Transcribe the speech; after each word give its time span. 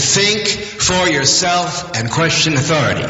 think 0.00 0.48
for 0.78 1.08
yourself 1.08 1.90
and 1.94 2.10
question 2.10 2.56
authority. 2.56 3.08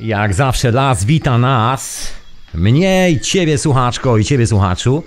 Jak 0.00 0.34
zawsze 0.34 0.70
las 0.72 1.04
wita 1.04 1.38
nas, 1.38 2.12
mnie 2.54 3.10
i 3.10 3.20
ciebie 3.20 3.58
słuchaczko 3.58 4.18
i 4.18 4.24
ciebie 4.24 4.46
słuchaczu. 4.46 5.02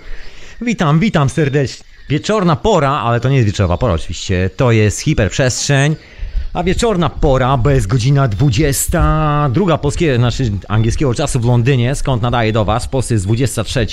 Witam, 0.60 1.00
witam 1.00 1.28
serdecznie. 1.28 1.84
Wieczorna 2.08 2.56
pora, 2.56 2.90
ale 2.90 3.20
to 3.20 3.28
nie 3.28 3.36
jest 3.36 3.46
wieczorowa 3.46 3.78
pora 3.78 3.94
oczywiście, 3.94 4.50
to 4.56 4.72
jest 4.72 5.00
hiperprzestrzeń. 5.00 5.96
A 6.52 6.62
wieczorna 6.62 7.10
pora, 7.10 7.58
jest 7.70 7.86
godzina 7.86 8.28
22 8.28 9.78
polskiego, 9.78 10.16
znaczy 10.16 10.52
angielskiego 10.68 11.14
czasu 11.14 11.40
w 11.40 11.44
Londynie, 11.44 11.94
skąd 11.94 12.22
nadaję 12.22 12.52
do 12.52 12.64
Was, 12.64 12.84
w 12.84 12.88
Polsce 12.88 13.14
jest 13.14 13.26
23. 13.26 13.86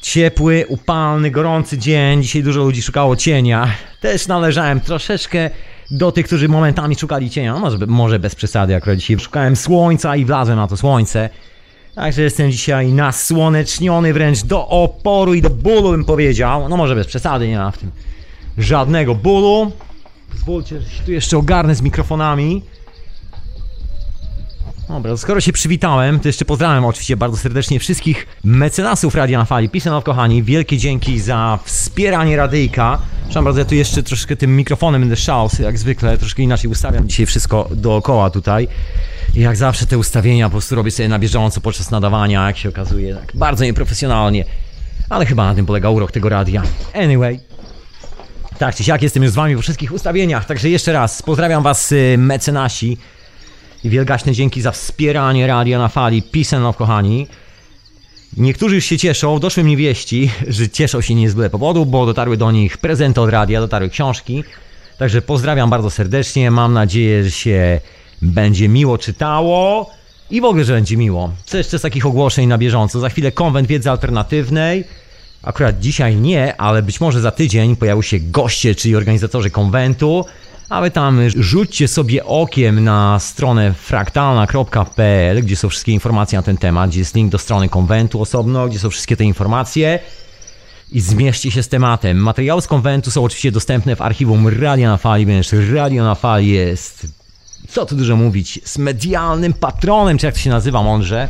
Ciepły, 0.00 0.64
upalny, 0.68 1.30
gorący 1.30 1.78
dzień. 1.78 2.22
Dzisiaj 2.22 2.42
dużo 2.42 2.60
ludzi 2.64 2.82
szukało 2.82 3.16
cienia. 3.16 3.68
Też 4.00 4.26
należałem 4.26 4.80
troszeczkę 4.80 5.50
do 5.90 6.12
tych, 6.12 6.26
którzy 6.26 6.48
momentami 6.48 6.96
szukali 6.96 7.30
cienia. 7.30 7.52
No 7.52 7.58
może, 7.58 7.78
może 7.86 8.18
bez 8.18 8.34
przesady, 8.34 8.76
akurat 8.76 8.98
dzisiaj 8.98 9.18
szukałem 9.18 9.56
słońca 9.56 10.16
i 10.16 10.24
wlazłem 10.24 10.56
na 10.56 10.66
to 10.66 10.76
słońce. 10.76 11.28
Także 11.94 12.22
jestem 12.22 12.50
dzisiaj 12.50 12.92
nasłoneczniony 12.92 14.12
wręcz 14.12 14.42
do 14.42 14.68
oporu 14.68 15.34
i 15.34 15.42
do 15.42 15.50
bólu 15.50 15.90
bym 15.90 16.04
powiedział. 16.04 16.68
No 16.68 16.76
może 16.76 16.94
bez 16.94 17.06
przesady, 17.06 17.48
nie 17.48 17.58
ma 17.58 17.70
w 17.70 17.78
tym 17.78 17.90
żadnego 18.58 19.14
bólu. 19.14 19.72
Pozwólcie, 20.32 20.80
że 20.80 20.90
się 20.90 21.02
tu 21.04 21.12
jeszcze 21.12 21.38
ogarnę 21.38 21.74
z 21.74 21.82
mikrofonami. 21.82 22.62
Dobra, 24.90 25.16
skoro 25.16 25.40
się 25.40 25.52
przywitałem, 25.52 26.20
to 26.20 26.28
jeszcze 26.28 26.44
pozdrawiam 26.44 26.84
oczywiście 26.84 27.16
bardzo 27.16 27.36
serdecznie 27.36 27.80
wszystkich 27.80 28.26
mecenasów 28.44 29.14
Radia 29.14 29.38
na 29.38 29.44
Fali. 29.44 29.68
Pisanow, 29.68 30.04
kochani, 30.04 30.42
wielkie 30.42 30.78
dzięki 30.78 31.20
za 31.20 31.58
wspieranie 31.64 32.36
radyjka. 32.36 32.98
Przepraszam 33.18 33.44
bardzo, 33.44 33.60
ja 33.60 33.64
tu 33.64 33.74
jeszcze 33.74 34.02
troszkę 34.02 34.36
tym 34.36 34.56
mikrofonem 34.56 35.02
będę 35.02 35.16
szał, 35.16 35.48
jak 35.58 35.78
zwykle, 35.78 36.18
troszkę 36.18 36.42
inaczej 36.42 36.70
ustawiam 36.70 37.08
dzisiaj 37.08 37.26
wszystko 37.26 37.68
dookoła 37.74 38.30
tutaj. 38.30 38.68
I 39.34 39.40
jak 39.40 39.56
zawsze 39.56 39.86
te 39.86 39.98
ustawienia 39.98 40.46
po 40.46 40.50
prostu 40.50 40.74
robię 40.74 40.90
sobie 40.90 41.08
na 41.08 41.18
bieżąco 41.18 41.60
podczas 41.60 41.90
nadawania, 41.90 42.46
jak 42.46 42.56
się 42.56 42.68
okazuje, 42.68 43.14
tak 43.14 43.32
bardzo 43.34 43.64
nieprofesjonalnie. 43.64 44.44
Ale 45.08 45.26
chyba 45.26 45.44
na 45.44 45.54
tym 45.54 45.66
polega 45.66 45.90
urok 45.90 46.12
tego 46.12 46.28
radia. 46.28 46.62
Anyway, 46.94 47.40
tak 48.58 48.74
czy 48.74 48.84
siak 48.84 49.02
jestem 49.02 49.22
już 49.22 49.32
z 49.32 49.34
wami 49.34 49.56
po 49.56 49.62
wszystkich 49.62 49.92
ustawieniach, 49.92 50.44
także 50.44 50.68
jeszcze 50.68 50.92
raz 50.92 51.22
pozdrawiam 51.22 51.62
was 51.62 51.92
y, 51.92 52.16
mecenasi 52.18 52.98
i 53.84 53.90
wielgaśne 53.90 54.32
dzięki 54.32 54.62
za 54.62 54.72
wspieranie 54.72 55.46
radia 55.46 55.78
na 55.78 55.88
fali. 55.88 56.22
Peace 56.22 56.58
love, 56.58 56.78
kochani. 56.78 57.26
Niektórzy 58.36 58.74
już 58.74 58.84
się 58.84 58.98
cieszą, 58.98 59.38
doszły 59.38 59.62
mi 59.62 59.76
wieści, 59.76 60.30
że 60.48 60.68
cieszą 60.68 61.00
się 61.00 61.14
nie 61.14 61.30
z 61.30 61.34
byle 61.34 61.50
powodu, 61.50 61.86
bo 61.86 62.06
dotarły 62.06 62.36
do 62.36 62.50
nich 62.50 62.78
prezenty 62.78 63.20
od 63.20 63.30
radia, 63.30 63.60
dotarły 63.60 63.88
książki. 63.88 64.44
Także 64.98 65.22
pozdrawiam 65.22 65.70
bardzo 65.70 65.90
serdecznie, 65.90 66.50
mam 66.50 66.72
nadzieję, 66.72 67.24
że 67.24 67.30
się 67.30 67.80
będzie 68.22 68.68
miło 68.68 68.98
czytało 68.98 69.90
i 70.30 70.40
w 70.40 70.44
ogóle, 70.44 70.64
że 70.64 70.72
będzie 70.72 70.96
miło. 70.96 71.32
Co 71.44 71.58
jeszcze 71.58 71.78
z 71.78 71.82
takich 71.82 72.06
ogłoszeń 72.06 72.46
na 72.48 72.58
bieżąco? 72.58 73.00
Za 73.00 73.08
chwilę 73.08 73.32
konwent 73.32 73.68
wiedzy 73.68 73.90
alternatywnej. 73.90 74.84
Akurat 75.42 75.80
dzisiaj 75.80 76.16
nie, 76.16 76.60
ale 76.60 76.82
być 76.82 77.00
może 77.00 77.20
za 77.20 77.30
tydzień 77.30 77.76
pojawią 77.76 78.02
się 78.02 78.20
goście, 78.20 78.74
czyli 78.74 78.96
organizatorzy 78.96 79.50
konwentu. 79.50 80.24
A 80.70 80.80
wy 80.80 80.90
tam 80.90 81.20
rzućcie 81.36 81.88
sobie 81.88 82.24
okiem 82.24 82.84
na 82.84 83.18
stronę 83.20 83.74
fraktalna.pl, 83.74 85.42
gdzie 85.42 85.56
są 85.56 85.68
wszystkie 85.68 85.92
informacje 85.92 86.38
na 86.38 86.42
ten 86.42 86.56
temat, 86.56 86.90
gdzie 86.90 86.98
jest 86.98 87.14
link 87.14 87.32
do 87.32 87.38
strony 87.38 87.68
konwentu 87.68 88.22
osobno, 88.22 88.68
gdzie 88.68 88.78
są 88.78 88.90
wszystkie 88.90 89.16
te 89.16 89.24
informacje 89.24 89.98
i 90.92 91.00
zmierzcie 91.00 91.50
się 91.50 91.62
z 91.62 91.68
tematem. 91.68 92.16
Materiały 92.16 92.62
z 92.62 92.66
konwentu 92.66 93.10
są 93.10 93.24
oczywiście 93.24 93.52
dostępne 93.52 93.96
w 93.96 94.02
archiwum 94.02 94.48
Radio 94.48 94.88
na 94.88 94.96
Fali, 94.96 95.24
ponieważ 95.24 95.52
Radio 95.52 96.04
na 96.04 96.14
Fali 96.14 96.48
jest, 96.48 97.06
co 97.68 97.86
tu 97.86 97.96
dużo 97.96 98.16
mówić, 98.16 98.60
z 98.64 98.78
medialnym 98.78 99.52
patronem, 99.52 100.18
czy 100.18 100.26
jak 100.26 100.34
to 100.34 100.40
się 100.40 100.50
nazywa 100.50 100.82
mądrze, 100.82 101.28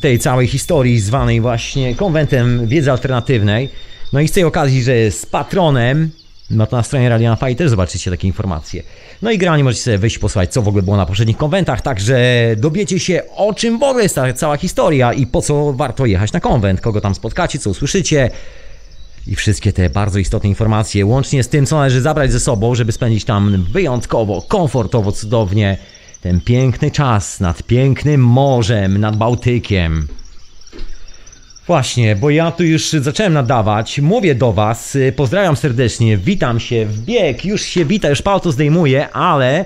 tej 0.00 0.18
całej 0.18 0.46
historii 0.46 1.00
zwanej 1.00 1.40
właśnie 1.40 1.94
konwentem 1.94 2.68
wiedzy 2.68 2.90
alternatywnej. 2.90 3.68
No 4.12 4.20
i 4.20 4.28
z 4.28 4.32
tej 4.32 4.44
okazji, 4.44 4.82
że 4.82 4.96
jest 4.96 5.30
patronem, 5.30 6.10
no 6.50 6.66
to 6.66 6.76
na 6.76 6.82
stronie 6.82 7.08
Radio 7.08 7.30
na 7.30 7.36
Fali 7.36 7.56
też 7.56 7.70
zobaczycie 7.70 8.10
takie 8.10 8.26
informacje. 8.26 8.82
No 9.22 9.30
i 9.30 9.38
granie 9.38 9.64
możecie 9.64 9.82
sobie 9.82 9.98
wyjść 9.98 10.18
posłuchać, 10.18 10.52
co 10.52 10.62
w 10.62 10.68
ogóle 10.68 10.82
było 10.82 10.96
na 10.96 11.06
poprzednich 11.06 11.36
konwentach, 11.36 11.80
także 11.80 12.18
dowiecie 12.56 13.00
się, 13.00 13.22
o 13.36 13.54
czym 13.54 13.78
w 13.78 13.82
ogóle 13.82 14.02
jest 14.02 14.14
ta 14.14 14.32
cała 14.32 14.56
historia 14.56 15.12
i 15.12 15.26
po 15.26 15.42
co 15.42 15.72
warto 15.72 16.06
jechać 16.06 16.32
na 16.32 16.40
konwent, 16.40 16.80
kogo 16.80 17.00
tam 17.00 17.14
spotkacie, 17.14 17.58
co 17.58 17.70
usłyszycie 17.70 18.30
i 19.26 19.36
wszystkie 19.36 19.72
te 19.72 19.90
bardzo 19.90 20.18
istotne 20.18 20.48
informacje, 20.48 21.06
łącznie 21.06 21.42
z 21.42 21.48
tym, 21.48 21.66
co 21.66 21.76
należy 21.76 22.00
zabrać 22.00 22.32
ze 22.32 22.40
sobą, 22.40 22.74
żeby 22.74 22.92
spędzić 22.92 23.24
tam 23.24 23.66
wyjątkowo, 23.72 24.42
komfortowo, 24.42 25.12
cudownie 25.12 25.78
ten 26.20 26.40
piękny 26.40 26.90
czas 26.90 27.40
nad 27.40 27.62
pięknym 27.62 28.24
morzem, 28.24 28.98
nad 28.98 29.16
Bałtykiem. 29.16 30.08
Właśnie, 31.66 32.16
bo 32.16 32.30
ja 32.30 32.50
tu 32.50 32.64
już 32.64 32.90
zacząłem 32.90 33.32
nadawać, 33.32 34.00
mówię 34.00 34.34
do 34.34 34.52
Was, 34.52 34.98
pozdrawiam 35.16 35.56
serdecznie, 35.56 36.16
witam 36.16 36.60
się 36.60 36.86
bieg, 37.06 37.44
już 37.44 37.62
się 37.62 37.84
wita, 37.84 38.08
już 38.08 38.22
palto 38.22 38.52
zdejmuję, 38.52 39.10
ale 39.10 39.64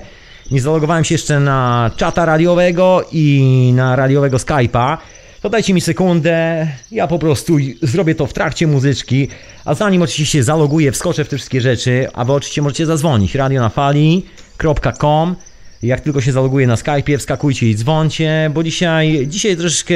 nie 0.51 0.61
zalogowałem 0.61 1.03
się 1.03 1.15
jeszcze 1.15 1.39
na 1.39 1.91
czata 1.97 2.25
radiowego 2.25 3.05
i 3.11 3.71
na 3.75 3.95
radiowego 3.95 4.37
Skype'a. 4.37 4.97
To 5.41 5.49
dajcie 5.49 5.73
mi 5.73 5.81
sekundę, 5.81 6.67
ja 6.91 7.07
po 7.07 7.19
prostu 7.19 7.57
zrobię 7.81 8.15
to 8.15 8.25
w 8.25 8.33
trakcie 8.33 8.67
muzyczki, 8.67 9.27
a 9.65 9.73
zanim 9.73 10.01
oczywiście 10.01 10.43
zaloguję, 10.43 10.91
wskoczę 10.91 11.23
w 11.23 11.29
te 11.29 11.37
wszystkie 11.37 11.61
rzeczy, 11.61 12.07
a 12.13 12.25
Wy 12.25 12.33
oczywiście 12.33 12.61
możecie 12.61 12.85
zadzwonić, 12.85 13.35
radionafali.com 13.35 15.35
jak 15.83 16.01
tylko 16.01 16.21
się 16.21 16.31
zaloguję 16.31 16.67
na 16.67 16.75
Skype'ie, 16.75 17.17
wskakujcie 17.17 17.69
i 17.69 17.75
dzwoncie, 17.75 18.51
bo 18.53 18.63
dzisiaj, 18.63 19.27
dzisiaj 19.27 19.57
troszeczkę 19.57 19.95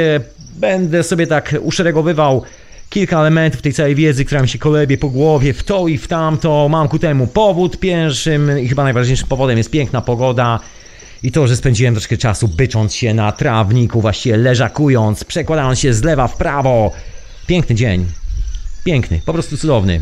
będę 0.56 1.04
sobie 1.04 1.28
tak 1.28 1.56
uszeregowywał 1.62 2.44
kilka 2.90 3.20
elementów 3.20 3.62
tej 3.62 3.74
całej 3.74 3.96
wiedzy, 3.96 4.26
która 4.26 4.42
mi 4.42 4.50
się 4.50 4.60
kolebie 4.60 4.98
po 4.98 5.10
głowie, 5.10 5.54
w 5.54 5.64
to 5.64 5.88
i 5.88 5.98
w 5.98 6.08
tamto. 6.08 6.70
Mam 6.70 6.88
ku 6.88 7.00
temu 7.00 7.28
powód. 7.28 7.80
Pierwszym 7.80 8.60
i 8.60 8.68
chyba 8.68 8.84
najważniejszym 8.84 9.28
powodem 9.28 9.58
jest 9.58 9.72
piękna 9.72 10.02
pogoda. 10.02 10.60
I 11.24 11.32
to, 11.32 11.48
że 11.48 11.56
spędziłem 11.56 11.94
troszkę 11.94 12.18
czasu 12.18 12.48
bycząc 12.48 12.96
się 12.96 13.14
na 13.14 13.32
trawniku, 13.32 14.02
właściwie 14.02 14.38
leżakując, 14.38 15.24
przekładając 15.24 15.80
się 15.80 15.94
z 15.94 16.04
lewa 16.04 16.28
w 16.28 16.38
prawo. 16.38 16.92
Piękny 17.48 17.76
dzień. 17.76 18.06
Piękny, 18.84 19.22
po 19.26 19.34
prostu 19.34 19.58
cudowny. 19.58 20.02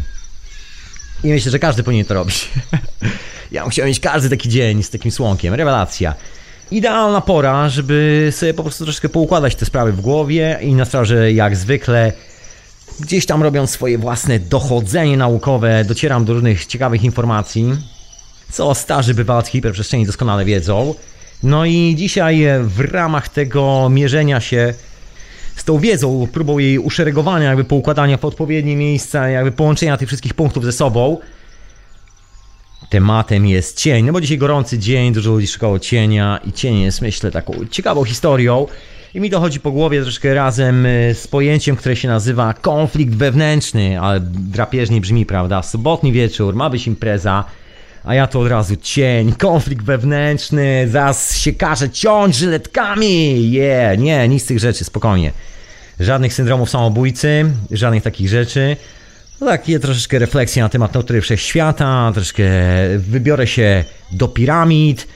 I 1.24 1.28
myślę, 1.28 1.52
że 1.52 1.59
każdy 1.59 1.84
powinien 1.84 2.06
to 2.06 2.14
robić. 2.14 2.50
ja 3.52 3.70
chciał 3.70 3.86
mieć 3.86 4.00
każdy 4.00 4.30
taki 4.30 4.50
dzień 4.50 4.84
z 4.84 4.90
takim 4.90 5.12
słonkiem. 5.12 5.54
Rewelacja. 5.54 6.16
Idealna 6.72 7.22
pora, 7.22 7.70
żeby 7.70 8.28
sobie 8.32 8.54
po 8.54 8.64
prostu 8.64 8.84
troszkę 8.84 9.09
poukładać 9.09 9.56
te 9.56 9.66
sprawy 9.66 9.92
w 9.92 10.02
głowie 10.02 10.60
i 10.62 10.74
na 10.74 10.86
straży 10.86 11.34
jak 11.34 11.56
zwykle 11.56 12.14
gdzieś 13.00 13.26
tam 13.26 13.44
robiąc 13.44 13.70
swoje 13.70 13.98
własne 13.98 14.40
dochodzenie 14.40 15.18
naukowe, 15.18 15.86
docieram 15.86 16.26
do 16.26 16.34
różnych 16.34 16.66
ciekawych 16.66 17.04
informacji, 17.04 17.78
co 18.52 18.76
starzy 18.76 19.14
bywalcy 19.14 19.52
hiperprzestrzeni 19.52 20.06
doskonale 20.06 20.46
wiedzą. 20.46 20.96
No 21.44 21.66
i 21.66 21.96
dzisiaj 21.98 22.46
w 22.62 22.80
ramach 22.80 23.30
tego 23.30 23.90
mierzenia 23.90 24.42
się 24.42 24.74
z 25.62 25.64
tą 25.64 25.80
wiedzą, 25.80 26.28
próbą 26.32 26.60
jej 26.60 26.80
uszeregowania, 26.80 27.48
jakby 27.48 27.64
poukładania 27.64 28.18
w 28.18 28.26
odpowiednie 28.26 28.76
miejsca, 28.76 29.30
jakby 29.30 29.52
połączenia 29.52 29.98
tych 29.98 30.08
wszystkich 30.08 30.34
punktów 30.34 30.66
ze 30.66 30.72
sobą, 30.72 31.18
tematem 32.90 33.48
jest 33.48 33.78
cień, 33.80 34.06
no 34.06 34.14
bo 34.14 34.22
dzisiaj 34.22 34.38
gorący 34.38 34.80
dzień, 34.80 35.14
dużo 35.14 35.32
ludzi 35.32 35.48
szukało 35.48 35.80
cienia 35.80 36.40
i 36.46 36.54
cień 36.54 36.80
jest 36.80 37.02
myślę 37.02 37.32
taką 37.32 37.54
ciekawą 37.72 38.04
historią 38.04 38.68
i 39.14 39.20
mi 39.20 39.30
dochodzi 39.30 39.60
po 39.60 39.72
głowie 39.72 40.02
troszkę 40.02 40.34
razem 40.34 40.86
y, 40.86 41.16
z 41.20 41.28
pojęciem, 41.28 41.76
które 41.76 41.96
się 41.96 42.08
nazywa 42.08 42.54
konflikt 42.54 43.16
wewnętrzny, 43.16 44.00
ale 44.00 44.20
drapieżnie 44.30 45.02
brzmi, 45.02 45.26
prawda? 45.26 45.64
Sobotni 45.64 46.12
wieczór, 46.12 46.56
ma 46.56 46.70
być 46.70 46.88
impreza, 46.88 47.46
a 48.04 48.16
ja 48.16 48.28
to 48.28 48.40
od 48.40 48.48
razu 48.48 48.75
cień, 48.75 49.34
konflikt 49.34 49.86
wewnętrzny, 49.86 50.88
zaraz 50.92 51.38
się 51.38 51.54
każe 51.54 51.90
ciąć 51.90 52.36
żyletkami, 52.36 53.52
yeah, 53.52 54.00
nie, 54.00 54.28
nic 54.28 54.44
z 54.44 54.46
tych 54.46 54.60
rzeczy, 54.60 54.84
spokojnie. 54.84 55.31
Żadnych 56.01 56.33
syndromów 56.33 56.69
samobójcy, 56.69 57.45
żadnych 57.71 58.03
takich 58.03 58.30
rzeczy. 58.30 58.77
No 59.42 59.48
takie 59.48 59.80
troszeczkę 59.80 60.19
refleksje 60.19 60.63
na 60.63 60.69
temat 60.69 60.94
natury 60.94 61.21
wszechświata, 61.21 62.12
troszeczkę 62.13 62.44
wybiorę 62.98 63.48
się 63.48 63.83
do 64.12 64.27
piramid 64.27 65.07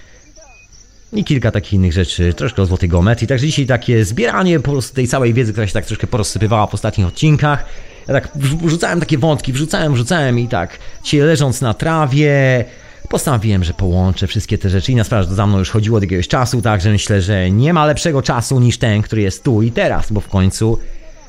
i 1.14 1.24
kilka 1.24 1.52
takich 1.52 1.74
innych 1.74 1.94
rzeczy, 1.94 2.34
troszkę 2.34 2.62
o 2.62 2.66
złotej 2.66 2.90
geometrii. 2.90 3.28
Także 3.28 3.46
dzisiaj 3.46 3.66
takie 3.66 4.06
zbieranie 4.06 4.60
po 4.60 4.72
prostu 4.72 4.96
tej 4.96 5.08
całej 5.08 5.34
wiedzy, 5.34 5.52
która 5.52 5.68
się 5.68 5.74
tak 5.74 5.86
troszkę 5.86 6.08
porozsypywała 6.08 6.68
w 6.68 6.74
ostatnich 6.74 7.08
odcinkach. 7.08 7.66
Ja 8.08 8.14
tak 8.14 8.30
wrzucałem 8.66 9.00
takie 9.00 9.18
wątki, 9.18 9.54
wrzucałem, 9.54 9.94
wrzucałem 9.94 10.40
i 10.40 10.48
tak 10.48 10.80
dzisiaj 11.04 11.20
leżąc 11.20 11.62
na 11.62 11.74
trawie 11.74 12.66
postanowiłem, 13.10 13.64
że 13.64 13.74
połączę 13.74 14.28
wszystkie 14.28 14.58
te 14.58 14.70
rzeczy 14.70 14.92
i 14.92 14.96
na 14.96 15.04
sprawę, 15.04 15.24
że 15.24 15.30
to 15.30 15.36
za 15.36 15.48
mną 15.48 15.60
już 15.60 15.70
chodziło 15.70 15.98
od 15.98 16.04
jakiegoś 16.04 16.28
czasu, 16.28 16.62
także 16.62 16.90
myślę, 16.90 17.22
że 17.22 17.52
nie 17.52 17.74
ma 17.74 17.86
lepszego 17.86 18.22
czasu 18.22 18.60
niż 18.60 18.78
ten, 18.78 19.02
który 19.02 19.22
jest 19.22 19.44
tu 19.44 19.62
i 19.62 19.72
teraz, 19.72 20.12
bo 20.12 20.22
w 20.22 20.28
końcu 20.28 20.78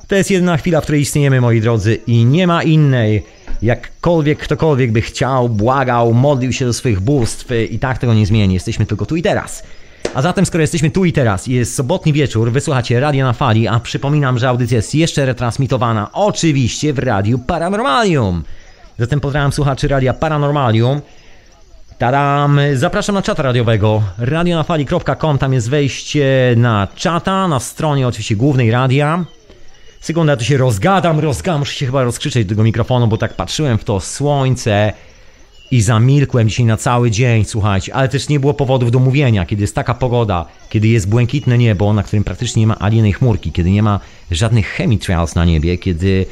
to 0.09 0.15
jest 0.15 0.31
jedyna 0.31 0.57
chwila, 0.57 0.81
w 0.81 0.83
której 0.83 1.01
istniejemy, 1.01 1.41
moi 1.41 1.61
drodzy, 1.61 1.95
i 2.07 2.25
nie 2.25 2.47
ma 2.47 2.63
innej. 2.63 3.25
Jakkolwiek 3.63 4.39
ktokolwiek 4.39 4.93
by 4.93 5.01
chciał, 5.03 5.49
błagał, 5.49 6.15
modlił 6.15 6.53
się 6.53 6.65
do 6.65 6.73
swoich 6.73 7.01
bóstw 7.01 7.47
i 7.71 7.79
tak 7.79 7.99
tego 7.99 8.15
nie 8.15 8.27
zmieni. 8.27 8.55
Jesteśmy 8.55 8.87
tylko 8.87 9.07
tu 9.07 9.17
i 9.17 9.23
teraz. 9.23 9.63
A 10.15 10.23
zatem, 10.23 10.47
skoro 10.47 10.61
jesteśmy 10.61 10.91
tu 10.91 11.05
i 11.05 11.13
teraz 11.13 11.47
jest 11.47 11.75
sobotni 11.75 12.13
wieczór, 12.13 12.53
wysłuchacie 12.53 13.01
Radio 13.01 13.25
na 13.25 13.33
Fali, 13.33 13.69
a 13.69 13.81
przypominam, 13.81 14.39
że 14.39 14.49
audycja 14.49 14.77
jest 14.77 14.95
jeszcze 14.95 15.27
retransmitowana 15.27 16.13
oczywiście 16.13 16.93
w 16.93 16.99
Radiu 16.99 17.39
Paranormalium. 17.39 18.45
Zatem 18.99 19.21
pozdrawiam 19.21 19.53
słuchaczy 19.53 19.89
Radia 19.89 20.15
Paranormalium. 20.15 21.01
Tadam! 21.99 22.61
Zapraszam 22.75 23.15
na 23.15 23.23
czata 23.23 23.43
radiowego 23.43 24.03
radionafali.com, 24.19 25.39
tam 25.39 25.53
jest 25.53 25.71
wejście 25.71 26.55
na 26.57 26.89
czata, 26.95 27.49
na 27.49 27.61
stronie 27.61 28.09
oczywiście 28.09 28.37
głównej 28.37 28.71
radia. 28.71 29.25
Sekunda, 30.01 30.37
to 30.37 30.45
się 30.45 30.57
rozgadam, 30.57 31.21
rozgadam, 31.21 31.59
muszę 31.59 31.75
się 31.75 31.87
chyba 31.87 32.05
rozkrzyczeć 32.05 32.45
do 32.45 32.49
tego 32.49 32.63
mikrofonu, 32.63 33.07
bo 33.07 33.17
tak 33.17 33.35
patrzyłem 33.35 33.79
w 33.79 33.85
to 33.85 34.01
słońce 34.01 34.93
i 35.71 35.83
zamilkłem 35.83 36.49
dzisiaj 36.49 36.67
na 36.67 36.77
cały 36.77 37.11
dzień, 37.11 37.45
słuchajcie, 37.45 37.95
ale 37.95 38.09
też 38.09 38.29
nie 38.29 38.41
było 38.41 38.55
powodów 38.55 38.91
do 38.91 38.99
mówienia, 38.99 39.47
kiedy 39.47 39.63
jest 39.63 39.75
taka 39.75 39.95
pogoda, 39.95 40.47
kiedy 40.69 40.89
jest 40.89 41.09
błękitne 41.09 41.59
niebo, 41.59 41.93
na 41.93 42.03
którym 42.03 42.25
praktycznie 42.25 42.61
nie 42.61 42.67
ma 42.67 42.79
ani 42.79 42.97
jednej 42.97 43.13
chmurki, 43.13 43.53
kiedy 43.53 43.71
nie 43.71 43.83
ma 43.83 44.01
żadnych 44.31 44.67
chemitrails 44.69 45.35
na 45.35 45.45
niebie, 45.45 45.79
kiedy 45.79 46.27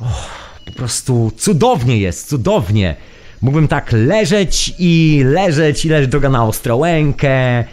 oh, 0.00 0.28
po 0.66 0.72
prostu 0.72 1.32
cudownie 1.36 1.98
jest, 1.98 2.28
cudownie. 2.28 2.96
Mógłbym 3.44 3.68
tak 3.68 3.92
leżeć 3.92 4.74
i 4.78 5.22
leżeć 5.24 5.84
i 5.84 5.88
leżeć 5.88 6.10
droga 6.10 6.30
na 6.30 6.44
Ostrołękę, 6.44 7.64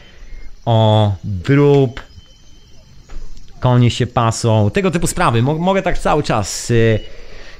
o 0.66 1.12
drób, 1.24 2.02
konie 3.60 3.92
się 3.92 4.08
pasą, 4.08 4.72
tego 4.74 4.92
typu 4.92 5.08
sprawy. 5.08 5.42
Mogę 5.42 5.82
tak 5.82 5.98
cały 5.98 6.24
czas 6.24 6.72
y, 6.72 7.00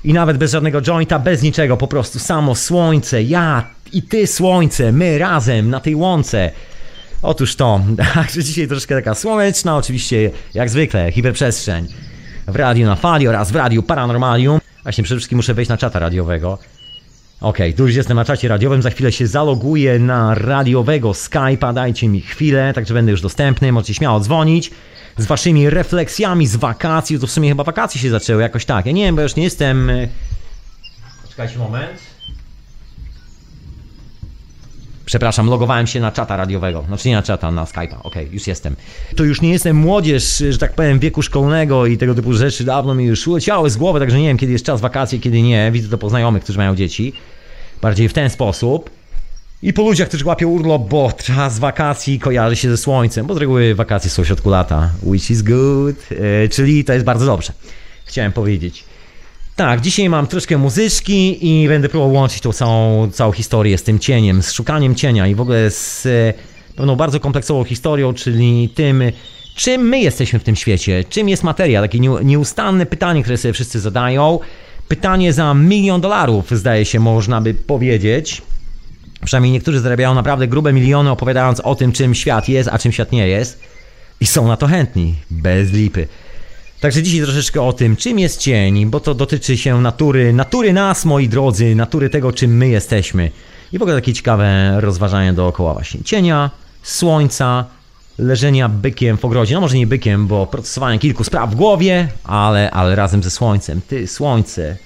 i 0.04 0.14
nawet 0.14 0.38
bez 0.38 0.52
żadnego 0.52 0.82
jointa, 0.82 1.20
bez 1.20 1.42
niczego, 1.42 1.78
po 1.78 1.88
prostu 1.88 2.20
samo 2.20 2.56
słońce, 2.56 3.24
ja 3.24 3.68
i 3.94 4.04
ty 4.04 4.28
słońce, 4.28 4.92
my 4.92 5.18
razem 5.18 5.70
na 5.70 5.80
tej 5.80 5.96
łące. 5.96 6.52
Otóż 7.22 7.56
to, 7.56 7.82
także 8.14 8.44
dzisiaj 8.44 8.68
troszkę 8.68 8.96
taka 8.96 9.16
słoneczna, 9.16 9.78
oczywiście 9.78 10.32
jak 10.54 10.70
zwykle, 10.70 11.12
hiperprzestrzeń 11.12 11.88
w 12.48 12.56
radiu 12.56 12.86
na 12.86 12.96
fali 12.96 13.28
oraz 13.28 13.52
w 13.52 13.56
radiu 13.56 13.84
Paranormalium. 13.84 14.60
Właśnie 14.84 15.04
przede 15.04 15.20
wszystkim 15.20 15.36
muszę 15.36 15.54
wejść 15.54 15.70
na 15.70 15.78
czata 15.78 16.00
radiowego. 16.00 16.58
Ok, 17.42 17.58
tu 17.78 17.88
już 17.88 17.96
jestem 17.96 18.18
na 18.18 18.26
czacie 18.26 18.48
radiowym, 18.48 18.82
za 18.82 18.90
chwilę 18.90 19.12
się 19.12 19.28
zaloguję 19.28 20.00
na 20.00 20.36
radiowego 20.36 21.12
Skype'a, 21.12 21.74
dajcie 21.74 22.08
mi 22.08 22.22
chwilę, 22.22 22.74
także 22.74 22.94
będę 22.94 23.12
już 23.12 23.22
dostępny, 23.22 23.72
możecie 23.72 23.94
śmiało 23.94 24.20
dzwonić. 24.20 24.72
Z 25.18 25.26
waszymi 25.26 25.70
refleksjami 25.70 26.48
z 26.48 26.56
wakacji, 26.56 27.20
to 27.20 27.28
w 27.28 27.32
sumie 27.32 27.50
chyba 27.50 27.64
wakacje 27.64 28.02
się 28.02 28.10
zaczęły 28.10 28.42
jakoś 28.42 28.66
tak, 28.66 28.86
ja 28.86 28.92
nie 28.92 29.04
wiem, 29.06 29.16
bo 29.16 29.22
już 29.22 29.36
nie 29.36 29.44
jestem... 29.44 29.90
E, 29.90 30.08
Czekajcie 31.30 31.60
moment. 31.60 32.11
Przepraszam, 35.12 35.48
logowałem 35.48 35.88
się 35.88 36.00
na 36.00 36.12
czata 36.12 36.38
radiowego. 36.38 36.84
Znaczy 36.88 37.10
nie 37.10 37.16
na 37.16 37.24
czata, 37.24 37.52
na 37.52 37.64
Skype'a. 37.64 37.96
Okej, 38.00 38.24
okay, 38.24 38.28
już 38.34 38.48
jestem. 38.48 38.76
To 39.16 39.24
już 39.24 39.42
nie 39.42 39.50
jestem 39.50 39.76
młodzież, 39.76 40.44
że 40.50 40.58
tak 40.58 40.74
powiem, 40.74 41.00
wieku 41.00 41.22
szkolnego 41.22 41.86
i 41.86 41.98
tego 41.98 42.16
typu 42.16 42.34
rzeczy 42.34 42.64
dawno 42.64 42.96
mi 42.96 43.06
już 43.06 43.28
leciały 43.28 43.70
z 43.70 43.78
głowy, 43.78 44.00
także 44.00 44.20
nie 44.20 44.28
wiem, 44.28 44.38
kiedy 44.38 44.52
jest 44.52 44.66
czas 44.66 44.82
wakacji, 44.82 45.20
kiedy 45.20 45.42
nie. 45.42 45.72
Widzę 45.72 45.90
to 45.90 45.98
po 45.98 46.10
znajomych, 46.10 46.44
którzy 46.44 46.58
mają 46.58 46.76
dzieci. 46.76 47.14
Bardziej 47.82 48.10
w 48.10 48.14
ten 48.14 48.30
sposób. 48.30 48.90
I 49.64 49.74
po 49.74 49.82
ludziach, 49.82 50.08
którzy 50.08 50.26
łapią 50.26 50.50
urlop, 50.50 50.90
bo 50.90 51.12
czas 51.12 51.60
wakacji 51.60 52.20
kojarzy 52.20 52.56
się 52.56 52.70
ze 52.70 52.78
słońcem, 52.78 53.26
bo 53.26 53.34
z 53.34 53.38
reguły 53.38 53.76
wakacje 53.76 54.10
są 54.10 54.24
w 54.24 54.28
środku 54.28 54.50
lata, 54.50 54.90
which 55.04 55.32
is 55.32 55.42
good, 55.42 55.96
e, 56.44 56.48
czyli 56.50 56.84
to 56.84 56.94
jest 56.94 57.06
bardzo 57.06 57.26
dobrze. 57.26 57.54
Chciałem 58.06 58.32
powiedzieć. 58.32 58.91
Tak, 59.56 59.82
dzisiaj 59.82 60.10
mam 60.10 60.28
troszkę 60.28 60.58
muzyczki 60.58 61.48
i 61.48 61.68
będę 61.68 61.90
próbował 61.90 62.14
łączyć 62.14 62.42
tą 62.42 62.54
całą, 62.54 63.12
całą 63.12 63.32
historię 63.32 63.78
z 63.78 63.84
tym 63.84 64.00
cieniem, 64.00 64.44
z 64.44 64.52
szukaniem 64.52 64.96
cienia 64.96 65.28
i 65.28 65.36
w 65.36 65.42
ogóle 65.42 65.72
z 65.72 66.06
e, 66.06 66.34
pewną 66.76 66.96
bardzo 66.96 67.20
kompleksową 67.20 67.64
historią, 67.64 68.14
czyli 68.14 68.70
tym, 68.70 69.04
czym 69.56 69.82
my 69.82 70.00
jesteśmy 70.00 70.40
w 70.40 70.44
tym 70.44 70.56
świecie, 70.56 71.04
czym 71.10 71.30
jest 71.30 71.44
materia, 71.44 71.82
takie 71.82 72.00
nieustanne 72.24 72.86
pytanie, 72.86 73.22
które 73.22 73.38
sobie 73.38 73.54
wszyscy 73.54 73.80
zadają. 73.80 74.40
Pytanie 74.88 75.34
za 75.34 75.54
milion 75.54 76.02
dolarów, 76.02 76.52
zdaje 76.52 76.86
się, 76.86 77.00
można 77.00 77.42
by 77.42 77.54
powiedzieć. 77.54 78.42
Przynajmniej 79.26 79.52
niektórzy 79.52 79.80
zarabiają 79.80 80.14
naprawdę 80.14 80.48
grube 80.48 80.74
miliony 80.74 81.12
opowiadając 81.12 81.60
o 81.60 81.76
tym, 81.76 81.92
czym 81.92 82.16
świat 82.16 82.50
jest, 82.50 82.70
a 82.70 82.80
czym 82.80 82.92
świat 82.92 83.12
nie 83.12 83.28
jest. 83.28 83.60
I 84.22 84.28
są 84.28 84.48
na 84.48 84.58
to 84.58 84.68
chętni, 84.68 85.16
bez 85.30 85.72
lipy. 85.72 86.08
Także 86.82 87.04
dzisiaj 87.04 87.22
troszeczkę 87.22 87.62
o 87.62 87.74
tym, 87.74 87.96
czym 87.96 88.20
jest 88.20 88.40
cień, 88.40 88.86
bo 88.86 89.00
to 89.00 89.14
dotyczy 89.14 89.58
się 89.58 89.82
natury, 89.82 90.34
natury 90.34 90.74
nas, 90.74 91.06
moi 91.06 91.30
drodzy, 91.30 91.76
natury 91.76 92.10
tego, 92.10 92.34
czym 92.34 92.58
my 92.58 92.68
jesteśmy. 92.68 93.32
I 93.74 93.80
w 93.80 93.82
ogóle 93.82 93.96
takie 93.96 94.14
ciekawe 94.14 94.76
rozważania 94.82 95.34
dookoła 95.34 95.74
właśnie 95.74 96.04
cienia, 96.04 96.50
słońca, 96.84 97.66
leżenia 98.18 98.70
bykiem 98.70 99.18
w 99.18 99.26
ogrodzie. 99.26 99.56
No 99.56 99.62
może 99.62 99.78
nie 99.78 99.88
bykiem, 99.88 100.28
bo 100.28 100.48
procesowanie 100.48 101.00
kilku 101.00 101.24
spraw 101.24 101.52
w 101.52 101.56
głowie, 101.56 102.08
ale, 102.24 102.72
ale 102.72 102.96
razem 102.96 103.24
ze 103.24 103.30
słońcem. 103.30 103.82
Ty, 103.88 104.08
słońce, 104.08 104.78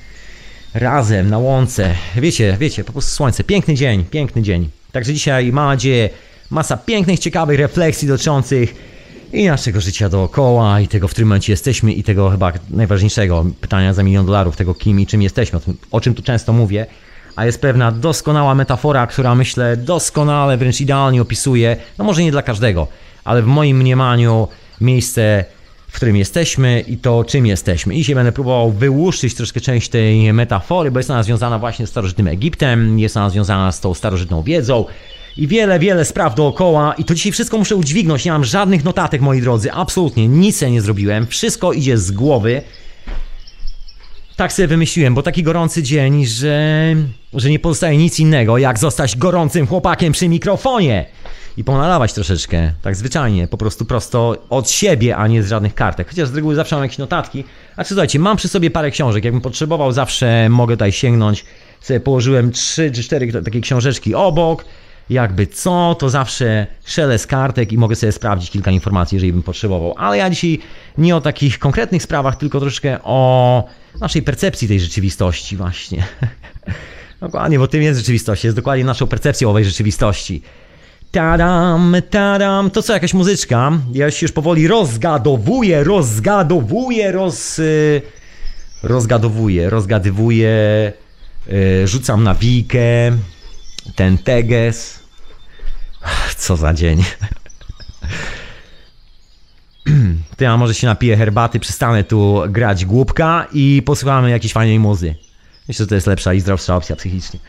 razem 0.74 1.30
na 1.30 1.38
łące. 1.38 1.96
Wiecie, 2.16 2.58
wiecie, 2.60 2.84
po 2.84 2.92
prostu 2.92 3.12
słońce. 3.12 3.44
Piękny 3.44 3.76
dzień, 3.76 4.06
piękny 4.06 4.42
dzień. 4.42 4.70
Także 4.92 5.14
dzisiaj 5.14 5.52
mam 5.52 5.68
nadzieję 5.68 6.10
masa 6.50 6.78
pięknych, 6.78 7.20
ciekawych 7.20 7.60
refleksji 7.60 8.08
dotyczących 8.08 8.95
i 9.36 9.48
naszego 9.48 9.82
życia 9.82 10.10
dookoła, 10.10 10.80
i 10.80 10.88
tego, 10.88 11.08
w 11.08 11.12
którym 11.12 11.28
momencie 11.28 11.54
jesteśmy, 11.54 11.94
i 11.94 12.04
tego 12.04 12.30
chyba 12.30 12.54
najważniejszego 12.70 13.46
pytania 13.62 13.94
za 13.94 14.04
milion 14.04 14.26
dolarów, 14.26 14.56
tego 14.58 14.74
kim 14.74 15.00
i 15.00 15.06
czym 15.06 15.22
jesteśmy, 15.22 15.58
o, 15.58 15.60
tym, 15.60 15.78
o 15.92 16.02
czym 16.02 16.14
tu 16.14 16.24
często 16.24 16.54
mówię. 16.54 16.86
A 17.36 17.46
jest 17.46 17.62
pewna 17.62 17.92
doskonała 17.92 18.56
metafora, 18.56 19.08
która 19.08 19.36
myślę 19.36 19.78
doskonale, 19.78 20.58
wręcz 20.58 20.82
idealnie 20.82 21.22
opisuje, 21.22 21.78
no 21.98 22.06
może 22.06 22.24
nie 22.24 22.32
dla 22.32 22.42
każdego, 22.42 22.88
ale 23.24 23.42
w 23.42 23.46
moim 23.46 23.78
mniemaniu 23.78 24.48
miejsce 24.82 25.46
w 25.88 25.98
którym 25.98 26.16
jesteśmy 26.16 26.82
i 26.88 26.98
to, 26.98 27.24
czym 27.24 27.46
jesteśmy. 27.46 27.96
I 27.96 27.98
dzisiaj 27.98 28.16
będę 28.16 28.32
próbował 28.32 28.72
wyłuszczyć 28.72 29.36
troszkę 29.36 29.62
część 29.62 29.90
tej 29.90 30.34
metafory, 30.34 30.92
bo 30.92 31.00
jest 31.00 31.10
ona 31.10 31.24
związana 31.24 31.60
właśnie 31.60 31.88
z 31.88 31.90
starożytnym 31.90 32.28
Egiptem, 32.28 33.00
jest 33.00 33.18
ona 33.18 33.30
związana 33.30 33.72
z 33.72 33.82
tą 33.82 33.94
starożytną 33.94 34.44
wiedzą 34.44 34.86
i 35.38 35.48
wiele, 35.48 35.80
wiele 35.80 36.06
spraw 36.06 36.36
dookoła 36.36 36.94
i 36.98 37.04
to 37.04 37.16
dzisiaj 37.16 37.32
wszystko 37.32 37.58
muszę 37.58 37.76
udźwignąć. 37.76 38.26
Nie 38.26 38.32
mam 38.32 38.44
żadnych 38.44 38.84
notatek, 38.84 39.22
moi 39.22 39.42
drodzy, 39.42 39.72
absolutnie 39.72 40.28
nic 40.28 40.62
nie 40.62 40.82
zrobiłem. 40.82 41.28
Wszystko 41.28 41.74
idzie 41.74 41.98
z 41.98 42.12
głowy. 42.12 42.62
Tak 44.36 44.54
sobie 44.54 44.68
wymyśliłem, 44.68 45.16
bo 45.16 45.24
taki 45.24 45.44
gorący 45.44 45.84
dzień, 45.84 46.26
że, 46.26 46.96
że 47.34 47.50
nie 47.50 47.60
pozostaje 47.60 47.98
nic 47.98 48.20
innego, 48.20 48.58
jak 48.58 48.80
zostać 48.80 49.18
gorącym 49.18 49.68
chłopakiem 49.68 50.14
przy 50.14 50.30
mikrofonie 50.30 51.06
i 51.58 51.64
ponalawać 51.64 52.14
troszeczkę, 52.14 52.74
tak 52.82 52.96
zwyczajnie, 52.96 53.48
po 53.48 53.58
prostu 53.58 53.86
prosto 53.86 54.38
od 54.50 54.70
siebie, 54.70 55.18
a 55.18 55.28
nie 55.28 55.44
z 55.44 55.48
żadnych 55.48 55.76
kartek. 55.76 56.10
Chociaż 56.10 56.30
z 56.30 56.36
reguły 56.36 56.56
zawsze 56.56 56.76
mam 56.76 56.84
jakieś 56.84 56.98
notatki. 56.98 57.44
A 57.76 57.84
czy 57.84 57.88
słuchajcie, 57.88 58.20
mam 58.20 58.38
przy 58.38 58.48
sobie 58.48 58.72
parę 58.72 58.92
książek, 58.92 59.24
jakbym 59.24 59.42
potrzebował, 59.42 59.92
zawsze 59.92 60.50
mogę 60.50 60.76
tutaj 60.76 60.92
sięgnąć. 60.92 61.46
Sobie 61.82 62.00
położyłem 62.00 62.52
trzy 62.52 62.92
czy 62.92 63.04
cztery 63.04 63.44
takie 63.44 63.62
książeczki 63.62 64.16
obok. 64.16 64.66
Jakby 65.10 65.48
co, 65.48 65.96
to 66.00 66.10
zawsze 66.10 66.68
szelest 66.86 67.28
kartek 67.28 67.72
i 67.72 67.78
mogę 67.78 67.96
sobie 67.96 68.12
sprawdzić 68.12 68.52
kilka 68.52 68.72
informacji, 68.72 69.16
jeżeli 69.16 69.34
bym 69.34 69.44
potrzebował. 69.44 69.94
Ale 69.98 70.18
ja 70.18 70.30
dzisiaj 70.30 70.60
nie 70.98 71.16
o 71.16 71.22
takich 71.22 71.60
konkretnych 71.60 72.04
sprawach, 72.04 72.36
tylko 72.36 72.60
troszkę 72.60 73.00
o 73.04 73.64
naszej 74.02 74.22
percepcji 74.22 74.68
tej 74.68 74.80
rzeczywistości 74.80 75.58
właśnie. 75.58 76.04
Dokładnie, 77.22 77.60
bo 77.60 77.68
tym 77.68 77.82
jest 77.82 78.00
rzeczywistość, 78.00 78.44
jest 78.44 78.56
dokładnie 78.56 78.86
naszą 78.86 79.08
percepcją 79.08 79.50
owej 79.50 79.66
rzeczywistości. 79.66 80.42
Tadam, 81.12 81.96
tadam. 82.10 82.72
To 82.72 82.82
co, 82.82 82.94
jakaś 82.94 83.14
muzyczka? 83.14 83.72
Ja 83.94 84.12
się 84.12 84.26
już 84.26 84.32
powoli 84.32 84.68
rozgadowuję, 84.68 85.84
rozgadowuję, 85.84 87.12
roz... 87.12 87.60
Y, 87.60 88.02
rozgadowuję, 88.84 89.70
rozgadywuję. 89.70 90.94
Yy, 91.48 91.88
rzucam 91.88 92.24
na 92.24 92.36
wikę. 92.36 93.12
Ten 93.96 94.18
teges. 94.18 95.00
Co 96.38 96.58
za 96.58 96.74
dzień. 96.74 97.04
Ty, 100.38 100.48
a 100.48 100.58
może 100.58 100.74
się 100.74 100.88
napiję 100.88 101.18
herbaty, 101.18 101.60
przestanę 101.60 102.04
tu 102.04 102.42
grać 102.50 102.86
głupka 102.86 103.48
i 103.54 103.82
posłuchamy 103.86 104.30
jakiejś 104.30 104.54
fajnej 104.54 104.80
muzy. 104.80 105.16
Myślę, 105.68 105.84
że 105.84 105.88
to 105.88 105.96
jest 105.96 106.08
lepsza 106.08 106.34
i 106.34 106.40
zdrowsza 106.40 106.76
opcja 106.76 106.96
psychicznie. 106.96 107.40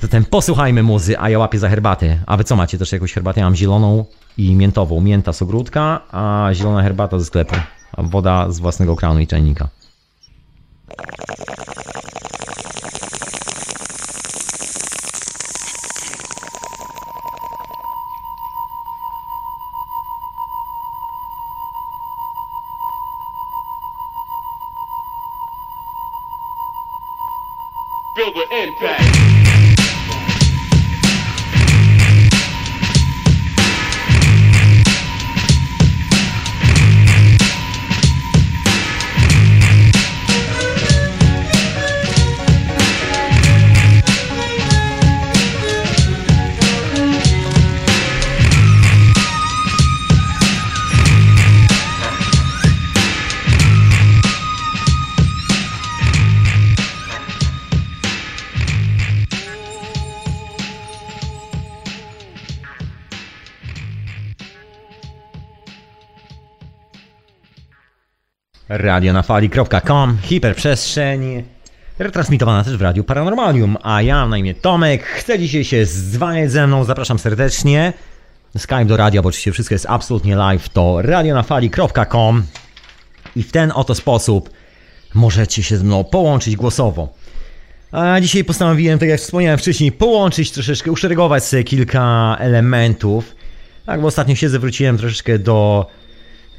Zatem 0.00 0.24
posłuchajmy 0.24 0.82
muzy, 0.82 1.18
a 1.18 1.30
ja 1.30 1.38
łapię 1.38 1.58
za 1.58 1.68
herbatę. 1.68 2.18
A 2.26 2.36
wy 2.36 2.44
co 2.44 2.56
macie 2.56 2.78
też 2.78 2.92
jakąś 2.92 3.12
herbatę? 3.12 3.40
Ja 3.40 3.46
mam 3.46 3.56
zieloną 3.56 4.04
i 4.36 4.54
miętową. 4.54 5.00
Mięta 5.00 5.32
z 5.32 5.42
ogródka, 5.42 6.00
a 6.10 6.50
zielona 6.52 6.82
herbata 6.82 7.18
ze 7.18 7.24
sklepu. 7.24 7.56
A 7.92 8.02
woda 8.02 8.50
z 8.50 8.58
własnego 8.58 8.96
kranu 8.96 9.20
i 9.20 9.26
czajnika. 9.26 9.68
radionafali.com, 68.90 70.18
hiperprzestrzeń, 70.22 71.42
retransmitowana 71.98 72.64
też 72.64 72.76
w 72.76 72.82
Radiu 72.82 73.04
Paranormalium, 73.04 73.76
a 73.82 74.02
ja 74.02 74.26
na 74.26 74.38
imię 74.38 74.54
Tomek, 74.54 75.04
chcę 75.04 75.38
dzisiaj 75.38 75.64
się 75.64 75.86
zwaniać 75.86 76.50
ze 76.50 76.66
mną, 76.66 76.84
zapraszam 76.84 77.18
serdecznie. 77.18 77.92
Skype 78.58 78.84
do 78.84 78.96
radia, 78.96 79.22
bo 79.22 79.28
oczywiście 79.28 79.52
wszystko 79.52 79.74
jest 79.74 79.86
absolutnie 79.88 80.36
live, 80.36 80.68
to 80.68 81.02
radionafali.com 81.02 82.42
i 83.36 83.42
w 83.42 83.52
ten 83.52 83.72
oto 83.74 83.94
sposób 83.94 84.50
możecie 85.14 85.62
się 85.62 85.76
ze 85.76 85.84
mną 85.84 86.04
połączyć 86.04 86.56
głosowo. 86.56 87.08
A 87.92 88.20
dzisiaj 88.20 88.44
postanowiłem, 88.44 88.98
tak 88.98 89.08
jak 89.08 89.20
wspomniałem 89.20 89.58
wcześniej, 89.58 89.92
połączyć 89.92 90.50
troszeczkę, 90.50 90.92
uszeregować 90.92 91.44
sobie 91.44 91.64
kilka 91.64 92.36
elementów. 92.40 93.36
Tak, 93.86 94.00
bo 94.00 94.06
ostatnio 94.06 94.34
siedzę, 94.34 94.58
wróciłem 94.58 94.98
troszeczkę 94.98 95.38
do 95.38 95.86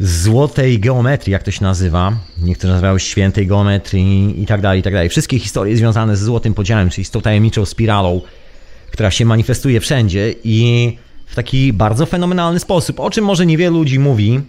złotej 0.02 0.80
geometrii, 0.80 1.32
jak 1.32 1.44
to 1.44 1.52
się 1.52 1.64
nazywa. 1.64 2.14
Niektórzy 2.44 2.74
nazywają 2.74 2.98
świętej 2.98 3.48
geometrii 3.48 4.42
i 4.44 4.46
tak 4.46 4.62
dalej, 4.62 4.80
i 4.80 4.84
tak 4.84 4.94
dalej. 4.94 5.10
Wszystkie 5.10 5.40
historie 5.40 5.78
związane 5.78 6.18
ze 6.18 6.26
złotym 6.26 6.54
podziałem, 6.54 6.90
czyli 6.90 7.06
z 7.06 7.12
tą 7.12 7.22
tajemniczą 7.22 7.66
spiralą, 7.66 8.22
która 8.92 9.12
się 9.12 9.26
manifestuje 9.26 9.80
wszędzie 9.80 10.36
i 10.44 10.98
w 11.26 11.36
taki 11.36 11.74
bardzo 11.74 12.06
fenomenalny 12.06 12.60
sposób, 12.60 13.00
o 13.00 13.10
czym 13.10 13.26
może 13.26 13.46
niewielu 13.46 13.78
ludzi 13.78 14.00
mówi. 14.00 14.42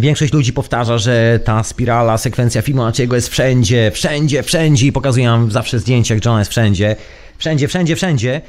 Większość 0.00 0.32
ludzi 0.32 0.52
powtarza, 0.52 0.98
że 0.98 1.40
ta 1.44 1.62
spirala, 1.62 2.18
sekwencja 2.18 2.62
Fibonacciego 2.62 3.16
jest 3.16 3.28
wszędzie, 3.28 3.90
wszędzie, 3.94 4.42
wszędzie 4.42 4.86
i 4.86 4.92
pokazuję 4.92 5.26
nam 5.26 5.50
zawsze 5.50 5.78
zdjęcia, 5.78 6.16
gdzie 6.16 6.30
ona 6.30 6.38
jest 6.38 6.50
wszędzie. 6.50 6.96
Wszędzie, 7.38 7.68
wszędzie, 7.68 7.96
wszędzie. 7.96 8.40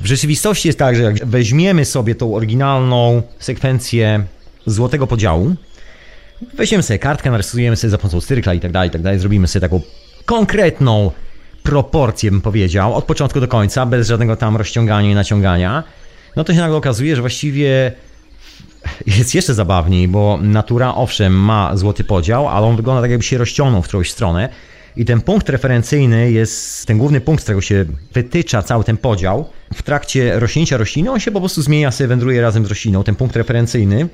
W 0.00 0.06
rzeczywistości 0.06 0.68
jest 0.68 0.78
tak, 0.78 0.96
że 0.96 1.02
jak 1.02 1.26
weźmiemy 1.26 1.84
sobie 1.84 2.14
tą 2.14 2.34
oryginalną 2.34 3.22
sekwencję 3.38 4.24
złotego 4.66 5.06
podziału, 5.06 5.54
weźmiemy 6.54 6.82
sobie 6.82 6.98
kartkę, 6.98 7.30
narysujemy 7.30 7.76
sobie 7.76 7.90
za 7.90 7.98
pomocą 7.98 8.20
cyrkla 8.20 8.54
i 8.54 8.60
tak 8.60 8.72
dalej, 8.72 8.88
i 8.88 8.92
tak 8.92 9.02
dalej, 9.02 9.18
zrobimy 9.18 9.48
sobie 9.48 9.60
taką 9.60 9.80
konkretną 10.24 11.10
proporcję, 11.62 12.30
bym 12.30 12.40
powiedział, 12.40 12.94
od 12.94 13.04
początku 13.04 13.40
do 13.40 13.48
końca, 13.48 13.86
bez 13.86 14.08
żadnego 14.08 14.36
tam 14.36 14.56
rozciągania 14.56 15.10
i 15.10 15.14
naciągania, 15.14 15.84
no 16.36 16.44
to 16.44 16.52
się 16.52 16.58
nagle 16.58 16.76
okazuje, 16.76 17.16
że 17.16 17.22
właściwie 17.22 17.92
jest 19.18 19.34
jeszcze 19.34 19.54
zabawniej, 19.54 20.08
bo 20.08 20.38
natura 20.42 20.94
owszem 20.94 21.32
ma 21.32 21.76
złoty 21.76 22.04
podział, 22.04 22.48
ale 22.48 22.66
on 22.66 22.76
wygląda 22.76 23.02
tak 23.02 23.10
jakby 23.10 23.24
się 23.24 23.38
rozciągnął 23.38 23.82
w 23.82 23.88
którąś 23.88 24.10
stronę. 24.10 24.48
I 24.96 25.04
ten 25.04 25.20
punkt 25.20 25.48
referencyjny 25.48 26.32
jest, 26.32 26.86
ten 26.86 26.98
główny 26.98 27.20
punkt, 27.20 27.42
z 27.42 27.44
którego 27.44 27.60
się 27.60 27.84
wytycza 28.12 28.62
cały 28.62 28.84
ten 28.84 28.96
podział, 28.96 29.50
w 29.74 29.82
trakcie 29.82 30.40
rośnięcia 30.40 30.76
rośliny 30.76 31.10
on 31.10 31.20
się 31.20 31.30
po 31.30 31.40
prostu 31.40 31.62
zmienia, 31.62 31.90
sobie 31.90 32.08
wędruje 32.08 32.42
razem 32.42 32.66
z 32.66 32.68
rośliną, 32.68 33.04
ten 33.04 33.14
punkt 33.14 33.36
referencyjny 33.36 34.08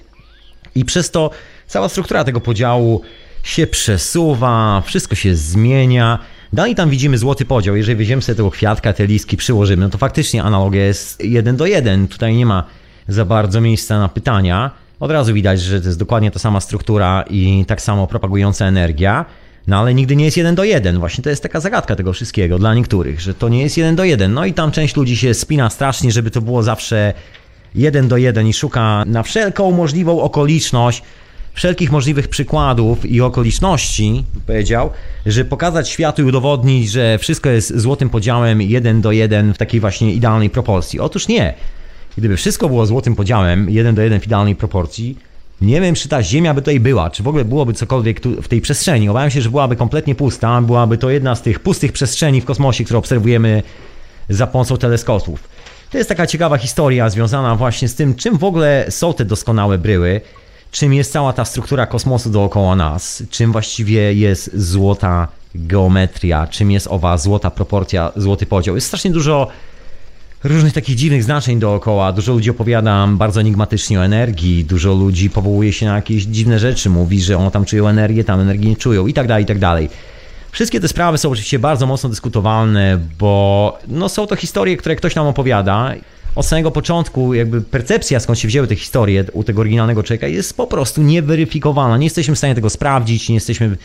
i 0.78 0.84
przez 0.84 1.10
to 1.10 1.30
cała 1.66 1.88
struktura 1.88 2.24
tego 2.24 2.40
podziału 2.40 3.02
się 3.42 3.66
przesuwa, 3.66 4.82
wszystko 4.86 5.14
się 5.14 5.34
zmienia. 5.34 6.18
Dalej 6.52 6.74
tam 6.74 6.90
widzimy 6.90 7.18
złoty 7.18 7.44
podział. 7.44 7.76
Jeżeli 7.76 7.96
weźmiemy 7.96 8.22
sobie 8.22 8.36
tego 8.36 8.50
kwiatka, 8.50 8.92
te 8.92 9.06
listki, 9.06 9.36
przyłożymy, 9.36 9.84
no 9.84 9.90
to 9.90 9.98
faktycznie 9.98 10.42
analogia 10.42 10.84
jest 10.84 11.24
jeden 11.24 11.56
do 11.56 11.66
jeden. 11.66 12.08
Tutaj 12.08 12.34
nie 12.34 12.46
ma 12.46 12.64
za 13.08 13.24
bardzo 13.24 13.60
miejsca 13.60 13.98
na 13.98 14.08
pytania. 14.08 14.70
Od 15.00 15.10
razu 15.10 15.34
widać, 15.34 15.60
że 15.60 15.80
to 15.80 15.86
jest 15.86 15.98
dokładnie 15.98 16.30
ta 16.30 16.38
sama 16.38 16.60
struktura 16.60 17.24
i 17.30 17.64
tak 17.68 17.82
samo 17.82 18.06
propagująca 18.06 18.66
energia. 18.66 19.24
No 19.66 19.78
ale 19.78 19.94
nigdy 19.94 20.16
nie 20.16 20.24
jest 20.24 20.36
jeden 20.36 20.54
do 20.54 20.64
jeden. 20.64 20.98
Właśnie 20.98 21.24
to 21.24 21.30
jest 21.30 21.42
taka 21.42 21.60
zagadka 21.60 21.96
tego 21.96 22.12
wszystkiego 22.12 22.58
dla 22.58 22.74
niektórych, 22.74 23.20
że 23.20 23.34
to 23.34 23.48
nie 23.48 23.62
jest 23.62 23.76
jeden 23.76 23.96
do 23.96 24.04
jeden. 24.04 24.34
No 24.34 24.44
i 24.44 24.52
tam 24.52 24.70
część 24.70 24.96
ludzi 24.96 25.16
się 25.16 25.34
spina 25.34 25.70
strasznie, 25.70 26.12
żeby 26.12 26.30
to 26.30 26.40
było 26.40 26.62
zawsze 26.62 27.14
jeden 27.74 28.08
do 28.08 28.16
jeden 28.16 28.46
i 28.46 28.52
szuka 28.52 29.04
na 29.06 29.22
wszelką 29.22 29.70
możliwą 29.70 30.22
okoliczność, 30.22 31.02
wszelkich 31.52 31.92
możliwych 31.92 32.28
przykładów 32.28 33.06
i 33.06 33.20
okoliczności, 33.20 34.24
powiedział, 34.46 34.90
że 35.26 35.44
pokazać 35.44 35.88
światu 35.88 36.22
i 36.22 36.24
udowodnić, 36.24 36.90
że 36.90 37.18
wszystko 37.18 37.48
jest 37.48 37.78
złotym 37.78 38.10
podziałem 38.10 38.62
jeden 38.62 39.00
do 39.00 39.12
jeden 39.12 39.54
w 39.54 39.58
takiej 39.58 39.80
właśnie 39.80 40.12
idealnej 40.12 40.50
proporcji. 40.50 41.00
Otóż 41.00 41.28
nie. 41.28 41.54
Gdyby 42.16 42.36
wszystko 42.36 42.68
było 42.68 42.86
złotym 42.86 43.16
podziałem 43.16 43.70
jeden 43.70 43.94
do 43.94 44.02
jeden 44.02 44.20
w 44.20 44.26
idealnej 44.26 44.56
proporcji, 44.56 45.18
nie 45.60 45.80
wiem, 45.80 45.94
czy 45.94 46.08
ta 46.08 46.22
Ziemia 46.22 46.54
by 46.54 46.60
tutaj 46.60 46.80
była, 46.80 47.10
czy 47.10 47.22
w 47.22 47.28
ogóle 47.28 47.44
byłoby 47.44 47.72
cokolwiek 47.72 48.20
tu 48.20 48.42
w 48.42 48.48
tej 48.48 48.60
przestrzeni. 48.60 49.08
Obawiam 49.08 49.30
się, 49.30 49.40
że 49.40 49.50
byłaby 49.50 49.76
kompletnie 49.76 50.14
pusta, 50.14 50.62
byłaby 50.62 50.98
to 50.98 51.10
jedna 51.10 51.34
z 51.34 51.42
tych 51.42 51.60
pustych 51.60 51.92
przestrzeni 51.92 52.40
w 52.40 52.44
kosmosie, 52.44 52.84
które 52.84 52.98
obserwujemy 52.98 53.62
za 54.28 54.46
pomocą 54.46 54.76
teleskopów. 54.76 55.48
To 55.90 55.98
jest 55.98 56.08
taka 56.08 56.26
ciekawa 56.26 56.58
historia 56.58 57.10
związana 57.10 57.56
właśnie 57.56 57.88
z 57.88 57.94
tym, 57.94 58.14
czym 58.14 58.38
w 58.38 58.44
ogóle 58.44 58.86
są 58.90 59.14
te 59.14 59.24
doskonałe 59.24 59.78
bryły, 59.78 60.20
czym 60.70 60.94
jest 60.94 61.12
cała 61.12 61.32
ta 61.32 61.44
struktura 61.44 61.86
kosmosu 61.86 62.30
dookoła 62.30 62.76
nas, 62.76 63.22
czym 63.30 63.52
właściwie 63.52 64.14
jest 64.14 64.50
złota 64.54 65.28
geometria, 65.54 66.46
czym 66.46 66.70
jest 66.70 66.86
owa 66.86 67.18
złota 67.18 67.50
proporcja, 67.50 68.12
złoty 68.16 68.46
podział. 68.46 68.74
Jest 68.74 68.86
strasznie 68.86 69.10
dużo 69.10 69.48
różnych 70.44 70.72
takich 70.72 70.96
dziwnych 70.96 71.22
znaczeń 71.24 71.58
dookoła. 71.58 72.12
Dużo 72.12 72.32
ludzi 72.32 72.50
opowiada 72.50 73.06
bardzo 73.10 73.40
enigmatycznie 73.40 74.00
o 74.00 74.04
energii, 74.04 74.64
dużo 74.64 74.94
ludzi 74.94 75.30
powołuje 75.30 75.72
się 75.72 75.86
na 75.86 75.96
jakieś 75.96 76.22
dziwne 76.22 76.58
rzeczy, 76.58 76.90
mówi, 76.90 77.22
że 77.22 77.38
one 77.38 77.50
tam 77.50 77.64
czują 77.64 77.88
energię, 77.88 78.24
tam 78.24 78.40
energii 78.40 78.68
nie 78.68 78.76
czują 78.76 79.06
i 79.06 79.12
tak 79.12 79.26
dalej, 79.26 79.44
i 79.44 79.46
tak 79.46 79.58
dalej. 79.58 79.88
Wszystkie 80.52 80.80
te 80.80 80.88
sprawy 80.88 81.18
są 81.18 81.30
oczywiście 81.30 81.58
bardzo 81.58 81.86
mocno 81.86 82.08
dyskutowalne, 82.08 82.98
bo 83.18 83.78
no, 83.88 84.08
są 84.08 84.26
to 84.26 84.36
historie, 84.36 84.76
które 84.76 84.96
ktoś 84.96 85.14
nam 85.14 85.26
opowiada. 85.26 85.94
Od 86.34 86.46
samego 86.46 86.70
początku, 86.70 87.34
jakby 87.34 87.60
percepcja, 87.60 88.20
skąd 88.20 88.38
się 88.38 88.48
wzięły 88.48 88.66
te 88.66 88.76
historie 88.76 89.24
u 89.32 89.44
tego 89.44 89.60
oryginalnego 89.60 90.02
człowieka, 90.02 90.26
jest 90.26 90.56
po 90.56 90.66
prostu 90.66 91.02
nieweryfikowana. 91.02 91.96
Nie 91.96 92.06
jesteśmy 92.06 92.34
w 92.34 92.38
stanie 92.38 92.54
tego 92.54 92.70
sprawdzić, 92.70 93.28
nie 93.28 93.34
jesteśmy 93.34 93.76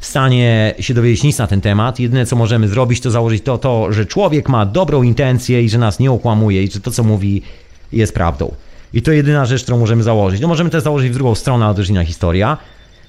w 0.00 0.06
stanie 0.06 0.74
się 0.80 0.94
dowiedzieć 0.94 1.22
nic 1.22 1.38
na 1.38 1.46
ten 1.46 1.60
temat. 1.60 2.00
Jedyne, 2.00 2.26
co 2.26 2.36
możemy 2.36 2.68
zrobić, 2.68 3.00
to 3.00 3.10
założyć 3.10 3.44
to, 3.44 3.58
to, 3.58 3.92
że 3.92 4.06
człowiek 4.06 4.48
ma 4.48 4.66
dobrą 4.66 5.02
intencję 5.02 5.62
i 5.62 5.68
że 5.68 5.78
nas 5.78 5.98
nie 5.98 6.10
okłamuje 6.10 6.62
i 6.62 6.70
że 6.70 6.80
to, 6.80 6.90
co 6.90 7.04
mówi, 7.04 7.42
jest 7.92 8.14
prawdą. 8.14 8.54
I 8.94 9.02
to 9.02 9.12
jedyna 9.12 9.46
rzecz, 9.46 9.62
którą 9.62 9.78
możemy 9.78 10.02
założyć. 10.02 10.40
No 10.40 10.48
możemy 10.48 10.70
też 10.70 10.82
założyć 10.82 11.10
w 11.10 11.14
drugą 11.14 11.34
stronę, 11.34 11.64
ale 11.64 11.74
to 11.74 11.80
już 11.80 11.90
inna 11.90 12.04
historia. 12.04 12.58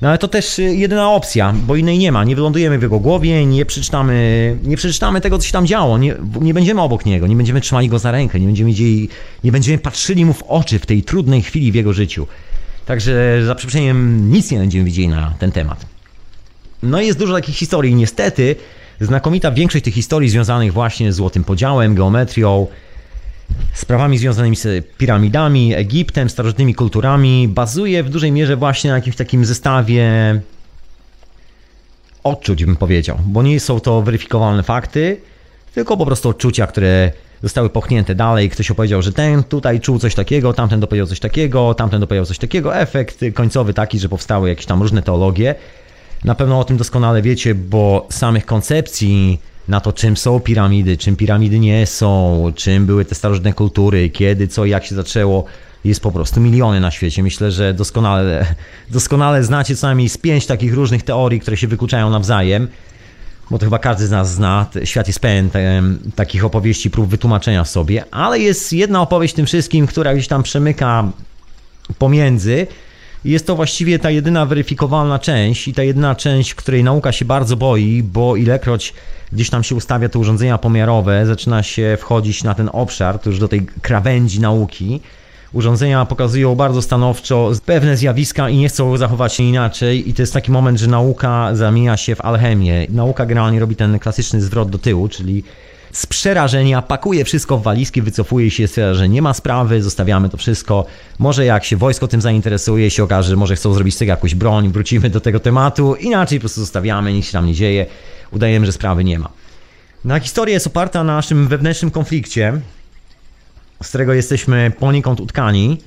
No 0.01 0.09
ale 0.09 0.17
to 0.17 0.27
też 0.27 0.59
y, 0.59 0.63
jedyna 0.63 1.11
opcja, 1.11 1.53
bo 1.67 1.75
innej 1.75 1.97
nie 1.97 2.11
ma. 2.11 2.23
Nie 2.23 2.35
wylądujemy 2.35 2.79
w 2.79 2.81
jego 2.81 2.99
głowie, 2.99 3.45
nie 3.45 3.65
przeczytamy, 3.65 4.57
nie 4.63 4.77
przeczytamy 4.77 5.21
tego, 5.21 5.37
co 5.37 5.45
się 5.45 5.51
tam 5.51 5.67
działo, 5.67 5.97
nie, 5.97 6.15
nie 6.41 6.53
będziemy 6.53 6.81
obok 6.81 7.05
niego, 7.05 7.27
nie 7.27 7.35
będziemy 7.35 7.61
trzymali 7.61 7.89
go 7.89 7.99
za 7.99 8.11
rękę, 8.11 8.39
nie 8.39 8.45
będziemy, 8.45 8.69
widzieli, 8.69 9.09
nie 9.43 9.51
będziemy 9.51 9.77
patrzyli 9.77 10.25
mu 10.25 10.33
w 10.33 10.43
oczy 10.43 10.79
w 10.79 10.85
tej 10.85 11.03
trudnej 11.03 11.41
chwili 11.41 11.71
w 11.71 11.75
jego 11.75 11.93
życiu. 11.93 12.27
Także 12.85 13.41
za 13.45 13.55
przeproszeniem 13.55 14.31
nic 14.31 14.51
nie 14.51 14.57
będziemy 14.57 14.85
widzieli 14.85 15.07
na 15.07 15.33
ten 15.39 15.51
temat. 15.51 15.85
No 16.83 17.01
i 17.01 17.07
jest 17.07 17.19
dużo 17.19 17.33
takich 17.33 17.55
historii. 17.55 17.95
Niestety, 17.95 18.55
znakomita 19.01 19.51
większość 19.51 19.85
tych 19.85 19.93
historii 19.93 20.29
związanych 20.29 20.73
właśnie 20.73 21.13
z 21.13 21.15
złotym 21.15 21.43
podziałem, 21.43 21.95
geometrią, 21.95 22.67
sprawami 23.73 24.17
związanymi 24.17 24.55
z 24.55 24.87
piramidami, 24.97 25.75
Egiptem, 25.75 26.29
starożytnymi 26.29 26.75
kulturami, 26.75 27.47
bazuje 27.47 28.03
w 28.03 28.09
dużej 28.09 28.31
mierze 28.31 28.55
właśnie 28.55 28.89
na 28.89 28.95
jakimś 28.95 29.15
takim 29.15 29.45
zestawie 29.45 30.05
odczuć, 32.23 32.65
bym 32.65 32.75
powiedział, 32.75 33.17
bo 33.25 33.43
nie 33.43 33.59
są 33.59 33.79
to 33.79 34.01
weryfikowalne 34.01 34.63
fakty, 34.63 35.17
tylko 35.73 35.97
po 35.97 36.05
prostu 36.05 36.29
odczucia, 36.29 36.67
które 36.67 37.11
zostały 37.43 37.69
pochnięte 37.69 38.15
dalej. 38.15 38.49
Ktoś 38.49 38.71
opowiedział, 38.71 39.01
że 39.01 39.13
ten 39.13 39.43
tutaj 39.43 39.79
czuł 39.79 39.99
coś 39.99 40.15
takiego, 40.15 40.53
tamten 40.53 40.79
dopowiedział 40.79 41.07
coś 41.07 41.19
takiego, 41.19 41.73
tamten 41.73 42.01
dopowiedział 42.01 42.25
coś 42.25 42.37
takiego. 42.37 42.77
Efekt 42.77 43.19
końcowy 43.33 43.73
taki, 43.73 43.99
że 43.99 44.09
powstały 44.09 44.49
jakieś 44.49 44.65
tam 44.65 44.81
różne 44.81 45.01
teologie. 45.01 45.55
Na 46.23 46.35
pewno 46.35 46.59
o 46.59 46.63
tym 46.63 46.77
doskonale 46.77 47.21
wiecie, 47.21 47.55
bo 47.55 48.07
samych 48.09 48.45
koncepcji 48.45 49.39
na 49.67 49.79
to, 49.79 49.93
czym 49.93 50.17
są 50.17 50.39
piramidy, 50.39 50.97
czym 50.97 51.15
piramidy 51.15 51.59
nie 51.59 51.87
są, 51.87 52.43
czym 52.55 52.85
były 52.85 53.05
te 53.05 53.15
starożytne 53.15 53.53
kultury, 53.53 54.09
kiedy, 54.09 54.47
co, 54.47 54.65
jak 54.65 54.85
się 54.85 54.95
zaczęło, 54.95 55.45
jest 55.85 56.01
po 56.01 56.11
prostu 56.11 56.41
miliony 56.41 56.79
na 56.79 56.91
świecie. 56.91 57.23
Myślę, 57.23 57.51
że 57.51 57.73
doskonale, 57.73 58.45
doskonale 58.89 59.43
znacie 59.43 59.75
co 59.75 59.87
najmniej 59.87 60.09
z 60.09 60.17
pięć 60.17 60.45
takich 60.45 60.73
różnych 60.73 61.03
teorii, 61.03 61.39
które 61.39 61.57
się 61.57 61.67
wykluczają 61.67 62.09
nawzajem. 62.09 62.67
bo 63.51 63.59
to 63.59 63.65
chyba 63.65 63.79
każdy 63.79 64.07
z 64.07 64.11
nas 64.11 64.31
zna. 64.31 64.65
Świat 64.83 65.07
jest 65.07 65.19
pełen 65.19 65.49
takich 66.15 66.45
opowieści, 66.45 66.89
prób 66.89 67.09
wytłumaczenia 67.09 67.65
sobie, 67.65 68.03
ale 68.11 68.39
jest 68.39 68.73
jedna 68.73 69.01
opowieść 69.01 69.33
tym 69.33 69.45
wszystkim, 69.45 69.87
która 69.87 70.13
gdzieś 70.13 70.27
tam 70.27 70.43
przemyka 70.43 71.11
pomiędzy. 71.99 72.67
Jest 73.25 73.47
to 73.47 73.55
właściwie 73.55 73.99
ta 73.99 74.09
jedyna 74.09 74.45
weryfikowalna 74.45 75.19
część 75.19 75.67
i 75.67 75.73
ta 75.73 75.83
jedyna 75.83 76.15
część, 76.15 76.55
której 76.55 76.83
nauka 76.83 77.11
się 77.11 77.25
bardzo 77.25 77.57
boi, 77.57 78.03
bo 78.03 78.35
ilekroć 78.35 78.93
gdzieś 79.31 79.49
tam 79.49 79.63
się 79.63 79.75
ustawia 79.75 80.09
te 80.09 80.19
urządzenia 80.19 80.57
pomiarowe, 80.57 81.25
zaczyna 81.25 81.63
się 81.63 81.97
wchodzić 81.99 82.43
na 82.43 82.53
ten 82.53 82.69
obszar, 82.73 83.19
to 83.19 83.29
już 83.29 83.39
do 83.39 83.47
tej 83.47 83.65
krawędzi 83.81 84.39
nauki. 84.39 85.01
Urządzenia 85.53 86.05
pokazują 86.05 86.55
bardzo 86.55 86.81
stanowczo 86.81 87.51
pewne 87.65 87.97
zjawiska 87.97 88.49
i 88.49 88.57
nie 88.57 88.69
chcą 88.69 88.97
zachować 88.97 89.33
się 89.33 89.43
inaczej, 89.43 90.09
i 90.09 90.13
to 90.13 90.21
jest 90.21 90.33
taki 90.33 90.51
moment, 90.51 90.79
że 90.79 90.87
nauka 90.87 91.55
zamienia 91.55 91.97
się 91.97 92.15
w 92.15 92.21
alchemię. 92.21 92.87
Nauka 92.89 93.25
generalnie 93.25 93.59
robi 93.59 93.75
ten 93.75 93.99
klasyczny 93.99 94.41
zwrot 94.41 94.69
do 94.69 94.77
tyłu, 94.77 95.09
czyli 95.09 95.43
z 95.91 96.05
przerażenia 96.05 96.81
pakuje 96.81 97.25
wszystko 97.25 97.57
w 97.57 97.63
walizki, 97.63 98.01
wycofuje 98.01 98.51
się, 98.51 98.67
stwierdza, 98.67 98.93
że 98.93 99.09
nie 99.09 99.21
ma 99.21 99.33
sprawy, 99.33 99.83
zostawiamy 99.83 100.29
to 100.29 100.37
wszystko. 100.37 100.85
Może 101.19 101.45
jak 101.45 101.65
się 101.65 101.77
wojsko 101.77 102.07
tym 102.07 102.21
zainteresuje, 102.21 102.89
się 102.89 103.03
okaże, 103.03 103.29
że 103.29 103.35
może 103.35 103.55
chcą 103.55 103.73
zrobić 103.73 103.95
z 103.95 103.97
tego 103.97 104.09
jakąś 104.09 104.35
broń, 104.35 104.69
wrócimy 104.69 105.09
do 105.09 105.21
tego 105.21 105.39
tematu, 105.39 105.95
inaczej 105.95 106.39
po 106.39 106.41
prostu 106.41 106.59
zostawiamy, 106.59 107.13
nic 107.13 107.25
się 107.25 107.31
tam 107.31 107.45
nie 107.45 107.53
dzieje, 107.53 107.85
udajemy, 108.31 108.65
że 108.65 108.71
sprawy 108.71 109.03
nie 109.03 109.19
ma. 109.19 109.29
Na 110.05 110.19
historia 110.19 110.53
jest 110.53 110.67
oparta 110.67 111.03
na 111.03 111.15
naszym 111.15 111.47
wewnętrznym 111.47 111.91
konflikcie, 111.91 112.61
z 113.83 113.89
którego 113.89 114.13
jesteśmy 114.13 114.71
poniekąd 114.79 115.19
utkani. 115.19 115.77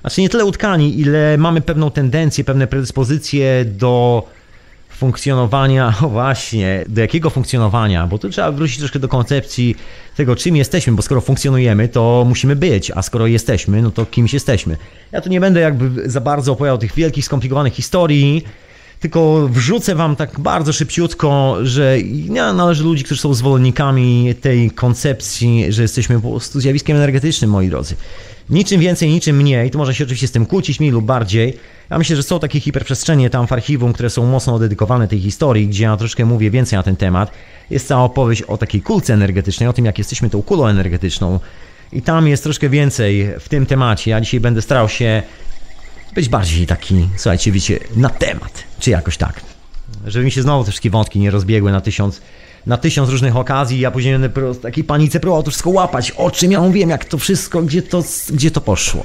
Znaczy 0.00 0.20
nie 0.20 0.28
tyle 0.28 0.44
utkani, 0.44 1.00
ile 1.00 1.38
mamy 1.38 1.60
pewną 1.60 1.90
tendencję, 1.90 2.44
pewne 2.44 2.66
predyspozycje 2.66 3.64
do 3.64 4.22
funkcjonowania, 4.94 5.94
właśnie, 6.10 6.84
do 6.88 7.00
jakiego 7.00 7.30
funkcjonowania, 7.30 8.06
bo 8.06 8.18
tu 8.18 8.30
trzeba 8.30 8.52
wrócić 8.52 8.78
troszkę 8.78 8.98
do 8.98 9.08
koncepcji 9.08 9.76
tego, 10.16 10.36
czym 10.36 10.56
jesteśmy, 10.56 10.92
bo 10.92 11.02
skoro 11.02 11.20
funkcjonujemy, 11.20 11.88
to 11.88 12.24
musimy 12.28 12.56
być, 12.56 12.90
a 12.90 13.02
skoro 13.02 13.26
jesteśmy, 13.26 13.82
no 13.82 13.90
to 13.90 14.06
kimś 14.06 14.32
jesteśmy. 14.34 14.76
Ja 15.12 15.20
tu 15.20 15.28
nie 15.28 15.40
będę 15.40 15.60
jakby 15.60 16.10
za 16.10 16.20
bardzo 16.20 16.52
opowiadał 16.52 16.78
tych 16.78 16.94
wielkich, 16.94 17.24
skomplikowanych 17.24 17.74
historii, 17.74 18.44
tylko 19.04 19.48
wrzucę 19.48 19.94
wam 19.94 20.16
tak 20.16 20.40
bardzo 20.40 20.72
szybciutko, 20.72 21.56
że 21.62 21.98
ja 22.32 22.52
należę 22.52 22.82
do 22.82 22.88
ludzi, 22.88 23.04
którzy 23.04 23.20
są 23.20 23.34
zwolennikami 23.34 24.34
tej 24.40 24.70
koncepcji, 24.70 25.72
że 25.72 25.82
jesteśmy 25.82 26.20
po 26.20 26.30
prostu 26.30 26.60
zjawiskiem 26.60 26.96
energetycznym, 26.96 27.50
moi 27.50 27.68
drodzy. 27.68 27.94
Niczym 28.50 28.80
więcej, 28.80 29.08
niczym 29.08 29.36
mniej. 29.36 29.70
To 29.70 29.78
może 29.78 29.94
się 29.94 30.04
oczywiście 30.04 30.28
z 30.28 30.32
tym 30.32 30.46
kłócić 30.46 30.80
mniej 30.80 30.92
lub 30.92 31.04
bardziej. 31.04 31.58
Ja 31.90 31.98
myślę, 31.98 32.16
że 32.16 32.22
są 32.22 32.40
takie 32.40 32.60
hiperprzestrzenie 32.60 33.30
tam 33.30 33.46
w 33.46 33.52
archiwum, 33.52 33.92
które 33.92 34.10
są 34.10 34.26
mocno 34.26 34.58
dedykowane 34.58 35.08
tej 35.08 35.20
historii, 35.20 35.68
gdzie 35.68 35.84
ja 35.84 35.96
troszkę 35.96 36.24
mówię 36.24 36.50
więcej 36.50 36.76
na 36.76 36.82
ten 36.82 36.96
temat. 36.96 37.30
Jest 37.70 37.88
cała 37.88 38.04
opowieść 38.04 38.42
o 38.42 38.58
takiej 38.58 38.82
kulce 38.82 39.14
energetycznej, 39.14 39.68
o 39.68 39.72
tym, 39.72 39.84
jak 39.84 39.98
jesteśmy 39.98 40.30
tą 40.30 40.42
kulą 40.42 40.66
energetyczną. 40.66 41.40
I 41.92 42.02
tam 42.02 42.28
jest 42.28 42.42
troszkę 42.42 42.68
więcej 42.68 43.28
w 43.40 43.48
tym 43.48 43.66
temacie. 43.66 44.10
Ja 44.10 44.20
dzisiaj 44.20 44.40
będę 44.40 44.62
starał 44.62 44.88
się 44.88 45.22
być 46.14 46.28
bardziej 46.28 46.66
taki, 46.66 47.08
słuchajcie, 47.16 47.52
wiecie, 47.52 47.78
na 47.96 48.08
temat, 48.08 48.64
czy 48.80 48.90
jakoś 48.90 49.16
tak. 49.16 49.40
Żeby 50.06 50.24
mi 50.24 50.30
się 50.30 50.42
znowu 50.42 50.64
te 50.64 50.70
wszystkie 50.70 50.90
wątki 50.90 51.18
nie 51.18 51.30
rozbiegły 51.30 51.72
na 51.72 51.80
tysiąc, 51.80 52.20
na 52.66 52.76
tysiąc 52.76 53.10
różnych 53.10 53.36
okazji, 53.36 53.80
ja 53.80 53.90
później 53.90 54.14
będę 54.14 54.28
po 54.28 54.54
takiej 54.54 54.84
panice 54.84 55.20
próbował 55.20 55.42
to 55.42 55.50
wszystko 55.50 55.70
łapać, 55.70 56.10
o 56.10 56.30
czym 56.30 56.52
ja 56.52 56.60
mówiłem, 56.60 56.90
jak 56.90 57.04
to 57.04 57.18
wszystko, 57.18 57.62
gdzie 57.62 57.82
to, 57.82 58.02
gdzie 58.30 58.50
to 58.50 58.60
poszło. 58.60 59.04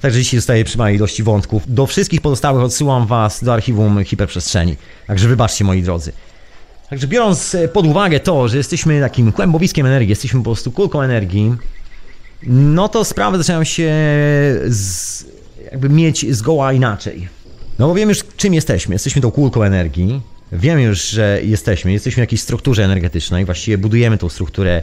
Także 0.00 0.18
dzisiaj 0.18 0.40
zostaje 0.40 0.64
przy 0.64 0.78
małej 0.78 0.96
ilości 0.96 1.22
wątków. 1.22 1.62
Do 1.66 1.86
wszystkich 1.86 2.20
pozostałych 2.20 2.62
odsyłam 2.62 3.06
Was 3.06 3.44
do 3.44 3.52
archiwum 3.52 4.04
hiperprzestrzeni. 4.04 4.76
Także 5.06 5.28
wybaczcie, 5.28 5.64
moi 5.64 5.82
drodzy. 5.82 6.12
Także 6.90 7.06
biorąc 7.06 7.56
pod 7.72 7.86
uwagę 7.86 8.20
to, 8.20 8.48
że 8.48 8.56
jesteśmy 8.56 9.00
takim 9.00 9.32
kłębowiskiem 9.32 9.86
energii, 9.86 10.10
jesteśmy 10.10 10.40
po 10.40 10.44
prostu 10.44 10.72
kulką 10.72 11.02
energii, 11.02 11.54
no 12.42 12.88
to 12.88 13.04
sprawy 13.04 13.38
zaczynają 13.38 13.64
się 13.64 13.92
z, 14.66 15.24
jakby 15.70 15.88
mieć 15.88 16.34
zgoła 16.34 16.72
inaczej. 16.72 17.28
No 17.78 17.88
bo 17.88 17.94
wiemy 17.94 18.12
już 18.12 18.24
czym 18.36 18.54
jesteśmy. 18.54 18.94
Jesteśmy 18.94 19.22
tą 19.22 19.30
kulką 19.30 19.62
energii. 19.62 20.20
Wiemy 20.52 20.82
już, 20.82 21.08
że 21.08 21.40
jesteśmy. 21.42 21.92
Jesteśmy 21.92 22.20
w 22.20 22.24
jakiejś 22.24 22.40
strukturze 22.40 22.84
energetycznej. 22.84 23.44
Właściwie 23.44 23.78
budujemy 23.78 24.18
tą 24.18 24.28
strukturę 24.28 24.82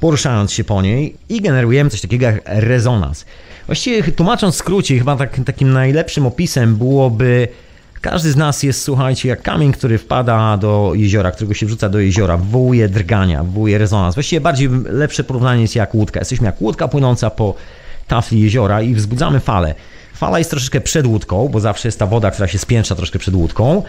poruszając 0.00 0.52
się 0.52 0.64
po 0.64 0.82
niej 0.82 1.16
i 1.28 1.40
generujemy 1.40 1.90
coś 1.90 2.00
takiego 2.00 2.26
jak 2.26 2.42
rezonans. 2.46 3.24
Właściwie 3.66 4.12
tłumacząc 4.12 4.54
w 4.54 4.58
skrócie, 4.58 4.98
chyba 4.98 5.16
tak, 5.16 5.40
takim 5.44 5.72
najlepszym 5.72 6.26
opisem 6.26 6.76
byłoby 6.76 7.48
każdy 8.00 8.32
z 8.32 8.36
nas 8.36 8.62
jest, 8.62 8.82
słuchajcie, 8.82 9.28
jak 9.28 9.42
kamień, 9.42 9.72
który 9.72 9.98
wpada 9.98 10.56
do 10.56 10.92
jeziora, 10.94 11.30
którego 11.30 11.54
się 11.54 11.66
wrzuca 11.66 11.88
do 11.88 11.98
jeziora, 11.98 12.36
wywołuje 12.36 12.88
drgania, 12.88 13.44
wywołuje 13.44 13.78
rezonans. 13.78 14.14
Właściwie 14.14 14.40
bardziej 14.40 14.68
lepsze 14.84 15.24
porównanie 15.24 15.62
jest 15.62 15.76
jak 15.76 15.94
łódka. 15.94 16.20
Jesteśmy 16.20 16.46
jak 16.46 16.62
łódka 16.62 16.88
płynąca 16.88 17.30
po 17.30 17.54
tafli 18.08 18.40
jeziora 18.40 18.82
i 18.82 18.94
wzbudzamy 18.94 19.40
falę. 19.40 19.74
Fala 20.22 20.38
jest 20.38 20.50
troszeczkę 20.50 20.80
przed 20.80 21.06
łódką, 21.06 21.48
bo 21.48 21.60
zawsze 21.60 21.88
jest 21.88 21.98
ta 21.98 22.06
woda, 22.06 22.30
która 22.30 22.48
się 22.48 22.58
spiętrza 22.58 22.94
troszkę 22.94 23.18
przed 23.18 23.34
łódką. 23.34 23.82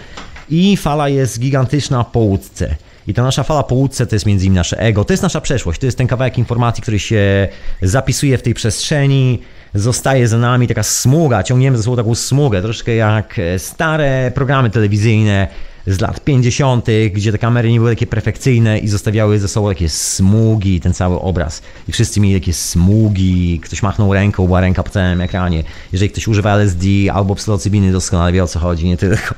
I 0.49 0.77
fala 0.77 1.09
jest 1.09 1.39
gigantyczna 1.39 2.03
po 2.03 2.19
łódce. 2.19 2.75
I 3.07 3.13
ta 3.13 3.23
nasza 3.23 3.43
fala 3.43 3.63
po 3.63 3.75
łódce 3.75 4.07
to 4.07 4.15
jest 4.15 4.25
między 4.25 4.45
innymi 4.45 4.55
nasze 4.55 4.79
ego, 4.79 5.05
to 5.05 5.13
jest 5.13 5.23
nasza 5.23 5.41
przeszłość, 5.41 5.79
to 5.79 5.85
jest 5.85 5.97
ten 5.97 6.07
kawałek 6.07 6.37
informacji, 6.37 6.81
który 6.81 6.99
się 6.99 7.47
zapisuje 7.81 8.37
w 8.37 8.41
tej 8.41 8.53
przestrzeni, 8.53 9.39
zostaje 9.73 10.27
za 10.27 10.37
nami 10.37 10.67
taka 10.67 10.83
smuga, 10.83 11.43
ciągniemy 11.43 11.77
ze 11.77 11.83
sobą 11.83 11.95
taką 11.95 12.15
smugę, 12.15 12.61
troszkę 12.61 12.95
jak 12.95 13.39
stare 13.57 14.31
programy 14.35 14.69
telewizyjne 14.69 15.47
z 15.87 16.01
lat 16.01 16.23
50., 16.23 16.87
gdzie 17.13 17.31
te 17.31 17.37
kamery 17.37 17.71
nie 17.71 17.79
były 17.79 17.91
takie 17.91 18.07
perfekcyjne 18.07 18.79
i 18.79 18.87
zostawiały 18.87 19.39
ze 19.39 19.47
sobą 19.47 19.69
takie 19.69 19.89
smugi, 19.89 20.79
ten 20.79 20.93
cały 20.93 21.19
obraz. 21.19 21.61
I 21.87 21.91
wszyscy 21.91 22.19
mieli 22.19 22.39
takie 22.41 22.53
smugi, 22.53 23.59
ktoś 23.63 23.83
machnął 23.83 24.13
ręką, 24.13 24.45
była 24.45 24.61
ręka 24.61 24.83
po 24.83 24.89
całym 24.89 25.21
ekranie. 25.21 25.63
Jeżeli 25.91 26.11
ktoś 26.11 26.27
używa 26.27 26.53
LSD 26.53 26.87
albo 27.13 27.35
psylocybiny, 27.35 27.91
doskonale 27.91 28.31
wie 28.31 28.43
o 28.43 28.47
co 28.47 28.59
chodzi, 28.59 28.85
nie 28.85 28.97
tylko. 28.97 29.35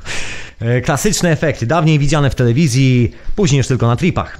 Klasyczne 0.85 1.31
efekty, 1.31 1.65
dawniej 1.65 1.99
widziane 1.99 2.29
w 2.29 2.35
telewizji, 2.35 3.11
później 3.35 3.57
już 3.57 3.67
tylko 3.67 3.87
na 3.87 3.95
tripach. 3.95 4.37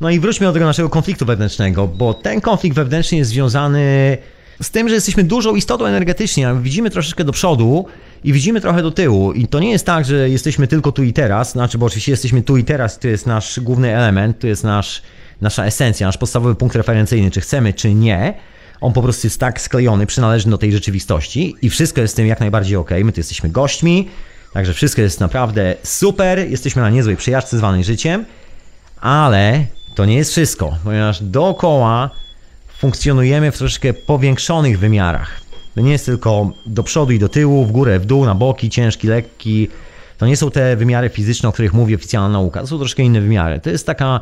No 0.00 0.10
i 0.10 0.20
wróćmy 0.20 0.46
do 0.46 0.52
tego 0.52 0.64
naszego 0.64 0.88
konfliktu 0.88 1.26
wewnętrznego, 1.26 1.88
bo 1.88 2.14
ten 2.14 2.40
konflikt 2.40 2.76
wewnętrzny 2.76 3.18
jest 3.18 3.30
związany 3.30 4.18
z 4.62 4.70
tym, 4.70 4.88
że 4.88 4.94
jesteśmy 4.94 5.24
dużą 5.24 5.54
istotą 5.54 5.86
energetycznie, 5.86 6.54
widzimy 6.62 6.90
troszeczkę 6.90 7.24
do 7.24 7.32
przodu 7.32 7.86
i 8.26 8.32
widzimy 8.32 8.60
trochę 8.60 8.82
do 8.82 8.90
tyłu. 8.90 9.32
I 9.32 9.48
to 9.48 9.60
nie 9.60 9.70
jest 9.70 9.86
tak, 9.86 10.04
że 10.04 10.30
jesteśmy 10.30 10.66
tylko 10.66 10.92
tu 10.92 11.02
i 11.02 11.12
teraz, 11.12 11.52
znaczy, 11.52 11.78
bo 11.78 11.86
oczywiście 11.86 12.12
jesteśmy 12.12 12.42
tu 12.42 12.56
i 12.56 12.64
teraz, 12.64 12.98
to 12.98 13.08
jest 13.08 13.26
nasz 13.26 13.60
główny 13.60 13.96
element, 13.96 14.38
to 14.38 14.46
jest 14.46 14.64
nasz, 14.64 15.02
nasza 15.40 15.64
esencja, 15.64 16.06
nasz 16.06 16.18
podstawowy 16.18 16.54
punkt 16.54 16.76
referencyjny, 16.76 17.30
czy 17.30 17.40
chcemy, 17.40 17.72
czy 17.72 17.94
nie. 17.94 18.34
On 18.80 18.92
po 18.92 19.02
prostu 19.02 19.26
jest 19.26 19.40
tak 19.40 19.60
sklejony, 19.60 20.06
przynależny 20.06 20.50
do 20.50 20.58
tej 20.58 20.72
rzeczywistości 20.72 21.56
i 21.62 21.70
wszystko 21.70 22.00
jest 22.00 22.14
z 22.14 22.16
tym 22.16 22.26
jak 22.26 22.40
najbardziej 22.40 22.76
ok. 22.76 22.90
My 23.04 23.12
tu 23.12 23.20
jesteśmy 23.20 23.48
gośćmi, 23.48 24.08
także 24.52 24.74
wszystko 24.74 25.02
jest 25.02 25.20
naprawdę 25.20 25.74
super, 25.82 26.50
jesteśmy 26.50 26.82
na 26.82 26.90
niezłej 26.90 27.16
przejażdżce 27.16 27.56
zwanej 27.56 27.84
życiem, 27.84 28.24
ale 29.00 29.64
to 29.94 30.04
nie 30.04 30.16
jest 30.16 30.30
wszystko, 30.30 30.76
ponieważ 30.84 31.22
dookoła 31.22 32.10
funkcjonujemy 32.78 33.52
w 33.52 33.58
troszeczkę 33.58 33.94
powiększonych 33.94 34.78
wymiarach. 34.78 35.45
To 35.76 35.80
nie 35.80 35.92
jest 35.92 36.06
tylko 36.06 36.50
do 36.66 36.82
przodu 36.82 37.12
i 37.12 37.18
do 37.18 37.28
tyłu, 37.28 37.64
w 37.64 37.72
górę, 37.72 37.98
w 37.98 38.06
dół, 38.06 38.24
na 38.24 38.34
boki, 38.34 38.70
ciężki, 38.70 39.08
lekki. 39.08 39.68
To 40.18 40.26
nie 40.26 40.36
są 40.36 40.50
te 40.50 40.76
wymiary 40.76 41.08
fizyczne, 41.08 41.48
o 41.48 41.52
których 41.52 41.74
mówi 41.74 41.94
oficjalna 41.94 42.28
nauka. 42.28 42.60
To 42.60 42.66
są 42.66 42.78
troszkę 42.78 43.02
inne 43.02 43.20
wymiary. 43.20 43.60
To 43.60 43.70
jest 43.70 43.86
taka 43.86 44.20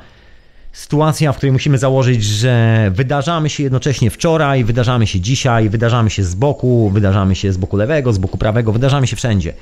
sytuacja, 0.73 1.33
w 1.33 1.37
której 1.37 1.53
musimy 1.53 1.79
założyć, 1.79 2.25
że 2.25 2.91
wydarzamy 2.95 3.51
się 3.51 3.63
jednocześnie 3.63 4.11
wczoraj, 4.11 4.65
wydarzamy 4.65 5.07
się 5.07 5.21
dzisiaj, 5.21 5.69
wydarzamy 5.69 6.11
się 6.11 6.25
z 6.25 6.35
boku, 6.35 6.91
wydarzamy 6.91 7.35
się 7.35 7.53
z 7.53 7.57
boku 7.57 7.77
lewego, 7.77 8.13
z 8.13 8.19
boku 8.19 8.39
prawego, 8.39 8.73
wydarzamy 8.73 9.07
się 9.07 9.17
wszędzie. 9.17 9.53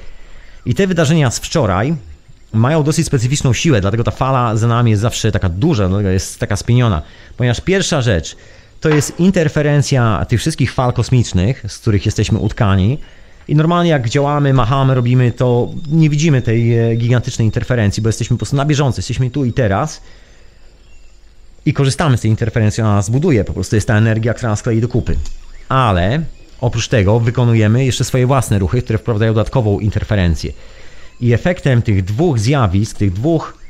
I 0.66 0.74
te 0.74 0.87
wydarzenia 0.87 1.31
z 1.31 1.38
wczoraj 1.38 1.94
mają 2.52 2.83
dosyć 2.83 3.07
specyficzną 3.07 3.52
siłę, 3.52 3.81
dlatego 3.81 4.05
ta 4.05 4.11
fala 4.11 4.57
za 4.57 4.66
nami 4.66 4.90
jest 4.90 5.02
zawsze 5.02 5.33
taka 5.33 5.48
duża, 5.48 5.88
jest 6.02 6.40
taka 6.40 6.57
spieniona. 6.57 7.02
Ponieważ 7.37 7.61
pierwsza 7.61 8.02
rzecz, 8.02 8.37
to 8.83 8.88
jest 8.88 9.21
interferencja 9.21 10.27
tych 10.29 10.40
wszystkich 10.40 10.73
fal 10.73 10.92
kosmicznych, 10.92 11.64
z 11.68 11.79
których 11.79 12.07
jesteśmy 12.07 12.38
utkani. 12.38 12.99
I 13.49 13.55
normalnie 13.57 13.90
jak 13.90 14.09
działamy, 14.09 14.55
machamy, 14.55 14.95
robimy 14.95 15.33
to, 15.33 15.71
nie 15.92 16.11
widzimy 16.11 16.42
tej 16.42 16.79
e, 16.79 16.97
gigantycznej 16.97 17.47
interferencji, 17.47 18.03
bo 18.03 18.09
jesteśmy 18.09 18.37
po 18.37 18.38
prostu 18.38 18.57
na 18.57 18.64
bieżąco, 18.64 18.99
jesteśmy 18.99 19.31
tu 19.31 19.45
i 19.45 19.53
teraz 19.53 20.01
i 21.66 21.73
korzystamy 21.73 22.16
z 22.16 22.21
tej 22.21 22.31
interferencji, 22.31 22.83
ona 22.83 22.95
nas 22.95 23.11
buduje, 23.11 23.45
po 23.45 23.53
prostu 23.53 23.77
jest 23.77 23.88
ta 23.88 23.97
energia, 23.97 24.35
która 24.35 24.51
nas 24.51 24.62
klei 24.62 24.81
do 24.81 24.88
kupy. 24.88 25.16
Ale 25.68 26.23
oprócz 26.61 26.88
tego 26.88 27.21
wykonujemy 27.21 27.85
jeszcze 27.85 28.05
swoje 28.05 28.27
własne 28.27 28.59
ruchy, 28.59 28.83
które 28.83 28.99
wprowadzają 28.99 29.35
dodatkową 29.35 29.81
interferencję. 29.81 30.53
I 31.21 31.33
efektem 31.33 31.83
tych 31.83 32.05
dwóch 32.05 32.38
zjawisk, 32.38 32.99
tych 32.99 33.12
dwóch 33.12 33.62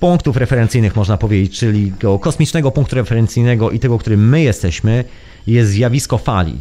punktów 0.00 0.36
referencyjnych, 0.36 0.96
można 0.96 1.16
powiedzieć, 1.16 1.58
czyli 1.58 1.92
kosmicznego 2.20 2.70
punktu 2.70 2.96
referencyjnego 2.96 3.70
i 3.70 3.78
tego, 3.78 3.98
którym 3.98 4.28
my 4.28 4.42
jesteśmy, 4.42 5.04
jest 5.46 5.70
zjawisko 5.70 6.18
fali. 6.18 6.60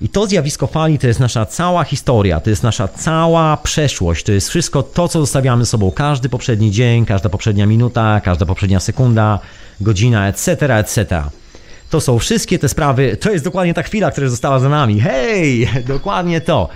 I 0.00 0.08
to 0.08 0.26
zjawisko 0.26 0.66
fali 0.66 0.98
to 0.98 1.06
jest 1.06 1.20
nasza 1.20 1.46
cała 1.46 1.84
historia, 1.84 2.40
to 2.40 2.50
jest 2.50 2.62
nasza 2.62 2.88
cała 2.88 3.56
przeszłość, 3.56 4.24
to 4.24 4.32
jest 4.32 4.48
wszystko 4.48 4.82
to, 4.82 5.08
co 5.08 5.20
zostawiamy 5.20 5.66
sobą 5.66 5.90
każdy 5.90 6.28
poprzedni 6.28 6.70
dzień, 6.70 7.06
każda 7.06 7.28
poprzednia 7.28 7.66
minuta, 7.66 8.20
każda 8.24 8.46
poprzednia 8.46 8.80
sekunda, 8.80 9.38
godzina, 9.80 10.28
etc., 10.28 10.76
etc. 10.76 11.22
To 11.90 12.00
są 12.00 12.18
wszystkie 12.18 12.58
te 12.58 12.68
sprawy, 12.68 13.16
to 13.16 13.30
jest 13.30 13.44
dokładnie 13.44 13.74
ta 13.74 13.82
chwila, 13.82 14.10
która 14.10 14.28
została 14.28 14.58
za 14.58 14.68
nami. 14.68 15.00
Hej, 15.00 15.68
dokładnie 15.86 16.40
to. 16.40 16.68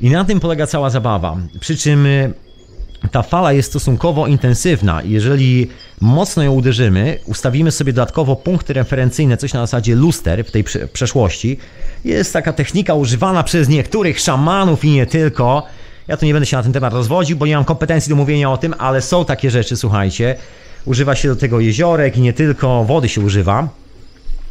I 0.00 0.10
na 0.10 0.24
tym 0.24 0.40
polega 0.40 0.66
cała 0.66 0.90
zabawa. 0.90 1.36
Przy 1.60 1.76
czym 1.76 2.06
ta 3.10 3.22
fala 3.22 3.52
jest 3.52 3.68
stosunkowo 3.68 4.26
intensywna. 4.26 5.02
Jeżeli 5.04 5.68
mocno 6.00 6.42
ją 6.42 6.52
uderzymy, 6.52 7.18
ustawimy 7.26 7.70
sobie 7.70 7.92
dodatkowo 7.92 8.36
punkty 8.36 8.72
referencyjne, 8.72 9.36
coś 9.36 9.52
na 9.52 9.60
zasadzie 9.60 9.94
luster 9.94 10.44
w 10.44 10.50
tej 10.50 10.64
prze- 10.64 10.88
przeszłości. 10.88 11.58
Jest 12.04 12.32
taka 12.32 12.52
technika 12.52 12.94
używana 12.94 13.42
przez 13.42 13.68
niektórych 13.68 14.20
szamanów 14.20 14.84
i 14.84 14.90
nie 14.90 15.06
tylko. 15.06 15.62
Ja 16.08 16.16
tu 16.16 16.26
nie 16.26 16.32
będę 16.32 16.46
się 16.46 16.56
na 16.56 16.62
ten 16.62 16.72
temat 16.72 16.92
rozwodził, 16.92 17.36
bo 17.36 17.46
nie 17.46 17.54
mam 17.56 17.64
kompetencji 17.64 18.10
do 18.10 18.16
mówienia 18.16 18.52
o 18.52 18.56
tym, 18.56 18.74
ale 18.78 19.02
są 19.02 19.24
takie 19.24 19.50
rzeczy, 19.50 19.76
słuchajcie. 19.76 20.34
Używa 20.84 21.14
się 21.16 21.28
do 21.28 21.36
tego 21.36 21.60
jeziorek 21.60 22.16
i 22.16 22.20
nie 22.20 22.32
tylko 22.32 22.84
wody 22.84 23.08
się 23.08 23.20
używa. 23.20 23.68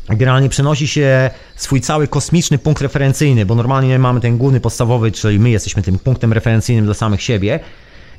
Generalnie 0.10 0.50
przenosi 0.50 0.88
się 0.88 1.30
swój 1.56 1.82
cały 1.82 2.08
kosmiczny 2.08 2.58
punkt 2.58 2.82
referencyjny, 2.82 3.46
bo 3.46 3.56
normalnie 3.56 4.00
mamy 4.00 4.22
ten 4.22 4.38
główny, 4.38 4.60
podstawowy, 4.60 5.12
czyli 5.12 5.40
my 5.40 5.50
jesteśmy 5.50 5.82
tym 5.82 6.00
punktem 6.00 6.34
referencyjnym 6.34 6.86
dla 6.86 6.94
samych 6.94 7.22
siebie. 7.22 7.60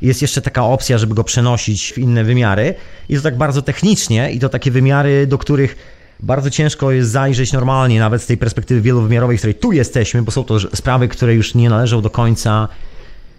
Jest 0.04 0.22
jeszcze 0.22 0.42
taka 0.42 0.64
opcja, 0.64 0.98
żeby 0.98 1.14
go 1.14 1.24
przenosić 1.24 1.92
w 1.92 1.98
inne 1.98 2.24
wymiary. 2.24 2.74
I 3.08 3.16
to 3.16 3.22
tak 3.22 3.36
bardzo 3.36 3.62
technicznie, 3.62 4.32
i 4.32 4.38
to 4.40 4.48
takie 4.48 4.70
wymiary, 4.70 5.26
do 5.26 5.38
których 5.38 5.76
bardzo 6.20 6.50
ciężko 6.50 6.90
jest 6.90 7.10
zajrzeć 7.10 7.52
normalnie, 7.52 8.00
nawet 8.00 8.22
z 8.22 8.26
tej 8.26 8.36
perspektywy 8.36 8.80
wielowymiarowej, 8.80 9.36
w 9.36 9.40
której 9.40 9.54
tu 9.54 9.72
jesteśmy, 9.72 10.22
bo 10.22 10.30
są 10.30 10.44
to 10.44 10.76
sprawy, 10.76 11.08
które 11.08 11.34
już 11.34 11.54
nie 11.54 11.68
należą 11.68 12.02
do 12.02 12.10
końca. 12.10 12.68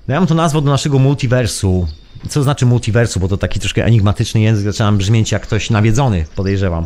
No 0.07 0.13
ja 0.13 0.19
bym 0.19 0.27
to 0.27 0.35
nazwał 0.35 0.61
do 0.61 0.71
naszego 0.71 0.99
multiversu. 0.99 1.87
Co 2.29 2.43
znaczy 2.43 2.65
multiversu, 2.65 3.19
bo 3.19 3.27
to 3.27 3.37
taki 3.37 3.59
troszkę 3.59 3.85
enigmatyczny 3.85 4.41
język, 4.41 4.65
zaczynam 4.65 4.97
brzmieć 4.97 5.31
jak 5.31 5.41
ktoś 5.41 5.69
nawiedzony, 5.69 6.25
podejrzewam. 6.35 6.85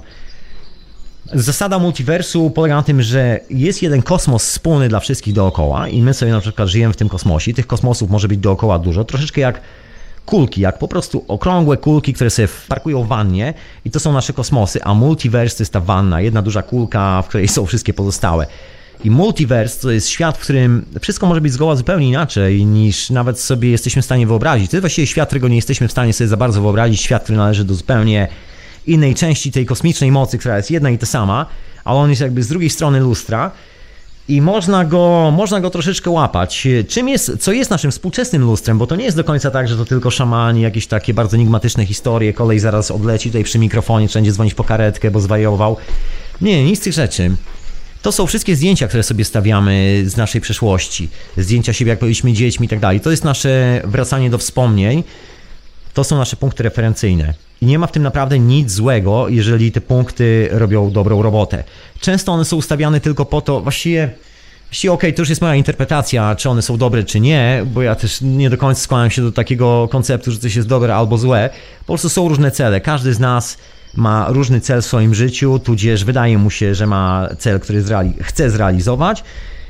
Zasada 1.34 1.80
multiversu 1.80 2.50
polega 2.50 2.76
na 2.76 2.84
tym, 2.84 3.02
że 3.02 3.40
jest 3.50 3.82
jeden 3.82 4.02
kosmos 4.02 4.46
wspólny 4.46 4.90
dla 4.90 5.00
wszystkich 5.00 5.34
dookoła 5.34 5.88
i 5.88 6.02
my 6.02 6.14
sobie 6.14 6.32
na 6.32 6.42
przykład 6.42 6.68
żyjemy 6.70 6.94
w 6.94 6.98
tym 6.98 7.10
kosmosie. 7.10 7.54
Tych 7.54 7.68
kosmosów 7.68 8.10
może 8.10 8.28
być 8.28 8.40
dookoła 8.40 8.80
dużo, 8.80 9.04
troszeczkę 9.04 9.42
jak 9.42 9.62
kulki, 10.26 10.62
jak 10.62 10.80
po 10.80 10.88
prostu 10.88 11.26
okrągłe 11.28 11.78
kulki, 11.78 12.14
które 12.14 12.30
sobie 12.30 12.48
parkują 12.68 13.04
w 13.04 13.08
wannie 13.08 13.54
i 13.86 13.92
to 13.92 14.00
są 14.00 14.14
nasze 14.14 14.34
kosmosy, 14.34 14.84
a 14.84 14.94
multiverse 14.94 15.58
to 15.58 15.64
jest 15.64 15.74
ta 15.74 15.80
wanna, 15.80 16.22
jedna 16.22 16.42
duża 16.42 16.62
kulka, 16.62 17.22
w 17.22 17.28
której 17.28 17.48
są 17.48 17.66
wszystkie 17.66 17.94
pozostałe. 17.94 18.48
I 19.04 19.12
multiverse 19.12 19.82
to 19.82 19.92
jest 19.92 20.10
świat, 20.10 20.38
w 20.38 20.42
którym 20.42 20.86
wszystko 21.02 21.28
może 21.28 21.42
być 21.42 21.54
zgoła 21.54 21.76
zupełnie 21.76 22.08
inaczej 22.08 22.66
niż 22.66 23.10
nawet 23.10 23.40
sobie 23.40 23.70
jesteśmy 23.70 24.02
w 24.02 24.06
stanie 24.06 24.28
wyobrazić. 24.28 24.72
To 24.72 24.78
jest 24.78 24.82
właściwie 24.82 25.08
świat, 25.08 25.30
którego 25.30 25.48
nie 25.48 25.56
jesteśmy 25.56 25.88
w 25.88 25.92
stanie 25.92 26.14
sobie 26.14 26.28
za 26.28 26.38
bardzo 26.38 26.62
wyobrazić, 26.62 27.02
świat, 27.02 27.24
który 27.24 27.38
należy 27.38 27.66
do 27.66 27.74
zupełnie 27.74 28.28
innej 28.90 29.16
części 29.16 29.52
tej 29.52 29.66
kosmicznej 29.66 30.12
mocy, 30.12 30.38
która 30.38 30.58
jest 30.58 30.72
jedna 30.72 30.90
i 30.90 30.98
ta 30.98 31.06
sama, 31.06 31.46
ale 31.84 32.00
on 32.00 32.10
jest 32.10 32.22
jakby 32.22 32.44
z 32.44 32.48
drugiej 32.48 32.70
strony 32.70 33.00
lustra 33.00 33.52
i 34.28 34.42
można 34.42 34.86
go, 34.86 35.34
można 35.36 35.62
go 35.62 35.70
troszeczkę 35.70 36.10
łapać. 36.10 36.68
Czym 36.88 37.10
jest, 37.10 37.32
co 37.40 37.52
jest 37.52 37.72
naszym 37.72 37.92
współczesnym 37.92 38.42
lustrem, 38.42 38.78
bo 38.78 38.88
to 38.88 38.96
nie 38.96 39.06
jest 39.06 39.18
do 39.18 39.24
końca 39.24 39.52
tak, 39.52 39.68
że 39.68 39.78
to 39.78 39.86
tylko 39.86 40.12
szamani, 40.12 40.62
jakieś 40.62 40.88
takie 40.88 41.14
bardzo 41.14 41.36
enigmatyczne 41.36 41.86
historie, 41.86 42.34
kolej 42.34 42.60
zaraz 42.60 42.92
odleci 42.92 43.30
tutaj 43.30 43.44
przy 43.44 43.60
mikrofonie, 43.60 44.08
wszędzie 44.08 44.32
dzwonić 44.32 44.54
po 44.54 44.64
karetkę, 44.64 45.12
bo 45.12 45.20
zwariował. 45.20 45.78
Nie, 46.42 46.64
nic 46.64 46.80
z 46.80 46.84
tych 46.84 46.94
rzeczy. 46.94 47.32
To 48.02 48.12
są 48.12 48.28
wszystkie 48.28 48.56
zdjęcia, 48.56 48.88
które 48.88 49.04
sobie 49.04 49.26
stawiamy 49.26 50.04
z 50.06 50.18
naszej 50.18 50.42
przeszłości. 50.42 51.10
Zdjęcia 51.38 51.74
siebie, 51.74 51.90
jak 51.90 52.00
byliśmy 52.00 52.34
dziećmi 52.34 52.66
i 52.66 52.70
tak 52.70 52.80
dalej. 52.80 53.00
To 53.00 53.12
jest 53.12 53.24
nasze 53.24 53.82
wracanie 53.86 54.30
do 54.30 54.38
wspomnień. 54.38 55.04
To 56.00 56.04
są 56.04 56.18
nasze 56.18 56.36
punkty 56.36 56.64
referencyjne. 56.64 57.34
I 57.62 57.66
nie 57.66 57.80
ma 57.80 57.88
w 57.88 57.92
tym 57.92 58.04
naprawdę 58.04 58.40
nic 58.40 58.72
złego, 58.72 59.30
jeżeli 59.30 59.72
te 59.72 59.82
punkty 59.82 60.50
robią 60.52 60.92
dobrą 60.92 61.22
robotę. 61.22 61.64
Często 62.00 62.32
one 62.32 62.46
są 62.46 62.58
ustawiane 62.58 63.00
tylko 63.00 63.26
po 63.26 63.42
to, 63.42 63.62
właściwie, 63.62 64.10
właściwie 64.70 64.92
okej, 64.94 65.14
to 65.14 65.22
już 65.22 65.30
jest 65.30 65.42
moja 65.42 65.56
interpretacja, 65.56 66.36
czy 66.36 66.50
one 66.50 66.62
są 66.62 66.78
dobre, 66.78 67.04
czy 67.04 67.20
nie, 67.20 67.66
bo 67.74 67.82
ja 67.82 67.96
też 67.96 68.22
nie 68.22 68.50
do 68.50 68.58
końca 68.58 68.82
skłaniam 68.82 69.10
się 69.12 69.22
do 69.22 69.32
takiego 69.32 69.88
konceptu, 69.92 70.32
że 70.32 70.40
coś 70.40 70.56
jest 70.56 70.68
dobre 70.68 70.96
albo 70.96 71.18
złe. 71.18 71.50
Po 71.80 71.86
prostu 71.86 72.10
są 72.10 72.30
różne 72.30 72.52
cele. 72.52 72.82
Każdy 72.82 73.14
z 73.14 73.20
nas 73.20 73.58
ma 73.96 74.26
różny 74.30 74.62
cel 74.62 74.82
w 74.82 74.86
swoim 74.86 75.16
życiu, 75.16 75.60
tudzież 75.60 76.04
wydaje 76.04 76.38
mu 76.38 76.50
się, 76.50 76.76
że 76.76 76.88
ma 76.88 77.30
cel, 77.40 77.60
który 77.60 77.84
zreali- 77.84 78.24
chce 78.24 78.50
zrealizować 78.50 79.24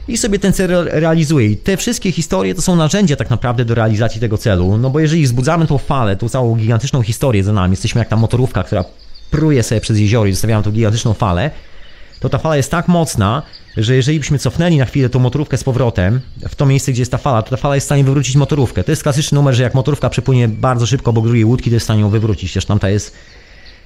i 0.10 0.18
sobie 0.18 0.40
ten 0.40 0.54
cel 0.54 0.72
re- 0.72 1.00
realizuje. 1.00 1.48
I 1.48 1.58
te 1.58 1.78
wszystkie 1.78 2.12
historie 2.12 2.56
to 2.56 2.62
są 2.62 2.76
narzędzia 2.76 3.16
tak 3.16 3.30
naprawdę 3.30 3.66
do 3.66 3.76
realizacji 3.76 4.22
tego 4.22 4.38
celu, 4.38 4.78
no 4.78 4.90
bo 4.90 5.00
jeżeli 5.00 5.24
wzbudzamy 5.24 5.68
tą 5.68 5.78
falę, 5.78 6.16
tą 6.16 6.30
całą 6.30 6.56
gigantyczną 6.56 7.02
historię 7.02 7.44
za 7.44 7.54
nami, 7.54 7.72
jesteśmy 7.72 8.00
jak 8.00 8.08
ta 8.08 8.16
motorówka, 8.16 8.64
która 8.64 8.86
pruje 9.32 9.64
sobie 9.64 9.82
przez 9.82 10.00
jezioro 10.00 10.26
i 10.26 10.32
zostawiamy 10.32 10.64
tą 10.64 10.72
gigantyczną 10.72 11.14
falę, 11.14 11.52
to 12.20 12.30
ta 12.30 12.38
fala 12.38 12.58
jest 12.58 12.72
tak 12.72 12.88
mocna, 12.88 13.42
że 13.78 13.96
jeżeli 13.96 14.20
byśmy 14.20 14.40
cofnęli 14.40 14.78
na 14.78 14.86
chwilę 14.86 15.10
tą 15.10 15.20
motorówkę 15.20 15.58
z 15.58 15.64
powrotem 15.64 16.22
w 16.50 16.56
to 16.56 16.66
miejsce, 16.66 16.92
gdzie 16.92 17.02
jest 17.02 17.12
ta 17.12 17.18
fala, 17.18 17.42
to 17.42 17.50
ta 17.50 17.58
fala 17.58 17.76
jest 17.76 17.86
w 17.86 17.88
stanie 17.88 18.04
wywrócić 18.04 18.36
motorówkę. 18.36 18.84
To 18.84 18.92
jest 18.92 19.04
klasyczny 19.04 19.36
numer, 19.36 19.56
że 19.56 19.64
jak 19.64 19.74
motorówka 19.76 20.10
przepłynie 20.10 20.48
bardzo 20.48 20.86
szybko 20.86 21.10
obok 21.10 21.26
drugiej 21.26 21.46
łódki, 21.46 21.70
to 21.70 21.76
jest 21.76 21.84
w 21.84 21.88
stanie 21.88 22.02
ją 22.02 22.10
wywrócić, 22.10 22.52
chociaż 22.52 22.66
tamta 22.66 22.90
jest 22.90 23.16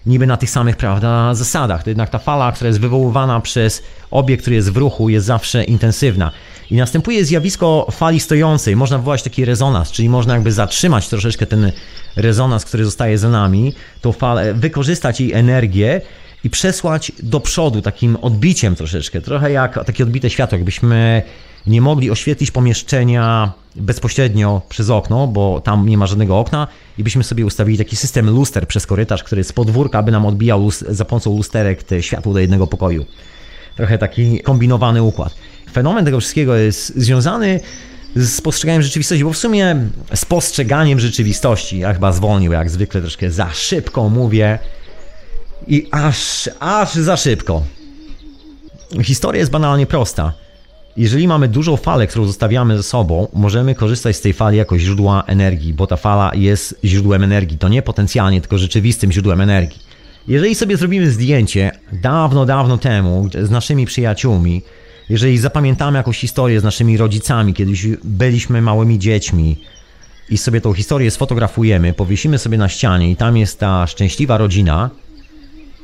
niby 0.05 0.27
na 0.27 0.37
tych 0.37 0.49
samych 0.49 0.77
prawda, 0.77 1.33
zasadach. 1.33 1.83
To 1.83 1.89
jednak 1.89 2.09
ta 2.09 2.19
fala, 2.19 2.51
która 2.51 2.67
jest 2.67 2.79
wywoływana 2.79 3.39
przez 3.39 3.83
obiekt, 4.11 4.41
który 4.41 4.55
jest 4.55 4.71
w 4.71 4.77
ruchu, 4.77 5.09
jest 5.09 5.25
zawsze 5.25 5.63
intensywna. 5.63 6.31
I 6.71 6.75
następuje 6.75 7.25
zjawisko 7.25 7.87
fali 7.91 8.19
stojącej. 8.19 8.75
Można 8.75 8.97
wywołać 8.97 9.23
taki 9.23 9.45
rezonans, 9.45 9.91
czyli 9.91 10.09
można 10.09 10.33
jakby 10.33 10.51
zatrzymać 10.51 11.09
troszeczkę 11.09 11.45
ten 11.45 11.71
rezonans, 12.15 12.65
który 12.65 12.85
zostaje 12.85 13.17
za 13.17 13.29
nami, 13.29 13.73
tą 14.01 14.11
falę, 14.11 14.53
wykorzystać 14.53 15.21
jej 15.21 15.33
energię 15.33 16.01
i 16.43 16.49
przesłać 16.49 17.11
do 17.23 17.39
przodu 17.39 17.81
takim 17.81 18.15
odbiciem 18.15 18.75
troszeczkę. 18.75 19.21
Trochę 19.21 19.51
jak 19.51 19.85
takie 19.85 20.03
odbite 20.03 20.29
światło, 20.29 20.57
jakbyśmy 20.57 21.21
nie 21.67 21.81
mogli 21.81 22.11
oświetlić 22.11 22.51
pomieszczenia 22.51 23.53
bezpośrednio 23.75 24.61
przez 24.69 24.89
okno, 24.89 25.27
bo 25.27 25.61
tam 25.61 25.89
nie 25.89 25.97
ma 25.97 26.07
żadnego 26.07 26.39
okna 26.39 26.67
i 26.97 27.03
byśmy 27.03 27.23
sobie 27.23 27.45
ustawili 27.45 27.77
taki 27.77 27.95
system 27.95 28.29
luster 28.29 28.67
przez 28.67 28.87
korytarz, 28.87 29.23
który 29.23 29.43
z 29.43 29.53
podwórka 29.53 30.03
by 30.03 30.11
nam 30.11 30.25
odbijał 30.25 30.71
za 30.71 31.05
pomocą 31.05 31.37
lusterek 31.37 31.83
te 31.83 32.03
światło 32.03 32.33
do 32.33 32.39
jednego 32.39 32.67
pokoju. 32.67 33.05
Trochę 33.75 33.97
taki 33.97 34.39
kombinowany 34.39 35.03
układ. 35.03 35.35
Fenomen 35.71 36.05
tego 36.05 36.19
wszystkiego 36.19 36.55
jest 36.55 36.95
związany 36.95 37.59
z 38.15 38.41
postrzeganiem 38.41 38.81
rzeczywistości, 38.81 39.23
bo 39.23 39.33
w 39.33 39.37
sumie 39.37 39.75
z 40.15 40.25
postrzeganiem 40.25 40.99
rzeczywistości, 40.99 41.79
ja 41.79 41.93
chyba 41.93 42.11
zwolnił 42.11 42.51
jak 42.51 42.69
zwykle 42.69 43.01
troszkę 43.01 43.31
za 43.31 43.49
szybko 43.53 44.09
mówię 44.09 44.59
i 45.67 45.87
aż, 45.91 46.49
aż 46.59 46.93
za 46.93 47.17
szybko. 47.17 47.63
Historia 49.03 49.39
jest 49.39 49.51
banalnie 49.51 49.85
prosta. 49.85 50.33
Jeżeli 50.97 51.27
mamy 51.27 51.47
dużą 51.47 51.77
falę, 51.77 52.07
którą 52.07 52.25
zostawiamy 52.25 52.77
ze 52.77 52.83
sobą, 52.83 53.27
możemy 53.33 53.75
korzystać 53.75 54.15
z 54.15 54.21
tej 54.21 54.33
fali 54.33 54.57
jako 54.57 54.79
źródła 54.79 55.23
energii, 55.27 55.73
bo 55.73 55.87
ta 55.87 55.97
fala 55.97 56.31
jest 56.35 56.79
źródłem 56.85 57.23
energii. 57.23 57.57
To 57.57 57.69
nie 57.69 57.81
potencjalnie, 57.81 58.41
tylko 58.41 58.57
rzeczywistym 58.57 59.11
źródłem 59.11 59.41
energii. 59.41 59.81
Jeżeli 60.27 60.55
sobie 60.55 60.77
zrobimy 60.77 61.11
zdjęcie 61.11 61.71
dawno, 61.91 62.45
dawno 62.45 62.77
temu 62.77 63.29
z 63.43 63.49
naszymi 63.49 63.85
przyjaciółmi, 63.85 64.61
jeżeli 65.09 65.37
zapamiętamy 65.37 65.97
jakąś 65.97 66.19
historię 66.19 66.59
z 66.59 66.63
naszymi 66.63 66.97
rodzicami, 66.97 67.53
kiedyś 67.53 67.87
byliśmy 68.03 68.61
małymi 68.61 68.99
dziećmi 68.99 69.57
i 70.29 70.37
sobie 70.37 70.61
tą 70.61 70.73
historię 70.73 71.11
sfotografujemy, 71.11 71.93
powiesimy 71.93 72.37
sobie 72.37 72.57
na 72.57 72.69
ścianie 72.69 73.11
i 73.11 73.15
tam 73.15 73.37
jest 73.37 73.59
ta 73.59 73.87
szczęśliwa 73.87 74.37
rodzina, 74.37 74.89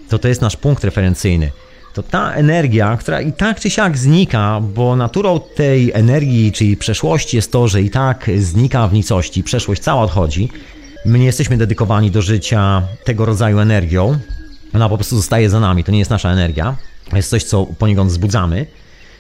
to 0.10 0.20
to 0.20 0.28
jest 0.28 0.42
nasz 0.42 0.58
punkt 0.58 0.84
referencyjny. 0.84 1.52
To 1.94 2.04
ta 2.04 2.34
energia, 2.34 2.98
która 2.98 3.22
i 3.22 3.34
tak 3.34 3.60
czy 3.60 3.70
siak 3.70 3.98
znika, 3.98 4.62
bo 4.62 4.96
naturą 4.96 5.40
tej 5.40 5.92
energii, 5.94 6.52
czyli 6.52 6.78
przeszłości 6.78 7.36
jest 7.36 7.52
to, 7.52 7.68
że 7.68 7.82
i 7.82 7.90
tak 7.90 8.30
znika 8.38 8.88
w 8.88 8.94
nicości, 8.94 9.44
przeszłość 9.44 9.82
cała 9.82 10.02
odchodzi. 10.02 10.50
My 11.06 11.20
nie 11.20 11.26
jesteśmy 11.26 11.58
dedykowani 11.58 12.12
do 12.12 12.22
życia 12.22 12.82
tego 13.04 13.26
rodzaju 13.26 13.60
energią. 13.60 14.20
Ona 14.74 14.90
po 14.90 14.98
prostu 14.98 15.16
zostaje 15.16 15.50
za 15.50 15.60
nami, 15.60 15.84
to 15.84 15.92
nie 15.92 16.00
jest 16.00 16.12
nasza 16.12 16.32
energia. 16.32 16.76
Jest 17.14 17.30
coś, 17.30 17.44
co 17.44 17.66
poniekąd 17.66 18.12
wzbudzamy, 18.12 18.66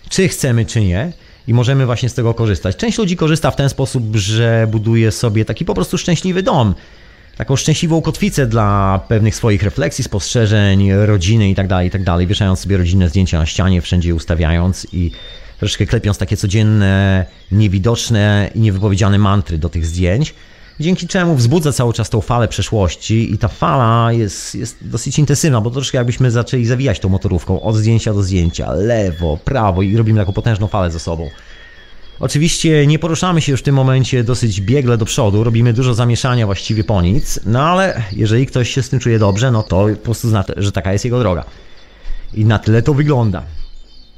czy 0.10 0.28
chcemy, 0.28 0.66
czy 0.66 0.82
nie. 0.82 1.12
I 1.48 1.54
możemy 1.54 1.86
właśnie 1.86 2.10
z 2.10 2.14
tego 2.14 2.34
korzystać. 2.34 2.76
Część 2.76 2.98
ludzi 2.98 3.18
korzysta 3.18 3.52
w 3.52 3.56
ten 3.56 3.70
sposób, 3.70 4.16
że 4.16 4.68
buduje 4.72 5.12
sobie 5.12 5.46
taki 5.46 5.66
po 5.66 5.74
prostu 5.74 5.98
szczęśliwy 5.98 6.44
dom 6.44 6.76
taką 7.40 7.56
szczęśliwą 7.56 8.02
kotwicę 8.02 8.48
dla 8.48 9.00
pewnych 9.08 9.36
swoich 9.36 9.64
refleksji, 9.64 10.04
spostrzeżeń, 10.04 10.92
rodziny 10.94 11.50
i 11.50 11.56
tak 11.56 11.68
dalej, 11.68 11.88
i 11.88 11.92
tak 11.92 12.28
wieszając 12.28 12.60
sobie 12.60 12.78
rodzinne 12.78 13.10
zdjęcia 13.10 13.40
na 13.40 13.46
ścianie, 13.46 13.82
wszędzie 13.82 14.10
je 14.10 14.16
ustawiając 14.16 14.88
i 14.94 15.12
troszeczkę 15.60 15.86
klepiąc 15.86 16.18
takie 16.18 16.38
codzienne, 16.38 17.26
niewidoczne 17.52 18.52
i 18.56 18.60
niewypowiedziane 18.60 19.18
mantry 19.18 19.58
do 19.58 19.70
tych 19.70 19.86
zdjęć. 19.86 20.34
dzięki 20.80 21.08
czemu 21.08 21.36
wzbudza 21.36 21.72
cały 21.72 21.94
czas 21.94 22.10
tą 22.10 22.22
falę 22.22 22.48
przeszłości 22.48 23.34
i 23.34 23.38
ta 23.38 23.48
fala 23.48 24.12
jest, 24.14 24.56
jest 24.56 24.78
dosyć 24.82 25.20
intensywna, 25.20 25.62
bo 25.62 25.70
troszkę 25.70 25.98
jakbyśmy 25.98 26.32
zaczęli 26.32 26.66
zawijać 26.66 27.00
tą 27.00 27.10
motorówką 27.10 27.62
od 27.62 27.76
zdjęcia 27.76 28.14
do 28.14 28.24
zdjęcia, 28.24 28.72
lewo, 28.74 29.38
prawo 29.46 29.82
i 29.82 29.98
robimy 29.98 30.20
taką 30.20 30.34
potężną 30.34 30.68
falę 30.68 30.92
ze 30.92 31.00
sobą. 31.00 31.30
Oczywiście 32.20 32.88
nie 32.88 33.00
poruszamy 33.00 33.42
się 33.42 33.52
już 33.52 33.62
w 33.62 33.64
tym 33.64 33.76
momencie 33.76 34.24
dosyć 34.24 34.62
biegle 34.62 34.98
do 34.98 35.06
przodu, 35.06 35.44
robimy 35.44 35.74
dużo 35.74 35.94
zamieszania 35.94 36.46
właściwie 36.46 36.84
po 36.84 37.02
nic, 37.02 37.40
no 37.46 37.64
ale 37.64 38.04
jeżeli 38.12 38.46
ktoś 38.46 38.70
się 38.70 38.84
z 38.84 38.90
tym 38.90 39.00
czuje 39.00 39.20
dobrze, 39.20 39.52
no 39.52 39.64
to 39.64 39.88
po 39.94 40.04
prostu 40.04 40.30
znaczy, 40.30 40.54
że 40.58 40.72
taka 40.72 40.94
jest 40.94 41.06
jego 41.06 41.20
droga. 41.20 41.46
I 42.34 42.46
na 42.46 42.60
tyle 42.60 42.82
to 42.82 42.94
wygląda. 42.94 43.44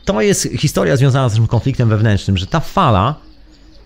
To 0.06 0.22
jest 0.22 0.48
historia 0.58 0.98
związana 0.98 1.30
z 1.30 1.34
tym 1.34 1.48
konfliktem 1.48 1.90
wewnętrznym, 1.90 2.38
że 2.38 2.48
ta 2.48 2.60
fala, 2.60 3.16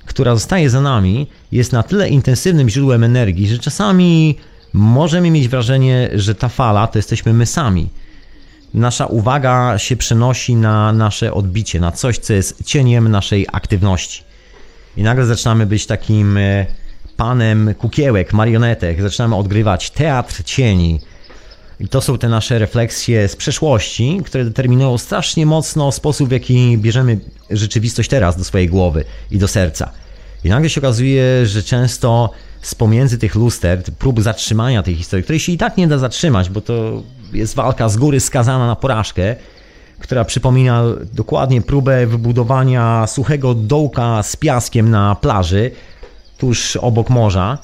która 0.05 0.35
zostaje 0.35 0.69
za 0.69 0.81
nami, 0.81 1.27
jest 1.51 1.71
na 1.71 1.83
tyle 1.83 2.09
intensywnym 2.09 2.69
źródłem 2.69 3.03
energii, 3.03 3.47
że 3.47 3.59
czasami 3.59 4.35
możemy 4.73 5.31
mieć 5.31 5.47
wrażenie, 5.47 6.09
że 6.13 6.35
ta 6.35 6.49
fala 6.49 6.87
to 6.87 6.99
jesteśmy 6.99 7.33
my 7.33 7.45
sami. 7.45 7.89
Nasza 8.75 9.05
uwaga 9.05 9.77
się 9.77 9.95
przenosi 9.95 10.55
na 10.55 10.93
nasze 10.93 11.33
odbicie, 11.33 11.79
na 11.79 11.91
coś, 11.91 12.17
co 12.17 12.33
jest 12.33 12.63
cieniem 12.63 13.09
naszej 13.09 13.47
aktywności. 13.51 14.23
I 14.97 15.03
nagle 15.03 15.25
zaczynamy 15.25 15.65
być 15.65 15.85
takim 15.85 16.37
e, 16.37 16.65
panem 17.17 17.73
kukiełek, 17.77 18.33
marionetek, 18.33 19.01
zaczynamy 19.01 19.35
odgrywać 19.35 19.89
teatr 19.89 20.43
cieni. 20.43 20.99
I 21.79 21.87
to 21.87 22.01
są 22.01 22.17
te 22.17 22.29
nasze 22.29 22.59
refleksje 22.59 23.27
z 23.27 23.35
przeszłości, 23.35 24.21
które 24.25 24.45
determinują 24.45 24.97
strasznie 24.97 25.45
mocno 25.45 25.91
sposób, 25.91 26.29
w 26.29 26.31
jaki 26.31 26.77
bierzemy 26.77 27.19
rzeczywistość 27.49 28.09
teraz 28.09 28.37
do 28.37 28.43
swojej 28.43 28.69
głowy 28.69 29.05
i 29.31 29.37
do 29.37 29.47
serca. 29.47 29.91
I 30.43 30.49
nagle 30.49 30.69
się 30.69 30.81
okazuje, 30.81 31.45
że 31.45 31.63
często 31.63 32.31
z 32.61 32.75
pomiędzy 32.75 33.17
tych 33.17 33.35
luster, 33.35 33.83
prób 33.83 34.21
zatrzymania 34.21 34.83
tej 34.83 34.95
historii, 34.95 35.23
której 35.23 35.39
się 35.39 35.51
i 35.51 35.57
tak 35.57 35.77
nie 35.77 35.87
da 35.87 35.97
zatrzymać, 35.97 36.49
bo 36.49 36.61
to 36.61 37.03
jest 37.35 37.55
walka 37.55 37.89
z 37.89 37.97
góry 37.97 38.19
skazana 38.19 38.67
na 38.67 38.75
porażkę, 38.75 39.35
która 39.99 40.25
przypomina 40.25 40.83
dokładnie 41.13 41.61
próbę 41.61 42.07
wybudowania 42.07 43.07
suchego 43.07 43.53
dołka 43.53 44.23
z 44.23 44.35
piaskiem 44.35 44.89
na 44.89 45.15
plaży, 45.15 45.71
tuż 46.37 46.75
obok 46.75 47.09
morza. 47.09 47.57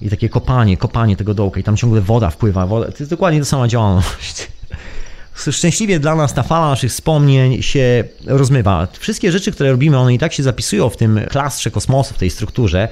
I 0.00 0.10
takie 0.10 0.28
kopanie, 0.28 0.76
kopanie 0.76 1.16
tego 1.16 1.34
dołka, 1.34 1.60
i 1.60 1.62
tam 1.62 1.76
ciągle 1.76 2.00
woda 2.00 2.30
wpływa. 2.30 2.66
Woda, 2.66 2.86
to 2.86 2.96
jest 2.98 3.10
dokładnie 3.10 3.38
ta 3.38 3.44
sama 3.44 3.68
działalność. 3.68 4.48
Szczęśliwie 5.50 6.00
dla 6.00 6.14
nas 6.14 6.34
ta 6.34 6.42
fala 6.42 6.68
naszych 6.68 6.90
wspomnień 6.90 7.62
się 7.62 8.04
rozmywa. 8.26 8.88
Wszystkie 8.98 9.32
rzeczy, 9.32 9.52
które 9.52 9.70
robimy, 9.70 9.98
one 9.98 10.14
i 10.14 10.18
tak 10.18 10.32
się 10.32 10.42
zapisują 10.42 10.88
w 10.88 10.96
tym 10.96 11.20
klastrze 11.30 11.70
kosmosu, 11.70 12.14
w 12.14 12.18
tej 12.18 12.30
strukturze. 12.30 12.88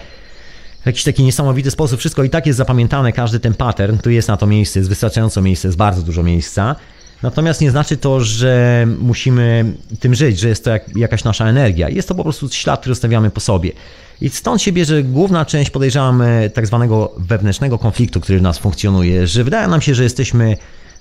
W 0.87 0.89
jakiś 0.89 1.05
taki 1.05 1.23
niesamowity 1.23 1.71
sposób. 1.71 2.01
Wszystko 2.01 2.25
i 2.25 2.31
tak 2.31 2.47
jest 2.47 2.57
zapamiętane, 2.57 3.13
każdy 3.13 3.41
ten 3.41 3.55
pattern. 3.55 3.99
Tu 3.99 4.11
jest 4.11 4.29
na 4.29 4.37
to 4.37 4.47
miejsce, 4.47 4.79
jest 4.79 4.89
wystarczająco 4.89 5.43
miejsce, 5.43 5.69
jest 5.69 5.79
bardzo 5.79 6.03
dużo 6.03 6.23
miejsca. 6.23 6.77
Natomiast 7.23 7.61
nie 7.61 7.71
znaczy 7.71 7.97
to, 7.97 8.21
że 8.21 8.87
musimy 8.99 9.65
tym 10.01 10.15
żyć, 10.15 10.39
że 10.39 10.49
jest 10.49 10.65
to 10.65 10.71
jak, 10.71 10.97
jakaś 10.97 11.25
nasza 11.25 11.49
energia. 11.49 11.89
Jest 11.89 12.09
to 12.09 12.15
po 12.15 12.23
prostu 12.23 12.49
ślad, 12.49 12.81
który 12.81 12.95
zostawiamy 12.95 13.31
po 13.31 13.41
sobie. 13.41 13.73
I 14.21 14.29
stąd 14.29 14.63
się 14.63 14.73
bierze 14.73 15.03
główna 15.03 15.45
część, 15.45 15.71
podejrzewam, 15.71 16.23
tak 16.55 16.67
zwanego 16.67 17.13
wewnętrznego 17.19 17.79
konfliktu, 17.79 18.21
który 18.21 18.39
w 18.39 18.43
nas 18.43 18.59
funkcjonuje, 18.59 19.27
że 19.27 19.45
wydaje 19.45 19.69
nam 19.69 19.81
się, 19.81 19.95
że 19.95 20.03
jesteśmy 20.03 20.57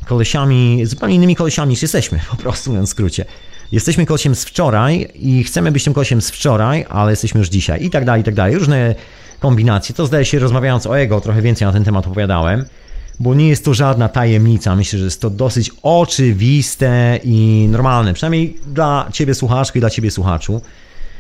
kolesiami, 0.05 0.85
zupełnie 0.85 1.15
innymi 1.15 1.35
kolesiami 1.35 1.69
niż 1.69 1.81
jesteśmy, 1.81 2.19
po 2.29 2.35
prostu 2.35 2.69
mówiąc 2.69 2.89
w 2.89 2.91
skrócie. 2.91 3.25
Jesteśmy 3.71 4.05
kolesiem 4.05 4.35
z 4.35 4.45
wczoraj 4.45 5.11
i 5.15 5.43
chcemy 5.43 5.71
być 5.71 5.83
tym 5.83 5.93
kolesiem 5.93 6.21
z 6.21 6.29
wczoraj, 6.29 6.85
ale 6.89 7.11
jesteśmy 7.11 7.39
już 7.39 7.49
dzisiaj 7.49 7.85
i 7.85 7.89
tak 7.89 8.05
dalej, 8.05 8.21
i 8.21 8.23
tak 8.23 8.35
dalej. 8.35 8.55
Różne 8.55 8.95
kombinacje. 9.39 9.95
To 9.95 10.05
zdaje 10.05 10.25
się, 10.25 10.39
rozmawiając 10.39 10.87
o 10.87 10.99
ego, 10.99 11.21
trochę 11.21 11.41
więcej 11.41 11.67
na 11.67 11.73
ten 11.73 11.83
temat 11.83 12.07
opowiadałem, 12.07 12.65
bo 13.19 13.35
nie 13.35 13.47
jest 13.47 13.65
to 13.65 13.73
żadna 13.73 14.09
tajemnica. 14.09 14.75
Myślę, 14.75 14.99
że 14.99 15.05
jest 15.05 15.21
to 15.21 15.29
dosyć 15.29 15.71
oczywiste 15.81 17.19
i 17.23 17.67
normalne, 17.71 18.13
przynajmniej 18.13 18.57
dla 18.67 19.07
ciebie 19.13 19.33
słuchaczki 19.35 19.77
i 19.77 19.81
dla 19.81 19.89
ciebie 19.89 20.11
słuchaczu. 20.11 20.61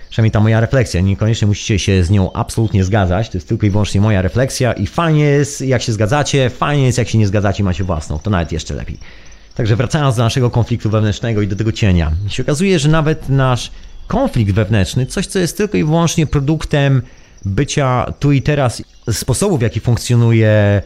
Przynajmniej 0.09 0.31
ta 0.31 0.39
moja 0.39 0.59
refleksja. 0.59 1.01
Niekoniecznie 1.01 1.47
musicie 1.47 1.79
się 1.79 2.03
z 2.03 2.09
nią 2.09 2.33
absolutnie 2.33 2.83
zgadzać. 2.83 3.29
To 3.29 3.37
jest 3.37 3.47
tylko 3.47 3.65
i 3.65 3.69
wyłącznie 3.69 4.01
moja 4.01 4.21
refleksja 4.21 4.73
i 4.73 4.87
fajnie 4.87 5.23
jest, 5.23 5.61
jak 5.61 5.81
się 5.81 5.91
zgadzacie, 5.91 6.49
fajnie 6.49 6.85
jest, 6.85 6.97
jak 6.97 7.09
się 7.09 7.17
nie 7.17 7.27
zgadzacie, 7.27 7.63
macie 7.63 7.83
własną. 7.83 8.19
To 8.19 8.29
nawet 8.29 8.51
jeszcze 8.51 8.73
lepiej. 8.73 8.97
Także 9.55 9.75
wracając 9.75 10.15
do 10.15 10.23
naszego 10.23 10.49
konfliktu 10.49 10.89
wewnętrznego 10.89 11.41
i 11.41 11.47
do 11.47 11.55
tego 11.55 11.71
cienia. 11.71 12.11
Się 12.27 12.43
okazuje, 12.43 12.79
że 12.79 12.89
nawet 12.89 13.29
nasz 13.29 13.71
konflikt 14.07 14.51
wewnętrzny, 14.51 15.05
coś 15.05 15.27
co 15.27 15.39
jest 15.39 15.57
tylko 15.57 15.77
i 15.77 15.83
wyłącznie 15.83 16.27
produktem 16.27 17.01
bycia 17.45 18.13
tu 18.19 18.31
i 18.31 18.41
teraz, 18.41 18.83
sposobu 19.11 19.57
w 19.57 19.61
jaki 19.61 19.79
funkcjonuje 19.79 20.81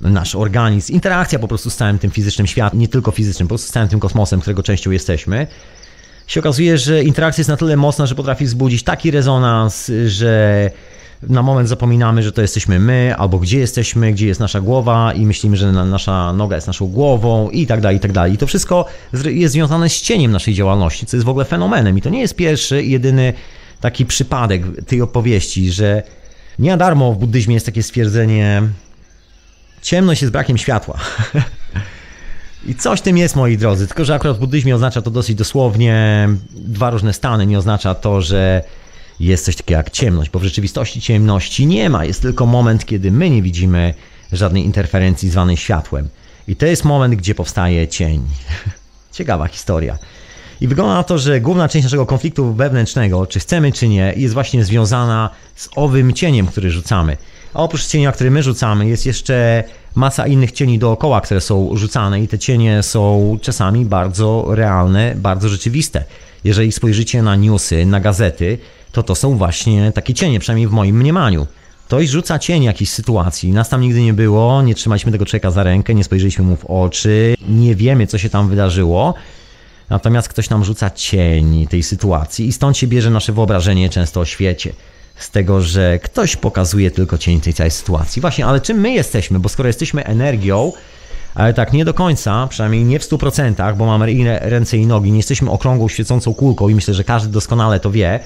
nasz 0.00 0.34
organizm, 0.34 0.92
interakcja 0.92 1.38
po 1.38 1.48
prostu 1.48 1.70
z 1.70 1.76
całym 1.76 1.98
tym 1.98 2.10
fizycznym 2.10 2.46
światem, 2.46 2.78
nie 2.78 2.88
tylko 2.88 3.10
fizycznym, 3.10 3.48
po 3.48 3.52
prostu 3.52 3.68
z 3.68 3.72
całym 3.72 3.88
tym 3.88 4.00
kosmosem, 4.00 4.40
którego 4.40 4.62
częścią 4.62 4.90
jesteśmy, 4.90 5.46
się 6.26 6.40
okazuje, 6.40 6.78
że 6.78 7.02
interakcja 7.02 7.40
jest 7.40 7.48
na 7.48 7.56
tyle 7.56 7.76
mocna, 7.76 8.06
że 8.06 8.14
potrafi 8.14 8.44
wzbudzić 8.44 8.82
taki 8.82 9.10
rezonans, 9.10 9.92
że 10.06 10.70
na 11.22 11.42
moment 11.42 11.68
zapominamy, 11.68 12.22
że 12.22 12.32
to 12.32 12.42
jesteśmy 12.42 12.78
my, 12.78 13.14
albo 13.18 13.38
gdzie 13.38 13.58
jesteśmy, 13.58 14.12
gdzie 14.12 14.26
jest 14.26 14.40
nasza 14.40 14.60
głowa 14.60 15.12
i 15.12 15.26
myślimy, 15.26 15.56
że 15.56 15.72
nasza 15.72 16.32
noga 16.32 16.56
jest 16.56 16.66
naszą 16.66 16.86
głową 16.86 17.50
i 17.50 17.66
tak 17.66 17.80
dalej, 17.80 17.96
i 17.96 18.00
tak 18.00 18.12
dalej. 18.12 18.32
I 18.32 18.38
to 18.38 18.46
wszystko 18.46 18.84
jest 19.24 19.52
związane 19.52 19.88
z 19.88 20.00
cieniem 20.00 20.32
naszej 20.32 20.54
działalności, 20.54 21.06
co 21.06 21.16
jest 21.16 21.24
w 21.24 21.28
ogóle 21.28 21.44
fenomenem. 21.44 21.98
I 21.98 22.02
to 22.02 22.10
nie 22.10 22.20
jest 22.20 22.36
pierwszy 22.36 22.82
jedyny 22.82 23.32
taki 23.80 24.06
przypadek 24.06 24.62
tej 24.86 25.02
opowieści, 25.02 25.72
że 25.72 26.02
nie 26.58 26.70
na 26.70 26.76
darmo 26.76 27.12
w 27.12 27.18
buddyzmie 27.18 27.54
jest 27.54 27.66
takie 27.66 27.82
stwierdzenie 27.82 28.62
ciemność 29.82 30.22
jest 30.22 30.32
brakiem 30.32 30.58
światła. 30.58 30.98
I 32.68 32.74
coś 32.74 33.00
tym 33.00 33.16
jest, 33.18 33.36
moi 33.36 33.58
drodzy, 33.58 33.86
tylko 33.86 34.04
że 34.04 34.14
akurat 34.14 34.36
w 34.36 34.40
buddyzmie 34.40 34.74
oznacza 34.74 35.02
to 35.02 35.10
dosyć 35.10 35.36
dosłownie 35.36 36.28
dwa 36.50 36.90
różne 36.90 37.12
stany. 37.12 37.46
Nie 37.46 37.58
oznacza 37.58 37.94
to, 37.94 38.20
że 38.22 38.62
jest 39.20 39.44
coś 39.44 39.56
takiego 39.56 39.78
jak 39.78 39.90
ciemność, 39.90 40.30
bo 40.30 40.38
w 40.38 40.44
rzeczywistości 40.44 41.00
ciemności 41.00 41.66
nie 41.66 41.90
ma. 41.90 42.04
Jest 42.04 42.22
tylko 42.22 42.46
moment, 42.46 42.86
kiedy 42.86 43.10
my 43.10 43.30
nie 43.30 43.42
widzimy 43.42 43.94
żadnej 44.32 44.64
interferencji 44.64 45.30
zwanej 45.30 45.56
światłem. 45.56 46.08
I 46.48 46.56
to 46.56 46.66
jest 46.66 46.84
moment, 46.84 47.14
gdzie 47.14 47.34
powstaje 47.34 47.88
cień. 47.88 48.22
Ciekawa 49.12 49.48
historia. 49.48 49.98
I 50.60 50.68
wygląda 50.68 50.94
na 50.94 51.02
to, 51.02 51.18
że 51.18 51.40
główna 51.40 51.68
część 51.68 51.84
naszego 51.84 52.06
konfliktu 52.06 52.52
wewnętrznego, 52.52 53.26
czy 53.26 53.40
chcemy, 53.40 53.72
czy 53.72 53.88
nie, 53.88 54.14
jest 54.16 54.34
właśnie 54.34 54.64
związana 54.64 55.30
z 55.56 55.68
owym 55.76 56.12
cieniem, 56.12 56.46
który 56.46 56.70
rzucamy. 56.70 57.16
A 57.54 57.62
oprócz 57.62 57.86
cienia, 57.86 58.12
który 58.12 58.30
my 58.30 58.42
rzucamy, 58.42 58.86
jest 58.86 59.06
jeszcze 59.06 59.64
masa 59.94 60.26
innych 60.26 60.52
cieni 60.52 60.78
dookoła, 60.78 61.20
które 61.20 61.40
są 61.40 61.76
rzucane, 61.76 62.22
i 62.22 62.28
te 62.28 62.38
cienie 62.38 62.82
są 62.82 63.38
czasami 63.42 63.84
bardzo 63.84 64.44
realne, 64.48 65.14
bardzo 65.16 65.48
rzeczywiste. 65.48 66.04
Jeżeli 66.44 66.72
spojrzycie 66.72 67.22
na 67.22 67.36
newsy, 67.36 67.86
na 67.86 68.00
gazety, 68.00 68.58
to 68.92 69.02
to 69.02 69.14
są 69.14 69.36
właśnie 69.36 69.92
takie 69.92 70.14
cienie, 70.14 70.40
przynajmniej 70.40 70.68
w 70.68 70.72
moim 70.72 70.96
mniemaniu. 70.96 71.46
Ktoś 71.86 72.08
rzuca 72.08 72.38
cień 72.38 72.62
jakiejś 72.62 72.90
sytuacji, 72.90 73.52
nas 73.52 73.68
tam 73.68 73.80
nigdy 73.80 74.02
nie 74.02 74.12
było, 74.12 74.62
nie 74.62 74.74
trzymaliśmy 74.74 75.12
tego 75.12 75.26
człowieka 75.26 75.50
za 75.50 75.62
rękę, 75.62 75.94
nie 75.94 76.04
spojrzeliśmy 76.04 76.44
mu 76.44 76.56
w 76.56 76.64
oczy, 76.64 77.34
nie 77.48 77.74
wiemy, 77.74 78.06
co 78.06 78.18
się 78.18 78.30
tam 78.30 78.48
wydarzyło, 78.48 79.14
Natomiast 79.90 80.28
ktoś 80.28 80.50
nam 80.50 80.64
rzuca 80.64 80.90
cień 80.90 81.66
tej 81.66 81.82
sytuacji 81.82 82.46
i 82.46 82.52
stąd 82.52 82.76
się 82.76 82.86
bierze 82.86 83.10
nasze 83.10 83.32
wyobrażenie 83.32 83.88
często 83.88 84.20
o 84.20 84.24
świecie. 84.24 84.72
Z 85.16 85.30
tego, 85.30 85.60
że 85.60 85.98
ktoś 85.98 86.36
pokazuje 86.36 86.90
tylko 86.90 87.18
cień 87.18 87.40
tej 87.40 87.54
całej 87.54 87.70
sytuacji. 87.70 88.22
Właśnie, 88.22 88.46
ale 88.46 88.60
czym 88.60 88.80
my 88.80 88.92
jesteśmy? 88.92 89.38
Bo 89.38 89.48
skoro 89.48 89.66
jesteśmy 89.66 90.04
energią, 90.04 90.72
ale 91.34 91.54
tak 91.54 91.72
nie 91.72 91.84
do 91.84 91.94
końca, 91.94 92.46
przynajmniej 92.46 92.84
nie 92.84 92.98
w 92.98 93.02
100%, 93.02 93.76
bo 93.76 93.86
mamy 93.86 94.38
ręce 94.40 94.76
i 94.76 94.86
nogi, 94.86 95.10
nie 95.10 95.16
jesteśmy 95.16 95.50
okrągłą, 95.50 95.88
świecącą 95.88 96.34
kulką 96.34 96.68
i 96.68 96.74
myślę, 96.74 96.94
że 96.94 97.04
każdy 97.04 97.28
doskonale 97.28 97.80
to 97.80 97.90
wie. 97.90 98.20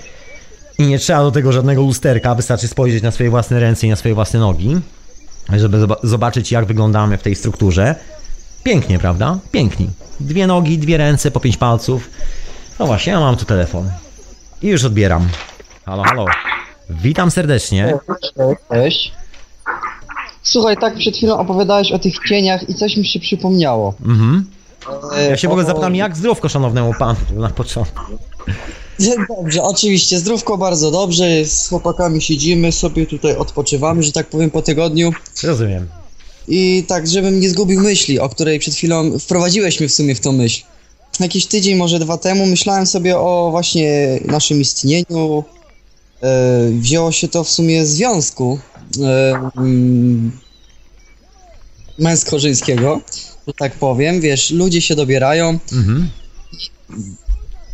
I 0.78 0.86
nie 0.86 0.98
trzeba 0.98 1.22
do 1.22 1.30
tego 1.30 1.52
żadnego 1.52 1.82
lusterka, 1.82 2.34
wystarczy 2.34 2.68
spojrzeć 2.68 3.02
na 3.02 3.10
swoje 3.10 3.30
własne 3.30 3.60
ręce 3.60 3.86
i 3.86 3.90
na 3.90 3.96
swoje 3.96 4.14
własne 4.14 4.40
nogi, 4.40 4.76
żeby 5.56 5.86
zobaczyć, 6.02 6.52
jak 6.52 6.64
wyglądamy 6.64 7.18
w 7.18 7.22
tej 7.22 7.34
strukturze. 7.34 7.94
Pięknie, 8.62 8.98
prawda? 8.98 9.38
Piękni. 9.52 9.90
Dwie 10.20 10.46
nogi, 10.46 10.78
dwie 10.78 10.96
ręce, 10.96 11.30
po 11.30 11.40
pięć 11.40 11.56
palców. 11.56 12.10
No 12.78 12.86
właśnie, 12.86 13.12
ja 13.12 13.20
mam 13.20 13.36
tu 13.36 13.44
telefon. 13.44 13.90
I 14.62 14.68
już 14.68 14.84
odbieram. 14.84 15.28
Halo, 15.86 16.02
halo. 16.02 16.24
Witam 16.90 17.30
serdecznie. 17.30 17.98
Cześć. 18.72 19.12
Słuchaj, 20.42 20.76
tak 20.76 20.96
przed 20.96 21.16
chwilą 21.16 21.38
opowiadałeś 21.38 21.92
o 21.92 21.98
tych 21.98 22.14
cieniach 22.28 22.68
i 22.68 22.74
coś 22.74 22.96
mi 22.96 23.06
się 23.06 23.20
przypomniało. 23.20 23.94
Mhm. 24.06 24.50
Ja 25.30 25.36
się 25.36 25.48
w 25.48 25.50
ogóle 25.50 25.66
zapytam, 25.66 25.94
jak 25.94 26.16
zdrówko 26.16 26.48
szanownemu 26.48 26.94
panu 26.98 27.18
na 27.32 27.50
początku. 27.50 28.00
Dobrze, 29.28 29.62
oczywiście, 29.62 30.18
zdrówko 30.18 30.58
bardzo 30.58 30.90
dobrze, 30.90 31.44
z 31.44 31.68
chłopakami 31.68 32.22
siedzimy, 32.22 32.72
sobie 32.72 33.06
tutaj 33.06 33.36
odpoczywamy, 33.36 34.02
że 34.02 34.12
tak 34.12 34.26
powiem, 34.26 34.50
po 34.50 34.62
tygodniu. 34.62 35.10
Rozumiem. 35.42 35.88
I 36.50 36.84
tak, 36.88 37.08
żebym 37.08 37.40
nie 37.40 37.50
zgubił 37.50 37.80
myśli, 37.80 38.18
o 38.18 38.28
której 38.28 38.58
przed 38.58 38.74
chwilą 38.74 39.18
wprowadziłeś 39.18 39.80
mnie 39.80 39.88
w 39.88 39.94
sumie 39.94 40.14
w 40.14 40.20
tą 40.20 40.32
myśl. 40.32 40.62
Jakiś 41.20 41.46
tydzień, 41.46 41.76
może 41.76 41.98
dwa 41.98 42.18
temu 42.18 42.46
myślałem 42.46 42.86
sobie 42.86 43.18
o 43.18 43.48
właśnie 43.50 44.20
naszym 44.24 44.60
istnieniu, 44.60 45.44
E, 46.22 46.70
wzięło 46.70 47.12
się 47.12 47.28
to 47.28 47.44
w 47.44 47.50
sumie 47.50 47.86
z 47.86 47.90
związku 47.90 48.58
e, 49.02 49.34
mm, 49.56 50.32
męsko-żeńskiego, 51.98 53.00
że 53.46 53.54
tak 53.54 53.72
powiem. 53.74 54.20
Wiesz, 54.20 54.50
ludzie 54.50 54.80
się 54.80 54.96
dobierają, 54.96 55.58
Mhm. 55.72 56.10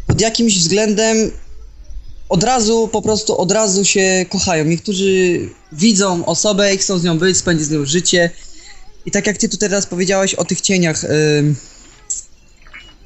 pod 0.06 0.20
jakimś 0.20 0.58
względem 0.58 1.30
od 2.28 2.44
razu, 2.44 2.88
po 2.92 3.02
prostu 3.02 3.38
od 3.38 3.52
razu 3.52 3.84
się 3.84 4.26
kochają. 4.28 4.64
Niektórzy 4.64 5.40
widzą 5.72 6.24
osobę 6.24 6.74
i 6.74 6.78
chcą 6.78 6.98
z 6.98 7.04
nią 7.04 7.18
być, 7.18 7.36
spędzić 7.36 7.66
z 7.66 7.70
nią 7.70 7.84
życie. 7.86 8.30
I 9.06 9.10
tak 9.10 9.26
jak 9.26 9.38
ty 9.38 9.48
tu 9.48 9.56
teraz 9.56 9.86
powiedziałeś 9.86 10.34
o 10.34 10.44
tych 10.44 10.60
cieniach, 10.60 11.04
ym, 11.04 11.56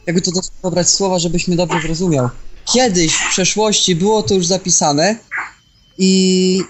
jakby 0.07 0.23
to 0.23 0.31
dobrać 0.63 0.91
słowa, 0.91 1.19
żebyś 1.19 1.49
mnie 1.49 1.57
dobrze 1.57 1.81
zrozumiał. 1.83 2.29
Kiedyś 2.73 3.13
w 3.13 3.29
przeszłości 3.31 3.95
było 3.97 4.23
to 4.23 4.35
już 4.35 4.47
zapisane 4.47 5.17
i 5.99 6.63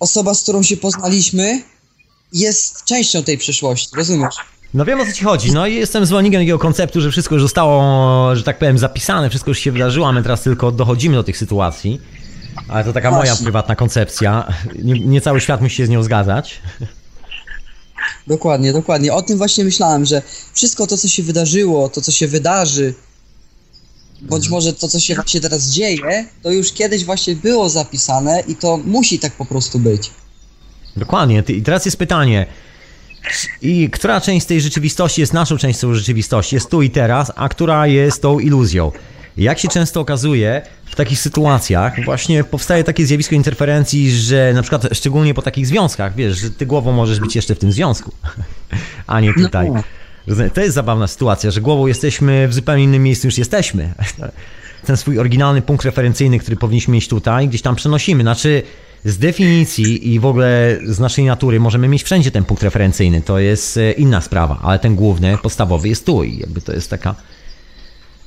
osoba, 0.00 0.34
z 0.34 0.42
którą 0.42 0.62
się 0.62 0.76
poznaliśmy, 0.76 1.62
jest 2.32 2.84
częścią 2.84 3.22
tej 3.22 3.38
przeszłości, 3.38 3.96
rozumiesz? 3.96 4.34
No 4.74 4.84
wiem 4.84 5.00
o 5.00 5.06
co 5.06 5.12
ci 5.12 5.24
chodzi. 5.24 5.52
No 5.52 5.66
i 5.66 5.74
jestem 5.74 6.06
zwolennikiem 6.06 6.40
takiego 6.40 6.58
konceptu, 6.58 7.00
że 7.00 7.10
wszystko 7.10 7.34
już 7.34 7.42
zostało, 7.42 8.36
że 8.36 8.42
tak 8.42 8.58
powiem, 8.58 8.78
zapisane, 8.78 9.30
wszystko 9.30 9.50
już 9.50 9.58
się 9.58 9.72
wydarzyło, 9.72 10.08
a 10.08 10.12
my 10.12 10.22
teraz 10.22 10.42
tylko 10.42 10.72
dochodzimy 10.72 11.14
do 11.16 11.24
tych 11.24 11.38
sytuacji. 11.38 12.00
Ale 12.68 12.84
to 12.84 12.92
taka 12.92 13.10
moja 13.10 13.24
Właśnie. 13.24 13.44
prywatna 13.44 13.76
koncepcja. 13.76 14.52
Nie, 14.82 15.00
nie 15.00 15.20
cały 15.20 15.40
świat 15.40 15.60
musi 15.60 15.76
się 15.76 15.86
z 15.86 15.88
nią 15.88 16.02
zgadzać. 16.02 16.60
Dokładnie, 18.26 18.72
dokładnie. 18.72 19.12
O 19.12 19.22
tym 19.22 19.38
właśnie 19.38 19.64
myślałem, 19.64 20.04
że 20.04 20.22
wszystko 20.52 20.86
to, 20.86 20.96
co 20.96 21.08
się 21.08 21.22
wydarzyło, 21.22 21.88
to, 21.88 22.00
co 22.00 22.12
się 22.12 22.28
wydarzy, 22.28 22.94
bądź 24.22 24.48
może 24.48 24.72
to, 24.72 24.88
co 24.88 25.00
się 25.00 25.14
właśnie 25.14 25.40
teraz 25.40 25.70
dzieje, 25.70 26.26
to 26.42 26.50
już 26.50 26.72
kiedyś 26.72 27.04
właśnie 27.04 27.36
było 27.36 27.68
zapisane 27.68 28.42
i 28.48 28.54
to 28.56 28.76
musi 28.76 29.18
tak 29.18 29.32
po 29.32 29.46
prostu 29.46 29.78
być. 29.78 30.10
Dokładnie. 30.96 31.42
I 31.48 31.62
teraz 31.62 31.84
jest 31.84 31.96
pytanie. 31.96 32.46
I 33.62 33.90
która 33.90 34.20
część 34.20 34.44
z 34.44 34.48
tej 34.48 34.60
rzeczywistości 34.60 35.20
jest 35.20 35.32
naszą 35.32 35.58
częścią 35.58 35.94
rzeczywistości, 35.94 36.54
jest 36.54 36.70
tu 36.70 36.82
i 36.82 36.90
teraz, 36.90 37.32
a 37.36 37.48
która 37.48 37.86
jest 37.86 38.22
tą 38.22 38.38
iluzją? 38.38 38.92
Jak 39.36 39.58
się 39.58 39.68
często 39.68 40.00
okazuje, 40.00 40.62
w 40.84 40.94
takich 40.94 41.18
sytuacjach 41.18 42.04
właśnie 42.04 42.44
powstaje 42.44 42.84
takie 42.84 43.06
zjawisko 43.06 43.34
interferencji, 43.34 44.10
że 44.10 44.52
na 44.54 44.62
przykład 44.62 44.88
szczególnie 44.92 45.34
po 45.34 45.42
takich 45.42 45.66
związkach, 45.66 46.14
wiesz, 46.14 46.38
że 46.38 46.50
ty 46.50 46.66
głową 46.66 46.92
możesz 46.92 47.20
być 47.20 47.36
jeszcze 47.36 47.54
w 47.54 47.58
tym 47.58 47.72
związku, 47.72 48.12
a 49.06 49.20
nie 49.20 49.34
tutaj. 49.34 49.70
No. 49.70 49.82
Rozumiem, 50.26 50.50
To 50.50 50.60
jest 50.60 50.74
zabawna 50.74 51.06
sytuacja, 51.06 51.50
że 51.50 51.60
głową 51.60 51.86
jesteśmy 51.86 52.48
w 52.48 52.54
zupełnie 52.54 52.84
innym 52.84 53.02
miejscu 53.02 53.26
niż 53.26 53.38
jesteśmy. 53.38 53.94
Ten 54.86 54.96
swój 54.96 55.18
oryginalny 55.18 55.62
punkt 55.62 55.84
referencyjny, 55.84 56.38
który 56.38 56.56
powinniśmy 56.56 56.94
mieć 56.94 57.08
tutaj, 57.08 57.48
gdzieś 57.48 57.62
tam 57.62 57.76
przenosimy. 57.76 58.22
Znaczy, 58.22 58.62
z 59.04 59.18
definicji 59.18 60.12
i 60.14 60.20
w 60.20 60.26
ogóle 60.26 60.78
z 60.84 60.98
naszej 60.98 61.24
natury 61.24 61.60
możemy 61.60 61.88
mieć 61.88 62.02
wszędzie 62.02 62.30
ten 62.30 62.44
punkt 62.44 62.62
referencyjny. 62.62 63.22
To 63.22 63.38
jest 63.38 63.76
e, 63.76 63.92
inna 63.92 64.20
sprawa, 64.20 64.58
ale 64.62 64.78
ten 64.78 64.94
główny, 64.94 65.38
podstawowy 65.38 65.88
jest 65.88 66.06
tu 66.06 66.24
i 66.24 66.38
jakby 66.38 66.60
to 66.60 66.72
jest 66.72 66.90
taka 66.90 67.14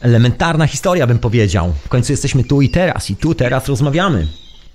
elementarna 0.01 0.67
historia, 0.67 1.07
bym 1.07 1.19
powiedział. 1.19 1.73
W 1.85 1.89
końcu 1.89 2.13
jesteśmy 2.13 2.43
tu 2.43 2.61
i 2.61 2.69
teraz 2.69 3.09
i 3.09 3.15
tu 3.15 3.35
teraz 3.35 3.67
rozmawiamy. 3.67 4.27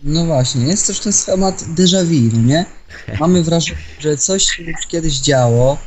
No 0.03 0.25
właśnie, 0.25 0.67
jest 0.67 0.87
też 0.87 1.01
ten 1.01 1.13
schemat 1.13 1.65
déjà 1.77 2.05
vu, 2.05 2.37
no 2.37 2.43
nie? 2.43 2.67
Mamy 3.21 3.43
wrażenie, 3.43 3.79
że 4.01 4.17
coś 4.17 4.45
się 4.45 4.63
już 4.63 4.87
kiedyś 4.89 5.15
działo. 5.15 5.79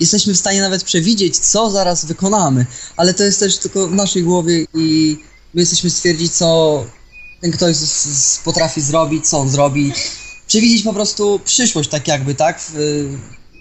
Jesteśmy 0.00 0.34
w 0.34 0.36
stanie 0.36 0.60
nawet 0.60 0.84
przewidzieć, 0.84 1.38
co 1.38 1.70
zaraz 1.70 2.04
wykonamy, 2.04 2.66
ale 2.96 3.14
to 3.14 3.24
jest 3.24 3.40
też 3.40 3.58
tylko 3.58 3.88
w 3.88 3.94
naszej 3.94 4.22
głowie 4.22 4.66
i 4.74 5.16
my 5.54 5.60
jesteśmy 5.62 5.90
stwierdzić, 5.90 6.32
co 6.32 6.84
ten 7.40 7.52
ktoś 7.52 7.76
z, 7.76 8.04
z, 8.04 8.38
potrafi 8.38 8.80
zrobić, 8.80 9.28
co 9.28 9.38
on 9.38 9.50
zrobi. 9.50 9.92
Przewidzieć 10.46 10.82
po 10.82 10.92
prostu 10.92 11.40
przyszłość, 11.44 11.90
tak 11.90 12.08
jakby, 12.08 12.34
tak? 12.34 12.60
W, 12.60 13.08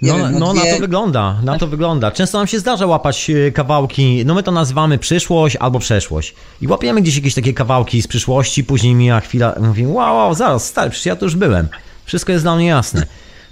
No, 0.01 0.17
wiem, 0.17 0.39
no 0.39 0.53
dwie- 0.53 0.65
na 0.65 0.73
to 0.73 0.79
wygląda, 0.79 1.41
na 1.43 1.57
to 1.57 1.67
wygląda. 1.67 2.11
Często 2.11 2.37
nam 2.37 2.47
się 2.47 2.59
zdarza 2.59 2.85
łapać 2.85 3.29
e, 3.29 3.51
kawałki, 3.51 4.23
no 4.25 4.33
my 4.33 4.43
to 4.43 4.51
nazywamy 4.51 4.97
przyszłość 4.97 5.55
albo 5.55 5.79
przeszłość. 5.79 6.35
I 6.61 6.67
łapiemy 6.67 7.01
gdzieś 7.01 7.15
jakieś 7.15 7.33
takie 7.33 7.53
kawałki 7.53 8.01
z 8.01 8.07
przyszłości, 8.07 8.63
później 8.63 8.95
mija 8.95 9.19
chwila, 9.19 9.55
mówimy, 9.59 9.91
wow, 9.91 10.15
wow, 10.15 10.35
zaraz, 10.35 10.65
stary, 10.65 10.89
przecież 10.89 11.05
ja 11.05 11.15
tu 11.15 11.25
już 11.25 11.35
byłem. 11.35 11.67
Wszystko 12.05 12.31
jest 12.31 12.43
dla 12.45 12.55
mnie 12.55 12.65
jasne. 12.65 13.05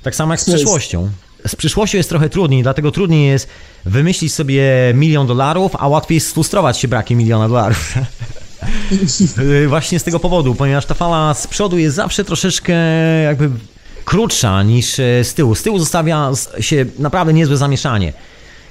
Tak 0.03 0.15
samo 0.15 0.33
jak 0.33 0.41
z 0.41 0.45
przyszłością. 0.45 1.09
Z 1.47 1.55
przyszłością 1.55 1.97
jest 1.97 2.09
trochę 2.09 2.29
trudniej, 2.29 2.63
dlatego 2.63 2.91
trudniej 2.91 3.27
jest 3.27 3.47
wymyślić 3.85 4.33
sobie 4.33 4.63
milion 4.93 5.27
dolarów, 5.27 5.71
a 5.79 5.87
łatwiej 5.87 6.15
jest 6.15 6.27
sfrustrować 6.27 6.77
się 6.77 6.87
brakiem 6.87 7.17
miliona 7.17 7.47
dolarów. 7.47 7.93
Y, 9.39 9.67
Właśnie 9.69 9.99
z 9.99 10.03
tego 10.03 10.19
powodu, 10.19 10.55
ponieważ 10.55 10.85
ta 10.85 10.93
fala 10.93 11.33
z 11.33 11.47
przodu 11.47 11.77
jest 11.77 11.95
zawsze 11.95 12.23
troszeczkę 12.23 12.73
jakby 13.23 13.49
krótsza 14.05 14.63
niż 14.63 14.99
e, 14.99 15.23
z 15.23 15.33
tyłu. 15.33 15.55
Z 15.55 15.63
tyłu 15.63 15.79
zostawia 15.79 16.31
się 16.59 16.85
naprawdę 16.99 17.33
niezłe 17.33 17.57
zamieszanie. 17.57 18.13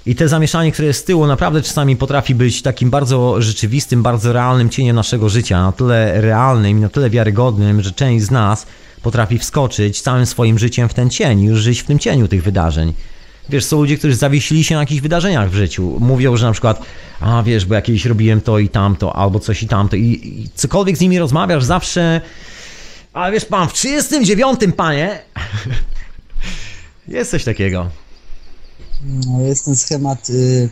I 0.07 0.15
te 0.15 0.29
zamieszanie, 0.29 0.73
które 0.73 0.89
jest 0.89 1.01
z 1.01 1.05
tyłu, 1.05 1.27
naprawdę 1.27 1.63
czasami 1.63 1.97
potrafi 1.97 2.35
być 2.35 2.63
takim 2.63 2.91
bardzo 2.91 3.43
rzeczywistym, 3.43 4.03
bardzo 4.03 4.33
realnym 4.33 4.71
cieniem 4.71 4.97
naszego 4.97 5.29
życia. 5.29 5.63
Na 5.63 5.73
tyle 5.73 6.21
realnym 6.21 6.79
i 6.79 6.81
na 6.81 6.89
tyle 6.89 7.11
wiarygodnym, 7.11 7.83
że 7.83 7.93
część 7.93 8.25
z 8.25 8.31
nas 8.31 8.67
potrafi 9.03 9.39
wskoczyć 9.39 10.01
całym 10.01 10.27
swoim 10.27 10.59
życiem 10.59 10.89
w 10.89 10.95
ten 10.95 11.11
cień 11.11 11.43
już 11.43 11.61
żyć 11.61 11.81
w 11.81 11.85
tym 11.85 11.99
cieniu 11.99 12.29
tych 12.29 12.43
wydarzeń. 12.43 12.93
Wiesz, 13.49 13.65
są 13.65 13.81
ludzie, 13.81 13.99
którzy 13.99 14.15
zawiesili 14.15 14.65
się 14.65 14.75
na 14.75 14.81
jakichś 14.81 15.01
wydarzeniach 15.01 15.51
w 15.51 15.55
życiu. 15.55 15.97
Mówią, 16.01 16.37
że 16.37 16.47
na 16.47 16.53
przykład, 16.53 16.83
a 17.21 17.43
wiesz, 17.43 17.65
bo 17.65 17.75
ja 17.75 17.83
kiedyś 17.83 18.07
robiłem 18.07 18.41
to 18.41 18.59
i 18.59 18.69
tamto, 18.69 19.17
albo 19.17 19.41
coś 19.41 19.63
i 19.63 19.69
tamto. 19.69 19.97
I, 19.97 20.03
i 20.03 20.49
cokolwiek 20.55 20.97
z 20.97 21.01
nimi 21.01 21.19
rozmawiasz, 21.19 21.65
zawsze. 21.65 22.21
Ale 23.13 23.33
wiesz, 23.33 23.45
pan, 23.45 23.69
w 23.69 23.73
39, 23.73 24.61
panie. 24.77 25.23
Jest 27.09 27.31
coś 27.31 27.45
takiego. 27.45 27.91
No, 29.05 29.41
jest 29.41 29.65
ten 29.65 29.77
schemat, 29.77 30.31
y, 30.31 30.69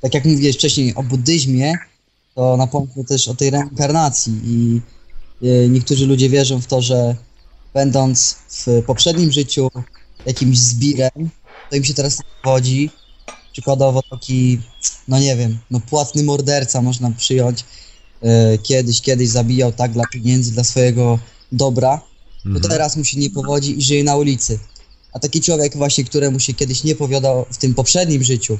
tak 0.00 0.14
jak 0.14 0.24
mówiłeś 0.24 0.56
wcześniej 0.56 0.94
o 0.94 1.02
buddyzmie, 1.02 1.74
to 2.34 2.56
napomknę 2.56 3.04
też 3.04 3.28
o 3.28 3.34
tej 3.34 3.50
reinkarnacji 3.50 4.40
i 4.44 4.80
y, 5.46 5.68
niektórzy 5.68 6.06
ludzie 6.06 6.28
wierzą 6.28 6.60
w 6.60 6.66
to, 6.66 6.82
że 6.82 7.16
będąc 7.74 8.36
w 8.48 8.82
poprzednim 8.86 9.32
życiu 9.32 9.70
jakimś 10.26 10.58
zbirem, 10.58 11.30
to 11.70 11.76
im 11.76 11.84
się 11.84 11.94
teraz 11.94 12.18
nie 12.18 12.24
powodzi. 12.42 12.90
Przykładowo 13.52 14.02
taki, 14.10 14.60
no 15.08 15.18
nie 15.18 15.36
wiem, 15.36 15.58
no 15.70 15.80
płatny 15.80 16.22
morderca 16.22 16.82
można 16.82 17.10
przyjąć, 17.10 17.64
y, 18.24 18.58
kiedyś, 18.58 19.00
kiedyś 19.00 19.28
zabijał 19.28 19.72
tak 19.72 19.92
dla 19.92 20.04
pieniędzy, 20.12 20.52
dla 20.52 20.64
swojego 20.64 21.18
dobra, 21.52 22.00
to 22.62 22.68
teraz 22.68 22.96
mu 22.96 23.04
się 23.04 23.18
nie 23.20 23.30
powodzi 23.30 23.78
i 23.78 23.82
żyje 23.82 24.04
na 24.04 24.16
ulicy. 24.16 24.58
A 25.12 25.18
taki 25.18 25.40
człowiek 25.40 25.76
właśnie, 25.76 26.04
któremu 26.04 26.40
się 26.40 26.54
kiedyś 26.54 26.84
nie 26.84 26.94
powiodał 26.94 27.46
w 27.50 27.56
tym 27.56 27.74
poprzednim 27.74 28.24
życiu, 28.24 28.58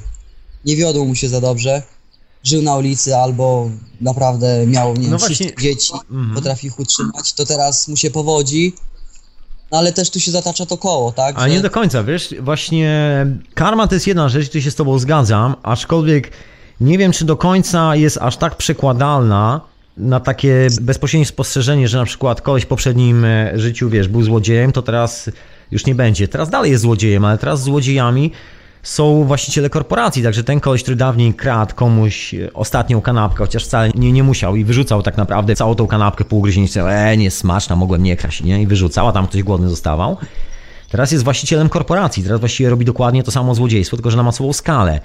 nie 0.65 0.75
wiodło 0.75 1.05
mu 1.05 1.15
się 1.15 1.29
za 1.29 1.41
dobrze, 1.41 1.83
żył 2.43 2.61
na 2.61 2.75
ulicy 2.75 3.15
albo 3.17 3.69
naprawdę 4.01 4.67
miał, 4.67 4.93
nie 4.95 5.01
wiem, 5.01 5.11
No 5.11 5.17
300 5.17 5.43
właśnie- 5.45 5.61
dzieci, 5.63 5.93
Mhm. 6.11 6.35
potrafi 6.35 6.67
ich 6.67 6.79
utrzymać, 6.79 7.33
to 7.33 7.45
teraz 7.45 7.87
mu 7.87 7.97
się 7.97 8.11
powodzi, 8.11 8.73
no 9.71 9.77
ale 9.77 9.93
też 9.93 10.09
tu 10.09 10.19
się 10.19 10.31
zatacza 10.31 10.65
to 10.65 10.77
koło, 10.77 11.11
tak? 11.11 11.35
A 11.37 11.41
że- 11.41 11.49
nie 11.49 11.61
do 11.61 11.69
końca, 11.69 12.03
wiesz, 12.03 12.33
właśnie 12.41 13.25
karma 13.53 13.87
to 13.87 13.95
jest 13.95 14.07
jedna 14.07 14.29
rzecz, 14.29 14.49
tu 14.49 14.61
się 14.61 14.71
z 14.71 14.75
tobą 14.75 14.99
zgadzam, 14.99 15.55
aczkolwiek 15.63 16.31
nie 16.81 16.97
wiem, 16.97 17.11
czy 17.11 17.25
do 17.25 17.37
końca 17.37 17.95
jest 17.95 18.17
aż 18.17 18.37
tak 18.37 18.57
przekładalna 18.57 19.61
na 19.97 20.19
takie 20.19 20.67
bezpośrednie 20.81 21.25
spostrzeżenie, 21.25 21.87
że 21.87 21.97
na 21.97 22.05
przykład 22.05 22.41
koleś 22.41 22.63
w 22.63 22.67
poprzednim 22.67 23.25
e, 23.25 23.59
życiu, 23.59 23.89
wiesz, 23.89 24.07
był 24.07 24.23
złodziejem, 24.23 24.71
to 24.71 24.81
teraz 24.81 25.29
już 25.71 25.85
nie 25.85 25.95
będzie. 25.95 26.27
Teraz 26.27 26.49
dalej 26.49 26.71
jest 26.71 26.81
złodziejem, 26.81 27.25
ale 27.25 27.37
teraz 27.37 27.63
złodziejami 27.63 28.31
są 28.83 29.23
właściciele 29.23 29.69
korporacji, 29.69 30.23
także 30.23 30.43
ten 30.43 30.59
koleś, 30.59 30.83
który 30.83 30.95
dawniej 30.95 31.33
kradł 31.33 31.75
komuś 31.75 32.33
e, 32.33 32.53
ostatnią 32.53 33.01
kanapkę, 33.01 33.37
chociaż 33.37 33.65
wcale 33.65 33.89
nie, 33.95 34.11
nie 34.11 34.23
musiał 34.23 34.55
i 34.55 34.63
wyrzucał 34.63 35.01
tak 35.01 35.17
naprawdę 35.17 35.55
całą 35.55 35.75
tą 35.75 35.87
kanapkę 35.87 36.25
pół 36.25 36.39
ugryzień, 36.39 36.67
e, 36.75 37.17
nie 37.17 37.31
smaczna, 37.31 37.75
mogłem 37.75 38.03
nie 38.03 38.17
kraść, 38.17 38.43
nie? 38.43 38.61
I 38.61 38.67
wyrzucał, 38.67 39.07
a 39.07 39.11
tam 39.11 39.27
ktoś 39.27 39.43
głodny 39.43 39.69
zostawał. 39.69 40.17
Teraz 40.89 41.11
jest 41.11 41.23
właścicielem 41.23 41.69
korporacji, 41.69 42.23
teraz 42.23 42.39
właściwie 42.39 42.69
robi 42.69 42.85
dokładnie 42.85 43.23
to 43.23 43.31
samo 43.31 43.55
złodziejstwo, 43.55 43.97
tylko 43.97 44.11
że 44.11 44.17
na 44.17 44.23
masową 44.23 44.53
skalę. 44.53 44.99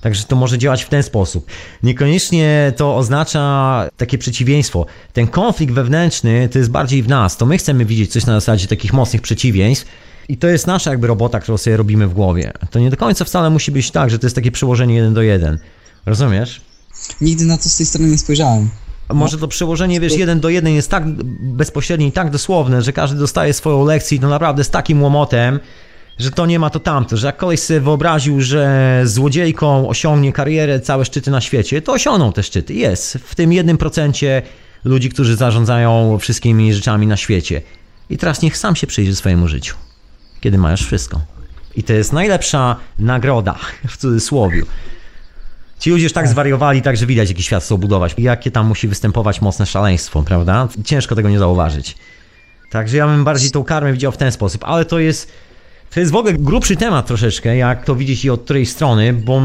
Także 0.00 0.24
to 0.24 0.36
może 0.36 0.58
działać 0.58 0.84
w 0.84 0.88
ten 0.88 1.02
sposób. 1.02 1.46
Niekoniecznie 1.82 2.72
to 2.76 2.96
oznacza 2.96 3.86
takie 3.96 4.18
przeciwieństwo. 4.18 4.86
Ten 5.12 5.26
konflikt 5.26 5.74
wewnętrzny 5.74 6.48
to 6.48 6.58
jest 6.58 6.70
bardziej 6.70 7.02
w 7.02 7.08
nas. 7.08 7.36
To 7.36 7.46
my 7.46 7.58
chcemy 7.58 7.84
widzieć 7.84 8.12
coś 8.12 8.26
na 8.26 8.32
zasadzie 8.32 8.66
takich 8.66 8.92
mocnych 8.92 9.22
przeciwieństw. 9.22 9.86
I 10.28 10.36
to 10.36 10.46
jest 10.46 10.66
nasza 10.66 10.90
jakby 10.90 11.06
robota, 11.06 11.40
którą 11.40 11.58
sobie 11.58 11.76
robimy 11.76 12.06
w 12.06 12.14
głowie. 12.14 12.52
To 12.70 12.78
nie 12.78 12.90
do 12.90 12.96
końca 12.96 13.24
wcale 13.24 13.50
musi 13.50 13.72
być 13.72 13.90
tak, 13.90 14.10
że 14.10 14.18
to 14.18 14.26
jest 14.26 14.36
takie 14.36 14.52
przełożenie 14.52 14.94
jeden 14.94 15.14
do 15.14 15.22
jeden. 15.22 15.58
Rozumiesz? 16.06 16.60
Nigdy 17.20 17.44
na 17.44 17.58
to 17.58 17.68
z 17.68 17.76
tej 17.76 17.86
strony 17.86 18.08
nie 18.08 18.18
spojrzałem. 18.18 18.70
Może 19.14 19.38
to 19.38 19.48
przełożenie, 19.48 20.00
wiesz, 20.00 20.16
jeden 20.16 20.40
do 20.40 20.48
jeden 20.48 20.74
jest 20.74 20.90
tak 20.90 21.04
bezpośrednie 21.40 22.06
i 22.06 22.12
tak 22.12 22.30
dosłowne, 22.30 22.82
że 22.82 22.92
każdy 22.92 23.18
dostaje 23.18 23.52
swoją 23.52 23.84
lekcję 23.84 24.16
i 24.16 24.20
to 24.20 24.28
naprawdę 24.28 24.64
z 24.64 24.70
takim 24.70 25.02
łomotem, 25.02 25.60
że 26.18 26.30
to 26.30 26.46
nie 26.46 26.58
ma 26.58 26.70
to 26.70 26.80
tamto, 26.80 27.16
że 27.16 27.26
jak 27.26 27.36
koleś 27.36 27.60
sobie 27.60 27.80
wyobraził, 27.80 28.40
że 28.40 29.00
złodziejką 29.04 29.88
osiągnie 29.88 30.32
karierę, 30.32 30.80
całe 30.80 31.04
szczyty 31.04 31.30
na 31.30 31.40
świecie, 31.40 31.82
to 31.82 31.92
osiągną 31.92 32.32
te 32.32 32.42
szczyty. 32.42 32.74
Jest 32.74 33.18
w 33.24 33.34
tym 33.34 33.52
jednym 33.52 33.78
procencie 33.78 34.42
ludzi, 34.84 35.10
którzy 35.10 35.36
zarządzają 35.36 36.18
wszystkimi 36.18 36.74
rzeczami 36.74 37.06
na 37.06 37.16
świecie. 37.16 37.62
I 38.10 38.18
teraz 38.18 38.42
niech 38.42 38.56
sam 38.56 38.76
się 38.76 38.86
przyjrzy 38.86 39.16
swojemu 39.16 39.48
życiu, 39.48 39.76
kiedy 40.40 40.58
masz 40.58 40.86
wszystko. 40.86 41.20
I 41.76 41.82
to 41.82 41.92
jest 41.92 42.12
najlepsza 42.12 42.76
nagroda, 42.98 43.58
w 43.88 43.96
cudzysłowie. 43.96 44.62
Ci 45.78 45.90
ludzie 45.90 46.04
już 46.04 46.12
tak 46.12 46.28
zwariowali, 46.28 46.82
tak 46.82 46.96
że 46.96 47.06
widać, 47.06 47.28
jaki 47.28 47.42
świat 47.42 47.64
chcą 47.64 47.76
budować. 47.76 48.14
Jakie 48.18 48.50
tam 48.50 48.66
musi 48.66 48.88
występować 48.88 49.40
mocne 49.40 49.66
szaleństwo, 49.66 50.22
prawda? 50.22 50.68
Ciężko 50.84 51.14
tego 51.14 51.28
nie 51.28 51.38
zauważyć. 51.38 51.96
Także 52.70 52.96
ja 52.96 53.06
bym 53.06 53.24
bardziej 53.24 53.50
tą 53.50 53.64
karmę 53.64 53.92
widział 53.92 54.12
w 54.12 54.16
ten 54.16 54.32
sposób, 54.32 54.64
ale 54.64 54.84
to 54.84 54.98
jest, 54.98 55.32
to 55.94 56.00
jest 56.00 56.12
w 56.12 56.16
ogóle 56.16 56.34
grubszy 56.34 56.76
temat 56.76 57.06
troszeczkę, 57.06 57.56
jak 57.56 57.84
to 57.84 57.94
widzieć 57.94 58.24
i 58.24 58.30
od 58.30 58.44
której 58.44 58.66
strony, 58.66 59.12
bo 59.12 59.40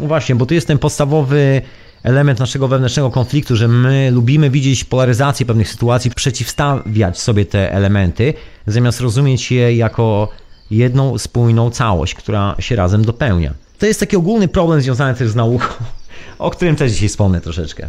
no 0.00 0.06
właśnie, 0.06 0.34
bo 0.34 0.46
to 0.46 0.54
jest 0.54 0.66
ten 0.66 0.78
podstawowy 0.78 1.62
element 2.02 2.38
naszego 2.38 2.68
wewnętrznego 2.68 3.10
konfliktu, 3.10 3.56
że 3.56 3.68
my 3.68 4.10
lubimy 4.10 4.50
widzieć 4.50 4.84
polaryzację 4.84 5.46
pewnych 5.46 5.68
sytuacji, 5.68 6.10
przeciwstawiać 6.10 7.20
sobie 7.20 7.46
te 7.46 7.72
elementy, 7.72 8.34
zamiast 8.66 9.00
rozumieć 9.00 9.50
je 9.50 9.76
jako 9.76 10.28
jedną 10.70 11.18
spójną 11.18 11.70
całość, 11.70 12.14
która 12.14 12.56
się 12.58 12.76
razem 12.76 13.04
dopełnia. 13.04 13.54
To 13.78 13.86
jest 13.86 14.00
taki 14.00 14.16
ogólny 14.16 14.48
problem 14.48 14.80
związany 14.80 15.14
też 15.14 15.28
z 15.28 15.34
nauką, 15.34 15.66
o 16.38 16.50
którym 16.50 16.76
też 16.76 16.92
dzisiaj 16.92 17.08
wspomnę 17.08 17.40
troszeczkę. 17.40 17.88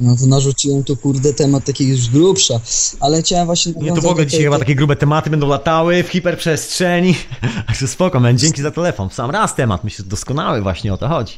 No 0.00 0.16
narzuciłem 0.26 0.84
tu 0.84 0.96
kurde 0.96 1.34
temat 1.34 1.64
taki 1.64 1.88
już 1.88 2.08
grubsza, 2.08 2.60
ale 3.00 3.22
chciałem 3.22 3.46
właśnie... 3.46 3.72
Nie, 3.76 3.92
to 3.92 4.00
w 4.00 4.06
ogóle 4.06 4.26
dzisiaj 4.26 4.38
tej- 4.38 4.44
chyba 4.44 4.58
takie 4.58 4.74
grube 4.74 4.96
tematy 4.96 5.30
będą 5.30 5.48
latały 5.48 6.02
w 6.02 6.08
hiperprzestrzeni. 6.08 7.14
Także 7.66 7.88
spoko, 7.88 8.20
man, 8.20 8.38
dzięki 8.38 8.62
za 8.62 8.70
telefon. 8.70 9.08
W 9.08 9.14
sam 9.14 9.30
raz 9.30 9.54
temat, 9.54 9.84
myślę, 9.84 10.04
że 10.04 10.10
doskonały 10.10 10.62
właśnie 10.62 10.94
o 10.94 10.96
to 10.96 11.08
chodzi. 11.08 11.34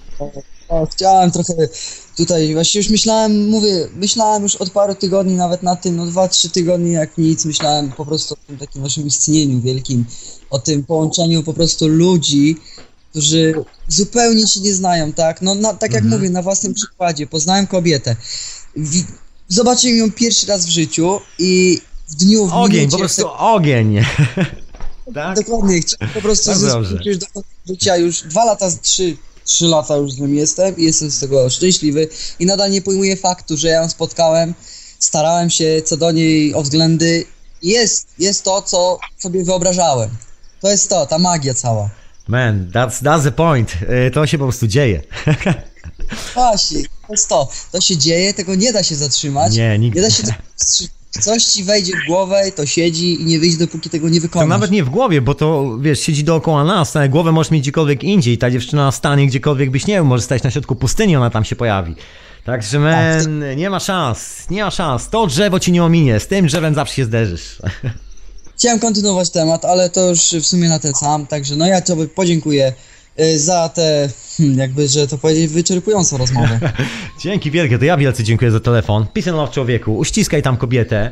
O, 0.69 0.87
chciałem 0.87 1.31
trochę 1.31 1.55
tutaj, 2.17 2.55
właśnie 2.55 2.79
już 2.79 2.91
myślałem, 2.91 3.49
mówię, 3.49 3.89
myślałem 3.95 4.43
już 4.43 4.57
od 4.57 4.71
paru 4.71 4.95
tygodni 4.95 5.35
nawet 5.35 5.63
na 5.63 5.77
tym, 5.77 5.97
no 5.97 6.07
dwa, 6.07 6.29
trzy 6.29 6.51
tygodnie 6.51 6.93
jak 6.93 7.19
nic, 7.19 7.45
myślałem 7.45 7.93
po 7.93 8.07
prostu 8.07 8.35
o 8.35 8.37
tym 8.47 8.59
takim 8.59 8.83
naszym 8.83 9.07
istnieniu 9.07 9.61
wielkim, 9.61 10.05
o 10.51 10.59
tym 10.59 10.85
połączeniu 10.85 11.43
po 11.43 11.53
prostu 11.53 11.89
ludzi, 11.89 12.57
którzy 13.13 13.55
zupełnie 13.89 14.47
się 14.47 14.61
nie 14.61 14.75
znają, 14.75 15.13
tak? 15.13 15.43
No 15.43 15.55
na, 15.55 15.75
tak 15.75 15.93
jak 15.93 16.05
mówię, 16.05 16.31
na 16.31 16.43
własnym 16.43 16.75
przykładzie, 16.75 17.27
poznałem 17.27 17.67
kobietę, 17.67 18.17
zobaczyłem 19.49 19.99
ją 19.99 20.13
pierwszy 20.13 20.47
raz 20.47 20.67
w 20.67 20.69
życiu 20.69 21.21
i 21.39 21.81
w 22.09 22.15
dniu, 22.15 22.47
w 22.47 22.53
Ogień, 22.53 22.81
minucie, 22.81 22.91
po 22.91 22.99
prostu 22.99 23.29
ogień. 23.29 24.01
tak? 25.15 25.37
Dokładnie, 25.37 25.81
chciałem 25.81 26.15
po 26.15 26.21
prostu 26.21 26.51
Bardzo 26.51 26.85
zyskać 26.85 27.19
do 27.19 27.43
życia, 27.69 27.97
już 27.97 28.23
dwa 28.23 28.45
lata, 28.45 28.71
trzy, 28.83 29.17
trzy 29.45 29.65
lata 29.65 29.97
już 29.97 30.13
z 30.13 30.19
nim 30.19 30.35
jestem 30.35 30.77
i 30.77 30.85
jestem 30.85 31.11
z 31.11 31.21
tego 31.21 31.51
szczęśliwy 31.51 32.09
i 32.39 32.47
nadal 32.47 32.71
nie 32.71 32.83
pojmuję 32.83 33.17
faktu, 33.17 33.57
że 33.57 33.69
ja 33.69 33.83
ją 33.83 33.89
spotkałem, 33.89 34.55
starałem 34.99 35.51
się 35.51 35.83
co 35.85 35.97
do 35.97 36.11
niej 36.11 36.55
o 36.55 36.63
względy 36.63 37.25
jest, 37.63 38.09
jest 38.19 38.45
to, 38.45 38.63
co 38.63 38.99
sobie 39.19 39.45
wyobrażałem. 39.45 40.11
To 40.61 40.71
jest 40.71 40.89
to, 40.89 41.07
ta 41.07 41.19
magia 41.19 41.55
cała. 41.55 42.02
Man, 42.29 42.71
that's, 42.75 43.03
that's 43.03 43.23
the 43.23 43.33
point. 43.33 43.75
Y, 44.07 44.11
To 44.11 44.27
się 44.27 44.39
po 44.39 44.45
prostu 44.45 44.67
dzieje. 44.67 45.03
Właśnie, 46.35 46.83
to 46.83 47.13
jest 47.13 47.29
to. 47.29 47.49
To 47.73 47.81
się 47.81 47.97
dzieje, 47.97 48.35
tego 48.35 48.55
nie 48.55 48.73
da 48.73 48.83
się 48.83 48.95
zatrzymać. 48.95 49.55
Nie, 49.57 49.79
nigdy. 49.79 50.01
Nie 50.01 50.07
da 50.07 50.11
się. 50.11 50.23
Coś 51.21 51.45
ci 51.45 51.65
wejdzie 51.65 51.93
w 52.05 52.07
głowę, 52.07 52.43
to 52.57 52.67
siedzi 52.67 53.23
i 53.23 53.25
nie 53.25 53.39
wyjdzie, 53.39 53.57
dopóki 53.59 53.91
tego 53.91 54.09
nie 54.09 54.19
To 54.21 54.23
wykonasz. 54.23 54.49
nawet 54.49 54.71
nie 54.71 54.85
w 54.85 54.91
głowie, 54.91 55.21
bo 55.21 55.35
to 55.35 55.79
wiesz, 55.81 56.01
siedzi 56.01 56.25
dookoła 56.25 56.65
nas, 56.65 56.97
ale 56.97 57.09
głowę 57.09 57.33
możesz 57.33 57.51
mieć 57.51 57.63
gdziekolwiek 57.63 58.05
indziej. 58.05 58.39
Ta 58.39 58.51
dziewczyna 58.51 58.93
stanie 58.93 59.27
gdziekolwiek 59.27 59.71
byś 59.71 59.87
nie 59.87 59.97
był, 59.97 60.05
może 60.05 60.23
stać 60.23 60.43
na 60.43 60.51
środku 60.51 60.77
pustyni, 60.77 61.17
ona 61.17 61.31
tam 61.31 61.45
się 61.45 61.57
pojawi. 61.57 61.95
Także 62.45 62.79
man, 62.79 63.43
nie 63.57 63.71
ma 63.71 63.81
szans, 63.81 64.51
nie 64.51 64.65
ma 64.65 64.71
szans. 64.71 65.09
To 65.09 65.27
drzewo 65.27 65.61
ci 65.61 65.73
nie 65.73 65.85
ominie, 65.85 66.21
z 66.21 66.27
tym 66.27 66.47
drzewem 66.47 66.75
zawsze 66.75 66.95
się 66.95 67.05
zderzysz. 67.05 67.57
Chciałem 68.57 68.81
kontynuować 68.81 69.31
temat, 69.31 69.65
ale 69.65 69.91
to 69.91 70.09
już 70.09 70.21
w 70.21 70.47
sumie 70.47 70.69
na 70.69 70.79
ten 70.79 70.95
sam, 70.95 71.27
także 71.27 71.57
no 71.57 71.67
ja 71.67 71.81
tobie 71.81 72.09
podziękuję 72.09 72.73
y, 73.21 73.39
za 73.39 73.69
tę, 73.69 74.09
hmm, 74.37 74.59
jakby, 74.59 74.89
że 74.89 75.09
to 75.09 75.19
powiedzieć, 75.19 75.53
wyczerpującą 75.53 76.19
rozmowę. 76.19 76.61
Dzięki 77.23 77.51
wielkie, 77.51 77.79
to 77.79 77.85
ja 77.85 77.97
wielce 77.97 78.25
dziękuję 78.25 78.51
za 78.51 78.61
telefon. 78.61 79.07
Peace 79.07 79.31
love 79.31 79.53
człowieku, 79.53 79.99
uściskaj 79.99 80.43
tam 80.43 80.57
kobietę. 80.57 81.11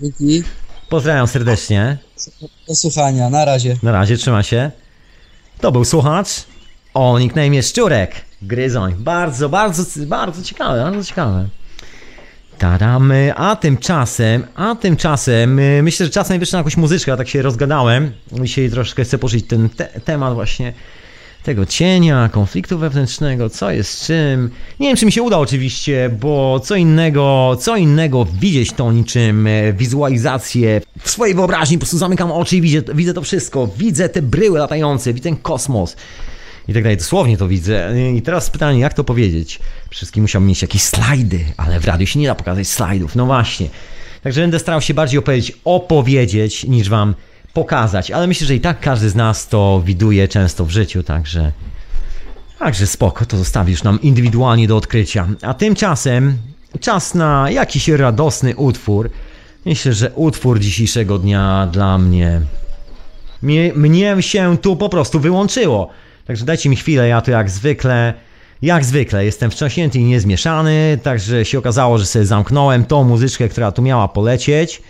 Dzięki. 0.00 0.42
Pozdrawiam 0.88 1.26
serdecznie. 1.26 1.98
Do 2.68 2.74
słuchania, 2.74 3.30
na 3.30 3.44
razie. 3.44 3.76
Na 3.82 3.92
razie, 3.92 4.16
trzyma 4.16 4.42
się. 4.42 4.70
To 5.60 5.72
był 5.72 5.84
słuchacz 5.84 6.28
o 6.94 7.18
nickname 7.18 7.62
Szczurek. 7.62 8.14
Gryzoń. 8.42 8.94
Bardzo, 8.98 9.48
bardzo, 9.48 9.84
bardzo 10.06 10.42
ciekawe, 10.42 10.82
bardzo 10.82 11.04
ciekawe. 11.04 11.48
Tadam, 12.62 13.12
a 13.36 13.56
tymczasem, 13.56 14.44
a 14.54 14.74
tymczasem, 14.74 15.58
y, 15.58 15.82
myślę, 15.82 16.06
że 16.06 16.12
czas 16.12 16.28
najwyższy 16.28 16.52
na 16.52 16.58
jakąś 16.58 16.76
muzyczkę, 16.76 17.10
ja 17.10 17.16
tak 17.16 17.28
się 17.28 17.42
rozgadałem. 17.42 18.12
Dzisiaj 18.32 18.70
troszkę 18.70 19.04
chcę 19.04 19.18
poruszyć 19.18 19.46
ten 19.46 19.68
te 19.68 19.84
temat 19.84 20.34
właśnie 20.34 20.72
tego 21.42 21.66
cienia, 21.66 22.28
konfliktu 22.32 22.78
wewnętrznego, 22.78 23.50
co 23.50 23.70
jest 23.70 24.06
czym. 24.06 24.50
Nie 24.80 24.88
wiem, 24.88 24.96
czy 24.96 25.06
mi 25.06 25.12
się 25.12 25.22
uda 25.22 25.38
oczywiście, 25.38 26.10
bo 26.20 26.60
co 26.60 26.76
innego, 26.76 27.56
co 27.60 27.76
innego 27.76 28.26
widzieć 28.40 28.72
to 28.72 28.92
niczym 28.92 29.46
e, 29.46 29.72
wizualizację 29.72 30.80
w 31.02 31.10
swojej 31.10 31.34
wyobraźni, 31.34 31.76
po 31.76 31.80
prostu 31.80 31.98
zamykam 31.98 32.32
oczy 32.32 32.56
i 32.56 32.60
widzę, 32.60 32.82
widzę 32.94 33.14
to 33.14 33.22
wszystko. 33.22 33.68
Widzę 33.78 34.08
te 34.08 34.22
bryły 34.22 34.58
latające, 34.58 35.12
widzę 35.12 35.24
ten 35.24 35.36
kosmos 35.36 35.96
i 36.72 36.74
tak 36.74 36.82
dalej. 36.82 36.96
Dosłownie 36.96 37.36
to 37.36 37.48
widzę. 37.48 37.94
I 38.16 38.22
teraz 38.22 38.50
pytanie, 38.50 38.80
jak 38.80 38.94
to 38.94 39.04
powiedzieć? 39.04 39.58
Wszystkim 39.90 40.22
musiałbym 40.22 40.48
mieć 40.48 40.62
jakieś 40.62 40.82
slajdy, 40.82 41.44
ale 41.56 41.80
w 41.80 41.84
radiu 41.84 42.06
się 42.06 42.18
nie 42.18 42.26
da 42.26 42.34
pokazać 42.34 42.68
slajdów. 42.68 43.16
No 43.16 43.26
właśnie. 43.26 43.68
Także 44.22 44.40
będę 44.40 44.58
starał 44.58 44.80
się 44.80 44.94
bardziej 44.94 45.18
opowiedzieć, 45.18 45.52
opowiedzieć, 45.64 46.64
niż 46.64 46.88
wam 46.88 47.14
pokazać. 47.52 48.10
Ale 48.10 48.26
myślę, 48.26 48.46
że 48.46 48.54
i 48.54 48.60
tak 48.60 48.80
każdy 48.80 49.10
z 49.10 49.14
nas 49.14 49.48
to 49.48 49.82
widuje 49.84 50.28
często 50.28 50.64
w 50.64 50.70
życiu, 50.70 51.02
także... 51.02 51.52
Także 52.58 52.86
spoko, 52.86 53.26
to 53.26 53.36
zostawisz 53.36 53.82
nam 53.82 54.00
indywidualnie 54.02 54.68
do 54.68 54.76
odkrycia. 54.76 55.28
A 55.42 55.54
tymczasem 55.54 56.38
czas 56.80 57.14
na 57.14 57.50
jakiś 57.50 57.88
radosny 57.88 58.56
utwór. 58.56 59.10
Myślę, 59.66 59.92
że 59.92 60.10
utwór 60.14 60.60
dzisiejszego 60.60 61.18
dnia 61.18 61.68
dla 61.72 61.98
mnie 61.98 62.40
mnie, 63.42 63.72
mnie 63.74 64.22
się 64.22 64.58
tu 64.58 64.76
po 64.76 64.88
prostu 64.88 65.20
wyłączyło. 65.20 65.88
Także 66.26 66.44
dajcie 66.44 66.68
mi 66.68 66.76
chwilę, 66.76 67.08
ja 67.08 67.20
tu 67.20 67.30
jak 67.30 67.50
zwykle, 67.50 68.14
jak 68.62 68.84
zwykle 68.84 69.24
jestem 69.24 69.50
wstrząśnięty 69.50 69.98
i 69.98 70.04
niezmieszany, 70.04 70.98
także 71.02 71.44
się 71.44 71.58
okazało, 71.58 71.98
że 71.98 72.06
sobie 72.06 72.26
zamknąłem 72.26 72.84
tą 72.84 73.04
muzyczkę, 73.04 73.48
która 73.48 73.72
tu 73.72 73.82
miała 73.82 74.08
polecieć. 74.08 74.82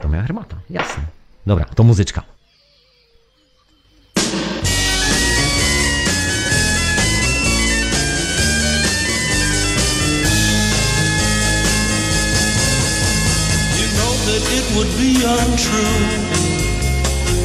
To 0.00 0.08
miała 0.08 0.24
hermata, 0.24 0.56
jasne. 0.70 1.02
Dobra, 1.46 1.64
to 1.64 1.84
muzyczka. 1.84 2.22
Would 14.74 14.96
be 14.96 15.26
untrue. 15.26 16.28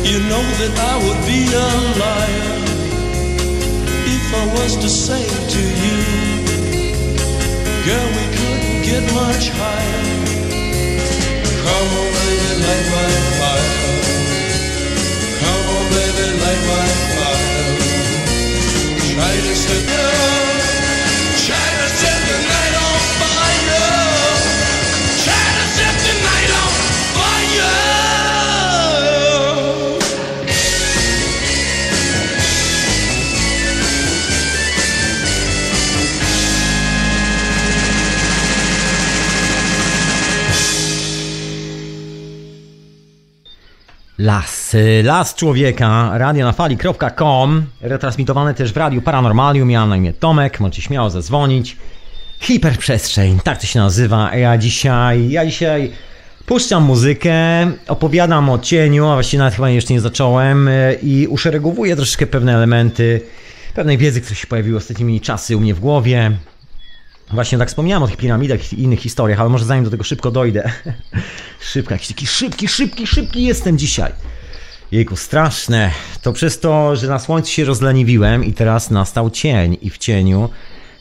You 0.03 0.19
know 0.29 0.43
that 0.59 0.77
I 0.77 1.03
would 1.03 1.21
be 1.25 1.47
a 1.55 1.67
liar 1.99 2.52
I 4.35 4.45
was 4.57 4.75
to 4.77 4.89
say 4.89 5.23
to 5.55 5.61
you, 5.83 5.97
girl, 7.85 8.07
we 8.17 8.25
couldn't 8.37 8.81
get 8.89 9.03
much 9.13 9.49
higher. 9.59 10.03
Come 11.63 11.89
on, 11.99 12.09
baby, 12.17 12.51
light 12.65 12.87
my 12.95 13.09
fire. 13.39 13.73
Come 15.41 15.65
on, 15.75 15.85
baby, 15.95 16.25
light 16.43 16.63
my 16.71 16.87
fire. 17.15 17.73
Try 19.13 19.33
to 19.47 19.55
set 19.55 19.83
the, 19.87 20.52
Las, 44.23 44.75
Las 45.03 45.35
Człowieka, 45.35 46.11
radionafali.com, 46.17 47.65
retransmitowane 47.81 48.53
też 48.53 48.73
w 48.73 48.77
Radiu 48.77 49.01
Paranormalium, 49.01 49.69
miałem 49.69 49.89
na 49.89 49.97
imię 49.97 50.13
Tomek, 50.13 50.59
możecie 50.59 50.81
śmiało 50.81 51.09
zadzwonić. 51.09 51.77
Hiperprzestrzeń, 52.39 53.39
tak 53.43 53.57
to 53.61 53.65
się 53.65 53.79
nazywa. 53.79 54.35
Ja 54.35 54.57
dzisiaj, 54.57 55.29
ja 55.29 55.45
dzisiaj 55.45 55.91
puszczam 56.45 56.83
muzykę, 56.83 57.31
opowiadam 57.87 58.49
o 58.49 58.59
cieniu, 58.59 59.07
a 59.07 59.13
właściwie 59.13 59.39
nawet 59.39 59.55
chyba 59.55 59.69
jeszcze 59.69 59.93
nie 59.93 60.01
zacząłem 60.01 60.67
y, 60.67 60.99
i 61.03 61.27
uszeregowuję 61.27 61.95
troszeczkę 61.95 62.27
pewne 62.27 62.55
elementy, 62.55 63.21
pewnej 63.75 63.97
wiedzy, 63.97 64.21
która 64.21 64.35
się 64.35 64.47
pojawiła 64.47 64.77
ostatnimi 64.77 65.21
czasy 65.21 65.57
u 65.57 65.59
mnie 65.59 65.73
w 65.73 65.79
głowie. 65.79 66.31
Właśnie 67.33 67.57
tak 67.57 67.67
wspomniałem 67.67 68.03
o 68.03 68.07
tych 68.07 68.17
piramidach 68.17 68.73
i 68.73 68.81
innych 68.81 68.99
historiach, 68.99 69.39
ale 69.39 69.49
może 69.49 69.65
zanim 69.65 69.83
do 69.83 69.89
tego 69.89 70.03
szybko 70.03 70.31
dojdę. 70.31 70.71
Szybko, 71.71 71.93
jakiś 71.93 72.07
taki 72.07 72.27
szybki, 72.27 72.67
szybki, 72.67 73.07
szybki 73.07 73.43
jestem 73.43 73.77
dzisiaj. 73.77 74.11
Jejku, 74.91 75.15
straszne. 75.15 75.91
To 76.21 76.33
przez 76.33 76.59
to, 76.59 76.95
że 76.95 77.07
na 77.07 77.19
słońcu 77.19 77.51
się 77.51 77.65
rozleniwiłem 77.65 78.45
i 78.45 78.53
teraz 78.53 78.91
nastał 78.91 79.29
cień 79.29 79.77
i 79.81 79.89
w 79.89 79.97
cieniu 79.97 80.49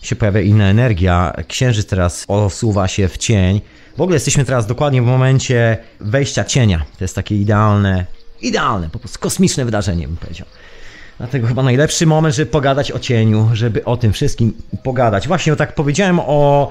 się 0.02 0.16
pojawia 0.16 0.40
inna 0.40 0.64
energia. 0.64 1.32
Księżyc 1.48 1.86
teraz 1.86 2.24
osuwa 2.28 2.88
się 2.88 3.08
w 3.08 3.18
cień. 3.18 3.60
W 3.96 4.00
ogóle 4.00 4.16
jesteśmy 4.16 4.44
teraz 4.44 4.66
dokładnie 4.66 5.02
w 5.02 5.06
momencie 5.06 5.78
wejścia 6.00 6.44
cienia. 6.44 6.78
To 6.98 7.04
jest 7.04 7.14
takie 7.14 7.36
idealne, 7.36 8.06
idealne, 8.42 8.90
po 8.90 8.98
prostu 8.98 9.18
kosmiczne 9.18 9.64
wydarzenie 9.64 10.08
bym 10.08 10.16
powiedział. 10.16 10.46
Dlatego 11.18 11.46
chyba 11.46 11.62
najlepszy 11.62 12.06
moment, 12.06 12.34
żeby 12.34 12.50
pogadać 12.50 12.92
o 12.92 12.98
cieniu, 12.98 13.48
żeby 13.52 13.84
o 13.84 13.96
tym 13.96 14.12
wszystkim 14.12 14.52
pogadać. 14.82 15.28
Właśnie, 15.28 15.52
bo 15.52 15.56
tak 15.56 15.74
powiedziałem 15.74 16.20
o, 16.20 16.70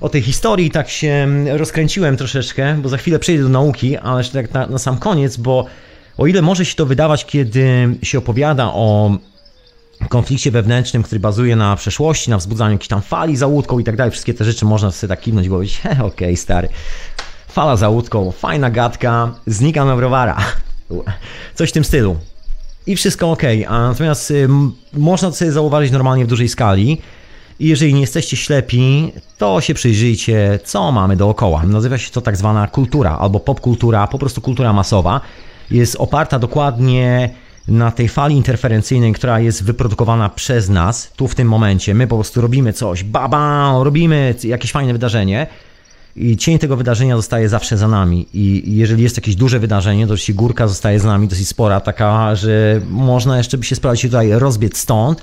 o 0.00 0.08
tej 0.08 0.22
historii, 0.22 0.70
tak 0.70 0.88
się 0.88 1.28
rozkręciłem 1.56 2.16
troszeczkę, 2.16 2.74
bo 2.74 2.88
za 2.88 2.96
chwilę 2.96 3.18
przejdę 3.18 3.42
do 3.42 3.48
nauki, 3.48 3.96
ale 3.96 4.20
jeszcze 4.20 4.42
tak 4.42 4.52
na, 4.52 4.66
na 4.66 4.78
sam 4.78 4.98
koniec, 4.98 5.36
bo 5.36 5.66
o 6.18 6.26
ile 6.26 6.42
może 6.42 6.64
się 6.64 6.74
to 6.74 6.86
wydawać, 6.86 7.26
kiedy 7.26 7.88
się 8.02 8.18
opowiada 8.18 8.64
o 8.66 9.16
konflikcie 10.08 10.50
wewnętrznym, 10.50 11.02
który 11.02 11.20
bazuje 11.20 11.56
na 11.56 11.76
przeszłości, 11.76 12.30
na 12.30 12.38
wzbudzaniu 12.38 12.72
jakiejś 12.72 12.88
tam 12.88 13.02
fali 13.02 13.36
za 13.36 13.46
łódką 13.46 13.78
i 13.78 13.84
tak 13.84 13.96
dalej, 13.96 14.10
wszystkie 14.10 14.34
te 14.34 14.44
rzeczy 14.44 14.64
można 14.64 14.90
sobie 14.90 15.08
tak 15.08 15.20
kiwnąć 15.20 15.46
i 15.46 15.50
powiedzieć, 15.50 15.80
okej, 15.84 16.00
okay, 16.06 16.36
stary, 16.36 16.68
fala 17.48 17.76
za 17.76 17.88
łódką, 17.88 18.32
fajna 18.32 18.70
gadka, 18.70 19.34
znikam 19.46 19.88
na 19.88 19.96
browara. 19.96 20.36
Coś 21.54 21.70
w 21.70 21.72
tym 21.72 21.84
stylu. 21.84 22.16
I 22.86 22.96
wszystko 22.96 23.30
ok, 23.30 23.42
a 23.68 23.78
natomiast 23.78 24.30
y, 24.30 24.48
można 24.92 25.30
to 25.30 25.36
sobie 25.36 25.52
zauważyć 25.52 25.92
normalnie 25.92 26.24
w 26.24 26.28
dużej 26.28 26.48
skali. 26.48 26.98
I 27.60 27.68
jeżeli 27.68 27.94
nie 27.94 28.00
jesteście 28.00 28.36
ślepi, 28.36 29.12
to 29.38 29.60
się 29.60 29.74
przyjrzyjcie, 29.74 30.58
co 30.64 30.92
mamy 30.92 31.16
dookoła. 31.16 31.62
Nazywa 31.62 31.98
się 31.98 32.10
to 32.10 32.20
tak 32.20 32.36
zwana 32.36 32.66
kultura 32.66 33.18
albo 33.18 33.40
popkultura, 33.40 34.06
po 34.06 34.18
prostu 34.18 34.40
kultura 34.40 34.72
masowa. 34.72 35.20
Jest 35.70 35.96
oparta 35.96 36.38
dokładnie 36.38 37.30
na 37.68 37.90
tej 37.90 38.08
fali 38.08 38.36
interferencyjnej, 38.36 39.12
która 39.12 39.40
jest 39.40 39.64
wyprodukowana 39.64 40.28
przez 40.28 40.68
nas 40.68 41.12
tu 41.16 41.28
w 41.28 41.34
tym 41.34 41.48
momencie. 41.48 41.94
My 41.94 42.06
po 42.06 42.16
prostu 42.16 42.40
robimy 42.40 42.72
coś, 42.72 43.04
baba, 43.04 43.72
robimy 43.82 44.34
jakieś 44.44 44.72
fajne 44.72 44.92
wydarzenie 44.92 45.46
i 46.16 46.36
cień 46.36 46.58
tego 46.58 46.76
wydarzenia 46.76 47.16
zostaje 47.16 47.48
zawsze 47.48 47.78
za 47.78 47.88
nami. 47.88 48.26
I 48.34 48.62
jeżeli 48.76 49.02
jest 49.02 49.16
jakieś 49.16 49.34
duże 49.34 49.58
wydarzenie, 49.58 50.06
to 50.06 50.12
jeśli 50.12 50.34
górka 50.34 50.68
zostaje 50.68 51.00
z 51.00 51.04
nami 51.04 51.28
dosyć 51.28 51.48
spora, 51.48 51.80
taka, 51.80 52.34
że 52.34 52.80
można 52.90 53.38
jeszcze 53.38 53.58
by 53.58 53.64
się 53.64 53.76
sprawdzić 53.76 54.02
tutaj 54.02 54.30
rozbiec 54.32 54.78
stąd, 54.78 55.22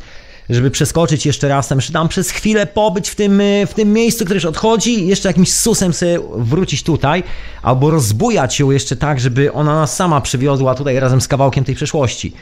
żeby 0.50 0.72
przeskoczyć 0.72 1.26
jeszcze 1.26 1.48
raz 1.48 1.68
tam, 1.68 1.80
tam 1.94 2.08
przez 2.08 2.30
chwilę 2.30 2.68
pobyć 2.68 3.10
w 3.10 3.16
tym, 3.16 3.42
w 3.68 3.74
tym 3.74 3.94
miejscu, 3.94 4.26
które 4.26 4.38
już 4.38 4.46
odchodzi 4.46 5.08
jeszcze 5.08 5.30
jakimś 5.30 5.54
susem 5.54 5.94
sobie 5.94 6.20
wrócić 6.36 6.84
tutaj, 6.84 7.24
albo 7.62 7.90
rozbujać 7.90 8.60
ją 8.60 8.72
jeszcze 8.72 8.96
tak, 8.96 9.20
żeby 9.20 9.54
ona 9.54 9.76
nas 9.76 9.96
sama 9.96 10.22
przywiozła 10.22 10.76
tutaj 10.76 11.00
razem 11.00 11.22
z 11.22 11.28
kawałkiem 11.28 11.64
tej 11.64 11.76
przeszłości. 11.76 12.34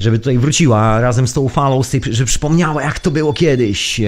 Żeby 0.00 0.18
tutaj 0.18 0.38
wróciła 0.38 1.00
razem 1.00 1.28
z 1.28 1.32
tą 1.32 1.48
falą, 1.48 1.82
z 1.82 1.90
tej, 1.90 2.00
żeby 2.10 2.26
przypomniała 2.26 2.82
jak 2.82 3.00
to 3.00 3.10
było 3.10 3.32
kiedyś. 3.32 4.00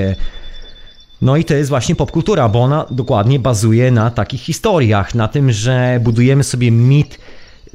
No 1.23 1.37
i 1.37 1.45
to 1.45 1.55
jest 1.55 1.71
właśnie 1.71 1.95
popkultura, 1.95 2.49
bo 2.49 2.63
ona 2.63 2.87
dokładnie 2.91 3.39
bazuje 3.39 3.91
na 3.91 4.11
takich 4.11 4.41
historiach, 4.41 5.15
na 5.15 5.29
tym, 5.29 5.53
że 5.53 6.01
budujemy 6.03 6.45
sobie 6.45 6.71
mit, 6.71 7.19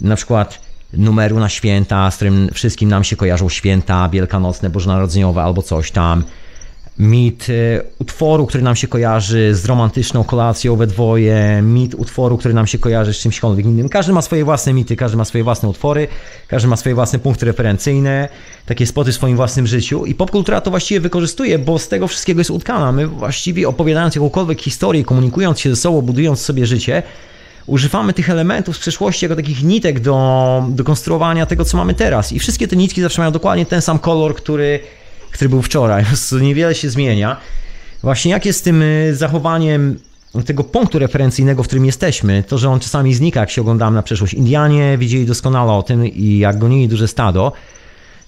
na 0.01 0.15
przykład 0.15 0.59
numeru 0.93 1.39
na 1.39 1.49
święta, 1.49 2.11
z 2.11 2.15
którym 2.15 2.49
wszystkim 2.53 2.89
nam 2.89 3.03
się 3.03 3.15
kojarzą 3.15 3.49
święta 3.49 4.09
wielkanocne, 4.09 4.69
bożonarodzeniowe 4.69 5.43
albo 5.43 5.61
coś 5.61 5.91
tam. 5.91 6.23
Mit 6.99 7.47
e, 7.49 7.81
utworu, 7.99 8.47
który 8.47 8.63
nam 8.63 8.75
się 8.75 8.87
kojarzy 8.87 9.55
z 9.55 9.65
romantyczną 9.65 10.23
kolacją 10.23 10.75
we 10.75 10.87
dwoje, 10.87 11.61
mit 11.63 11.95
utworu, 11.95 12.37
który 12.37 12.53
nam 12.53 12.67
się 12.67 12.77
kojarzy 12.77 13.13
z 13.13 13.17
czymśkolwiek 13.17 13.65
innym. 13.65 13.89
Każdy 13.89 14.13
ma 14.13 14.21
swoje 14.21 14.45
własne 14.45 14.73
mity, 14.73 14.95
każdy 14.95 15.17
ma 15.17 15.25
swoje 15.25 15.43
własne 15.43 15.69
utwory, 15.69 16.07
każdy 16.47 16.67
ma 16.67 16.75
swoje 16.75 16.95
własne 16.95 17.19
punkty 17.19 17.45
referencyjne, 17.45 18.29
takie 18.65 18.87
spoty 18.87 19.11
w 19.11 19.15
swoim 19.15 19.35
własnym 19.35 19.67
życiu 19.67 20.05
i 20.05 20.15
popkultura 20.15 20.61
to 20.61 20.69
właściwie 20.69 20.99
wykorzystuje, 20.99 21.59
bo 21.59 21.79
z 21.79 21.87
tego 21.87 22.07
wszystkiego 22.07 22.39
jest 22.39 22.51
utkana. 22.51 22.91
My 22.91 23.07
właściwie 23.07 23.67
opowiadając 23.67 24.15
jakąkolwiek 24.15 24.61
historię, 24.61 25.03
komunikując 25.03 25.59
się 25.59 25.69
ze 25.69 25.75
sobą, 25.75 26.01
budując 26.01 26.41
sobie 26.41 26.65
życie, 26.65 27.03
używamy 27.65 28.13
tych 28.13 28.29
elementów 28.29 28.75
z 28.75 28.79
przeszłości 28.79 29.25
jako 29.25 29.35
takich 29.35 29.63
nitek 29.63 29.99
do, 29.99 30.65
do 30.69 30.83
konstruowania 30.83 31.45
tego, 31.45 31.65
co 31.65 31.77
mamy 31.77 31.93
teraz. 31.93 32.31
I 32.31 32.39
wszystkie 32.39 32.67
te 32.67 32.75
nitki 32.75 33.01
zawsze 33.01 33.21
mają 33.21 33.31
dokładnie 33.31 33.65
ten 33.65 33.81
sam 33.81 33.99
kolor, 33.99 34.35
który, 34.35 34.79
który 35.33 35.49
był 35.49 35.61
wczoraj. 35.61 36.05
Niewiele 36.41 36.75
się 36.75 36.89
zmienia. 36.89 37.37
Właśnie 38.01 38.31
jak 38.31 38.45
jest 38.45 38.59
z 38.59 38.61
tym 38.61 38.81
y, 38.81 39.15
zachowaniem 39.15 39.99
tego 40.45 40.63
punktu 40.63 40.99
referencyjnego, 40.99 41.63
w 41.63 41.67
którym 41.67 41.85
jesteśmy, 41.85 42.43
to, 42.47 42.57
że 42.57 42.69
on 42.69 42.79
czasami 42.79 43.13
znika, 43.13 43.39
jak 43.39 43.49
się 43.49 43.61
oglądamy 43.61 43.95
na 43.95 44.03
przeszłość. 44.03 44.33
Indianie 44.33 44.97
wiedzieli 44.97 45.25
doskonale 45.25 45.71
o 45.71 45.83
tym 45.83 46.05
i 46.05 46.37
jak 46.37 46.57
gonili 46.57 46.87
duże 46.87 47.07
stado, 47.07 47.51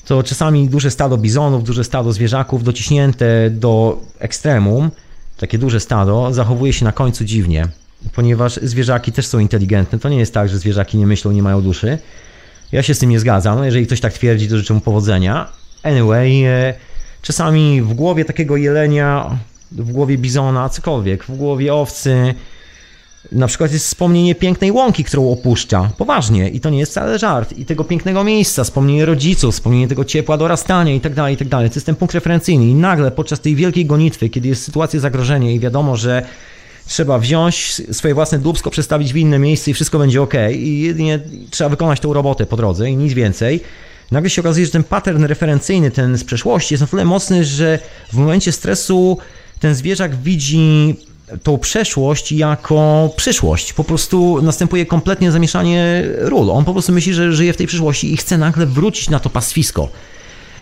to 0.06 0.24
czasami 0.24 0.70
duże 0.70 0.92
stado 0.92 1.18
bizonów, 1.18 1.64
duże 1.64 1.84
stado 1.84 2.14
zwierzaków 2.14 2.64
dociśnięte 2.64 3.50
do 3.50 4.02
ekstremum, 4.20 4.92
takie 5.38 5.58
duże 5.58 5.80
stado, 5.80 6.34
zachowuje 6.34 6.74
się 6.74 6.86
na 6.86 6.92
końcu 6.92 7.26
dziwnie 7.26 7.68
ponieważ 8.14 8.60
zwierzaki 8.64 9.12
też 9.12 9.28
są 9.28 9.40
inteligentne. 9.40 10.00
To 10.00 10.10
nie 10.10 10.20
jest 10.20 10.34
tak, 10.34 10.50
że 10.50 10.58
zwierzaki 10.58 10.98
nie 10.98 11.08
myślą, 11.08 11.32
nie 11.32 11.44
mają 11.44 11.62
duszy. 11.62 11.98
Ja 12.72 12.84
się 12.84 12.94
z 12.94 13.00
tym 13.00 13.10
nie 13.10 13.20
zgadzam. 13.20 13.58
No, 13.58 13.66
jeżeli 13.66 13.86
ktoś 13.86 14.00
tak 14.00 14.14
twierdzi, 14.14 14.48
to 14.48 14.58
życzę 14.58 14.74
mu 14.74 14.82
powodzenia. 14.82 15.48
Anyway, 15.84 16.44
e, 16.44 16.74
czasami 17.26 17.82
w 17.82 17.94
głowie 17.94 18.26
takiego 18.26 18.58
jelenia, 18.58 19.38
w 19.72 19.92
głowie 19.92 20.18
bizona, 20.18 20.70
cokolwiek, 20.70 21.24
w 21.24 21.38
głowie 21.38 21.74
owcy, 21.74 22.36
na 23.32 23.48
przykład 23.48 23.74
jest 23.74 23.86
wspomnienie 23.86 24.36
pięknej 24.36 24.72
łąki, 24.72 25.04
którą 25.04 25.32
opuszcza. 25.32 25.92
Poważnie. 25.98 26.50
I 26.50 26.60
to 26.60 26.70
nie 26.70 26.80
jest 26.80 26.92
wcale 26.92 27.20
żart. 27.20 27.58
I 27.58 27.66
tego 27.66 27.84
pięknego 27.84 28.24
miejsca, 28.24 28.64
wspomnienie 28.64 29.06
rodziców, 29.06 29.56
wspomnienie 29.56 29.88
tego 29.88 30.06
ciepła 30.06 30.38
dorastania 30.38 30.94
i 30.94 31.02
tak 31.02 31.14
dalej, 31.14 31.34
i 31.34 31.38
tak 31.38 31.48
dalej. 31.48 31.70
To 31.70 31.76
jest 31.76 31.86
ten 31.86 31.96
punkt 31.96 32.16
referencyjny. 32.16 32.66
I 32.66 32.74
nagle 32.74 33.12
podczas 33.12 33.40
tej 33.40 33.56
wielkiej 33.56 33.86
gonitwy, 33.86 34.30
kiedy 34.30 34.48
jest 34.48 34.64
sytuacja 34.64 35.00
zagrożenia 35.00 35.52
i 35.52 35.60
wiadomo, 35.60 35.96
że 35.96 36.26
trzeba 36.88 37.20
wziąć 37.20 37.82
swoje 37.92 38.14
własne 38.14 38.40
dubsko, 38.40 38.72
przestawić 38.72 39.14
w 39.14 39.18
inne 39.18 39.40
miejsce 39.40 39.72
i 39.72 39.74
wszystko 39.74 40.00
będzie 40.00 40.22
ok. 40.22 40.34
I 40.52 40.82
jedynie 40.82 41.20
trzeba 41.50 41.70
wykonać 41.70 42.00
tą 42.00 42.14
robotę 42.14 42.46
po 42.46 42.58
drodze 42.58 42.90
i 42.90 42.98
nic 42.98 43.14
więcej. 43.14 43.62
Nagle 44.12 44.30
się 44.30 44.42
okazuje, 44.42 44.66
że 44.66 44.72
ten 44.72 44.84
pattern 44.84 45.24
referencyjny, 45.24 45.92
ten 45.92 46.18
z 46.18 46.24
przeszłości 46.24 46.74
jest 46.74 46.82
na 46.82 46.88
tyle 46.88 47.06
mocny, 47.06 47.46
że 47.46 47.80
w 48.14 48.18
momencie 48.18 48.52
stresu 48.52 49.18
ten 49.60 49.76
zwierzak 49.76 50.16
widzi 50.16 50.96
tą 51.44 51.58
przeszłość 51.58 52.32
jako 52.32 53.10
przyszłość. 53.16 53.74
Po 53.74 53.84
prostu 53.84 54.42
następuje 54.42 54.86
kompletnie 54.86 55.32
zamieszanie 55.32 56.04
ról. 56.18 56.50
On 56.52 56.66
po 56.66 56.74
prostu 56.74 56.92
myśli, 56.92 57.14
że 57.14 57.34
żyje 57.34 57.54
w 57.54 57.58
tej 57.58 57.68
przyszłości 57.68 58.14
i 58.14 58.18
chce 58.18 58.38
nagle 58.38 58.66
wrócić 58.66 59.10
na 59.10 59.20
to 59.20 59.30
pastwisko. 59.30 59.90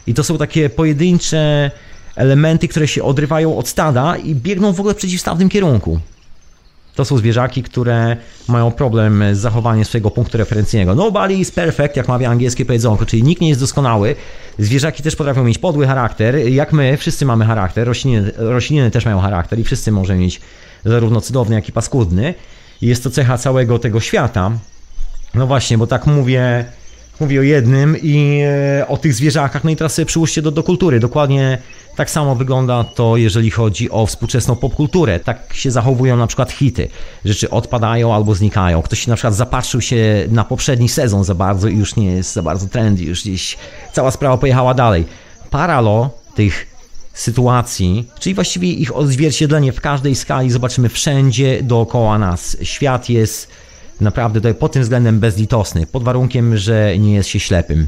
I 0.07 0.13
to 0.13 0.23
są 0.23 0.37
takie 0.37 0.69
pojedyncze 0.69 1.71
elementy, 2.15 2.67
które 2.67 2.87
się 2.87 3.03
odrywają 3.03 3.57
od 3.57 3.67
stada 3.67 4.17
i 4.17 4.35
biegną 4.35 4.73
w 4.73 4.79
ogóle 4.79 4.93
w 4.93 4.97
przeciwstawnym 4.97 5.49
kierunku. 5.49 5.99
To 6.95 7.05
są 7.05 7.17
zwierzaki, 7.17 7.63
które 7.63 8.17
mają 8.47 8.71
problem 8.71 9.23
z 9.33 9.37
zachowaniem 9.37 9.85
swojego 9.85 10.11
punktu 10.11 10.37
referencyjnego. 10.37 10.95
Nobody 10.95 11.33
is 11.33 11.51
perfect, 11.51 11.97
jak 11.97 12.07
mawia 12.07 12.29
angielskie 12.29 12.65
powiedzonko, 12.65 13.05
czyli 13.05 13.23
nikt 13.23 13.41
nie 13.41 13.49
jest 13.49 13.61
doskonały. 13.61 14.15
Zwierzaki 14.59 15.03
też 15.03 15.15
potrafią 15.15 15.43
mieć 15.43 15.57
podły 15.57 15.87
charakter, 15.87 16.35
jak 16.35 16.73
my, 16.73 16.97
wszyscy 16.97 17.25
mamy 17.25 17.45
charakter, 17.45 17.87
rośliny, 17.87 18.31
rośliny 18.37 18.91
też 18.91 19.05
mają 19.05 19.19
charakter 19.19 19.59
i 19.59 19.63
wszyscy 19.63 19.91
możemy 19.91 20.19
mieć 20.19 20.41
zarówno 20.85 21.21
cudowny, 21.21 21.55
jak 21.55 21.69
i 21.69 21.71
paskudny. 21.71 22.33
Jest 22.81 23.03
to 23.03 23.09
cecha 23.09 23.37
całego 23.37 23.79
tego 23.79 23.99
świata. 23.99 24.51
No 25.33 25.47
właśnie, 25.47 25.77
bo 25.77 25.87
tak 25.87 26.07
mówię, 26.07 26.65
mówię 27.23 27.39
o 27.39 27.43
jednym 27.43 27.97
i 28.01 28.41
e, 28.79 28.87
o 28.87 28.97
tych 28.97 29.13
zwierzakach, 29.13 29.63
no 29.63 29.69
i 29.69 29.75
teraz 29.75 29.93
sobie 29.93 30.05
przyłóżcie 30.05 30.41
do, 30.41 30.51
do 30.51 30.63
kultury. 30.63 30.99
Dokładnie 30.99 31.57
tak 31.95 32.09
samo 32.09 32.35
wygląda 32.35 32.83
to, 32.83 33.17
jeżeli 33.17 33.51
chodzi 33.51 33.91
o 33.91 34.05
współczesną 34.05 34.55
popkulturę. 34.55 35.19
Tak 35.19 35.53
się 35.53 35.71
zachowują 35.71 36.17
na 36.17 36.27
przykład 36.27 36.51
hity. 36.51 36.87
Rzeczy 37.25 37.49
odpadają 37.49 38.13
albo 38.13 38.35
znikają. 38.35 38.81
Ktoś 38.81 39.07
na 39.07 39.15
przykład 39.15 39.35
zapatrzył 39.35 39.81
się 39.81 40.25
na 40.31 40.43
poprzedni 40.43 40.89
sezon 40.89 41.23
za 41.23 41.35
bardzo 41.35 41.67
i 41.67 41.77
już 41.77 41.95
nie 41.95 42.11
jest 42.11 42.33
za 42.33 42.41
bardzo 42.41 42.67
trendy, 42.67 43.03
już 43.03 43.21
gdzieś 43.21 43.57
cała 43.93 44.11
sprawa 44.11 44.37
pojechała 44.37 44.73
dalej. 44.73 45.05
Paralo 45.49 46.09
tych 46.35 46.67
sytuacji, 47.13 48.09
czyli 48.19 48.35
właściwie 48.35 48.67
ich 48.67 48.95
odzwierciedlenie 48.95 49.71
w 49.71 49.81
każdej 49.81 50.15
skali 50.15 50.51
zobaczymy 50.51 50.89
wszędzie 50.89 51.63
dookoła 51.63 52.19
nas. 52.19 52.57
Świat 52.63 53.09
jest 53.09 53.47
naprawdę 54.01 54.39
tutaj 54.39 54.55
pod 54.55 54.71
tym 54.71 54.83
względem 54.83 55.19
bezlitosny, 55.19 55.87
pod 55.87 56.03
warunkiem, 56.03 56.57
że 56.57 56.97
nie 56.99 57.13
jest 57.13 57.29
się 57.29 57.39
ślepym. 57.39 57.87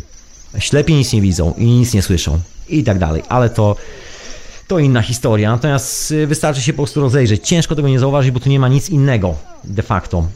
Ślepi 0.60 0.94
nic 0.94 1.14
nie 1.14 1.22
widzą 1.22 1.54
i 1.58 1.66
nic 1.66 1.94
nie 1.94 2.02
słyszą 2.02 2.40
i 2.70 2.84
tak 2.84 3.00
dalej, 3.00 3.24
ale 3.30 3.50
to 3.50 3.76
to 4.68 4.80
inna 4.80 5.02
historia, 5.02 5.52
natomiast 5.52 6.12
y, 6.12 6.28
wystarczy 6.28 6.62
się 6.62 6.74
po 6.74 6.78
prostu 6.78 7.02
rozejrzeć. 7.02 7.48
Ciężko 7.48 7.76
tego 7.76 7.88
nie 7.88 8.00
zauważyć, 8.00 8.32
bo 8.32 8.40
tu 8.40 8.50
nie 8.50 8.60
ma 8.60 8.68
nic 8.68 8.90
innego 8.90 9.36
de 9.64 9.84
facto. 9.84 10.28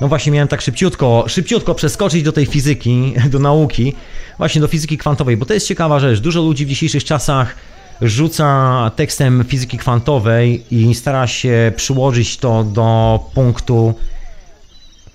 No 0.00 0.08
właśnie 0.08 0.32
miałem 0.32 0.48
tak 0.48 0.60
szybciutko, 0.60 1.24
szybciutko 1.28 1.74
przeskoczyć 1.74 2.22
do 2.22 2.32
tej 2.32 2.46
fizyki, 2.46 3.14
do 3.30 3.38
nauki, 3.38 3.94
właśnie 4.38 4.60
do 4.60 4.68
fizyki 4.68 4.98
kwantowej, 4.98 5.36
bo 5.36 5.46
to 5.46 5.54
jest 5.54 5.66
ciekawa 5.66 6.00
rzecz. 6.00 6.20
Dużo 6.20 6.42
ludzi 6.42 6.66
w 6.66 6.68
dzisiejszych 6.68 7.04
czasach 7.04 7.56
rzuca 8.02 8.90
tekstem 8.96 9.44
fizyki 9.44 9.78
kwantowej 9.78 10.64
i 10.70 10.94
stara 10.94 11.26
się 11.26 11.72
przyłożyć 11.76 12.36
to 12.36 12.64
do 12.64 13.20
punktu 13.34 13.94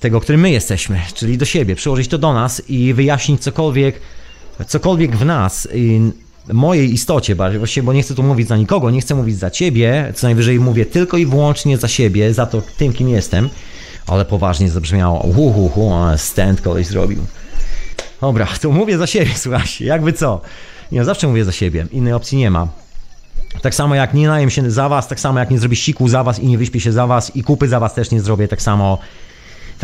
tego, 0.05 0.21
którym 0.21 0.41
my 0.41 0.51
jesteśmy, 0.51 1.01
czyli 1.13 1.37
do 1.37 1.45
siebie, 1.45 1.75
przyłożyć 1.75 2.07
to 2.07 2.17
do 2.17 2.33
nas 2.33 2.61
i 2.69 2.93
wyjaśnić 2.93 3.41
cokolwiek, 3.41 4.01
cokolwiek 4.67 5.15
w 5.15 5.25
nas, 5.25 5.67
mojej 6.53 6.93
istocie 6.93 7.35
bardziej, 7.35 7.59
właściwie, 7.59 7.85
bo 7.85 7.93
nie 7.93 8.03
chcę 8.03 8.15
tu 8.15 8.23
mówić 8.23 8.47
za 8.47 8.57
nikogo, 8.57 8.91
nie 8.91 9.01
chcę 9.01 9.15
mówić 9.15 9.37
za 9.37 9.49
ciebie, 9.49 10.11
co 10.15 10.27
najwyżej 10.27 10.59
mówię 10.59 10.85
tylko 10.85 11.17
i 11.17 11.25
wyłącznie 11.25 11.77
za 11.77 11.87
siebie, 11.87 12.33
za 12.33 12.45
to 12.45 12.61
tym, 12.77 12.93
kim 12.93 13.09
jestem, 13.09 13.49
ale 14.07 14.25
poważnie 14.25 14.69
zabrzmiało, 14.69 15.19
uhuhu, 15.19 15.91
stand 16.17 16.61
koleś 16.61 16.87
zrobił. 16.87 17.19
Dobra, 18.21 18.47
to 18.61 18.71
mówię 18.71 18.97
za 18.97 19.07
siebie, 19.07 19.31
słuchajcie, 19.43 19.85
jakby 19.85 20.13
co. 20.13 20.41
Nie, 20.91 21.05
zawsze 21.05 21.27
mówię 21.27 21.45
za 21.45 21.51
siebie, 21.51 21.87
innej 21.91 22.13
opcji 22.13 22.37
nie 22.37 22.51
ma. 22.51 22.67
Tak 23.61 23.75
samo 23.75 23.95
jak 23.95 24.13
nie 24.13 24.27
najem 24.27 24.49
się 24.49 24.71
za 24.71 24.89
was, 24.89 25.07
tak 25.07 25.19
samo 25.19 25.39
jak 25.39 25.51
nie 25.51 25.59
zrobię 25.59 25.75
siku 25.75 26.07
za 26.07 26.23
was 26.23 26.39
i 26.39 26.47
nie 26.47 26.57
wyśpię 26.57 26.79
się 26.79 26.91
za 26.91 27.07
was 27.07 27.35
i 27.35 27.43
kupy 27.43 27.67
za 27.67 27.79
was 27.79 27.93
też 27.93 28.11
nie 28.11 28.21
zrobię, 28.21 28.47
tak 28.47 28.61
samo 28.61 28.99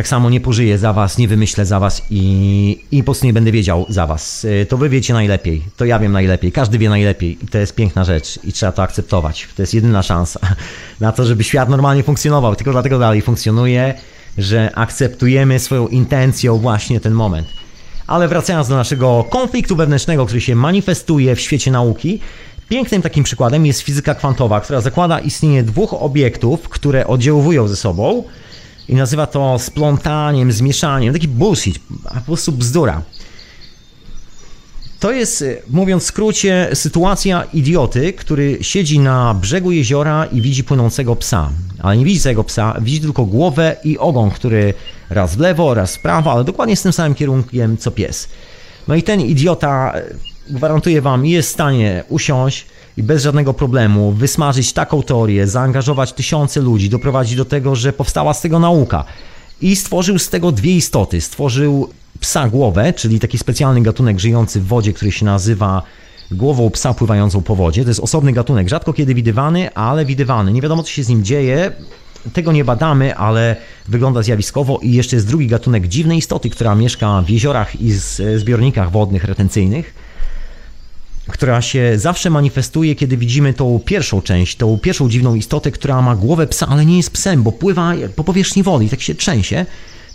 tak 0.02 0.08
samo 0.08 0.30
nie 0.30 0.42
pożyję 0.42 0.78
za 0.78 0.94
was, 0.94 1.18
nie 1.18 1.28
wymyślę 1.28 1.66
za 1.66 1.80
was 1.80 2.02
i, 2.10 2.86
i 2.92 2.98
po 2.98 3.06
prostu 3.06 3.26
nie 3.26 3.34
będę 3.34 3.52
wiedział 3.52 3.86
za 3.90 4.08
was. 4.08 4.46
Y, 4.46 4.66
To 4.70 4.78
wy 4.78 4.90
wiecie 4.90 5.14
najlepiej, 5.14 5.62
to 5.78 5.86
ja 5.86 6.00
wiem 6.00 6.12
najlepiej, 6.12 6.52
każdy 6.52 6.78
wie 6.78 6.90
najlepiej 6.90 7.38
i 7.44 7.48
to 7.48 7.58
jest 7.58 7.76
piękna 7.76 8.04
rzecz 8.04 8.40
i 8.44 8.54
trzeba 8.54 8.72
to 8.72 8.84
akceptować. 8.84 9.48
To 9.56 9.62
jest 9.62 9.74
jedyna 9.74 10.04
szansa 10.04 10.40
na 11.00 11.12
to, 11.12 11.26
żeby 11.26 11.44
świat 11.44 11.70
normalnie 11.70 12.04
funkcjonował, 12.04 12.56
tylko 12.56 12.72
dlatego 12.72 13.00
dalej 13.00 13.22
funkcjonuje, 13.22 13.94
że 14.38 14.72
akceptujemy 14.76 15.60
swoją 15.60 15.88
intencją 15.88 16.58
właśnie 16.58 17.00
ten 17.00 17.14
moment. 17.14 17.48
Ale 18.08 18.28
wracając 18.28 18.68
do 18.68 18.76
naszego 18.76 19.26
konfliktu 19.30 19.76
wewnętrznego, 19.76 20.26
który 20.26 20.42
się 20.42 20.56
manifestuje 20.56 21.36
w 21.36 21.42
świecie 21.42 21.72
nauki, 21.72 22.20
pięknym 22.70 23.02
takim 23.02 23.24
przykładem 23.24 23.66
jest 23.66 23.82
fizyka 23.82 24.16
kwantowa, 24.16 24.62
która 24.62 24.82
zakłada 24.82 25.20
istnienie 25.20 25.64
dwóch 25.64 25.94
obiektów, 25.94 26.70
które 26.70 27.08
oddziałują 27.08 27.68
ze 27.68 27.76
sobą 27.76 28.24
i 28.90 28.96
nazywa 28.96 29.28
to 29.28 29.60
splątaniem, 29.60 30.52
zmieszaniem. 30.52 31.14
Taki 31.14 31.28
bullshit, 31.28 31.80
po 32.04 32.22
prostu 32.26 32.52
bzdura. 32.52 33.02
To 35.02 35.12
jest, 35.12 35.42
y, 35.42 35.62
mówiąc 35.70 36.04
w 36.04 36.06
skrócie, 36.06 36.70
sytuacja 36.74 37.44
idioty, 37.54 38.14
który 38.14 38.58
siedzi 38.62 39.00
na 39.00 39.34
brzegu 39.34 39.72
jeziora 39.72 40.26
i 40.26 40.42
widzi 40.42 40.64
płynącego 40.64 41.16
psa. 41.16 41.50
Ale 41.80 41.98
nie 41.98 42.06
widzi 42.06 42.24
tego 42.24 42.44
psa, 42.44 42.76
widzi 42.82 43.02
tylko 43.02 43.26
głowę 43.26 43.76
i 43.84 43.98
ogon, 43.98 44.32
który 44.32 44.74
raz 45.10 45.36
w 45.36 45.40
lewo, 45.40 45.74
raz 45.74 45.96
w 45.96 46.00
prawo, 46.00 46.32
ale 46.32 46.44
dokładnie 46.44 46.76
z 46.76 46.82
tym 46.82 46.94
samym 46.94 47.16
kierunkiem 47.16 47.78
co 47.78 47.92
pies. 47.92 48.30
No 48.88 48.96
i 48.96 49.04
ten 49.04 49.22
idiota, 49.22 49.94
y, 50.50 50.54
gwarantuję 50.54 51.02
wam, 51.02 51.26
jest 51.26 51.50
w 51.50 51.54
stanie 51.54 52.04
usiąść 52.10 52.66
i 52.98 53.04
bez 53.04 53.24
żadnego 53.24 53.54
problemu 53.54 54.12
wysmażyć 54.12 54.74
taką 54.74 55.04
teorię, 55.04 55.48
zaangażować 55.48 56.14
tysiące 56.14 56.60
ludzi, 56.62 56.90
doprowadzić 56.90 57.36
do 57.36 57.46
tego, 57.46 57.76
że 57.76 57.94
powstała 57.94 58.34
z 58.34 58.42
tego 58.42 58.60
nauka. 58.60 59.04
I 59.62 59.76
stworzył 59.76 60.20
z 60.20 60.30
tego 60.30 60.52
dwie 60.52 60.72
istoty. 60.76 61.22
Stworzył 61.22 61.90
psa 62.20 62.50
głowę, 62.50 62.94
czyli 62.94 63.20
taki 63.20 63.38
specjalny 63.38 63.82
gatunek 63.82 64.20
żyjący 64.20 64.62
w 64.62 64.66
wodzie, 64.68 64.94
który 64.94 65.12
się 65.12 65.26
nazywa 65.26 65.84
głową 66.32 66.70
psa 66.70 66.94
pływającą 66.94 67.42
po 67.42 67.56
wodzie. 67.56 67.84
To 67.84 67.90
jest 67.90 68.00
osobny 68.00 68.34
gatunek, 68.34 68.70
rzadko 68.70 68.94
kiedy 68.94 69.16
widywany, 69.16 69.74
ale 69.74 70.06
widywany. 70.06 70.52
Nie 70.54 70.62
wiadomo, 70.62 70.84
co 70.84 70.90
się 70.90 71.04
z 71.04 71.10
nim 71.10 71.24
dzieje. 71.24 71.72
Tego 72.34 72.52
nie 72.52 72.66
badamy, 72.66 73.16
ale 73.16 73.56
wygląda 73.88 74.22
zjawiskowo. 74.24 74.80
I 74.82 74.92
jeszcze 74.92 75.16
jest 75.16 75.28
drugi 75.28 75.48
gatunek 75.48 75.88
dziwnej 75.88 76.18
istoty, 76.18 76.50
która 76.50 76.76
mieszka 76.76 77.22
w 77.22 77.30
jeziorach 77.30 77.82
i 77.82 77.92
z- 77.92 78.40
zbiornikach 78.40 78.92
wodnych 78.92 79.24
retencyjnych 79.24 79.94
która 81.32 81.62
się 81.62 81.94
zawsze 81.96 82.30
manifestuje, 82.30 82.96
kiedy 82.96 83.18
widzimy 83.18 83.54
tą 83.54 83.80
pierwszą 83.86 84.22
część, 84.22 84.56
tą 84.56 84.80
pierwszą 84.80 85.10
dziwną 85.10 85.36
istotę, 85.36 85.72
która 85.72 86.02
ma 86.02 86.16
głowę 86.16 86.48
psa, 86.48 86.68
ale 86.68 86.86
nie 86.86 86.98
jest 86.98 87.10
psem, 87.10 87.44
bo 87.44 87.52
pływa 87.52 87.94
po 88.16 88.24
powierzchni 88.24 88.64
wody 88.64 88.86
i 88.86 88.90
tak 88.90 89.02
się 89.02 89.16
trzęsie, 89.16 89.66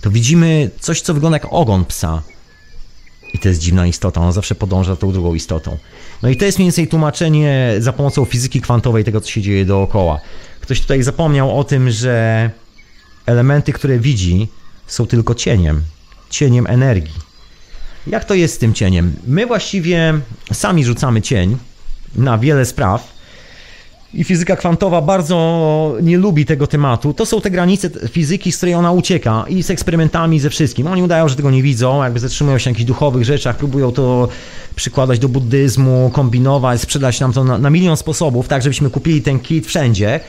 to 0.01 0.11
widzimy 0.11 0.71
coś, 0.81 1.01
co 1.01 1.14
wygląda 1.14 1.37
jak 1.37 1.47
ogon 1.51 1.85
psa. 1.85 2.23
I 3.35 3.39
to 3.39 3.49
jest 3.49 3.61
dziwna 3.61 3.87
istota, 3.87 4.21
ona 4.21 4.33
zawsze 4.33 4.55
podąża 4.55 4.97
tą 4.97 5.12
drugą 5.12 5.35
istotą. 5.35 5.77
No 6.23 6.29
i 6.29 6.37
to 6.37 6.45
jest 6.45 6.59
mniej 6.59 6.67
więcej 6.67 6.89
tłumaczenie 6.89 7.75
za 7.79 7.93
pomocą 7.93 8.25
fizyki 8.25 8.61
kwantowej 8.61 9.05
tego, 9.05 9.21
co 9.21 9.31
się 9.31 9.43
dzieje 9.43 9.64
dookoła. 9.64 10.21
Ktoś 10.61 10.81
tutaj 10.81 11.03
zapomniał 11.03 11.59
o 11.59 11.64
tym, 11.64 11.91
że 11.91 12.51
elementy, 13.27 13.73
które 13.73 13.99
widzi, 13.99 14.49
są 14.87 15.07
tylko 15.07 15.35
cieniem, 15.35 15.83
cieniem 16.31 16.67
energii. 16.67 17.26
Jak 18.07 18.24
to 18.24 18.34
jest 18.34 18.54
z 18.54 18.59
tym 18.59 18.74
cieniem? 18.74 19.12
My 19.26 19.46
właściwie 19.46 20.20
sami 20.52 20.84
rzucamy 20.84 21.22
cień 21.22 21.57
na 22.14 22.38
wiele 22.38 22.64
spraw. 22.64 23.16
I 24.14 24.24
fizyka 24.24 24.57
kwantowa 24.57 25.02
bardzo 25.02 25.96
nie 26.02 26.18
lubi 26.18 26.44
tego 26.44 26.66
tematu. 26.66 27.14
To 27.14 27.26
są 27.26 27.40
te 27.40 27.50
granice 27.50 27.90
fizyki, 28.09 28.52
z 28.52 28.57
której 28.57 28.74
ona 28.74 28.92
ucieka 28.92 29.44
i 29.48 29.62
z 29.62 29.70
eksperymentami, 29.70 30.40
ze 30.40 30.50
wszystkim. 30.50 30.86
Oni 30.86 31.02
udają, 31.02 31.28
że 31.28 31.36
tego 31.36 31.50
nie 31.50 31.62
widzą, 31.62 32.02
jakby 32.02 32.18
zatrzymują 32.18 32.59
się 32.59 32.70
na 32.70 32.70
jakichś 32.70 32.86
duchowych 32.86 33.24
rzeczach, 33.24 33.57
próbują 33.57 33.92
to 33.92 34.28
przykładać 34.76 35.18
do 35.18 35.28
buddyzmu, 35.28 36.11
kombinować, 36.14 36.80
sprzedać 36.80 37.20
nam 37.20 37.32
to 37.32 37.44
na, 37.44 37.59
na 37.59 37.70
milion 37.70 37.96
sposobów, 37.96 38.48
tak 38.48 38.62
żebyśmy 38.62 38.90
kupili 38.90 39.22
ten 39.22 39.40
kit 39.40 39.66
wszędzie. 39.66 40.20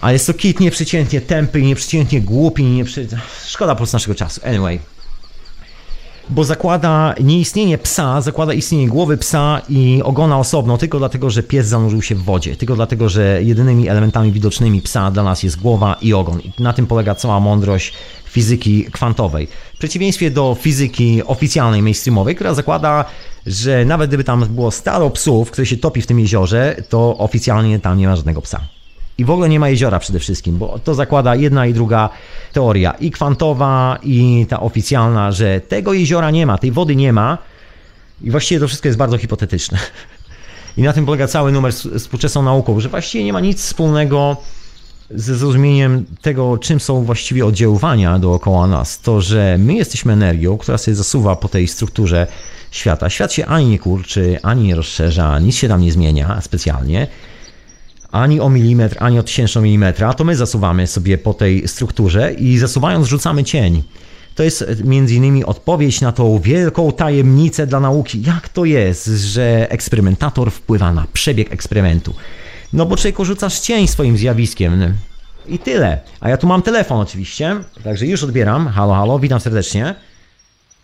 A 0.00 0.12
jest 0.12 0.26
to 0.26 0.34
kit 0.34 0.60
nieprzeciętnie 0.60 1.20
tępy 1.20 1.60
i 1.60 1.64
nieprzeciętnie 1.64 2.20
głupi, 2.20 2.62
i 2.62 2.66
nieprzy... 2.66 3.06
szkoda 3.46 3.72
po 3.72 3.76
prostu 3.76 3.96
naszego 3.96 4.14
czasu. 4.14 4.40
Anyway 4.44 4.80
bo 6.30 6.44
zakłada 6.44 7.14
nieistnienie 7.22 7.78
psa, 7.78 8.20
zakłada 8.20 8.52
istnienie 8.52 8.88
głowy 8.88 9.16
psa 9.16 9.60
i 9.68 10.00
ogona 10.04 10.38
osobno, 10.38 10.78
tylko 10.78 10.98
dlatego, 10.98 11.30
że 11.30 11.42
pies 11.42 11.66
zanurzył 11.66 12.02
się 12.02 12.14
w 12.14 12.22
wodzie, 12.22 12.56
tylko 12.56 12.76
dlatego, 12.76 13.08
że 13.08 13.42
jedynymi 13.42 13.88
elementami 13.88 14.32
widocznymi 14.32 14.82
psa 14.82 15.10
dla 15.10 15.22
nas 15.22 15.42
jest 15.42 15.60
głowa 15.60 15.96
i 16.02 16.14
ogon. 16.14 16.40
I 16.40 16.62
na 16.62 16.72
tym 16.72 16.86
polega 16.86 17.14
cała 17.14 17.40
mądrość 17.40 17.92
fizyki 18.24 18.84
kwantowej. 18.84 19.48
W 19.74 19.78
przeciwieństwie 19.78 20.30
do 20.30 20.56
fizyki 20.60 21.22
oficjalnej, 21.26 21.82
mainstreamowej, 21.82 22.34
która 22.34 22.54
zakłada, 22.54 23.04
że 23.46 23.84
nawet 23.84 24.10
gdyby 24.10 24.24
tam 24.24 24.46
było 24.46 24.70
stado 24.70 25.10
psów, 25.10 25.50
które 25.50 25.66
się 25.66 25.76
topi 25.76 26.02
w 26.02 26.06
tym 26.06 26.20
jeziorze, 26.20 26.76
to 26.88 27.18
oficjalnie 27.18 27.80
tam 27.80 27.98
nie 27.98 28.06
ma 28.06 28.16
żadnego 28.16 28.42
psa. 28.42 28.60
I 29.20 29.24
w 29.24 29.30
ogóle 29.30 29.48
nie 29.48 29.60
ma 29.60 29.68
jeziora 29.68 29.98
przede 29.98 30.18
wszystkim, 30.18 30.58
bo 30.58 30.78
to 30.78 30.94
zakłada 30.94 31.34
jedna 31.34 31.66
i 31.66 31.74
druga 31.74 32.08
teoria, 32.52 32.90
i 32.92 33.10
kwantowa, 33.10 33.98
i 34.02 34.46
ta 34.48 34.60
oficjalna, 34.60 35.32
że 35.32 35.60
tego 35.60 35.92
jeziora 35.92 36.30
nie 36.30 36.46
ma, 36.46 36.58
tej 36.58 36.72
wody 36.72 36.96
nie 36.96 37.12
ma. 37.12 37.38
I 38.22 38.30
właściwie 38.30 38.60
to 38.60 38.68
wszystko 38.68 38.88
jest 38.88 38.98
bardzo 38.98 39.18
hipotetyczne. 39.18 39.78
I 40.76 40.82
na 40.82 40.92
tym 40.92 41.06
polega 41.06 41.26
cały 41.26 41.52
numer 41.52 41.72
z 41.72 42.02
współczesną 42.02 42.42
nauką, 42.42 42.80
że 42.80 42.88
właściwie 42.88 43.24
nie 43.24 43.32
ma 43.32 43.40
nic 43.40 43.62
wspólnego 43.62 44.36
ze 45.10 45.36
zrozumieniem 45.36 46.04
tego, 46.22 46.58
czym 46.58 46.80
są 46.80 47.04
właściwie 47.04 47.46
oddziaływania 47.46 48.18
dookoła 48.18 48.66
nas. 48.66 49.00
To, 49.00 49.20
że 49.20 49.56
my 49.58 49.74
jesteśmy 49.74 50.12
energią, 50.12 50.58
która 50.58 50.78
sobie 50.78 50.94
zasuwa 50.94 51.36
po 51.36 51.48
tej 51.48 51.68
strukturze 51.68 52.26
świata. 52.70 53.10
Świat 53.10 53.32
się 53.32 53.46
ani 53.46 53.66
nie 53.66 53.78
kurczy, 53.78 54.38
ani 54.42 54.62
nie 54.62 54.74
rozszerza, 54.74 55.38
nic 55.38 55.56
się 55.56 55.68
tam 55.68 55.80
nie 55.80 55.92
zmienia 55.92 56.40
specjalnie 56.40 57.06
ani 58.12 58.40
o 58.40 58.48
milimetr, 58.48 58.96
ani 59.00 59.18
o 59.18 59.22
tysięczną 59.22 59.62
milimetra, 59.62 60.14
to 60.14 60.24
my 60.24 60.36
zasuwamy 60.36 60.86
sobie 60.86 61.18
po 61.18 61.34
tej 61.34 61.68
strukturze 61.68 62.32
i 62.32 62.58
zasuwając 62.58 63.06
rzucamy 63.06 63.44
cień. 63.44 63.82
To 64.34 64.42
jest 64.42 64.64
między 64.84 65.14
innymi 65.14 65.44
odpowiedź 65.44 66.00
na 66.00 66.12
tą 66.12 66.38
wielką 66.38 66.92
tajemnicę 66.92 67.66
dla 67.66 67.80
nauki. 67.80 68.22
Jak 68.22 68.48
to 68.48 68.64
jest, 68.64 69.06
że 69.06 69.70
eksperymentator 69.70 70.50
wpływa 70.50 70.92
na 70.92 71.06
przebieg 71.12 71.52
eksperymentu? 71.52 72.14
No 72.72 72.86
bo 72.86 72.96
człowieku 72.96 73.24
rzucasz 73.24 73.60
cień 73.60 73.86
swoim 73.86 74.16
zjawiskiem. 74.16 74.94
I 75.48 75.58
tyle. 75.58 76.00
A 76.20 76.28
ja 76.28 76.36
tu 76.36 76.46
mam 76.46 76.62
telefon 76.62 77.00
oczywiście, 77.00 77.56
także 77.84 78.06
już 78.06 78.22
odbieram. 78.22 78.68
Halo, 78.68 78.94
halo, 78.94 79.18
witam 79.18 79.40
serdecznie. 79.40 79.94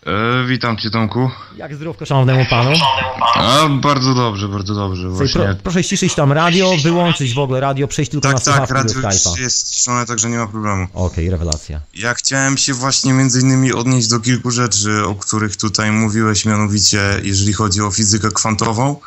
E, 0.07 0.45
witam 0.47 0.77
cię 0.77 0.89
Tomku. 0.89 1.29
Jak 1.55 1.75
zdrówko 1.75 2.05
szanownemu 2.05 2.45
panu? 2.45 2.71
A, 3.35 3.69
bardzo 3.69 4.13
dobrze, 4.13 4.47
bardzo 4.47 4.75
dobrze, 4.75 5.09
właśnie. 5.09 5.41
Pro, 5.41 5.55
proszę 5.63 5.83
ściszyć 5.83 6.15
tam 6.15 6.31
radio, 6.31 6.73
wyłączyć 6.83 7.33
w 7.33 7.39
ogóle 7.39 7.59
radio, 7.59 7.87
przejść 7.87 8.11
tylko 8.11 8.27
na 8.27 8.33
tak, 8.33 8.43
tak, 8.43 8.53
słuchawki 8.53 8.93
do 8.93 9.01
radio 9.01 9.31
już 9.31 9.39
jest 9.39 9.73
ściszone, 9.73 10.05
także 10.05 10.29
nie 10.29 10.37
ma 10.37 10.47
problemu. 10.47 10.87
Okej, 10.93 11.29
rewelacja. 11.29 11.81
Ja 11.93 12.13
chciałem 12.13 12.57
się 12.57 12.73
właśnie 12.73 13.13
między 13.13 13.41
innymi 13.41 13.73
odnieść 13.73 14.07
do 14.07 14.19
kilku 14.19 14.51
rzeczy, 14.51 15.05
o 15.05 15.15
których 15.15 15.57
tutaj 15.57 15.91
mówiłeś, 15.91 16.45
mianowicie 16.45 17.01
jeżeli 17.23 17.53
chodzi 17.53 17.81
o 17.81 17.91
fizykę 17.91 18.31
kwantową, 18.31 18.99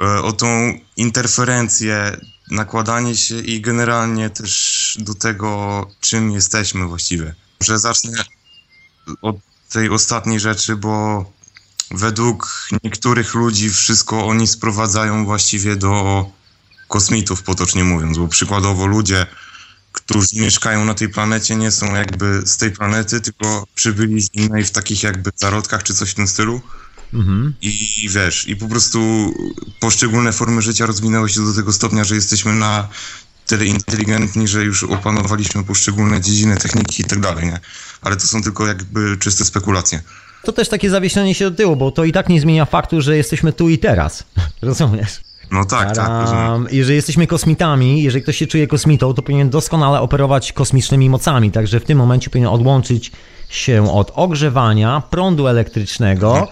e, 0.00 0.04
o 0.22 0.32
tą 0.32 0.78
interferencję, 0.96 2.16
nakładanie 2.50 3.16
się 3.16 3.40
i 3.40 3.60
generalnie 3.60 4.30
też 4.30 4.96
do 5.00 5.14
tego, 5.14 5.86
czym 6.00 6.30
jesteśmy 6.30 6.86
właściwie. 6.86 7.34
Że 7.60 7.78
zacznę 7.78 8.24
od 9.22 9.36
tej 9.74 9.90
ostatniej 9.90 10.40
rzeczy, 10.40 10.76
bo 10.76 11.24
według 11.90 12.68
niektórych 12.84 13.34
ludzi 13.34 13.70
wszystko 13.70 14.26
oni 14.26 14.46
sprowadzają 14.46 15.24
właściwie 15.24 15.76
do 15.76 16.24
kosmitów, 16.88 17.42
potocznie 17.42 17.84
mówiąc, 17.84 18.18
bo 18.18 18.28
przykładowo 18.28 18.86
ludzie, 18.86 19.26
którzy 19.92 20.26
mieszkają 20.36 20.84
na 20.84 20.94
tej 20.94 21.08
planecie, 21.08 21.56
nie 21.56 21.70
są 21.70 21.94
jakby 21.94 22.42
z 22.46 22.56
tej 22.56 22.70
planety, 22.70 23.20
tylko 23.20 23.66
przybyli 23.74 24.22
z 24.22 24.34
innej 24.34 24.64
w 24.64 24.70
takich 24.70 25.02
jakby 25.02 25.30
zarodkach 25.36 25.82
czy 25.82 25.94
coś 25.94 26.10
w 26.10 26.14
tym 26.14 26.28
stylu. 26.28 26.60
Mhm. 27.14 27.54
I 27.62 28.08
wiesz, 28.10 28.48
i 28.48 28.56
po 28.56 28.68
prostu 28.68 29.32
poszczególne 29.80 30.32
formy 30.32 30.62
życia 30.62 30.86
rozwinęły 30.86 31.28
się 31.28 31.44
do 31.44 31.54
tego 31.54 31.72
stopnia, 31.72 32.04
że 32.04 32.14
jesteśmy 32.14 32.52
na 32.52 32.88
tyle 33.46 33.64
inteligentni, 33.64 34.48
że 34.48 34.64
już 34.64 34.84
opanowaliśmy 34.84 35.64
poszczególne 35.64 36.20
dziedziny, 36.20 36.56
techniki 36.56 37.02
i 37.02 37.04
tak 37.04 37.20
dalej, 37.20 37.46
nie? 37.46 37.60
Ale 38.02 38.16
to 38.16 38.26
są 38.26 38.42
tylko 38.42 38.66
jakby 38.66 39.16
czyste 39.16 39.44
spekulacje. 39.44 40.02
To 40.42 40.52
też 40.52 40.68
takie 40.68 40.90
zawieszenie 40.90 41.34
się 41.34 41.50
do 41.50 41.56
tyłu, 41.56 41.76
bo 41.76 41.90
to 41.90 42.04
i 42.04 42.12
tak 42.12 42.28
nie 42.28 42.40
zmienia 42.40 42.64
faktu, 42.64 43.00
że 43.00 43.16
jesteśmy 43.16 43.52
tu 43.52 43.68
i 43.68 43.78
teraz. 43.78 44.24
Rozumiesz? 44.62 45.20
No 45.50 45.64
tak, 45.64 45.96
tak, 45.96 46.08
rozumiem. 46.08 46.44
Taram. 46.44 46.66
Jeżeli 46.70 46.96
jesteśmy 46.96 47.26
kosmitami, 47.26 48.02
jeżeli 48.02 48.22
ktoś 48.22 48.36
się 48.36 48.46
czuje 48.46 48.66
kosmitą, 48.66 49.14
to 49.14 49.22
powinien 49.22 49.50
doskonale 49.50 50.00
operować 50.00 50.52
kosmicznymi 50.52 51.10
mocami. 51.10 51.50
Także 51.50 51.80
w 51.80 51.84
tym 51.84 51.98
momencie 51.98 52.30
powinien 52.30 52.48
odłączyć 52.48 53.12
się 53.48 53.92
od 53.92 54.12
ogrzewania, 54.14 55.02
prądu 55.10 55.46
elektrycznego, 55.46 56.48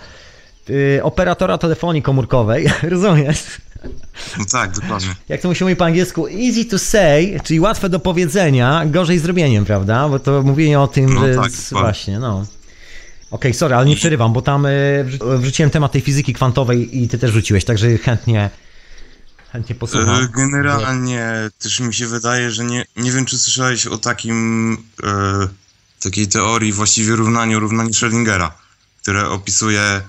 y, 0.70 1.00
operatora 1.02 1.58
telefonii 1.58 2.02
komórkowej. 2.02 2.70
Rozumiesz? 2.82 3.44
No 4.38 4.44
tak, 4.44 4.72
dokładnie. 4.80 5.14
Jak 5.28 5.40
to 5.40 5.54
się 5.54 5.64
mówi 5.64 5.76
po 5.76 5.84
angielsku, 5.84 6.26
easy 6.28 6.64
to 6.64 6.78
say, 6.78 7.40
czyli 7.44 7.60
łatwe 7.60 7.88
do 7.88 8.00
powiedzenia, 8.00 8.82
gorzej 8.86 9.18
zrobieniem, 9.18 9.64
prawda? 9.64 10.08
Bo 10.08 10.18
to 10.18 10.42
mówienie 10.42 10.80
o 10.80 10.88
tym, 10.88 11.14
No 11.14 11.20
że 11.20 11.34
tak, 11.34 11.50
z- 11.50 11.70
właśnie, 11.70 12.18
no. 12.18 12.46
Okej, 13.30 13.54
sorry, 13.54 13.74
ale 13.74 13.86
nie 13.86 13.96
przerywam, 13.96 14.32
bo 14.32 14.42
tam 14.42 14.66
wrzu- 15.04 15.38
wrzuciłem 15.40 15.70
temat 15.70 15.92
tej 15.92 16.00
fizyki 16.00 16.32
kwantowej 16.34 17.02
i 17.02 17.08
ty 17.08 17.18
też 17.18 17.30
wrzuciłeś, 17.30 17.64
także 17.64 17.98
chętnie, 17.98 18.50
chętnie 19.52 19.76
E, 19.76 19.78
posłucham. 19.78 20.28
Generalnie 20.36 21.32
też 21.58 21.80
mi 21.80 21.94
się 21.94 22.06
wydaje, 22.06 22.50
że 22.50 22.64
nie, 22.64 22.84
nie 22.96 23.12
wiem, 23.12 23.24
czy 23.24 23.38
słyszałeś 23.38 23.86
o 23.86 23.98
takim 23.98 24.72
e, 25.04 25.08
takiej 26.02 26.26
teorii, 26.28 26.72
właściwie 26.72 27.16
równaniu, 27.16 27.60
równaniu 27.60 27.90
Schrödingera, 27.90 28.50
które 29.02 29.28
opisuje 29.28 29.80
e, 29.80 30.02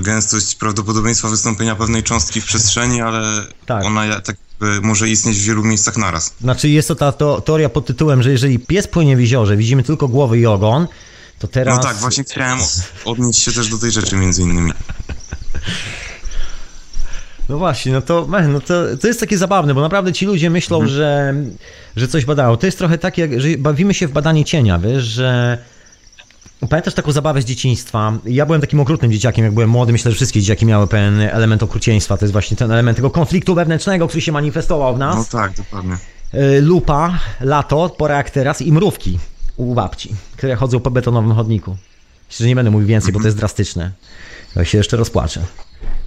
gęstość 0.00 0.54
prawdopodobieństwa 0.54 1.28
wystąpienia 1.28 1.76
pewnej 1.76 2.02
cząstki 2.02 2.40
w 2.40 2.44
przestrzeni, 2.44 3.00
ale 3.00 3.46
Tak. 3.66 3.84
ona 3.84 4.20
tak 4.20 4.36
może 4.82 5.08
istnieć 5.08 5.38
w 5.38 5.44
wielu 5.44 5.64
miejscach 5.64 5.96
naraz. 5.96 6.34
Znaczy 6.40 6.68
jest 6.68 6.88
to 6.88 6.94
ta 6.94 7.12
to, 7.12 7.40
teoria 7.40 7.68
pod 7.68 7.86
tytułem, 7.86 8.22
że 8.22 8.30
jeżeli 8.30 8.58
pies 8.58 8.86
płynie 8.86 9.16
w 9.16 9.20
jeziorze, 9.20 9.56
widzimy 9.56 9.82
tylko 9.82 10.08
głowy 10.08 10.38
i 10.38 10.46
ogon, 10.46 10.86
to 11.38 11.48
teraz... 11.48 11.76
No 11.76 11.82
tak, 11.82 11.96
właśnie 11.96 12.24
chciałem 12.24 12.58
odnieść 13.04 13.40
się 13.40 13.52
też 13.52 13.68
do 13.68 13.78
tej 13.78 13.90
rzeczy 13.90 14.16
między 14.16 14.42
innymi. 14.42 14.72
No 17.48 17.58
właśnie, 17.58 17.92
no 17.92 18.02
to, 18.02 18.26
man, 18.26 18.52
no 18.52 18.60
to, 18.60 18.96
to 19.00 19.06
jest 19.06 19.20
takie 19.20 19.38
zabawne, 19.38 19.74
bo 19.74 19.80
naprawdę 19.80 20.12
ci 20.12 20.26
ludzie 20.26 20.50
myślą, 20.50 20.86
że, 20.86 21.34
że 21.96 22.08
coś 22.08 22.24
badają. 22.24 22.56
To 22.56 22.66
jest 22.66 22.78
trochę 22.78 22.98
tak, 22.98 23.18
jak, 23.18 23.40
że 23.40 23.48
bawimy 23.58 23.94
się 23.94 24.08
w 24.08 24.12
badanie 24.12 24.44
cienia, 24.44 24.78
wiesz, 24.78 25.04
że... 25.04 25.58
Pamiętasz 26.70 26.94
taką 26.94 27.12
zabawę 27.12 27.42
z 27.42 27.44
dzieciństwa? 27.44 28.12
Ja 28.24 28.46
byłem 28.46 28.60
takim 28.60 28.80
okrutnym 28.80 29.12
dzieciakiem, 29.12 29.44
jak 29.44 29.54
byłem 29.54 29.70
młody, 29.70 29.92
myślę, 29.92 30.10
że 30.10 30.14
wszystkie 30.14 30.40
dzieciaki 30.40 30.66
miały 30.66 30.86
pewien 30.86 31.20
element 31.20 31.62
okrucieństwa. 31.62 32.16
To 32.16 32.24
jest 32.24 32.32
właśnie 32.32 32.56
ten 32.56 32.70
element 32.72 32.96
tego 32.96 33.10
konfliktu 33.10 33.54
wewnętrznego, 33.54 34.08
który 34.08 34.20
się 34.20 34.32
manifestował 34.32 34.94
w 34.94 34.98
nas. 34.98 35.16
No 35.16 35.24
tak, 35.40 35.52
dokładnie. 35.56 35.96
Y, 36.34 36.60
lupa, 36.62 37.18
lato, 37.40 37.88
pora 37.88 38.16
jak 38.16 38.30
teraz 38.30 38.62
i 38.62 38.72
mrówki 38.72 39.18
u 39.56 39.74
babci, 39.74 40.14
które 40.36 40.56
chodzą 40.56 40.80
po 40.80 40.90
betonowym 40.90 41.34
chodniku. 41.34 41.76
Myślę, 42.28 42.44
że 42.44 42.48
nie 42.48 42.54
będę 42.54 42.70
mówił 42.70 42.88
więcej, 42.88 43.12
bo 43.12 43.20
to 43.20 43.26
jest 43.26 43.36
drastyczne. 43.36 43.90
Ja 44.56 44.64
się 44.64 44.78
jeszcze 44.78 44.96
rozpłaczę. 44.96 45.40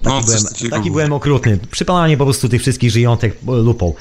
Taki, 0.04 0.16
No, 0.16 0.22
byłem, 0.22 0.44
taki 0.72 0.92
byłem 0.92 1.14
okrutny. 1.14 1.60
Przypalanie 1.72 2.18
po 2.18 2.24
prostu 2.24 2.50
tych 2.50 2.62
wszystkich 2.62 2.92
żyjątek 2.92 3.38
e, 3.48 3.52
lupą. 3.52 3.94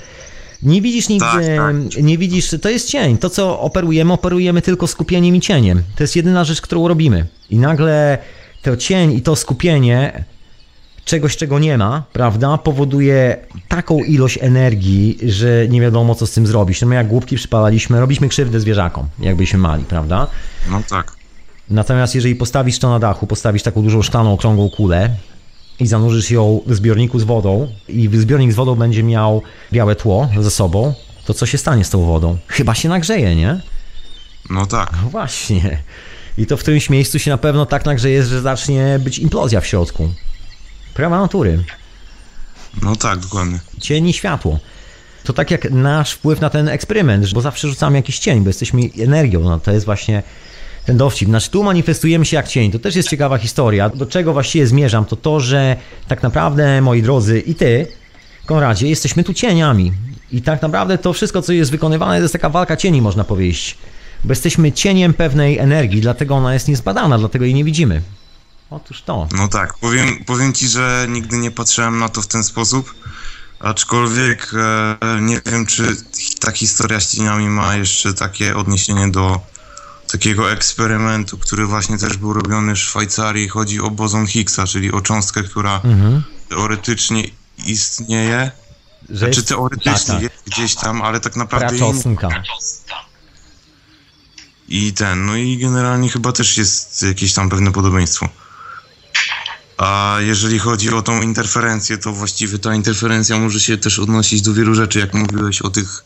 Nie 0.62 0.82
widzisz 0.82 1.08
nigdy, 1.08 1.26
Tak, 1.26 1.44
tak. 1.44 2.02
nie 2.02 2.18
widzisz, 2.18 2.54
to 2.62 2.68
jest 2.68 2.88
cień. 2.88 3.18
To, 3.18 3.30
co 3.30 3.60
operujemy, 3.60 4.12
operujemy 4.12 4.62
tylko 4.62 4.86
skupieniem 4.86 5.36
i 5.36 5.40
cieniem. 5.40 5.82
To 5.96 6.02
jest 6.04 6.16
jedyna 6.16 6.44
rzecz, 6.44 6.60
którą 6.60 6.88
robimy. 6.88 7.26
I 7.50 7.58
nagle 7.58 8.18
to 8.62 8.76
cień 8.76 9.12
i 9.12 9.22
to 9.22 9.36
skupienie 9.36 10.24
czegoś, 11.04 11.36
czego 11.36 11.58
nie 11.58 11.78
ma, 11.78 12.02
prawda, 12.12 12.58
powoduje 12.58 13.36
taką 13.68 13.98
ilość 13.98 14.38
energii, 14.40 15.18
że 15.26 15.68
nie 15.68 15.80
wiadomo, 15.80 16.14
co 16.14 16.26
z 16.26 16.30
tym 16.32 16.46
zrobić. 16.46 16.80
No 16.80 16.88
my 16.88 16.94
jak 16.94 17.08
głupki 17.08 17.36
przypalaliśmy, 17.36 18.00
robiliśmy 18.00 18.28
krzywdę 18.28 18.60
zwierzakom, 18.60 19.06
jakbyśmy 19.18 19.58
mali, 19.58 19.84
prawda? 19.84 20.26
No 20.70 20.82
tak. 20.90 21.12
Natomiast 21.70 22.14
jeżeli 22.14 22.34
postawisz 22.36 22.78
to 22.78 22.90
na 22.90 22.98
dachu, 22.98 23.26
postawisz 23.26 23.62
taką 23.62 23.82
dużą 23.82 24.02
szklaną, 24.02 24.32
okrągłą 24.32 24.70
kulę 24.70 25.10
i 25.80 25.86
zanurzysz 25.86 26.30
ją 26.30 26.60
w 26.66 26.74
zbiorniku 26.74 27.18
z 27.18 27.24
wodą 27.24 27.68
i 27.88 28.08
zbiornik 28.12 28.52
z 28.52 28.54
wodą 28.54 28.74
będzie 28.74 29.02
miał 29.02 29.42
białe 29.72 29.96
tło 29.96 30.28
ze 30.40 30.50
sobą, 30.50 30.94
to 31.24 31.34
co 31.34 31.46
się 31.46 31.58
stanie 31.58 31.84
z 31.84 31.90
tą 31.90 32.04
wodą? 32.04 32.38
Chyba 32.46 32.74
się 32.74 32.88
nagrzeje, 32.88 33.36
nie? 33.36 33.60
No 34.50 34.66
tak. 34.66 34.92
No 35.02 35.10
właśnie. 35.10 35.82
I 36.38 36.46
to 36.46 36.56
w 36.56 36.60
którymś 36.60 36.90
miejscu 36.90 37.18
się 37.18 37.30
na 37.30 37.38
pewno 37.38 37.66
tak 37.66 37.84
nagrzeje, 37.84 38.24
że 38.24 38.40
zacznie 38.40 39.00
być 39.04 39.18
implozja 39.18 39.60
w 39.60 39.66
środku. 39.66 40.08
Prawa 40.94 41.20
natury. 41.20 41.64
No 42.82 42.96
tak, 42.96 43.18
dokładnie. 43.18 43.58
Cień 43.80 44.08
i 44.08 44.12
światło. 44.12 44.58
To 45.24 45.32
tak 45.32 45.50
jak 45.50 45.70
nasz 45.70 46.12
wpływ 46.12 46.40
na 46.40 46.50
ten 46.50 46.68
eksperyment, 46.68 47.32
bo 47.32 47.40
zawsze 47.40 47.68
rzucamy 47.68 47.96
jakiś 47.98 48.18
cień, 48.18 48.40
bo 48.40 48.48
jesteśmy 48.48 48.82
energią. 48.98 49.40
No 49.40 49.60
to 49.60 49.72
jest 49.72 49.86
właśnie 49.86 50.22
ten 50.84 50.96
dowcip. 50.96 51.28
Znaczy 51.28 51.50
tu 51.50 51.62
manifestujemy 51.62 52.24
się 52.24 52.36
jak 52.36 52.48
cień. 52.48 52.72
To 52.72 52.78
też 52.78 52.96
jest 52.96 53.08
ciekawa 53.08 53.38
historia. 53.38 53.88
Do 53.88 54.06
czego 54.06 54.32
właściwie 54.32 54.66
zmierzam, 54.66 55.04
to 55.04 55.16
to, 55.16 55.40
że 55.40 55.76
tak 56.08 56.22
naprawdę, 56.22 56.80
moi 56.80 57.02
drodzy, 57.02 57.40
i 57.40 57.54
ty, 57.54 57.86
Konradzie, 58.46 58.88
jesteśmy 58.88 59.24
tu 59.24 59.34
cieniami. 59.34 59.92
I 60.32 60.42
tak 60.42 60.62
naprawdę 60.62 60.98
to 60.98 61.12
wszystko, 61.12 61.42
co 61.42 61.52
jest 61.52 61.70
wykonywane, 61.70 62.16
to 62.16 62.22
jest 62.22 62.32
taka 62.32 62.48
walka 62.48 62.76
cieni, 62.76 63.02
można 63.02 63.24
powiedzieć. 63.24 63.78
Bo 64.24 64.32
jesteśmy 64.32 64.72
cieniem 64.72 65.14
pewnej 65.14 65.58
energii, 65.58 66.00
dlatego 66.00 66.34
ona 66.34 66.54
jest 66.54 66.68
niezbadana, 66.68 67.18
dlatego 67.18 67.44
jej 67.44 67.54
nie 67.54 67.64
widzimy. 67.64 68.02
Otóż 68.70 69.02
to. 69.02 69.28
No 69.32 69.48
tak, 69.48 69.78
powiem, 69.78 70.24
powiem 70.26 70.52
ci, 70.52 70.68
że 70.68 71.06
nigdy 71.08 71.36
nie 71.36 71.50
patrzyłem 71.50 71.98
na 71.98 72.08
to 72.08 72.22
w 72.22 72.26
ten 72.26 72.44
sposób, 72.44 72.94
aczkolwiek 73.60 74.52
e, 74.54 75.20
nie 75.20 75.40
wiem, 75.46 75.66
czy 75.66 75.96
ta 76.40 76.52
historia 76.52 77.00
z 77.00 77.16
cieniami 77.16 77.48
ma 77.48 77.76
jeszcze 77.76 78.14
takie 78.14 78.56
odniesienie 78.56 79.10
do 79.10 79.40
takiego 80.12 80.52
eksperymentu, 80.52 81.38
który 81.38 81.66
właśnie 81.66 81.98
też 81.98 82.16
był 82.16 82.32
robiony 82.32 82.74
w 82.74 82.78
Szwajcarii. 82.78 83.48
Chodzi 83.48 83.80
o 83.80 83.90
bozon 83.90 84.26
Higgsa, 84.26 84.66
czyli 84.66 84.92
o 84.92 85.00
cząstkę, 85.00 85.42
która 85.42 85.80
Mhm. 85.84 86.22
teoretycznie 86.48 87.24
istnieje, 87.66 88.50
Że 89.08 89.16
znaczy 89.18 89.34
jest- 89.36 89.48
teoretycznie 89.48 89.92
tak, 89.92 90.06
tak. 90.06 90.22
jest 90.22 90.34
gdzieś 90.46 90.74
tam, 90.74 91.02
ale 91.02 91.20
tak 91.20 91.36
naprawdę 91.36 91.68
Praczosnka. 91.78 92.28
I 94.68 94.92
ten, 94.92 95.26
no 95.26 95.36
i 95.36 95.58
generalnie 95.58 96.08
chyba 96.08 96.32
też 96.32 96.56
jest 96.56 97.02
jakieś 97.02 97.32
tam 97.32 97.50
pewne 97.50 97.72
podobieństwo. 97.72 98.28
A 99.78 100.16
jeżeli 100.20 100.58
chodzi 100.58 100.90
o 100.94 101.02
tą 101.02 101.22
interferencję, 101.22 101.98
to 101.98 102.12
właściwie 102.12 102.58
ta 102.58 102.74
interferencja 102.74 103.38
może 103.38 103.60
się 103.60 103.78
też 103.78 103.98
odnosić 103.98 104.42
do 104.42 104.54
wielu 104.54 104.74
rzeczy, 104.74 104.98
jak 104.98 105.14
mówiłeś 105.14 105.62
o 105.62 105.70
tych 105.70 106.04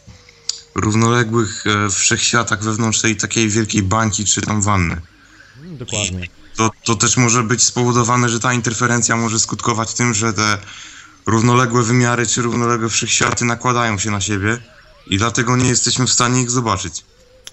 równoległych 0.74 1.64
e, 1.66 1.90
wszechświatach 1.90 2.62
wewnątrz 2.62 3.00
tej 3.00 3.16
takiej 3.16 3.48
wielkiej 3.48 3.82
bańki 3.82 4.24
czy 4.24 4.40
tam 4.40 4.62
wanny. 4.62 5.00
Dokładnie. 5.62 6.28
To, 6.56 6.70
to 6.84 6.94
też 6.94 7.16
może 7.16 7.42
być 7.42 7.62
spowodowane, 7.62 8.28
że 8.28 8.40
ta 8.40 8.52
interferencja 8.52 9.16
może 9.16 9.38
skutkować 9.38 9.94
tym, 9.94 10.14
że 10.14 10.32
te 10.32 10.58
równoległe 11.26 11.82
wymiary 11.82 12.26
czy 12.26 12.42
równoległe 12.42 12.88
wszechświaty 12.88 13.44
nakładają 13.44 13.98
się 13.98 14.10
na 14.10 14.20
siebie 14.20 14.58
i 15.06 15.18
dlatego 15.18 15.56
nie 15.56 15.68
jesteśmy 15.68 16.06
w 16.06 16.12
stanie 16.12 16.42
ich 16.42 16.50
zobaczyć. 16.50 17.04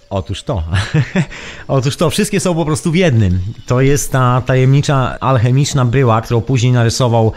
Otóż 0.10 0.44
to. 0.44 0.64
Otóż 1.68 1.96
to, 1.96 2.10
wszystkie 2.10 2.40
są 2.40 2.56
po 2.56 2.66
prostu 2.66 2.92
w 2.92 2.96
jednym. 2.96 3.40
To 3.66 3.82
jest 3.82 4.12
ta 4.12 4.42
tajemnicza 4.42 5.20
alchemiczna 5.20 5.86
bryła, 5.86 6.22
którą 6.22 6.42
później 6.42 6.72
narysował 6.72 7.34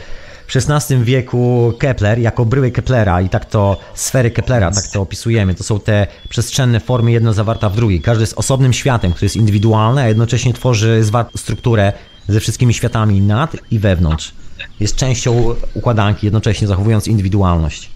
w 0.46 0.56
XVI 0.56 1.04
wieku 1.04 1.72
Kepler 1.78 2.18
jako 2.18 2.44
bryły 2.44 2.70
Keplera 2.70 3.20
i 3.20 3.28
tak 3.28 3.44
to 3.44 3.80
sfery 3.94 4.30
Keplera, 4.30 4.70
tak 4.70 4.84
to 4.88 5.00
opisujemy. 5.00 5.54
To 5.54 5.64
są 5.64 5.80
te 5.80 6.06
przestrzenne 6.28 6.80
formy, 6.80 7.12
jedna 7.12 7.32
zawarta 7.32 7.68
w 7.70 7.76
drugiej. 7.76 8.00
Każdy 8.00 8.22
jest 8.22 8.34
osobnym 8.36 8.72
światem, 8.72 9.12
który 9.12 9.24
jest 9.24 9.36
indywidualny, 9.36 10.02
a 10.02 10.08
jednocześnie 10.08 10.54
tworzy 10.54 11.04
strukturę 11.36 11.92
ze 12.28 12.40
wszystkimi 12.40 12.74
światami 12.74 13.20
nad 13.20 13.56
i 13.70 13.78
wewnątrz. 13.78 14.32
Jest 14.80 14.96
częścią 14.96 15.54
układanki, 15.74 16.26
jednocześnie 16.26 16.68
zachowując 16.68 17.08
indywidualność. 17.08 17.90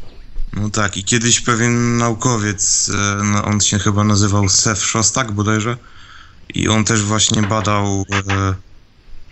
No 0.53 0.70
tak, 0.70 0.96
i 0.96 1.05
kiedyś 1.05 1.40
pewien 1.40 1.96
naukowiec, 1.96 2.90
e, 2.94 3.24
no 3.24 3.44
on 3.44 3.61
się 3.61 3.78
chyba 3.78 4.05
nazywał 4.05 4.49
Sef 4.49 4.84
Szostak 4.84 5.32
bodajże, 5.32 5.76
i 6.55 6.68
on 6.68 6.84
też 6.84 7.03
właśnie 7.03 7.42
badał, 7.42 8.05
e, 8.12 8.55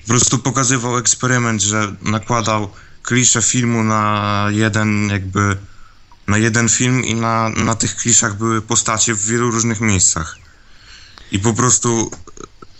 po 0.03 0.09
prostu 0.09 0.39
pokazywał 0.39 0.99
eksperyment, 0.99 1.63
że 1.63 1.95
nakładał 2.03 2.69
klisze 3.07 3.43
filmu 3.43 3.85
na 3.85 4.47
jeden 4.51 5.09
jakby, 5.09 5.57
na 6.27 6.39
jeden 6.39 6.69
film 6.69 7.05
i 7.05 7.15
na, 7.15 7.49
na 7.49 7.75
tych 7.75 7.97
kliszach 7.97 8.37
były 8.37 8.63
postacie 8.63 9.15
w 9.15 9.27
wielu 9.27 9.51
różnych 9.51 9.81
miejscach. 9.81 10.37
I 11.33 11.39
po 11.39 11.55
prostu, 11.55 12.11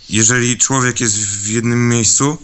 jeżeli 0.09 0.57
człowiek 0.57 1.01
jest 1.01 1.17
w 1.17 1.47
jednym 1.47 1.89
miejscu, 1.89 2.37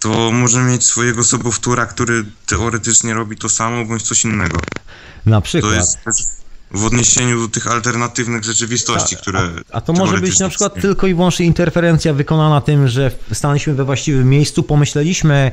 to 0.00 0.30
może 0.32 0.62
mieć 0.62 0.84
swojego 0.84 1.24
sobowtóra, 1.24 1.86
który 1.86 2.24
teoretycznie 2.46 3.14
robi 3.14 3.36
to 3.36 3.48
samo, 3.48 3.84
bądź 3.84 4.02
coś 4.02 4.24
innego. 4.24 4.58
Na 5.26 5.36
To 5.36 5.42
przykład. 5.42 5.74
jest 5.74 6.04
też 6.04 6.16
w 6.70 6.84
odniesieniu 6.84 7.40
do 7.40 7.48
tych 7.48 7.66
alternatywnych 7.66 8.44
rzeczywistości, 8.44 9.16
które... 9.16 9.50
A 9.72 9.80
to 9.80 9.92
może 9.92 10.18
być 10.18 10.38
na 10.38 10.48
przykład 10.48 10.74
tylko 10.80 11.06
i 11.06 11.14
wyłącznie 11.14 11.46
interferencja 11.46 12.12
wykonana 12.12 12.60
tym, 12.60 12.88
że 12.88 13.10
stanęliśmy 13.32 13.74
we 13.74 13.84
właściwym 13.84 14.30
miejscu, 14.30 14.62
pomyśleliśmy 14.62 15.52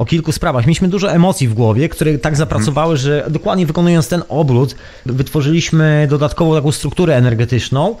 o 0.00 0.04
kilku 0.04 0.32
sprawach. 0.32 0.66
Mieliśmy 0.66 0.88
dużo 0.88 1.12
emocji 1.12 1.48
w 1.48 1.54
głowie, 1.54 1.88
które 1.88 2.18
tak 2.18 2.36
zapracowały, 2.36 2.96
że 2.96 3.26
dokładnie 3.30 3.66
wykonując 3.66 4.08
ten 4.08 4.22
obrót, 4.28 4.74
wytworzyliśmy 5.06 6.06
dodatkową 6.10 6.54
taką 6.54 6.72
strukturę 6.72 7.16
energetyczną. 7.16 7.96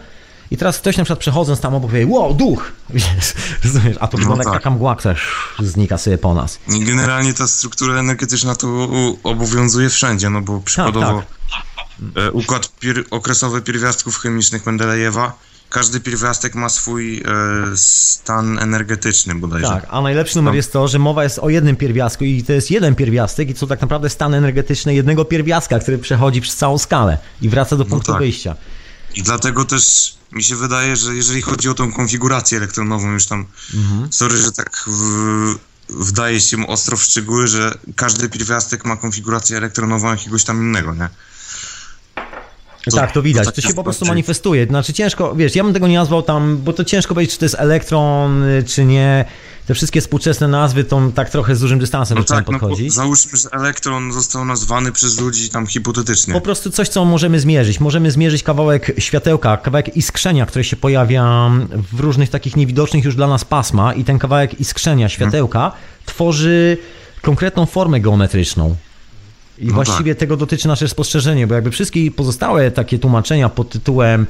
I 0.50 0.56
teraz 0.56 0.78
ktoś 0.78 0.96
na 0.96 1.04
przykład 1.04 1.18
przechodząc 1.18 1.60
tam 1.60 1.74
obok 1.74 1.90
powie, 1.90 2.06
wow, 2.06 2.34
duch! 2.34 2.72
Rozumiesz? 3.64 3.96
A 4.00 4.08
to 4.08 4.18
wygląda 4.18 4.44
jak 4.44 4.52
tak. 4.52 4.62
taka 4.62 4.70
mgła, 4.70 4.96
która 4.96 5.14
znika 5.58 5.98
sobie 5.98 6.18
po 6.18 6.34
nas. 6.34 6.58
I 6.68 6.84
Generalnie 6.84 7.34
ta 7.34 7.46
struktura 7.46 7.94
energetyczna 7.94 8.54
to 8.54 8.88
obowiązuje 9.22 9.88
wszędzie, 9.88 10.30
no 10.30 10.40
bo 10.40 10.60
przykładowo 10.60 11.22
e, 12.16 12.30
układ 12.30 12.72
pier- 12.82 13.04
okresowy 13.10 13.62
pierwiastków 13.62 14.18
chemicznych 14.18 14.66
Mendelejewa, 14.66 15.32
każdy 15.70 16.00
pierwiastek 16.00 16.54
ma 16.54 16.68
swój 16.68 17.18
e, 17.18 17.24
stan 17.76 18.58
energetyczny 18.58 19.34
bodajże. 19.34 19.66
Tak, 19.68 19.86
a 19.90 20.00
najlepszy 20.00 20.36
numer 20.36 20.52
No. 20.52 20.56
jest 20.56 20.72
to, 20.72 20.88
że 20.88 20.98
mowa 20.98 21.24
jest 21.24 21.38
o 21.38 21.48
jednym 21.48 21.76
pierwiastku 21.76 22.24
i 22.24 22.42
to 22.44 22.52
jest 22.52 22.70
jeden 22.70 22.94
pierwiastek 22.94 23.50
i 23.50 23.54
to 23.54 23.66
tak 23.66 23.80
naprawdę 23.80 24.10
stan 24.10 24.34
energetyczny 24.34 24.94
jednego 24.94 25.24
pierwiastka, 25.24 25.78
który 25.78 25.98
przechodzi 25.98 26.40
przez 26.40 26.56
całą 26.56 26.78
skalę 26.78 27.18
i 27.42 27.48
wraca 27.48 27.76
do 27.76 27.84
punktu 27.84 28.12
tak. 28.12 28.20
wyjścia. 28.20 28.56
I 29.14 29.22
dlatego 29.22 29.64
też 29.64 30.14
mi 30.32 30.42
się 30.44 30.56
wydaje, 30.56 30.96
że 30.96 31.14
jeżeli 31.14 31.42
chodzi 31.42 31.68
o 31.68 31.74
tą 31.74 31.92
konfigurację 31.92 32.58
elektronową, 32.58 33.12
już 33.12 33.26
tam, 33.26 33.46
Mhm. 33.74 34.12
sorry, 34.12 34.36
że 34.36 34.52
tak 34.52 34.84
w, 34.86 35.54
wdaje 35.88 36.40
się 36.40 36.66
ostro 36.66 36.96
w 36.96 37.02
szczegóły, 37.02 37.48
że 37.48 37.74
każdy 37.96 38.28
pierwiastek 38.28 38.84
ma 38.84 38.96
konfigurację 38.96 39.56
elektronową 39.56 40.10
jakiegoś 40.10 40.44
tam 40.44 40.62
innego, 40.62 40.94
nie? 40.94 41.08
To- 42.84 42.96
tak, 42.96 43.12
to 43.12 43.22
widać, 43.22 43.44
to 43.46 43.52
to, 43.52 43.60
się 43.60 43.74
po 43.74 43.84
prostu 43.84 44.06
manifestuje. 44.06 44.66
Znaczy 44.66 44.92
ciężko, 44.92 45.34
wiesz, 45.34 45.54
ja 45.56 45.64
bym 45.64 45.72
tego 45.72 45.88
nie 45.88 45.98
nazwał 45.98 46.22
tam, 46.22 46.58
bo 46.64 46.72
to 46.72 46.84
ciężko 46.84 47.14
powiedzieć, 47.14 47.32
czy 47.34 47.38
to 47.38 47.44
jest 47.44 47.56
elektron, 47.58 48.42
y, 48.42 48.64
czy 48.66 48.84
nie. 48.84 49.24
Te 49.66 49.74
wszystkie 49.74 50.00
współczesne 50.00 50.48
nazwy 50.48 50.84
to 50.84 51.00
tak 51.14 51.30
trochę 51.30 51.56
z 51.56 51.60
dużym 51.60 51.78
dystansem 51.78 52.18
No 52.18 52.24
tak, 52.24 52.46
no 52.46 52.52
bo 52.52 52.58
podchodzić. 52.58 52.92
załóżmy, 52.92 53.38
że 53.38 53.48
elektron 53.52 54.12
został 54.12 54.44
nazwany 54.44 54.92
przez 54.92 55.20
ludzi 55.20 55.50
tam 55.50 55.66
hipotetycznie. 55.66 56.34
Po 56.34 56.40
prostu 56.40 56.70
coś, 56.70 56.88
co 56.88 57.04
możemy 57.04 57.40
zmierzyć. 57.40 57.80
Możemy 57.80 58.10
zmierzyć 58.10 58.42
kawałek 58.42 58.92
światełka, 58.98 59.56
kawałek 59.56 59.96
iskrzenia, 59.96 60.46
które 60.46 60.64
się 60.64 60.76
pojawia 60.76 61.50
w 61.92 62.00
różnych 62.00 62.30
takich 62.30 62.56
niewidocznych 62.56 63.04
już 63.04 63.16
dla 63.16 63.26
nas 63.26 63.44
pasma 63.44 63.94
i 63.94 64.04
ten 64.04 64.18
kawałek 64.18 64.60
iskrzenia 64.60 65.08
światełka 65.08 65.72
tworzy 66.06 66.76
konkretną 67.22 67.66
formę 67.66 68.00
geometryczną. 68.00 68.76
I 69.60 69.66
No 69.66 69.74
właściwie 69.74 70.14
tego 70.14 70.36
dotyczy 70.36 70.68
nasze 70.68 70.88
spostrzeżenie, 70.88 71.46
bo 71.46 71.54
jakby 71.54 71.70
wszystkie 71.70 72.10
pozostałe 72.10 72.70
takie 72.70 72.98
tłumaczenia 72.98 73.48
pod 73.48 73.70
tytułem 73.70 74.26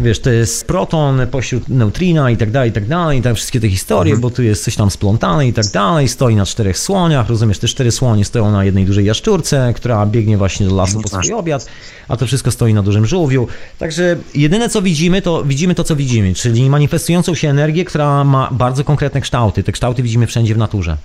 wiesz, 0.00 0.18
to 0.20 0.30
jest 0.30 0.66
proton 0.66 1.26
pośród 1.30 1.68
neutrina 1.68 2.30
i 2.30 2.36
tak 2.36 2.50
dalej, 2.50 2.70
i 2.70 2.72
tak 2.72 2.86
dalej, 2.86 3.18
i 3.18 3.22
tam 3.22 3.34
wszystkie 3.34 3.60
te 3.60 3.68
historie, 3.68 4.16
bo 4.16 4.30
tu 4.30 4.42
jest 4.42 4.64
coś 4.64 4.76
tam 4.76 4.90
splątane 4.90 5.48
i 5.48 5.52
tak 5.52 5.66
dalej, 5.66 6.08
stoi 6.08 6.36
na 6.36 6.46
czterech 6.46 6.78
słoniach, 6.78 7.28
rozumiesz, 7.28 7.58
te 7.58 7.68
cztery 7.68 7.90
słonie 7.90 8.24
stoją 8.24 8.50
na 8.50 8.64
jednej 8.64 8.84
dużej 8.84 9.04
jaszczurce, 9.04 9.72
która 9.76 10.06
biegnie 10.06 10.36
właśnie 10.36 10.66
do 10.66 10.74
lasu 10.74 10.96
No 10.96 11.02
po 11.02 11.08
tak. 11.08 11.24
swój 11.24 11.34
obiad, 11.34 11.66
a 12.08 12.16
to 12.16 12.26
wszystko 12.26 12.50
stoi 12.50 12.74
na 12.74 12.82
dużym 12.82 13.06
żółwiu. 13.06 13.48
Także 13.78 14.16
jedyne 14.34 14.68
co 14.68 14.82
widzimy, 14.82 15.22
to 15.22 15.44
widzimy 15.44 15.74
to, 15.74 15.84
co 15.84 15.96
widzimy, 15.96 16.34
czyli 16.34 16.70
manifestującą 16.70 17.34
się 17.34 17.48
energię, 17.48 17.84
która 17.84 18.24
ma 18.24 18.48
bardzo 18.52 18.84
konkretne 18.84 19.20
kształty. 19.20 19.62
Te 19.62 19.72
kształty 19.72 20.02
widzimy 20.02 20.26
wszędzie 20.26 20.54
w 20.54 20.58
naturze. 20.58 20.96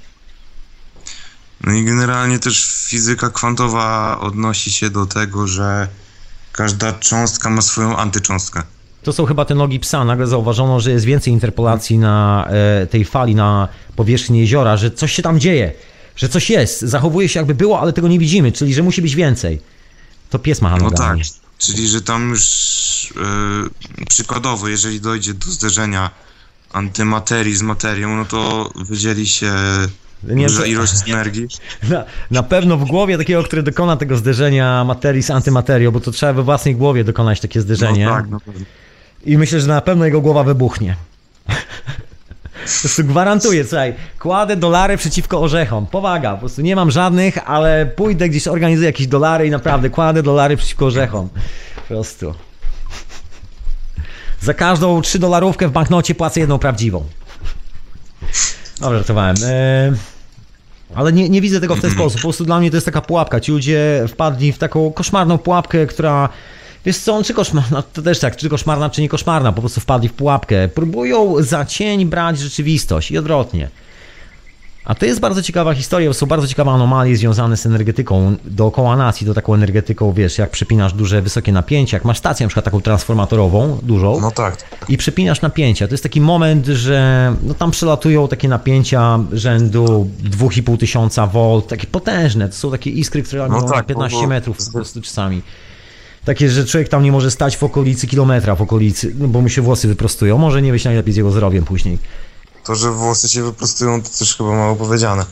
No 1.63 1.73
i 1.73 1.85
generalnie 1.85 2.39
też 2.39 2.65
fizyka 2.87 3.29
kwantowa 3.29 4.17
odnosi 4.19 4.71
się 4.71 4.89
do 4.89 5.05
tego, 5.05 5.47
że 5.47 5.87
każda 6.51 6.93
cząstka 6.93 7.49
ma 7.49 7.61
swoją 7.61 7.97
antycząstkę. 7.97 8.63
To 9.03 9.13
są 9.13 9.25
chyba 9.25 9.45
te 9.45 9.55
nogi 9.55 9.79
psa. 9.79 10.05
Nagle 10.05 10.27
zauważono, 10.27 10.79
że 10.79 10.91
jest 10.91 11.05
więcej 11.05 11.33
interpolacji 11.33 11.97
na 11.97 12.47
e, 12.49 12.87
tej 12.87 13.05
fali, 13.05 13.35
na 13.35 13.67
powierzchni 13.95 14.39
jeziora, 14.39 14.77
że 14.77 14.91
coś 14.91 15.13
się 15.13 15.21
tam 15.21 15.39
dzieje, 15.39 15.73
że 16.15 16.29
coś 16.29 16.49
jest. 16.49 16.81
Zachowuje 16.81 17.29
się 17.29 17.39
jakby 17.39 17.55
było, 17.55 17.79
ale 17.79 17.93
tego 17.93 18.07
nie 18.07 18.19
widzimy, 18.19 18.51
czyli 18.51 18.73
że 18.73 18.83
musi 18.83 19.01
być 19.01 19.15
więcej. 19.15 19.61
To 20.29 20.39
pies 20.39 20.61
macha 20.61 20.77
No 20.77 20.91
tak, 20.91 21.17
czyli 21.57 21.87
że 21.87 22.01
tam 22.01 22.29
już 22.29 22.43
e, 24.01 24.05
przykładowo, 24.05 24.67
jeżeli 24.67 25.01
dojdzie 25.01 25.33
do 25.33 25.51
zderzenia 25.51 26.11
antymaterii 26.73 27.55
z 27.55 27.61
materią, 27.61 28.15
no 28.15 28.25
to 28.25 28.71
wydzieli 28.75 29.27
się 29.27 29.53
Nie, 30.23 30.47
duża 30.47 30.65
ilość 30.65 30.93
energii. 31.09 31.47
Na, 31.89 32.03
na 32.31 32.43
pewno 32.43 32.77
w 32.77 32.85
głowie 32.85 33.17
takiego, 33.17 33.43
który 33.43 33.63
dokona 33.63 33.97
tego 33.97 34.17
zderzenia 34.17 34.83
materii 34.83 35.23
z 35.23 35.31
antymaterią, 35.31 35.91
bo 35.91 35.99
to 35.99 36.11
trzeba 36.11 36.33
we 36.33 36.43
własnej 36.43 36.75
głowie 36.75 37.03
dokonać 37.03 37.39
takie 37.39 37.59
No 37.59 37.63
zderzenie. 37.63 38.05
tak, 38.07 38.29
no 38.29 38.39
pewno. 38.39 38.65
I 39.25 39.37
myślę, 39.37 39.61
że 39.61 39.67
na 39.67 39.81
pewno 39.81 40.05
jego 40.05 40.21
głowa 40.21 40.43
wybuchnie. 40.43 40.95
Po 42.63 42.81
prostu 42.81 43.03
gwarantuję, 43.03 43.63
słuchaj, 43.63 43.93
kładę 44.19 44.55
dolary 44.55 44.97
przeciwko 44.97 45.41
orzechom. 45.41 45.85
Powaga, 45.87 46.31
po 46.33 46.37
prostu 46.39 46.61
nie 46.61 46.75
mam 46.75 46.91
żadnych, 46.91 47.49
ale 47.49 47.85
pójdę 47.85 48.29
gdzieś, 48.29 48.47
organizuję 48.47 48.85
jakieś 48.85 49.07
dolary 49.07 49.47
i 49.47 49.49
naprawdę 49.49 49.89
kładę 49.89 50.23
dolary 50.23 50.57
przeciwko 50.57 50.85
orzechom. 50.85 51.29
Po 51.75 51.81
prostu. 51.81 52.33
Za 54.41 54.53
każdą 54.53 55.01
3 55.01 55.19
dolarówkę 55.19 55.67
w 55.67 55.71
banknocie 55.71 56.15
płacę 56.15 56.39
jedną 56.39 56.59
prawdziwą. 56.59 57.05
Dobra, 58.79 58.97
żartowałem. 58.97 59.35
E, 59.43 59.93
ale 60.95 61.13
nie, 61.13 61.29
nie 61.29 61.41
widzę 61.41 61.61
tego 61.61 61.75
w 61.75 61.81
ten 61.81 61.91
sposób. 61.91 62.21
Po 62.21 62.27
prostu 62.27 62.45
dla 62.45 62.59
mnie 62.59 62.71
to 62.71 62.77
jest 62.77 62.85
taka 62.85 63.01
pułapka. 63.01 63.39
Ci 63.39 63.51
ludzie 63.51 64.05
wpadli 64.07 64.51
w 64.51 64.57
taką 64.57 64.91
koszmarną 64.91 65.37
pułapkę, 65.37 65.87
która. 65.87 66.29
Wiesz 66.85 66.97
co, 66.97 67.23
czy 67.23 67.33
koszmarna, 67.33 67.81
to 67.81 68.01
też 68.01 68.19
tak, 68.19 68.35
czy 68.35 68.49
koszmarna, 68.49 68.89
czy 68.89 69.01
nie 69.01 69.09
koszmarna, 69.09 69.51
po 69.51 69.61
prostu 69.61 69.81
wpadli 69.81 70.09
w 70.09 70.13
pułapkę. 70.13 70.67
Próbują 70.67 71.35
za 71.39 71.65
cień 71.65 72.05
brać 72.05 72.39
rzeczywistość 72.39 73.11
i 73.11 73.17
odwrotnie. 73.17 73.69
A 74.87 74.95
to 74.95 75.05
jest 75.05 75.19
bardzo 75.19 75.41
ciekawa 75.41 75.73
historia, 75.73 76.09
bo 76.09 76.13
są 76.13 76.25
bardzo 76.25 76.47
ciekawe 76.47 76.71
anomalie 76.71 77.17
związane 77.17 77.57
z 77.57 77.65
energetyką 77.65 78.35
dookoła 78.45 78.95
nas 78.97 79.21
i 79.21 79.25
to 79.25 79.33
taką 79.33 79.53
energetyką, 79.53 80.13
wiesz, 80.13 80.37
jak 80.37 80.49
przepinasz 80.51 80.93
duże, 80.93 81.21
wysokie 81.21 81.51
napięcia, 81.51 81.97
jak 81.97 82.05
masz 82.05 82.17
stację 82.17 82.45
na 82.45 82.47
przykład 82.47 82.65
taką 82.65 82.81
transformatorową, 82.81 83.77
dużą, 83.83 84.19
No 84.21 84.31
tak. 84.31 84.57
i 84.89 84.97
przepinasz 84.97 85.41
napięcia. 85.41 85.87
To 85.87 85.93
jest 85.93 86.03
taki 86.03 86.21
moment, 86.21 86.65
że 86.65 87.33
no 87.43 87.53
tam 87.53 87.71
przelatują 87.71 88.27
takie 88.27 88.47
napięcia 88.47 89.19
rzędu 89.33 90.07
2,5 90.23 90.77
tysiąca 90.77 91.27
V, 91.27 91.61
takie 91.67 91.87
potężne. 91.87 92.49
To 92.49 92.55
są 92.55 92.71
takie 92.71 92.89
iskry, 92.89 93.23
które 93.23 93.47
No 93.47 93.61
tak, 93.61 93.85
15 93.85 94.17
bo- 94.17 94.21
bo- 94.21 94.27
metrów 94.29 94.57
po 94.65 94.71
prostu 94.71 95.01
czasami. 95.01 95.41
Takie, 96.25 96.49
że 96.49 96.65
człowiek 96.65 96.89
tam 96.89 97.03
nie 97.03 97.11
może 97.11 97.31
stać 97.31 97.57
w 97.57 97.63
okolicy 97.63 98.07
kilometra, 98.07 98.55
w 98.55 98.61
okolicy, 98.61 99.15
no 99.19 99.27
bo 99.27 99.41
mu 99.41 99.49
się 99.49 99.61
włosy 99.61 99.87
wyprostują. 99.87 100.37
Może 100.37 100.61
nie 100.61 100.71
być 100.71 100.85
najlepiej 100.85 101.13
z 101.13 101.17
jego 101.17 101.31
zdrowiem 101.31 101.63
później. 101.63 101.97
To, 102.67 102.75
że 102.75 102.91
włosy 102.91 103.29
się 103.29 103.43
wyprostują, 103.43 104.01
to 104.03 104.09
też 104.09 104.37
chyba 104.37 104.49
mało 104.49 104.75
powiedziane. 104.75 105.25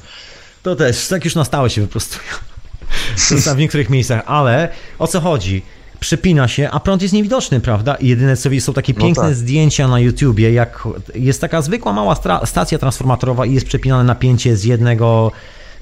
To 0.63 0.75
też, 0.75 1.07
tak 1.07 1.25
już 1.25 1.35
na 1.35 1.45
stałe 1.45 1.69
się 1.69 1.81
wyprostują. 1.81 2.23
W 3.55 3.57
niektórych 3.57 3.89
miejscach, 3.89 4.23
ale 4.25 4.69
o 4.99 5.07
co 5.07 5.21
chodzi? 5.21 5.61
Przypina 5.99 6.47
się, 6.47 6.69
a 6.71 6.79
prąd 6.79 7.01
jest 7.01 7.13
niewidoczny, 7.13 7.59
prawda? 7.59 7.95
I 7.95 8.07
jedyne 8.07 8.37
co 8.37 8.49
są 8.59 8.73
takie 8.73 8.93
No 8.93 9.01
piękne 9.01 9.23
tak. 9.23 9.35
zdjęcia 9.35 9.87
na 9.87 9.99
YouTubie, 9.99 10.51
jak 10.51 10.83
jest 11.15 11.41
taka 11.41 11.61
zwykła 11.61 11.93
mała 11.93 12.15
stacja 12.45 12.77
transformatorowa 12.77 13.45
i 13.45 13.53
jest 13.53 13.65
przepinane 13.65 14.03
napięcie 14.03 14.57
z 14.57 14.63
jednego, 14.63 15.31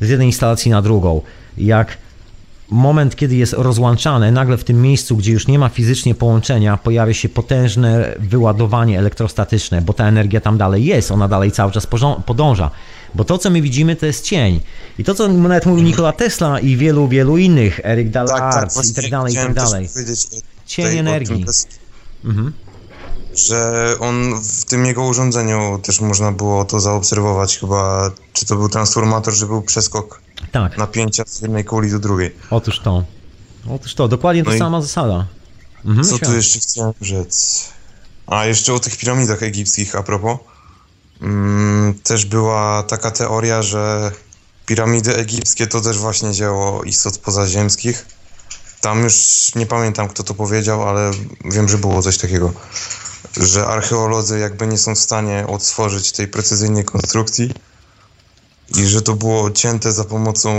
z 0.01 0.09
jednej 0.09 0.27
instalacji 0.27 0.71
na 0.71 0.81
drugą. 0.81 1.21
Jak 1.57 1.97
moment, 2.73 3.15
kiedy 3.15 3.35
jest 3.35 3.53
rozłączane, 3.53 4.31
nagle 4.31 4.57
w 4.57 4.63
tym 4.63 4.81
miejscu, 4.81 5.17
gdzie 5.17 5.31
już 5.31 5.47
nie 5.47 5.59
ma 5.59 5.69
fizycznie 5.69 6.15
połączenia, 6.15 6.77
pojawia 6.77 7.13
się 7.13 7.29
potężne 7.29 8.15
wyładowanie 8.19 8.99
elektrostatyczne, 8.99 9.81
bo 9.81 9.93
ta 9.93 10.07
energia 10.07 10.41
tam 10.41 10.57
dalej 10.57 10.85
jest, 10.85 11.11
ona 11.11 11.27
dalej 11.27 11.51
cały 11.51 11.71
czas 11.71 11.87
podąża. 12.25 12.71
Bo 13.15 13.23
to, 13.23 13.37
co 13.37 13.49
my 13.49 13.61
widzimy, 13.61 13.95
to 13.95 14.05
jest 14.05 14.25
cień. 14.25 14.59
I 14.99 15.03
to, 15.03 15.15
co 15.15 15.27
nawet 15.27 15.65
mówił 15.65 15.83
Nikola 15.83 16.11
Tesla 16.11 16.59
i 16.59 16.75
wielu, 16.75 17.07
wielu 17.07 17.37
innych, 17.37 17.79
Eric 17.83 18.09
Dallard 18.09 18.73
i 18.89 18.93
tak 18.93 19.09
dalej, 19.09 19.33
i 19.33 19.35
tak 19.35 19.53
dalej. 19.53 19.89
Cień 20.65 20.97
energii. 20.97 21.45
Mhm. 22.25 22.53
Że 23.35 23.87
on 23.99 24.41
w 24.59 24.65
tym 24.65 24.85
jego 24.85 25.03
urządzeniu 25.05 25.79
też 25.83 26.01
można 26.01 26.31
było 26.31 26.65
to 26.65 26.79
zaobserwować 26.79 27.57
chyba, 27.57 28.11
czy 28.33 28.45
to 28.45 28.55
był 28.55 28.69
transformator, 28.69 29.33
że 29.33 29.45
był 29.45 29.61
przeskok 29.61 30.22
Tak, 30.53 30.77
napięcia 30.77 31.23
z 31.27 31.41
jednej 31.41 31.65
kuli 31.65 31.91
do 31.91 31.99
drugiej. 31.99 32.35
otóż 32.49 32.79
to. 32.79 33.03
Otóż 33.69 33.95
to, 33.95 34.07
dokładnie 34.07 34.43
ta 34.43 34.49
No 34.49 34.55
i- 34.55 34.59
sama 34.59 34.81
zasada. 34.81 35.27
Mhm, 35.85 36.07
Co 36.07 36.19
tu 36.19 36.35
jeszcze 36.35 36.59
chciałem 36.59 36.93
rzec? 37.01 37.65
A, 38.27 38.45
jeszcze 38.45 38.73
o 38.73 38.79
tych 38.79 38.97
piramidach 38.97 39.43
egipskich 39.43 39.95
a 39.95 40.03
propos. 40.03 40.37
Mm, 41.21 41.93
też 42.03 42.25
była 42.25 42.83
taka 42.83 43.11
teoria, 43.11 43.63
że 43.63 44.11
piramidy 44.65 45.15
egipskie 45.15 45.67
to 45.67 45.81
też 45.81 45.97
właśnie 45.97 46.31
dzieło 46.31 46.83
istot 46.83 47.17
pozaziemskich. 47.17 48.05
Tam 48.81 49.03
już 49.03 49.15
nie 49.55 49.65
pamiętam 49.65 50.07
kto 50.07 50.23
to 50.23 50.33
powiedział, 50.33 50.89
ale 50.89 51.11
wiem, 51.45 51.69
że 51.69 51.77
było 51.77 52.01
coś 52.01 52.17
takiego. 52.17 52.53
Że 53.37 53.65
archeolodzy 53.67 54.39
jakby 54.39 54.67
nie 54.67 54.77
są 54.77 54.95
w 54.95 54.99
stanie 54.99 55.45
odtworzyć 55.47 56.11
tej 56.11 56.27
precyzyjnej 56.27 56.85
konstrukcji 56.85 57.51
i 58.77 58.85
że 58.85 59.01
to 59.01 59.13
było 59.13 59.51
cięte 59.51 59.91
za 59.91 60.03
pomocą... 60.03 60.49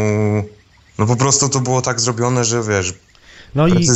No 0.99 1.07
po 1.07 1.17
prostu 1.17 1.49
to 1.49 1.61
było 1.61 1.83
tak 1.83 2.01
zrobione, 2.01 2.45
że 2.45 2.63
wiesz, 2.63 2.95
No 3.55 3.69
i 3.69 3.87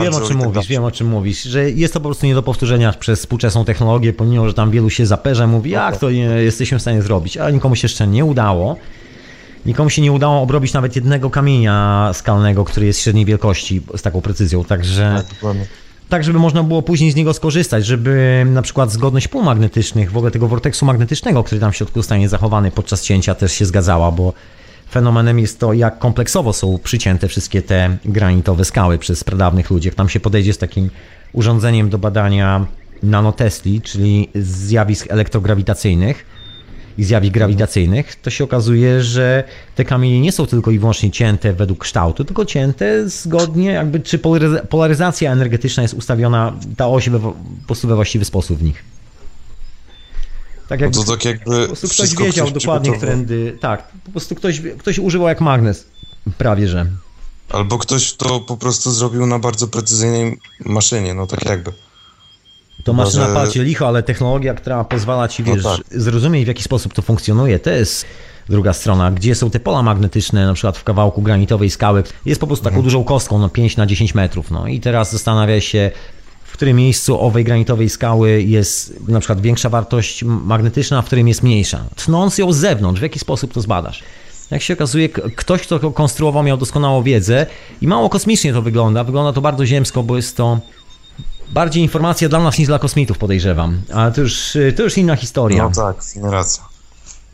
wiem 0.00 0.14
o 0.14 0.20
czym 0.20 0.38
tak 0.38 0.46
mówisz, 0.46 0.66
wiem 0.66 0.84
o 0.84 0.90
czym 0.90 1.06
mówisz, 1.06 1.42
że 1.42 1.70
jest 1.70 1.94
to 1.94 2.00
po 2.00 2.08
prostu 2.08 2.26
nie 2.26 2.34
do 2.34 2.42
powtórzenia 2.42 2.92
przez 2.92 3.20
współczesną 3.20 3.64
technologię, 3.64 4.12
pomimo, 4.12 4.48
że 4.48 4.54
tam 4.54 4.70
wielu 4.70 4.90
się 4.90 5.06
zaperza, 5.06 5.46
mówi, 5.46 5.70
jak 5.70 5.96
to 5.96 6.10
nie 6.10 6.20
jesteśmy 6.20 6.78
w 6.78 6.82
stanie 6.82 7.02
zrobić, 7.02 7.36
ale 7.36 7.52
nikomu 7.52 7.76
się 7.76 7.84
jeszcze 7.84 8.06
nie 8.06 8.24
udało. 8.24 8.76
Nikomu 9.66 9.90
się 9.90 10.02
nie 10.02 10.12
udało 10.12 10.42
obrobić 10.42 10.72
nawet 10.72 10.96
jednego 10.96 11.30
kamienia 11.30 12.10
skalnego, 12.14 12.64
który 12.64 12.86
jest 12.86 13.00
średniej 13.00 13.24
wielkości 13.24 13.82
z 13.96 14.02
taką 14.02 14.20
precyzją, 14.20 14.64
także 14.64 15.24
Dokładnie. 15.34 15.66
Tak, 16.12 16.24
żeby 16.24 16.38
można 16.38 16.62
było 16.62 16.82
później 16.82 17.10
z 17.10 17.16
niego 17.16 17.34
skorzystać, 17.34 17.86
żeby 17.86 18.42
na 18.46 18.62
przykład 18.62 18.92
zgodność 18.92 19.28
pól 19.28 19.44
magnetycznych, 19.44 20.12
w 20.12 20.16
ogóle 20.16 20.30
tego 20.30 20.48
worteksu 20.48 20.86
magnetycznego, 20.86 21.44
który 21.44 21.60
tam 21.60 21.72
w 21.72 21.76
środku 21.76 21.98
zostanie 21.98 22.28
zachowany 22.28 22.70
podczas 22.70 23.02
cięcia 23.02 23.34
też 23.34 23.52
się 23.52 23.66
zgadzała, 23.66 24.10
bo 24.10 24.32
fenomenem 24.90 25.38
jest 25.38 25.60
to, 25.60 25.72
jak 25.72 25.98
kompleksowo 25.98 26.52
są 26.52 26.78
przycięte 26.78 27.28
wszystkie 27.28 27.62
te 27.62 27.96
granitowe 28.04 28.64
skały 28.64 28.98
przez 28.98 29.24
pradawnych 29.24 29.70
ludzi. 29.70 29.88
Jak 29.88 29.94
tam 29.94 30.08
się 30.08 30.20
podejdzie 30.20 30.52
z 30.52 30.58
takim 30.58 30.90
urządzeniem 31.32 31.90
do 31.90 31.98
badania 31.98 32.66
nanotesli, 33.02 33.80
czyli 33.80 34.28
zjawisk 34.34 35.06
elektrograwitacyjnych, 35.10 36.26
i 36.98 37.04
zjawisk 37.04 37.34
grawitacyjnych, 37.34 38.16
to 38.16 38.30
się 38.30 38.44
okazuje, 38.44 39.02
że 39.02 39.44
te 39.74 39.84
kamienie 39.84 40.20
nie 40.20 40.32
są 40.32 40.46
tylko 40.46 40.70
i 40.70 40.78
wyłącznie 40.78 41.10
cięte 41.10 41.52
według 41.52 41.78
kształtu, 41.78 42.24
tylko 42.24 42.44
cięte 42.44 43.08
zgodnie 43.08 43.70
jakby, 43.70 44.00
czy 44.00 44.18
polaryza- 44.18 44.66
polaryzacja 44.66 45.32
energetyczna 45.32 45.82
jest 45.82 45.94
ustawiona, 45.94 46.52
ta 46.76 46.88
oś 46.88 47.08
we, 47.08 47.20
po 47.20 47.34
prostu 47.66 47.88
we 47.88 47.94
właściwy 47.94 48.24
sposób 48.24 48.58
w 48.58 48.62
nich. 48.62 48.84
Tak 50.68 50.80
No 50.80 50.86
jak 50.86 50.94
to 50.94 51.04
tak 51.04 51.24
jakby 51.24 51.60
po 51.60 51.66
prostu 51.66 51.88
ktoś 51.88 52.16
wiedział 52.16 52.46
ktoś 52.46 52.62
dokładnie, 52.62 52.96
którędy, 52.96 53.58
tak, 53.60 53.88
po 54.04 54.10
prostu 54.10 54.34
ktoś, 54.34 54.60
ktoś 54.78 54.98
używał 54.98 55.28
jak 55.28 55.40
magnes, 55.40 55.86
prawie 56.38 56.68
że. 56.68 56.86
Albo 57.48 57.78
ktoś 57.78 58.12
to 58.12 58.40
po 58.40 58.56
prostu 58.56 58.90
zrobił 58.90 59.26
na 59.26 59.38
bardzo 59.38 59.68
precyzyjnej 59.68 60.38
maszynie, 60.64 61.14
no 61.14 61.26
tak 61.26 61.44
jakby. 61.44 61.72
To 62.84 62.92
maszyna 62.92 63.26
że- 63.28 63.34
palcie 63.34 63.62
licho, 63.64 63.88
ale 63.88 64.02
technologia, 64.02 64.54
która 64.54 64.84
pozwala 64.84 65.28
ci, 65.28 65.42
No 65.46 65.54
wiesz, 65.54 65.64
tak. 65.64 65.80
zrozumieć 65.90 66.44
w 66.44 66.48
jaki 66.48 66.62
sposób 66.62 66.94
to 66.94 67.02
funkcjonuje, 67.02 67.58
to 67.58 67.70
jest 67.70 68.06
druga 68.48 68.72
strona. 68.72 69.10
Gdzie 69.10 69.34
są 69.34 69.50
te 69.50 69.60
pola 69.60 69.82
magnetyczne, 69.82 70.46
na 70.46 70.54
przykład 70.54 70.78
w 70.78 70.84
kawałku 70.84 71.22
granitowej 71.22 71.70
skały, 71.70 72.02
jest 72.26 72.40
po 72.40 72.46
prostu 72.46 72.64
taką 72.64 72.74
Mhm. 72.76 72.84
dużą 72.84 73.04
kostką, 73.04 73.38
no 73.38 73.48
5 73.48 73.76
na 73.76 73.86
10 73.86 74.14
metrów, 74.14 74.50
no 74.50 74.66
i 74.66 74.80
teraz 74.80 75.12
zastanawia 75.12 75.60
się, 75.60 75.90
w 76.44 76.52
którym 76.52 76.76
miejscu 76.76 77.20
owej 77.20 77.44
granitowej 77.44 77.88
skały 77.88 78.42
jest 78.42 79.08
na 79.08 79.20
przykład 79.20 79.40
większa 79.40 79.68
wartość 79.68 80.24
magnetyczna, 80.24 80.98
a 80.98 81.02
w 81.02 81.06
którym 81.06 81.28
jest 81.28 81.42
mniejsza. 81.42 81.84
Tnąc 81.96 82.38
ją 82.38 82.52
z 82.52 82.56
zewnątrz, 82.56 83.00
w 83.00 83.02
jaki 83.02 83.18
sposób 83.18 83.52
to 83.52 83.60
zbadasz? 83.60 84.02
Jak 84.50 84.62
się 84.62 84.74
okazuje, 84.74 85.08
ktoś, 85.08 85.62
kto 85.62 85.78
to 85.78 85.90
konstruował, 85.90 86.42
miał 86.42 86.56
doskonałą 86.56 87.02
wiedzę 87.02 87.46
i 87.80 87.86
mało 87.88 88.08
kosmicznie 88.08 88.52
to 88.52 88.62
wygląda. 88.62 89.04
Wygląda 89.04 89.32
to 89.32 89.40
bardzo 89.40 89.66
ziemsko, 89.66 90.02
bo 90.02 90.16
jest 90.16 90.36
to 90.36 90.58
bardziej 91.52 91.82
informacja 91.82 92.28
dla 92.28 92.38
nas 92.38 92.58
niż 92.58 92.68
dla 92.68 92.78
kosmitów, 92.78 93.18
podejrzewam. 93.18 93.82
Ale 93.94 94.12
to 94.12 94.20
już, 94.20 94.56
to 94.76 94.82
już 94.82 94.98
inna 94.98 95.16
historia. 95.16 95.62
No 95.62 95.70
tak, 95.70 95.96
racja. 96.22 96.64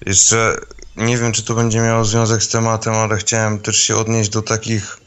Jeszcze 0.07 0.57
nie 0.97 1.19
wiem, 1.19 1.33
czy 1.33 1.43
to 1.43 1.55
będzie 1.55 1.81
miało 1.81 2.05
związek 2.05 2.43
z 2.43 2.49
tematem, 2.49 2.95
ale 2.95 3.17
chciałem 3.17 3.59
też 3.59 3.77
się 3.77 3.97
odnieść 3.97 4.31
do 4.31 4.43
takich 4.43 4.99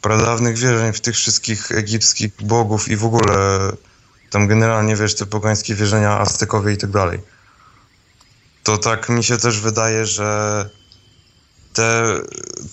pradawnych 0.00 0.58
wierzeń 0.58 0.92
w 0.92 1.00
tych 1.00 1.14
wszystkich 1.14 1.72
egipskich 1.72 2.32
bogów 2.42 2.88
i 2.88 2.96
w 2.96 3.04
ogóle 3.04 3.58
tam 4.30 4.46
generalnie, 4.46 4.96
wiesz, 4.96 5.14
te 5.14 5.26
pogańskie 5.26 5.74
wierzenia 5.74 6.18
aztekowie 6.18 6.72
i 6.72 6.76
tak 6.76 6.90
dalej. 6.90 7.20
To 8.62 8.78
tak 8.78 9.08
mi 9.08 9.24
się 9.24 9.36
też 9.36 9.60
wydaje, 9.60 10.06
że 10.06 10.70
te 11.72 12.14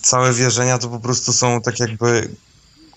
całe 0.02 0.32
wierzenia 0.32 0.78
to 0.78 0.88
po 0.88 1.00
prostu 1.00 1.32
są 1.32 1.60
tak 1.60 1.80
jakby 1.80 2.28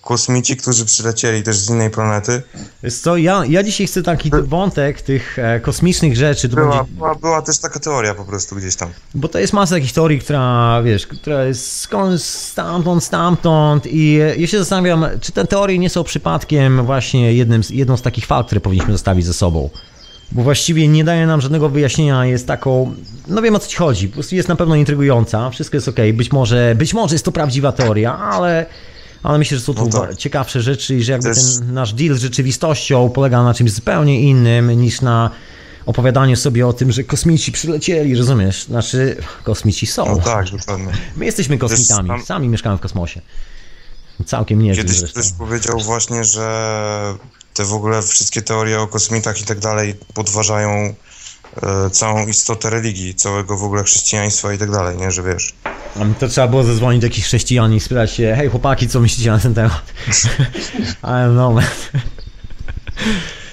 kosmici, 0.02 0.56
którzy 0.56 0.84
przylecieli 0.84 1.42
też 1.42 1.56
z 1.56 1.70
innej 1.70 1.90
planety. 1.90 2.42
Wiesz 2.82 2.94
co, 2.94 3.16
ja, 3.16 3.42
ja 3.48 3.62
dzisiaj 3.62 3.86
chcę 3.86 4.02
taki 4.02 4.30
wątek 4.42 5.02
tych 5.02 5.38
e, 5.38 5.60
kosmicznych 5.60 6.16
rzeczy, 6.16 6.48
Była, 6.48 6.68
będzie, 6.78 6.92
była, 6.94 7.14
była 7.14 7.42
też 7.42 7.58
taka 7.58 7.80
teoria 7.80 8.14
po 8.14 8.24
prostu 8.24 8.56
gdzieś 8.56 8.76
tam. 8.76 8.88
bo 9.14 9.28
to 9.28 9.38
jest 9.38 9.52
masa 9.52 9.74
takich 9.74 9.92
teorii, 9.92 10.18
która, 10.18 10.80
wiesz, 10.84 11.06
która 11.06 11.44
jest 11.44 11.76
skąd, 11.80 12.22
stamtąd, 12.22 13.04
stamtąd 13.04 13.86
i 13.86 14.18
e, 14.20 14.36
ja 14.36 14.46
się 14.46 14.58
zastanawiam, 14.58 15.06
czy 15.20 15.32
te 15.32 15.46
teorie 15.46 15.78
nie 15.78 15.90
są 15.90 16.04
przypadkiem 16.04 16.86
właśnie 16.86 17.34
jednym 17.34 17.64
z, 17.64 17.70
jedną 17.70 17.96
z 17.96 18.02
takich 18.02 18.26
fakt, 18.26 18.46
które 18.46 18.60
powinniśmy 18.60 18.92
zostawić 18.92 19.26
ze 19.26 19.32
sobą. 19.34 19.70
Bo 20.32 20.42
właściwie 20.42 20.88
nie 20.88 21.04
daje 21.04 21.26
nam 21.26 21.40
żadnego 21.40 21.68
wyjaśnienia, 21.68 22.26
jest 22.26 22.46
taką, 22.46 22.94
no 23.28 23.42
wiem 23.42 23.54
o 23.56 23.58
co 23.58 23.68
ci 23.68 23.76
chodzi, 23.76 24.08
po 24.08 24.14
prostu 24.14 24.34
jest 24.34 24.48
na 24.48 24.56
pewno 24.56 24.74
intrygująca, 24.74 25.50
wszystko 25.50 25.76
jest 25.76 25.88
ok, 25.88 25.96
być 26.14 26.32
może, 26.32 26.74
być 26.78 26.94
może 26.94 27.14
jest 27.14 27.24
to 27.24 27.32
prawdziwa 27.32 27.72
teoria, 27.72 28.18
ale, 28.18 28.66
ale 29.22 29.38
myślę, 29.38 29.58
że 29.58 29.64
są 29.64 29.74
tu 29.74 29.84
No 29.84 30.00
tak. 30.00 30.16
ciekawsze 30.16 30.60
rzeczy 30.62 30.94
i 30.96 31.02
że 31.02 31.12
jakby 31.12 31.28
Też- 31.34 31.56
ten 31.58 31.74
nasz 31.74 31.92
deal 31.92 32.14
z 32.16 32.20
rzeczywistością 32.20 33.10
polega 33.10 33.42
na 33.42 33.54
czymś 33.54 33.70
zupełnie 33.72 34.20
innym 34.20 34.70
niż 34.80 35.00
na 35.00 35.30
opowiadaniu 35.86 36.36
sobie 36.36 36.66
o 36.66 36.72
tym, 36.72 36.92
że 36.92 37.04
kosmici 37.04 37.52
przylecieli, 37.52 38.16
rozumiesz? 38.16 38.64
Znaczy, 38.64 39.16
kosmici 39.44 39.86
są. 39.86 40.06
No 40.06 40.16
tak, 40.16 40.50
dokładnie. 40.50 40.92
My 41.16 41.24
jesteśmy 41.24 41.58
kosmitami, 41.58 42.08
tam- 42.08 42.24
sami 42.24 42.48
mieszkamy 42.48 42.78
w 42.78 42.80
kosmosie. 42.80 43.20
Całkiem 44.26 44.62
nieźle 44.62 44.82
Kiedyś 44.84 44.98
zresztą. 44.98 45.20
ktoś 45.20 45.32
powiedział 45.32 45.80
właśnie, 45.80 46.24
że 46.24 47.14
te 47.54 47.64
w 47.64 47.72
ogóle 47.72 48.02
wszystkie 48.02 48.42
teorie 48.42 48.80
o 48.80 48.86
kosmitach 48.86 49.40
i 49.40 49.44
tak 49.44 49.58
dalej 49.58 49.94
podważają 50.14 50.94
całą 51.90 52.26
istotę 52.26 52.70
religii, 52.70 53.14
całego 53.14 53.56
w 53.56 53.64
ogóle 53.64 53.82
chrześcijaństwa 53.82 54.52
i 54.52 54.58
tak 54.58 54.70
dalej, 54.70 54.96
nie, 54.96 55.10
że 55.10 55.22
wiesz. 55.22 55.52
To 56.18 56.28
trzeba 56.28 56.48
było 56.48 56.64
zadzwonić 56.64 57.00
do 57.00 57.06
jakichś 57.06 57.26
chrześcijan 57.26 57.74
i 57.74 57.80
spytać 57.80 58.12
się, 58.12 58.34
hej 58.36 58.48
chłopaki, 58.48 58.88
co 58.88 59.00
myślicie 59.00 59.30
na 59.30 59.38
ten 59.38 59.54
temat? 59.54 59.82
Know, 61.32 61.54
man. 61.54 61.64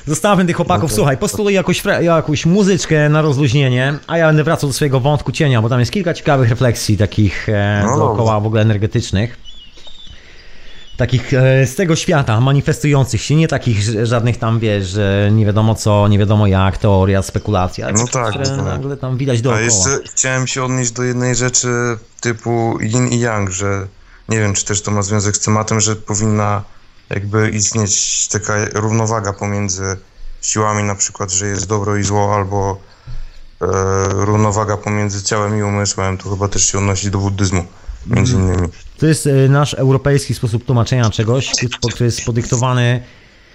Zostawmy 0.08 0.45
tych 0.45 0.56
chłopaków, 0.56 0.93
słuchaj, 0.93 1.18
postuluj 1.18 1.54
jakąś, 1.54 1.84
jakąś 2.02 2.45
muzyczkę 2.45 3.10
na 3.10 3.22
rozluźnienie, 3.22 4.00
a 4.08 4.18
ja 4.18 4.28
będę 4.28 4.43
wracał 4.43 4.70
do 4.70 4.74
swojego 4.74 5.00
wątku 5.00 5.32
cienia, 5.32 5.62
bo 5.62 5.70
tam 5.70 5.80
jest 5.80 5.91
kilka 5.91 6.14
ciekawych 6.14 6.50
refleksji 6.50 6.97
takich 6.97 7.50
e, 7.50 7.84
No 7.86 7.97
dookoła 7.97 8.39
w 8.39 8.45
ogóle 8.45 8.62
energetycznych. 8.62 9.49
Takich 11.00 11.34
e, 11.34 11.66
z 11.68 11.76
tego 11.76 11.95
świata, 11.95 12.39
manifestujących 12.41 13.22
się, 13.22 13.36
nie 13.36 13.47
takich 13.47 13.82
żadnych 14.04 14.38
tam, 14.38 14.60
wiesz, 14.60 14.88
że 14.88 15.30
nie 15.32 15.45
wiadomo 15.45 15.76
co, 15.76 16.08
nie 16.08 16.20
wiadomo 16.20 16.47
jak, 16.47 16.78
teoria, 16.78 17.22
spekulacja, 17.22 17.91
No 17.91 18.08
tak, 18.08 18.30
które 18.30 18.43
dokładnie. 18.45 18.64
nagle 18.72 18.97
tam 18.97 19.18
widać 19.18 19.39
A 19.39 19.41
dookoła. 19.41 19.62
jeszcze 19.62 20.00
chciałem 20.12 20.47
się 20.47 20.64
odnieść 20.64 20.91
do 20.91 21.04
jednej 21.04 21.36
rzeczy 21.36 21.68
typu 22.22 22.78
yin 22.82 23.08
i 23.08 23.20
yang, 23.20 23.52
że 23.52 23.88
nie 24.30 24.39
wiem, 24.39 24.54
czy 24.54 24.66
też 24.66 24.82
to 24.82 24.91
ma 24.91 25.02
związek 25.02 25.36
z 25.36 25.39
tematem, 25.39 25.80
że 25.82 25.95
powinna 25.95 26.64
jakby 27.10 27.50
istnieć 27.50 28.28
taka 28.28 28.54
równowaga 28.74 29.34
pomiędzy 29.34 29.97
siłami, 30.41 30.84
na 30.84 30.95
przykład, 30.95 31.32
że 31.32 31.47
jest 31.47 31.68
dobro 31.68 31.97
i 31.97 32.04
zło, 32.04 32.36
albo 32.36 32.78
e, 33.62 33.66
równowaga 34.10 34.78
pomiędzy 34.78 35.24
ciałem 35.24 35.60
i 35.60 35.64
umysłem. 35.64 36.18
To 36.18 36.30
chyba 36.30 36.47
też 36.47 36.72
się 36.72 36.78
odnosi 36.78 37.12
do 37.12 37.18
buddyzmu, 37.18 37.66
między 38.08 38.36
Mhm. 38.36 38.54
innymi. 38.54 38.74
To 38.97 39.06
jest 39.06 39.28
e, 39.28 39.50
nasz 39.50 39.74
europejski 39.74 40.34
sposób 40.34 40.66
tłumaczenia 40.66 41.10
czegoś, 41.10 41.52
który 41.93 42.06
jest 42.06 42.26
podyktowany 42.26 43.02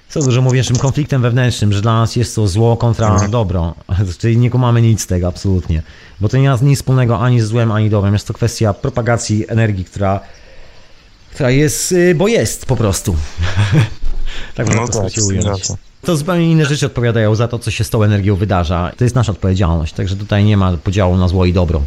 co 0.09 0.23
dużo 0.23 0.43
mówięszym 0.43 0.77
konfliktem 0.77 1.23
wewnętrznym, 1.23 1.73
że 1.73 1.83
dla 1.83 1.93
nas 1.93 2.17
jest 2.17 2.35
to 2.35 2.49
zło 2.49 2.77
kontra 2.77 3.29
dobro. 3.29 3.75
Czyli 4.19 4.37
nie 4.37 4.51
kumamy 4.51 4.83
nic 4.83 5.03
z 5.03 5.07
tego, 5.07 5.29
absolutnie. 5.29 5.83
Bo 6.21 6.29
to 6.29 6.37
nie 6.37 6.49
ma 6.49 6.59
nic 6.63 6.79
wspólnego 6.79 7.21
ani 7.21 7.41
z 7.41 7.45
złem, 7.45 7.73
ani 7.73 7.91
dobrem. 7.91 8.13
Jest 8.13 8.27
to 8.27 8.35
kwestia 8.35 8.75
propagacji 8.75 9.45
energii, 9.49 9.85
która, 9.85 10.21
która 11.35 11.51
jest, 11.51 11.93
y, 11.93 12.15
bo 12.15 12.29
jest 12.29 12.67
po 12.67 12.77
prostu. 12.77 13.17
tak 14.55 14.75
No 14.75 14.89
to 14.89 15.03
tak, 15.03 15.13
ująć. 15.27 15.69
To 16.03 16.17
zupełnie 16.17 16.53
inne 16.53 16.67
rzeczy 16.67 16.87
odpowiadają 16.87 17.35
za 17.35 17.49
to, 17.49 17.59
co 17.59 17.71
się 17.71 17.85
z 17.85 17.91
tą 17.91 18.03
energią 18.03 18.37
wydarza. 18.37 18.93
To 18.97 19.05
jest 19.05 19.17
nasza 19.17 19.33
odpowiedzialność, 19.33 19.93
także 19.93 20.17
tutaj 20.17 20.45
nie 20.45 20.57
ma 20.57 20.77
podziału 20.77 21.17
na 21.17 21.29
zło 21.29 21.45
i 21.45 21.53
dobro. 21.53 21.83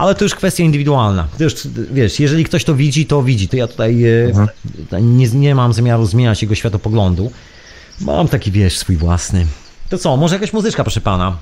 Ale 0.00 0.14
to 0.14 0.24
już 0.24 0.34
kwestia 0.34 0.62
indywidualna. 0.64 1.28
To 1.38 1.44
już, 1.44 1.54
wiesz, 1.92 2.20
jeżeli 2.20 2.44
ktoś 2.44 2.64
to 2.64 2.74
widzi, 2.74 3.06
to 3.06 3.22
widzi. 3.22 3.48
To 3.48 3.56
ja 3.56 3.66
tutaj, 3.66 4.04
e, 4.04 4.46
tutaj 4.76 5.02
nie, 5.02 5.28
nie 5.28 5.54
mam 5.54 5.72
zamiaru 5.72 6.06
zmieniać 6.06 6.42
jego 6.42 6.54
światopoglądu. 6.54 7.30
Mam 8.00 8.28
taki, 8.28 8.52
wiesz, 8.52 8.78
swój 8.78 8.96
własny. 8.96 9.46
To 9.88 9.98
co, 9.98 10.16
może 10.16 10.34
jakaś 10.34 10.52
muzyczka, 10.52 10.84
proszę 10.84 11.00
pana? 11.00 11.36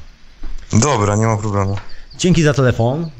Dobra, 0.72 1.16
nie 1.16 1.26
ma 1.26 1.36
problemu. 1.36 1.76
Dzięki 2.18 2.42
za 2.42 2.54
telefon. 2.54 3.10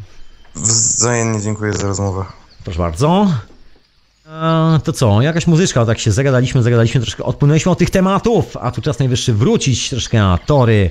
Wzajemnie 0.56 1.40
dziękuję 1.40 1.72
za 1.72 1.86
rozmowę. 1.86 2.24
Proszę 2.64 2.78
bardzo. 2.78 3.32
E, 4.26 4.80
To 4.84 4.92
co, 4.92 5.22
jakaś 5.22 5.46
muzyczka, 5.46 5.86
tak 5.86 5.98
się 5.98 6.12
zagadaliśmy, 6.12 6.62
zagadaliśmy 6.62 7.00
troszkę, 7.00 7.24
odpłynęliśmy 7.24 7.72
od 7.72 7.78
tych 7.78 7.90
tematów, 7.90 8.56
a 8.56 8.70
tu 8.70 8.82
czas 8.82 8.98
najwyższy 8.98 9.34
wrócić 9.34 9.90
troszkę 9.90 10.18
na 10.18 10.38
tory, 10.46 10.90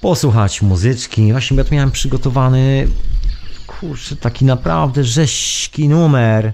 posłuchać 0.00 0.62
muzyczki. 0.62 1.32
Właśnie 1.32 1.56
ja 1.56 1.64
tu 1.64 1.74
miałem 1.74 1.90
przygotowany, 1.90 2.88
kurczę, 3.80 4.16
taki 4.16 4.44
naprawdę 4.44 5.04
rzeźki 5.04 5.88
numer. 5.88 6.52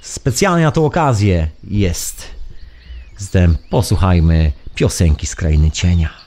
Specjalnie 0.00 0.64
na 0.64 0.70
tą 0.70 0.86
okazję 0.86 1.48
jest. 1.64 2.26
Zatem 3.18 3.56
posłuchajmy 3.70 4.52
piosenki 4.74 5.26
z 5.26 5.34
Krainy 5.34 5.70
Cienia. 5.70 6.21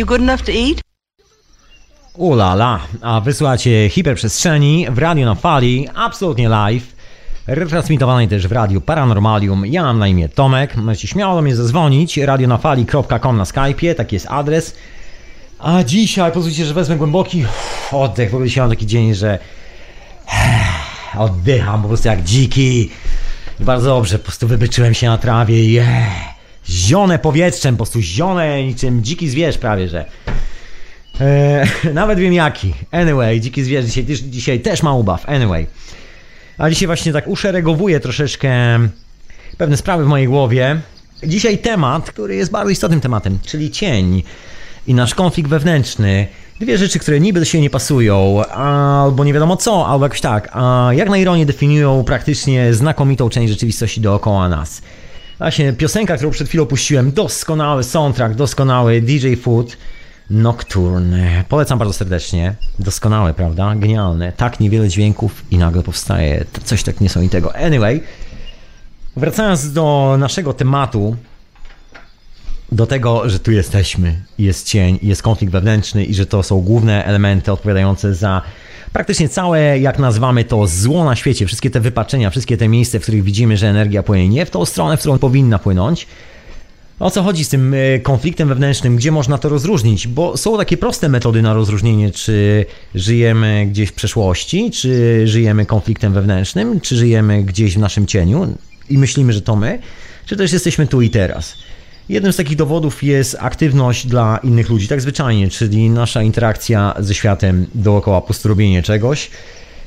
You 0.00 0.06
good 0.06 0.20
enough 0.20 0.42
to 0.42 0.52
eat? 0.52 0.80
A 3.02 3.20
wysłuchacie 3.20 3.88
hiperprzestrzeni 3.88 4.86
w 4.90 4.98
radio 4.98 5.26
na 5.26 5.34
fali, 5.34 5.88
absolutnie 5.94 6.48
live, 6.48 6.94
retransmitowanej 7.46 8.28
też 8.28 8.48
w 8.48 8.52
radiu 8.52 8.80
Paranormalium. 8.80 9.66
Ja 9.66 9.82
mam 9.82 9.98
na 9.98 10.08
imię 10.08 10.28
Tomek, 10.28 10.76
możecie 10.76 11.08
śmiało 11.08 11.34
do 11.34 11.42
mnie 11.42 11.56
zadzwonić, 11.56 12.16
radionafali.com 12.16 13.36
na 13.36 13.44
Skype'ie, 13.44 13.94
taki 13.94 14.16
jest 14.16 14.26
adres. 14.30 14.76
A 15.58 15.84
dzisiaj, 15.84 16.32
pozwólcie, 16.32 16.64
że 16.64 16.74
wezmę 16.74 16.96
głęboki 16.96 17.44
oddech, 17.92 18.30
w 18.30 18.34
ogóle 18.34 18.48
dzisiaj 18.48 18.62
mam 18.62 18.70
taki 18.70 18.86
dzień, 18.86 19.14
że 19.14 19.38
oddycham 21.18 21.82
po 21.82 21.88
prostu 21.88 22.08
jak 22.08 22.22
dziki. 22.22 22.90
Bardzo 23.60 23.86
dobrze, 23.86 24.18
po 24.18 24.24
prostu 24.24 24.48
wybyczyłem 24.48 24.94
się 24.94 25.06
na 25.06 25.18
trawie 25.18 25.64
yeah. 25.64 26.29
Zione 26.70 27.18
powietrzem, 27.18 27.74
po 27.74 27.78
prostu 27.78 28.00
zione 28.00 28.64
niczym 28.64 29.04
dziki 29.04 29.28
zwierz 29.28 29.58
prawie, 29.58 29.88
że. 29.88 30.04
Eee, 31.20 31.68
nawet 31.94 32.18
wiem 32.18 32.32
jaki. 32.32 32.74
Anyway, 32.90 33.40
dziki 33.40 33.62
zwierz 33.64 33.84
dzisiaj, 33.84 34.04
dzisiaj 34.30 34.60
też 34.60 34.82
ma 34.82 34.94
ubaw. 34.94 35.28
Anyway. 35.28 35.66
A 36.58 36.70
dzisiaj 36.70 36.86
właśnie 36.86 37.12
tak 37.12 37.28
uszeregowuję 37.28 38.00
troszeczkę 38.00 38.50
pewne 39.58 39.76
sprawy 39.76 40.04
w 40.04 40.08
mojej 40.08 40.28
głowie. 40.28 40.80
Dzisiaj 41.22 41.58
temat, 41.58 42.10
który 42.10 42.34
jest 42.34 42.50
bardzo 42.50 42.70
istotnym 42.70 43.00
tematem, 43.00 43.38
czyli 43.46 43.70
cień 43.70 44.22
i 44.86 44.94
nasz 44.94 45.14
konflikt 45.14 45.50
wewnętrzny. 45.50 46.26
Dwie 46.60 46.78
rzeczy, 46.78 46.98
które 46.98 47.20
niby 47.20 47.40
do 47.40 47.44
siebie 47.44 47.62
nie 47.62 47.70
pasują, 47.70 48.44
albo 48.44 49.24
nie 49.24 49.32
wiadomo 49.32 49.56
co, 49.56 49.86
albo 49.86 50.04
jakoś 50.04 50.20
tak, 50.20 50.48
a 50.52 50.90
jak 50.92 51.08
na 51.10 51.18
ironię 51.18 51.46
definiują 51.46 52.04
praktycznie 52.04 52.74
znakomitą 52.74 53.28
część 53.28 53.52
rzeczywistości 53.52 54.00
dookoła 54.00 54.48
nas. 54.48 54.82
Właśnie 55.40 55.72
piosenka, 55.72 56.16
którą 56.16 56.30
przed 56.30 56.48
chwilą 56.48 56.66
puściłem, 56.66 57.12
doskonały 57.12 57.84
soundtrack, 57.84 58.34
doskonały 58.34 59.00
DJ 59.00 59.34
Food, 59.34 59.76
Nocturne. 60.30 61.44
Polecam 61.48 61.78
bardzo 61.78 61.92
serdecznie. 61.92 62.54
Doskonałe, 62.78 63.34
prawda? 63.34 63.74
Genialne. 63.76 64.32
Tak 64.32 64.60
niewiele 64.60 64.88
dźwięków 64.88 65.44
i 65.50 65.58
nagle 65.58 65.82
powstaje 65.82 66.44
coś 66.64 66.82
tak 66.82 67.00
niesamowitego. 67.00 67.56
Anyway, 67.56 68.02
wracając 69.16 69.72
do 69.72 70.16
naszego 70.18 70.52
tematu, 70.52 71.16
do 72.72 72.86
tego, 72.86 73.28
że 73.28 73.38
tu 73.38 73.52
jesteśmy, 73.52 74.22
jest 74.38 74.68
cień, 74.68 74.98
jest 75.02 75.22
konflikt 75.22 75.52
wewnętrzny 75.52 76.04
i 76.04 76.14
że 76.14 76.26
to 76.26 76.42
są 76.42 76.60
główne 76.60 77.04
elementy 77.04 77.52
odpowiadające 77.52 78.14
za 78.14 78.42
praktycznie 78.92 79.28
całe, 79.28 79.78
jak 79.78 79.98
nazywamy 79.98 80.44
to, 80.44 80.66
zło 80.66 81.04
na 81.04 81.16
świecie, 81.16 81.46
wszystkie 81.46 81.70
te 81.70 81.80
wypaczenia, 81.80 82.30
wszystkie 82.30 82.56
te 82.56 82.68
miejsca, 82.68 82.98
w 82.98 83.02
których 83.02 83.22
widzimy, 83.22 83.56
że 83.56 83.68
energia 83.68 84.02
płynie 84.02 84.28
nie 84.28 84.46
w 84.46 84.50
tą 84.50 84.64
stronę, 84.64 84.96
w 84.96 85.00
którą 85.00 85.18
powinna 85.18 85.58
płynąć. 85.58 86.06
O 87.00 87.10
co 87.10 87.22
chodzi 87.22 87.44
z 87.44 87.48
tym 87.48 87.74
e, 87.74 87.98
konfliktem 87.98 88.48
wewnętrznym? 88.48 88.96
Gdzie 88.96 89.12
można 89.12 89.38
to 89.38 89.48
rozróżnić? 89.48 90.08
Bo 90.08 90.36
są 90.36 90.56
takie 90.56 90.76
proste 90.76 91.08
metody 91.08 91.42
na 91.42 91.54
rozróżnienie, 91.54 92.10
czy 92.10 92.66
żyjemy 92.94 93.66
gdzieś 93.70 93.88
w 93.88 93.92
przeszłości, 93.92 94.70
czy 94.70 95.22
żyjemy 95.28 95.66
konfliktem 95.66 96.12
wewnętrznym, 96.12 96.80
czy 96.80 96.96
żyjemy 96.96 97.42
gdzieś 97.42 97.74
w 97.74 97.78
naszym 97.78 98.06
cieniu 98.06 98.54
i 98.90 98.98
myślimy, 98.98 99.32
że 99.32 99.42
to 99.42 99.56
my, 99.56 99.78
czy 100.26 100.36
też 100.36 100.52
jesteśmy 100.52 100.86
tu 100.86 101.02
i 101.02 101.10
teraz. 101.10 101.56
Jednym 102.10 102.32
z 102.32 102.36
takich 102.36 102.56
dowodów 102.56 103.02
jest 103.02 103.36
aktywność 103.40 104.06
dla 104.06 104.38
innych 104.42 104.68
ludzi, 104.68 104.88
tak 104.88 105.00
zwyczajnie, 105.00 105.48
czyli 105.48 105.90
nasza 105.90 106.22
interakcja 106.22 106.94
ze 106.98 107.14
światem 107.14 107.66
dookoła, 107.74 108.20
po 108.20 108.34
czegoś. 108.82 109.30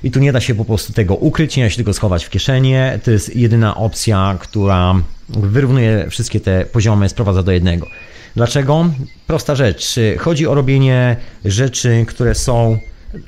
I 0.03 0.11
tu 0.11 0.19
nie 0.19 0.31
da 0.31 0.41
się 0.41 0.55
po 0.55 0.65
prostu 0.65 0.93
tego 0.93 1.15
ukryć, 1.15 1.57
nie 1.57 1.63
da 1.63 1.69
się 1.69 1.77
tego 1.77 1.93
schować 1.93 2.25
w 2.25 2.29
kieszenie. 2.29 2.99
To 3.03 3.11
jest 3.11 3.35
jedyna 3.35 3.75
opcja, 3.75 4.37
która 4.39 4.95
wyrównuje 5.29 6.07
wszystkie 6.09 6.39
te 6.39 6.65
poziomy, 6.65 7.09
sprowadza 7.09 7.43
do 7.43 7.51
jednego. 7.51 7.87
Dlaczego? 8.35 8.89
Prosta 9.27 9.55
rzecz. 9.55 9.95
Chodzi 10.17 10.47
o 10.47 10.53
robienie 10.53 11.15
rzeczy, 11.45 12.05
które 12.07 12.35
są 12.35 12.77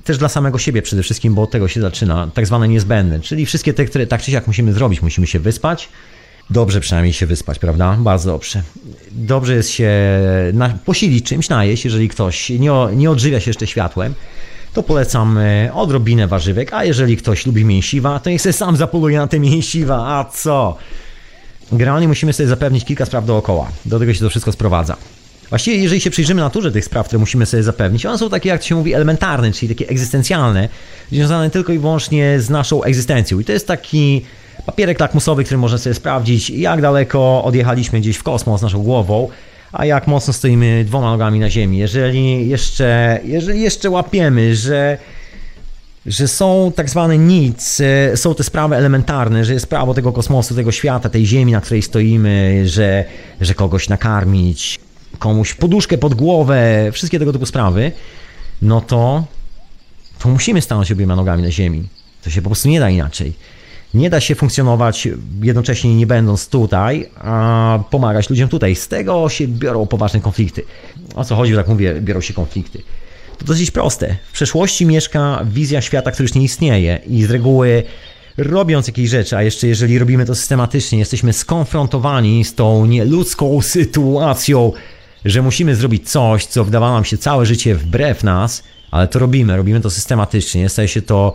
też 0.03 0.17
dla 0.17 0.29
samego 0.29 0.57
siebie 0.57 0.81
przede 0.81 1.03
wszystkim, 1.03 1.35
bo 1.35 1.41
od 1.41 1.51
tego 1.51 1.67
się 1.67 1.81
zaczyna, 1.81 2.31
tak 2.33 2.47
zwane 2.47 2.67
niezbędne, 2.67 3.19
czyli 3.19 3.45
wszystkie 3.45 3.73
te, 3.73 3.85
które 3.85 4.07
tak 4.07 4.21
czy 4.21 4.31
siak 4.31 4.47
musimy 4.47 4.73
zrobić. 4.73 5.01
Musimy 5.01 5.27
się 5.27 5.39
wyspać, 5.39 5.89
Dobrze 6.49 6.79
przynajmniej 6.79 7.13
się 7.13 7.25
wyspać, 7.25 7.59
prawda? 7.59 7.97
Bardzo 7.99 8.31
dobrze. 8.31 8.61
Dobrze 9.11 9.55
jest 9.55 9.69
się 9.69 9.91
na, 10.53 10.69
posilić 10.69 11.25
czymś, 11.25 11.49
najeść, 11.49 11.85
jeżeli 11.85 12.09
ktoś 12.09 12.49
nie, 12.49 12.71
nie 12.95 13.11
odżywia 13.11 13.39
się 13.39 13.49
jeszcze 13.49 13.67
światłem, 13.67 14.13
to 14.73 14.83
polecam 14.83 15.37
e, 15.37 15.73
odrobinę 15.73 16.27
warzywek, 16.27 16.73
a 16.73 16.85
jeżeli 16.85 17.17
ktoś 17.17 17.45
lubi 17.45 17.65
mięsiwa, 17.65 18.19
to 18.19 18.29
niech 18.29 18.41
sobie 18.41 18.53
sam 18.53 18.75
zapoluje 18.75 19.17
na 19.17 19.27
te 19.27 19.39
mięsiwa, 19.39 20.17
a 20.19 20.25
co? 20.33 20.77
Generalnie 21.71 22.07
musimy 22.07 22.33
sobie 22.33 22.49
zapewnić 22.49 22.85
kilka 22.85 23.05
spraw 23.05 23.25
dookoła. 23.25 23.71
Do 23.85 23.99
tego 23.99 24.13
się 24.13 24.19
to 24.19 24.29
wszystko 24.29 24.51
sprowadza. 24.51 24.97
Właściwie, 25.49 25.77
jeżeli 25.77 26.01
się 26.01 26.09
przyjrzymy 26.09 26.41
naturze 26.41 26.71
tych 26.71 26.85
spraw, 26.85 27.07
które 27.07 27.19
musimy 27.19 27.45
sobie 27.45 27.63
zapewnić, 27.63 28.05
one 28.05 28.17
są 28.17 28.29
takie, 28.29 28.49
jak 28.49 28.63
się 28.63 28.75
mówi, 28.75 28.93
elementarne, 28.93 29.51
czyli 29.51 29.75
takie 29.75 29.89
egzystencjalne, 29.89 30.69
związane 31.11 31.49
tylko 31.49 31.73
i 31.73 31.79
wyłącznie 31.79 32.39
z 32.39 32.49
naszą 32.49 32.83
egzystencją. 32.83 33.39
I 33.39 33.45
to 33.45 33.51
jest 33.51 33.67
taki 33.67 34.21
papierek 34.65 34.99
lakmusowy, 34.99 35.43
który 35.43 35.57
można 35.57 35.77
sobie 35.77 35.93
sprawdzić, 35.93 36.49
jak 36.49 36.81
daleko 36.81 37.43
odjechaliśmy 37.43 37.99
gdzieś 37.99 38.17
w 38.17 38.23
kosmos 38.23 38.61
naszą 38.61 38.83
głową, 38.83 39.29
a 39.71 39.85
jak 39.85 40.07
mocno 40.07 40.33
stoimy 40.33 40.83
dwoma 40.85 41.11
nogami 41.11 41.39
na 41.39 41.49
ziemi. 41.49 41.77
Jeżeli 41.77 42.49
jeszcze, 42.49 43.19
jeżeli 43.23 43.61
jeszcze 43.61 43.89
łapiemy, 43.89 44.55
że 44.55 44.97
że 46.05 46.27
są 46.27 46.71
tak 46.75 46.89
zwane 46.89 47.17
needs, 47.17 47.81
e, 47.81 48.17
są 48.17 48.35
te 48.35 48.43
sprawy 48.43 48.75
elementarne, 48.75 49.45
że 49.45 49.53
jest 49.53 49.67
prawo 49.67 49.93
tego 49.93 50.11
kosmosu, 50.11 50.55
tego 50.55 50.71
świata, 50.71 51.09
tej 51.09 51.25
ziemi, 51.25 51.51
na 51.51 51.61
której 51.61 51.81
stoimy, 51.81 52.63
że, 52.67 53.05
że 53.41 53.53
kogoś 53.53 53.89
nakarmić, 53.89 54.79
komuś 55.19 55.53
poduszkę 55.53 55.97
pod 55.97 56.13
głowę, 56.13 56.89
wszystkie 56.91 57.19
tego 57.19 57.33
typu 57.33 57.45
sprawy, 57.45 57.91
no 58.61 58.81
to, 58.81 59.25
to 60.19 60.29
musimy 60.29 60.61
stanąć 60.61 60.91
obiema 60.91 61.15
nogami 61.15 61.43
na 61.43 61.51
ziemi. 61.51 61.87
To 62.23 62.29
się 62.29 62.41
po 62.41 62.49
prostu 62.49 62.69
nie 62.69 62.79
da 62.79 62.89
inaczej. 62.89 63.33
Nie 63.95 64.09
da 64.09 64.19
się 64.19 64.35
funkcjonować 64.35 65.07
jednocześnie 65.41 65.95
nie 65.95 66.07
będąc 66.07 66.47
tutaj, 66.49 67.09
a 67.15 67.79
pomagać 67.89 68.29
ludziom 68.29 68.49
tutaj. 68.49 68.75
Z 68.75 68.87
tego 68.87 69.29
się 69.29 69.47
biorą 69.47 69.85
poważne 69.87 70.21
konflikty. 70.21 70.63
O 71.15 71.25
co 71.25 71.35
chodzi, 71.35 71.55
tak 71.55 71.67
mówię, 71.67 72.01
biorą 72.01 72.21
się 72.21 72.33
konflikty. 72.33 72.81
To 73.37 73.45
dosyć 73.45 73.71
proste. 73.71 74.15
W 74.29 74.33
przeszłości 74.33 74.85
mieszka 74.85 75.45
wizja 75.45 75.81
świata, 75.81 76.11
który 76.11 76.23
już 76.23 76.33
nie 76.33 76.43
istnieje 76.43 76.99
i 77.07 77.23
z 77.23 77.31
reguły 77.31 77.83
robiąc 78.37 78.87
jakieś 78.87 79.09
rzeczy, 79.09 79.37
a 79.37 79.43
jeszcze 79.43 79.67
jeżeli 79.67 79.99
robimy 79.99 80.25
to 80.25 80.35
systematycznie, 80.35 80.99
jesteśmy 80.99 81.33
skonfrontowani 81.33 82.45
z 82.45 82.55
tą 82.55 82.85
nieludzką 82.85 83.61
sytuacją, 83.61 84.71
że 85.25 85.41
musimy 85.41 85.75
zrobić 85.75 86.09
coś, 86.09 86.45
co 86.45 86.63
wydawało 86.63 86.93
nam 86.93 87.05
się 87.05 87.17
całe 87.17 87.45
życie 87.45 87.75
wbrew 87.75 88.23
nas, 88.23 88.63
ale 88.91 89.07
to 89.07 89.19
robimy, 89.19 89.57
robimy 89.57 89.81
to 89.81 89.89
systematycznie, 89.89 90.69
staje 90.69 90.87
się 90.87 91.01
to 91.01 91.33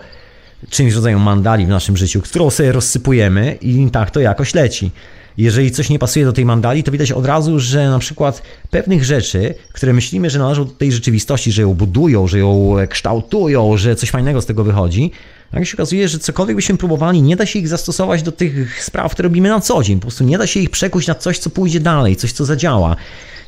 czymś 0.69 0.93
w 0.93 0.97
rodzaju 0.97 1.19
mandali 1.19 1.67
w 1.67 1.69
naszym 1.69 1.97
życiu, 1.97 2.21
którą 2.21 2.51
sobie 2.51 2.73
rozsypujemy 2.73 3.59
i 3.61 3.91
tak 3.91 4.11
to 4.11 4.21
jakoś 4.21 4.55
leci. 4.55 4.91
Jeżeli 5.39 5.71
coś 5.71 5.91
nie 5.91 5.99
pasuje 5.99 6.25
do 6.25 6.33
tej 6.33 6.45
mandali, 6.45 6.83
to 6.83 6.93
widać 6.93 7.13
od 7.13 7.27
razu, 7.27 7.61
że 7.61 7.91
na 7.91 7.99
przykład 7.99 8.43
pewnych 8.71 9.05
rzeczy, 9.05 9.55
które 9.73 9.93
myślimy, 9.93 10.31
że 10.31 10.39
należą 10.39 10.65
do 10.65 10.71
tej 10.71 10.93
rzeczywistości, 10.93 11.53
że 11.53 11.63
ją 11.63 11.75
budują, 11.75 12.27
że 12.27 12.39
ją 12.39 12.75
kształtują, 12.89 13.77
że 13.77 13.97
coś 13.97 14.11
fajnego 14.11 14.41
z 14.41 14.47
tego 14.47 14.65
wychodzi, 14.65 15.11
nagle 15.53 15.67
się 15.67 15.77
okazuje, 15.77 16.09
że 16.09 16.19
cokolwiek 16.19 16.57
byśmy 16.57 16.77
próbowali, 16.77 17.23
nie 17.23 17.37
da 17.37 17.47
się 17.47 17.59
ich 17.59 17.69
zastosować 17.69 18.23
do 18.23 18.33
tych 18.33 18.85
spraw, 18.85 19.13
które 19.13 19.27
robimy 19.29 19.49
na 19.49 19.61
co 19.61 19.83
dzień. 19.83 19.97
Po 19.97 20.03
prostu 20.03 20.25
nie 20.25 20.39
da 20.39 20.47
się 20.47 20.61
ich 20.61 20.71
przekuć 20.71 21.07
na 21.07 21.15
coś, 21.15 21.39
co 21.39 21.51
pójdzie 21.51 21.81
dalej, 21.81 22.17
coś, 22.17 22.33
co 22.33 22.45
zadziała. 22.45 22.97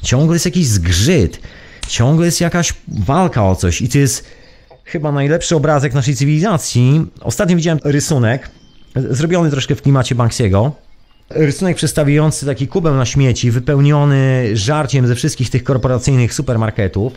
Ciągle 0.02 0.34
jest 0.34 0.44
jakiś 0.44 0.66
zgrzyt, 0.66 1.40
ciągle 1.88 2.26
jest 2.26 2.40
jakaś 2.40 2.74
walka 2.88 3.50
o 3.50 3.56
coś 3.56 3.82
i 3.82 3.88
to 3.88 3.98
jest 3.98 4.24
chyba 4.92 5.12
najlepszy 5.12 5.56
obrazek 5.56 5.94
naszej 5.94 6.16
cywilizacji. 6.16 7.06
Ostatnio 7.20 7.56
widziałem 7.56 7.78
rysunek, 7.84 8.50
zrobiony 8.96 9.50
troszkę 9.50 9.74
w 9.74 9.82
klimacie 9.82 10.14
Banksiego. 10.14 10.72
Rysunek 11.30 11.76
przedstawiający 11.76 12.46
taki 12.46 12.68
kubeł 12.68 12.94
na 12.94 13.06
śmieci, 13.06 13.50
wypełniony 13.50 14.50
żarciem 14.56 15.06
ze 15.06 15.14
wszystkich 15.14 15.50
tych 15.50 15.64
korporacyjnych 15.64 16.34
supermarketów. 16.34 17.12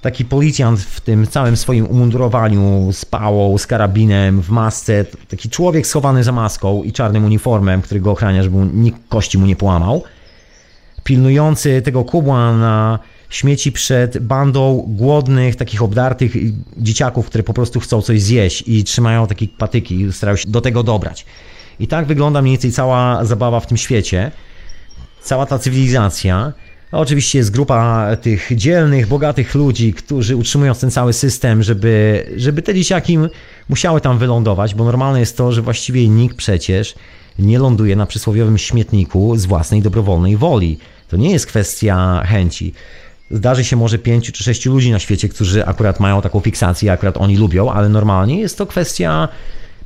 Taki 0.00 0.24
policjant 0.24 0.80
w 0.80 1.00
tym 1.00 1.26
całym 1.26 1.56
swoim 1.56 1.86
umundurowaniu, 1.86 2.92
z 2.92 3.04
pałą, 3.04 3.58
z 3.58 3.66
karabinem, 3.66 4.42
w 4.42 4.50
masce. 4.50 5.04
Taki 5.28 5.50
człowiek 5.50 5.86
schowany 5.86 6.24
za 6.24 6.32
maską 6.32 6.82
i 6.82 6.92
czarnym 6.92 7.24
uniformem, 7.24 7.82
który 7.82 8.00
go 8.00 8.10
ochrania, 8.10 8.42
żeby 8.42 8.56
nikt 8.74 9.00
kości 9.08 9.38
mu 9.38 9.46
nie 9.46 9.56
połamał 9.56 10.02
pilnujący 11.06 11.82
tego 11.82 12.04
kubła 12.04 12.52
na 12.56 12.98
śmieci 13.30 13.72
przed 13.72 14.18
bandą 14.18 14.84
głodnych, 14.88 15.56
takich 15.56 15.82
obdartych 15.82 16.32
dzieciaków, 16.76 17.26
które 17.26 17.44
po 17.44 17.54
prostu 17.54 17.80
chcą 17.80 18.02
coś 18.02 18.22
zjeść 18.22 18.64
i 18.66 18.84
trzymają 18.84 19.26
takie 19.26 19.48
patyki 19.48 20.00
i 20.00 20.12
starają 20.12 20.36
się 20.36 20.50
do 20.50 20.60
tego 20.60 20.82
dobrać. 20.82 21.26
I 21.80 21.86
tak 21.86 22.06
wygląda 22.06 22.42
mniej 22.42 22.52
więcej 22.52 22.72
cała 22.72 23.24
zabawa 23.24 23.60
w 23.60 23.66
tym 23.66 23.76
świecie, 23.76 24.30
cała 25.22 25.46
ta 25.46 25.58
cywilizacja. 25.58 26.52
A 26.92 26.98
oczywiście 26.98 27.38
jest 27.38 27.50
grupa 27.50 28.08
tych 28.22 28.48
dzielnych, 28.56 29.06
bogatych 29.06 29.54
ludzi, 29.54 29.94
którzy 29.94 30.36
utrzymują 30.36 30.74
ten 30.74 30.90
cały 30.90 31.12
system, 31.12 31.62
żeby, 31.62 32.24
żeby 32.36 32.62
te 32.62 32.74
dzieciaki 32.74 33.18
musiały 33.68 34.00
tam 34.00 34.18
wylądować, 34.18 34.74
bo 34.74 34.84
normalne 34.84 35.20
jest 35.20 35.36
to, 35.36 35.52
że 35.52 35.62
właściwie 35.62 36.08
nikt 36.08 36.36
przecież 36.36 36.94
nie 37.38 37.58
ląduje 37.58 37.96
na 37.96 38.06
przysłowiowym 38.06 38.58
śmietniku 38.58 39.36
z 39.36 39.46
własnej 39.46 39.82
dobrowolnej 39.82 40.36
woli. 40.36 40.78
To 41.08 41.16
nie 41.16 41.30
jest 41.30 41.46
kwestia 41.46 42.22
chęci. 42.26 42.74
Zdarzy 43.30 43.64
się 43.64 43.76
może 43.76 43.98
pięciu 43.98 44.32
czy 44.32 44.44
sześciu 44.44 44.72
ludzi 44.72 44.90
na 44.90 44.98
świecie, 44.98 45.28
którzy 45.28 45.66
akurat 45.66 46.00
mają 46.00 46.22
taką 46.22 46.40
fiksację, 46.40 46.92
akurat 46.92 47.16
oni 47.16 47.36
lubią, 47.36 47.70
ale 47.70 47.88
normalnie 47.88 48.40
jest 48.40 48.58
to 48.58 48.66
kwestia 48.66 49.28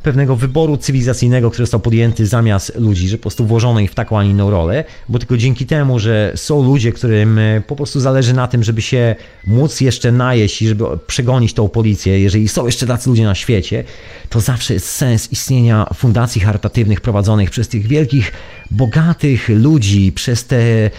pewnego 0.02 0.36
wyboru 0.36 0.76
cywilizacyjnego, 0.76 1.50
który 1.50 1.66
został 1.66 1.80
podjęty 1.80 2.26
zamiast 2.26 2.76
ludzi, 2.76 3.08
że 3.08 3.16
po 3.16 3.22
prostu 3.22 3.46
włożono 3.46 3.80
ich 3.80 3.90
w 3.90 3.94
taką, 3.94 4.18
a 4.18 4.24
inną 4.24 4.50
rolę, 4.50 4.84
bo 5.08 5.18
tylko 5.18 5.36
dzięki 5.36 5.66
temu, 5.66 5.98
że 5.98 6.32
są 6.36 6.62
ludzie, 6.62 6.92
którym 6.92 7.38
e, 7.38 7.62
po 7.66 7.76
prostu 7.76 8.00
zależy 8.00 8.34
na 8.34 8.48
tym, 8.48 8.62
żeby 8.62 8.82
się 8.82 9.16
móc 9.46 9.80
jeszcze 9.80 10.12
najeść 10.12 10.62
i 10.62 10.68
żeby 10.68 10.84
przegonić 11.06 11.54
tą 11.54 11.68
policję, 11.68 12.20
jeżeli 12.20 12.48
są 12.48 12.66
jeszcze 12.66 12.86
tacy 12.86 13.10
ludzie 13.10 13.24
na 13.24 13.34
świecie, 13.34 13.84
to 14.28 14.40
zawsze 14.40 14.74
jest 14.74 14.88
sens 14.88 15.32
istnienia 15.32 15.86
fundacji 15.94 16.40
charytatywnych 16.40 17.00
prowadzonych 17.00 17.50
przez 17.50 17.68
tych 17.68 17.86
wielkich, 17.86 18.32
bogatych 18.70 19.48
ludzi, 19.48 20.12
przez 20.12 20.44
te 20.44 20.90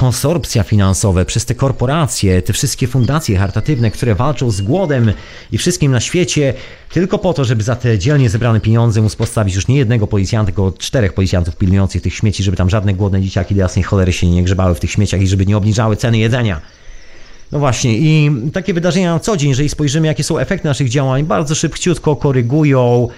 konsorpcja 0.00 0.62
finansowe, 0.62 1.24
przez 1.24 1.44
te 1.44 1.54
korporacje, 1.54 2.42
te 2.42 2.52
wszystkie 2.52 2.86
fundacje 2.86 3.38
charytatywne, 3.38 3.90
które 3.90 4.14
walczą 4.14 4.50
z 4.50 4.60
głodem 4.60 5.12
i 5.52 5.58
wszystkim 5.58 5.92
na 5.92 6.00
świecie, 6.00 6.54
tylko 6.92 7.18
po 7.18 7.32
to, 7.32 7.44
żeby 7.44 7.62
za 7.62 7.76
te 7.76 7.98
dzielnie 7.98 8.30
zebrane 8.30 8.60
pieniądze 8.60 9.02
móc 9.02 9.16
postawić 9.16 9.54
już 9.54 9.68
nie 9.68 9.76
jednego 9.76 10.06
policjanta, 10.06 10.46
tylko 10.46 10.72
czterech 10.78 11.12
policjantów 11.12 11.56
pilnujących 11.56 12.02
tych 12.02 12.14
śmieci, 12.14 12.42
żeby 12.42 12.56
tam 12.56 12.70
żadne 12.70 12.94
głodne 12.94 13.22
dzieciaki 13.22 13.54
do 13.54 13.60
jasnej 13.60 13.82
cholery 13.82 14.12
się 14.12 14.26
nie 14.26 14.42
grzebały 14.42 14.74
w 14.74 14.80
tych 14.80 14.90
śmieciach 14.90 15.20
i 15.20 15.28
żeby 15.28 15.46
nie 15.46 15.56
obniżały 15.56 15.96
ceny 15.96 16.18
jedzenia. 16.18 16.60
No 17.52 17.58
właśnie, 17.58 17.98
i 17.98 18.30
takie 18.52 18.74
wydarzenia 18.74 19.14
na 19.14 19.20
co 19.20 19.36
dzień, 19.36 19.48
jeżeli 19.48 19.68
spojrzymy, 19.68 20.06
jakie 20.06 20.24
są 20.24 20.38
efekty 20.38 20.68
naszych 20.68 20.88
działań, 20.88 21.24
bardzo 21.24 21.54
szybciutko 21.54 22.16
korygują 22.16 23.08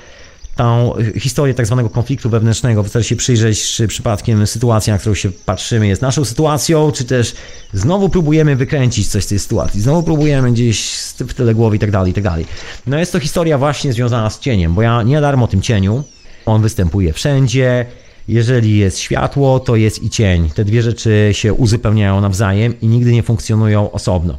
tą 0.57 0.95
historię 1.19 1.55
tak 1.55 1.67
zwanego 1.67 1.91
konfliktu 1.91 2.31
wewnętrznego. 2.31 2.83
Wystarczy 2.83 3.09
się 3.09 3.17
przyjrzeć, 3.17 3.73
czy 3.73 3.89
przypadkiem 3.89 4.47
sytuacja, 4.47 4.95
na 4.95 4.99
którą 4.99 5.15
się 5.15 5.31
patrzymy, 5.47 5.87
jest 5.87 6.03
naszą 6.03 6.25
sytuacją, 6.25 6.93
czy 6.93 7.05
też 7.05 7.35
znowu 7.73 8.09
próbujemy 8.09 8.57
wykręcić 8.57 9.09
coś 9.09 9.25
z 9.25 9.27
tej 9.27 9.39
sytuacji, 9.39 9.81
znowu 9.81 10.03
próbujemy 10.03 10.53
gdzieś 10.53 10.93
w 11.19 11.35
tyle 11.35 11.55
głowy 11.55 11.77
i 11.77 11.79
tak 11.79 11.91
dalej, 11.91 12.11
i 12.11 12.15
tak 12.15 12.25
dalej. 12.25 12.47
No 12.87 12.99
jest 12.99 13.13
to 13.13 13.21
historia 13.21 13.59
właśnie 13.59 13.93
związana 13.93 14.31
z 14.31 14.39
cieniem, 14.39 14.75
bo 14.75 14.83
ja 14.83 15.03
nie 15.03 15.21
darmo 15.21 15.45
o 15.45 15.49
tym 15.49 15.63
cieniu. 15.63 16.05
On 16.47 16.63
występuje 16.63 17.13
wszędzie. 17.13 17.87
Jeżeli 18.29 18.79
jest 18.79 18.99
światło, 18.99 19.61
to 19.61 19.77
jest 19.77 20.03
i 20.03 20.11
cień. 20.11 20.51
Te 20.51 20.65
dwie 20.65 20.83
rzeczy 20.83 21.29
się 21.33 21.55
uzupełniają 21.55 22.21
nawzajem 22.21 22.81
i 22.81 22.87
nigdy 22.87 23.13
nie 23.13 23.23
funkcjonują 23.23 23.91
osobno. 23.91 24.39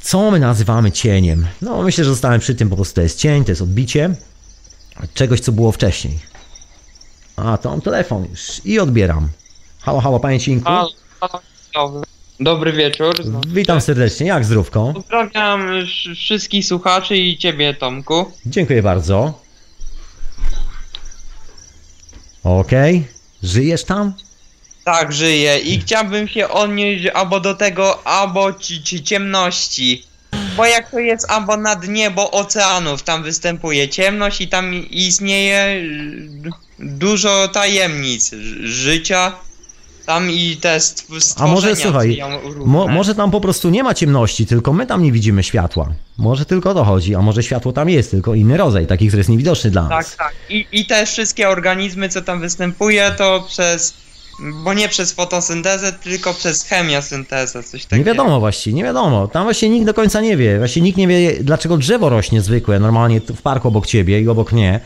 Co 0.00 0.30
my 0.30 0.40
nazywamy 0.40 0.92
cieniem? 0.92 1.46
No, 1.62 1.82
myślę, 1.82 2.04
że 2.04 2.10
zostałem 2.10 2.40
przy 2.40 2.54
tym, 2.54 2.68
po 2.68 2.76
prostu 2.76 2.94
to 2.94 3.00
jest 3.00 3.18
cień, 3.18 3.44
to 3.44 3.52
jest 3.52 3.62
odbicie 3.62 4.14
czegoś, 5.14 5.40
co 5.40 5.52
było 5.52 5.72
wcześniej. 5.72 6.18
A, 7.36 7.58
to 7.58 7.70
mam 7.70 7.80
telefon 7.80 8.26
już 8.30 8.60
i 8.64 8.78
odbieram. 8.78 9.28
Halo, 9.82 10.00
halo, 10.00 10.20
panie 10.20 10.40
Cinku. 10.40 10.70
Dobry. 12.40 12.72
Wieczór. 12.72 13.14
Witam 13.46 13.80
serdecznie, 13.80 14.26
jak 14.26 14.44
zdrówko? 14.44 14.92
Pozdrawiam 14.94 15.68
sz- 15.70 16.16
wszystkich 16.18 16.66
słuchaczy 16.66 17.16
i 17.16 17.38
ciebie, 17.38 17.74
Tomku. 17.74 18.32
Dziękuję 18.46 18.82
bardzo. 18.82 19.40
Okej, 22.44 23.04
żyjesz 23.42 23.84
tam? 23.84 24.14
Tak, 24.84 25.12
żyję 25.12 25.58
i 25.58 25.80
chciałbym 25.80 26.28
się 26.28 26.48
odnieść 26.48 27.06
albo 27.14 27.40
do 27.40 27.54
tego, 27.54 28.06
albo 28.06 28.52
ci, 28.52 28.82
ci 28.82 29.02
ciemności. 29.02 30.04
Bo 30.60 30.66
jak 30.66 30.90
to 30.90 30.98
jest 30.98 31.30
albo 31.30 31.56
na 31.56 31.76
dnie, 31.76 32.10
bo 32.10 32.30
oceanów 32.30 33.02
tam 33.02 33.22
występuje 33.22 33.88
ciemność 33.88 34.40
i 34.40 34.48
tam 34.48 34.74
istnieje 34.90 35.82
y, 36.46 36.50
dużo 36.78 37.48
tajemnic 37.48 38.30
życia. 38.62 39.32
Tam 40.06 40.30
i 40.30 40.56
te 40.56 40.78
A 41.36 41.46
może 41.46 41.76
słuchaj, 41.76 42.22
mo, 42.56 42.88
może 42.88 43.14
tam 43.14 43.30
po 43.30 43.40
prostu 43.40 43.70
nie 43.70 43.82
ma 43.82 43.94
ciemności, 43.94 44.46
tylko 44.46 44.72
my 44.72 44.86
tam 44.86 45.02
nie 45.02 45.12
widzimy 45.12 45.42
światła. 45.42 45.88
Może 46.18 46.44
tylko 46.44 46.74
to 46.74 46.84
chodzi, 46.84 47.14
a 47.14 47.22
może 47.22 47.42
światło 47.42 47.72
tam 47.72 47.88
jest, 47.88 48.10
tylko 48.10 48.34
inny 48.34 48.56
rodzaj, 48.56 48.86
taki, 48.86 49.06
który 49.06 49.20
jest 49.20 49.30
niewidoczny 49.30 49.70
dla 49.70 49.88
nas. 49.88 50.06
Tak, 50.06 50.16
tak. 50.16 50.34
I, 50.48 50.66
I 50.72 50.86
te 50.86 51.06
wszystkie 51.06 51.48
organizmy, 51.48 52.08
co 52.08 52.22
tam 52.22 52.40
występuje, 52.40 53.10
to 53.18 53.44
przez. 53.48 53.94
Bo 54.64 54.74
nie 54.74 54.88
przez 54.88 55.12
fotosyntezę, 55.12 55.92
tylko 55.92 56.34
przez 56.34 56.64
chemiosyntezę, 56.64 57.62
coś 57.62 57.82
takiego. 57.84 57.96
Nie 57.98 58.04
wiadomo 58.04 58.40
właściwie, 58.40 58.76
nie 58.76 58.82
wiadomo. 58.84 59.28
Tam 59.28 59.44
właśnie 59.44 59.68
nikt 59.68 59.86
do 59.86 59.94
końca 59.94 60.20
nie 60.20 60.36
wie. 60.36 60.58
Właśnie 60.58 60.82
nikt 60.82 60.98
nie 60.98 61.06
wie, 61.08 61.32
dlaczego 61.40 61.76
drzewo 61.76 62.08
rośnie 62.08 62.40
zwykłe, 62.40 62.78
normalnie 62.80 63.20
w 63.20 63.42
parku 63.42 63.68
obok 63.68 63.86
ciebie 63.86 64.20
i 64.20 64.28
obok 64.28 64.52
mnie. 64.52 64.80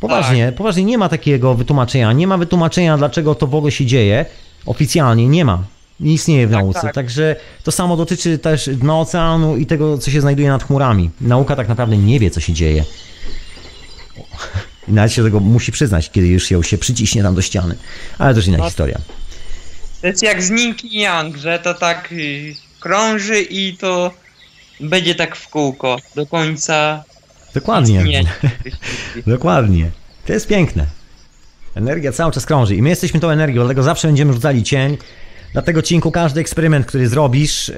Poważnie, 0.00 0.46
Tak. 0.46 0.54
poważnie 0.54 0.84
nie 0.84 0.98
ma 0.98 1.08
takiego 1.08 1.54
wytłumaczenia. 1.54 2.12
Nie 2.12 2.26
ma 2.26 2.36
wytłumaczenia, 2.38 2.98
dlaczego 2.98 3.34
to 3.34 3.46
w 3.46 3.54
ogóle 3.54 3.72
się 3.72 3.86
dzieje. 3.86 4.26
Oficjalnie 4.66 5.28
nie 5.28 5.44
ma. 5.44 5.62
Nie 6.00 6.12
istnieje 6.12 6.46
w 6.46 6.50
Tak, 6.50 6.60
nauce. 6.60 6.80
tak. 6.80 6.94
Także 6.94 7.36
to 7.64 7.72
samo 7.72 7.96
dotyczy 7.96 8.38
też 8.38 8.68
dna 8.72 9.00
oceanu 9.00 9.56
i 9.56 9.66
tego, 9.66 9.98
co 9.98 10.10
się 10.10 10.20
znajduje 10.20 10.48
nad 10.48 10.64
chmurami. 10.64 11.10
Nauka 11.20 11.56
tak 11.56 11.68
naprawdę 11.68 11.96
nie 11.96 12.20
wie, 12.20 12.30
co 12.30 12.40
się 12.40 12.52
dzieje. 12.52 12.84
I 14.88 14.92
nawet 14.92 15.12
się 15.12 15.22
tego 15.24 15.40
musi 15.40 15.72
przyznać, 15.72 16.10
kiedy 16.10 16.26
już 16.28 16.50
ją 16.50 16.62
się 16.62 16.78
przyciśnie 16.78 17.22
tam 17.22 17.34
do 17.34 17.42
ściany. 17.42 17.76
Ale 18.18 18.34
to 18.34 18.38
już 18.38 18.46
inna 18.46 18.58
No. 18.58 18.64
historia. 18.64 18.98
To 20.00 20.06
jest 20.06 20.22
jak 20.22 20.42
z 20.42 20.50
Ning 20.50 20.84
i 20.84 20.98
Yang, 21.00 21.36
że 21.36 21.58
to 21.58 21.74
tak 21.74 22.08
y, 22.12 22.54
krąży 22.80 23.40
i 23.42 23.76
to 23.76 24.10
będzie 24.80 25.14
tak 25.14 25.36
w 25.36 25.48
kółko 25.48 25.96
do 26.14 26.26
końca 26.26 27.04
Dokładnie. 27.54 28.04
Dokładnie. 29.26 29.90
To 30.26 30.32
jest 30.32 30.46
piękne. 30.48 30.86
Energia 31.74 32.12
cały 32.12 32.32
czas 32.32 32.46
krąży 32.46 32.76
i 32.76 32.82
my 32.82 32.88
jesteśmy 32.88 33.20
tą 33.20 33.30
energią, 33.30 33.60
dlatego 33.60 33.82
zawsze 33.82 34.08
będziemy 34.08 34.32
rzucali 34.32 34.62
cień. 34.62 34.98
Dlatego 35.52 35.82
cinku 35.82 36.10
każdy 36.10 36.40
eksperyment, 36.40 36.86
który 36.86 37.08
zrobisz, 37.08 37.72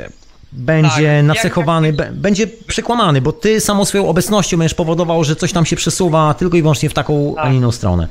będzie 0.52 1.16
Tak, 1.16 1.24
nacechowany, 1.26 1.92
będzie 2.12 2.46
przekłamany, 2.46 3.20
bo 3.20 3.32
ty 3.32 3.60
samą 3.60 3.84
swoją 3.84 4.08
obecnością 4.08 4.56
będziesz 4.56 4.74
powodował, 4.74 5.24
że 5.24 5.36
coś 5.36 5.52
tam 5.52 5.66
się 5.66 5.76
przesuwa 5.76 6.34
tylko 6.34 6.56
i 6.56 6.62
wyłącznie 6.62 6.88
w 6.88 6.94
taką, 6.94 7.34
a 7.38 7.42
Tak. 7.42 7.50
nie 7.52 7.56
inną 7.58 7.72
stronę. 7.72 8.08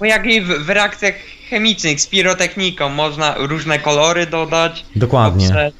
Bo 0.00 0.04
jak 0.04 0.26
i 0.26 0.40
w, 0.40 0.46
w 0.48 0.70
reakcjach 0.70 1.14
chemicznych 1.50 2.00
z 2.00 2.06
pirotechniką 2.06 2.88
można 2.88 3.34
różne 3.38 3.78
kolory 3.78 4.26
dodać. 4.26 4.84
Dokładnie. 4.96 5.46
poprzez- 5.48 5.72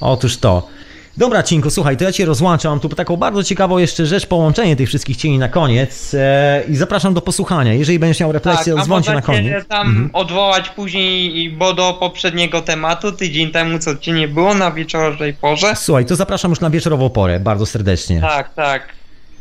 Otóż 0.00 0.36
to. 0.36 0.68
Dobra, 1.16 1.42
Cinku, 1.42 1.70
słuchaj, 1.70 1.96
to 1.96 2.04
ja 2.04 2.12
cię 2.12 2.24
rozłączam. 2.24 2.80
Tu 2.80 2.88
taką 2.88 3.16
bardzo 3.16 3.44
ciekawą 3.44 3.78
jeszcze 3.78 4.06
rzecz, 4.06 4.26
połączenie 4.26 4.76
tych 4.76 4.88
wszystkich 4.88 5.16
cieni 5.16 5.38
na 5.38 5.48
koniec 5.48 6.14
e, 6.14 6.62
i 6.68 6.76
zapraszam 6.76 7.14
do 7.14 7.20
posłuchania. 7.22 7.72
Jeżeli 7.74 7.98
będziesz 7.98 8.20
miał 8.20 8.32
refleksję, 8.32 8.74
Tak, 8.74 8.88
na 9.06 9.22
koniec. 9.22 9.66
tam 9.68 9.86
Mhm. 9.88 10.10
odwołać 10.12 10.68
później, 10.68 11.50
bo 11.50 11.74
do 11.74 11.94
poprzedniego 12.00 12.62
tematu, 12.62 13.12
tydzień 13.12 13.50
temu, 13.50 13.78
co 13.78 13.96
cię 13.96 14.12
nie 14.12 14.28
było 14.28 14.54
na 14.54 14.70
wieczornej 14.70 15.34
porze. 15.34 15.76
Słuchaj, 15.76 16.06
to 16.06 16.16
zapraszam 16.16 16.50
już 16.50 16.60
na 16.60 16.70
wieczorową 16.70 17.10
porę, 17.10 17.40
bardzo 17.40 17.66
serdecznie. 17.66 18.20
Tak, 18.20 18.54
tak. 18.54 18.88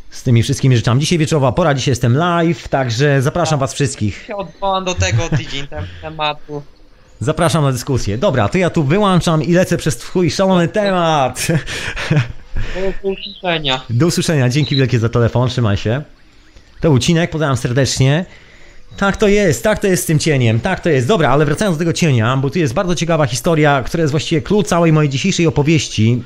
z 0.09 0.23
tymi 0.23 0.43
wszystkimi 0.43 0.75
rzeczami. 0.77 0.99
Dzisiaj 1.01 1.17
wieczorowa 1.17 1.51
pora, 1.51 1.73
dzisiaj 1.73 1.91
jestem 1.91 2.17
live, 2.17 2.67
także 2.67 3.21
zapraszam 3.21 3.59
was 3.59 3.73
wszystkich. 3.73 4.23
się 4.27 4.35
odwołam 4.35 4.85
do 4.85 4.95
tego 4.95 5.29
tydzień 5.37 5.67
temu 5.67 5.87
tematu. 6.01 6.63
Zapraszam 7.21 7.63
na 7.63 7.71
dyskusję. 7.71 8.17
Dobra, 8.17 8.49
to 8.49 8.57
ja 8.57 8.69
tu 8.69 8.83
wyłączam 8.83 9.43
i 9.43 9.53
lecę 9.53 9.77
przez 9.77 9.97
twój 9.97 10.31
szalony 10.31 10.67
temat. 10.67 11.47
Do 13.03 13.09
usłyszenia. 13.09 13.81
Do 13.89 14.07
usłyszenia, 14.07 14.49
dzięki 14.49 14.75
wielkie 14.75 14.99
za 14.99 15.09
telefon, 15.09 15.49
trzymaj 15.49 15.77
się. 15.77 16.01
To 16.79 16.89
był 16.89 16.99
Cinek, 16.99 17.31
pozdrawiam 17.31 17.57
serdecznie. 17.57 18.25
Tak 18.97 19.17
to 19.17 19.27
jest, 19.27 19.63
tak 19.63 19.79
to 19.79 19.87
jest 19.87 20.03
z 20.03 20.05
tym 20.05 20.19
cieniem, 20.19 20.59
tak 20.59 20.79
to 20.79 20.89
jest. 20.89 21.07
Dobra, 21.07 21.29
ale 21.29 21.45
wracając 21.45 21.77
do 21.77 21.79
tego 21.79 21.93
cienia, 21.93 22.37
bo 22.37 22.49
tu 22.49 22.59
jest 22.59 22.73
bardzo 22.73 22.95
ciekawa 22.95 23.25
historia, 23.25 23.83
która 23.85 24.01
jest 24.01 24.11
właściwie 24.11 24.41
clue 24.41 24.63
całej 24.63 24.93
mojej 24.93 25.09
dzisiejszej 25.09 25.47
opowieści. 25.47 26.23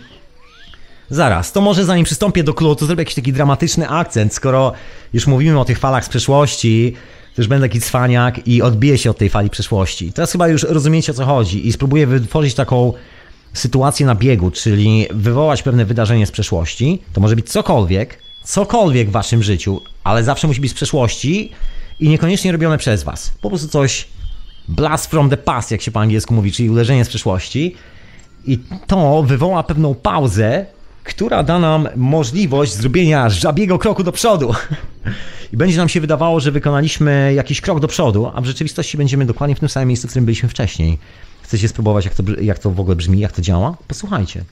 Zaraz, 1.09 1.51
to 1.51 1.61
może 1.61 1.85
zanim 1.85 2.05
przystąpię 2.05 2.43
do 2.43 2.53
clue, 2.53 2.75
to 2.75 2.85
zrobię 2.85 3.01
jakiś 3.01 3.15
taki 3.15 3.33
dramatyczny 3.33 3.89
akcent, 3.89 4.33
skoro 4.33 4.73
już 5.13 5.27
mówimy 5.27 5.59
o 5.59 5.65
tych 5.65 5.79
falach 5.79 6.05
z 6.05 6.09
przeszłości, 6.09 6.93
już 7.37 7.47
będę 7.47 7.67
taki 7.67 7.81
cwaniak 7.81 8.47
i 8.47 8.61
odbiję 8.61 8.97
się 8.97 9.09
od 9.09 9.17
tej 9.17 9.29
fali 9.29 9.49
przeszłości. 9.49 10.13
Teraz 10.13 10.31
chyba 10.31 10.47
już 10.47 10.63
rozumiecie 10.63 11.11
o 11.11 11.15
co 11.15 11.25
chodzi 11.25 11.67
i 11.67 11.71
spróbuję 11.71 12.07
wytworzyć 12.07 12.53
taką 12.53 12.93
sytuację 13.53 14.05
na 14.05 14.15
biegu, 14.15 14.51
czyli 14.51 15.07
wywołać 15.13 15.63
pewne 15.63 15.85
wydarzenie 15.85 16.25
z 16.25 16.31
przeszłości. 16.31 17.01
To 17.13 17.21
może 17.21 17.35
być 17.35 17.49
cokolwiek, 17.49 18.19
cokolwiek 18.43 19.09
w 19.09 19.11
waszym 19.11 19.43
życiu, 19.43 19.81
ale 20.03 20.23
zawsze 20.23 20.47
musi 20.47 20.61
być 20.61 20.71
z 20.71 20.73
przeszłości 20.73 21.51
i 21.99 22.09
niekoniecznie 22.09 22.51
robione 22.51 22.77
przez 22.77 23.03
was. 23.03 23.31
Po 23.41 23.49
prostu 23.49 23.67
coś 23.67 24.07
blast 24.67 25.11
from 25.11 25.29
the 25.29 25.37
past, 25.37 25.71
jak 25.71 25.81
się 25.81 25.91
po 25.91 25.99
angielsku 25.99 26.33
mówi, 26.33 26.51
czyli 26.51 26.69
uderzenie 26.69 27.05
z 27.05 27.09
przeszłości. 27.09 27.75
I 28.45 28.59
to 28.87 29.23
wywoła 29.23 29.63
pewną 29.63 29.95
pauzę, 29.95 30.65
która 31.05 31.43
da 31.43 31.59
nam 31.59 31.87
możliwość 31.95 32.73
zrobienia 32.73 33.29
żabiego 33.29 33.79
kroku 33.79 34.03
do 34.03 34.11
przodu. 34.11 34.53
I 35.53 35.57
będzie 35.57 35.77
nam 35.77 35.89
się 35.89 36.01
wydawało, 36.01 36.39
że 36.39 36.51
wykonaliśmy 36.51 37.33
jakiś 37.35 37.61
krok 37.61 37.79
do 37.79 37.87
przodu, 37.87 38.31
a 38.35 38.41
w 38.41 38.45
rzeczywistości 38.45 38.97
będziemy 38.97 39.25
dokładnie 39.25 39.55
w 39.55 39.59
tym 39.59 39.69
samym 39.69 39.87
miejscu, 39.87 40.07
w 40.07 40.09
którym 40.09 40.25
byliśmy 40.25 40.49
wcześniej. 40.49 40.97
Chcecie 41.41 41.67
spróbować, 41.67 42.05
jak 42.05 42.13
to, 42.13 42.23
jak 42.41 42.59
to 42.59 42.71
w 42.71 42.79
ogóle 42.79 42.95
brzmi, 42.95 43.19
jak 43.19 43.31
to 43.31 43.41
działa? 43.41 43.77
Posłuchajcie. 43.87 44.43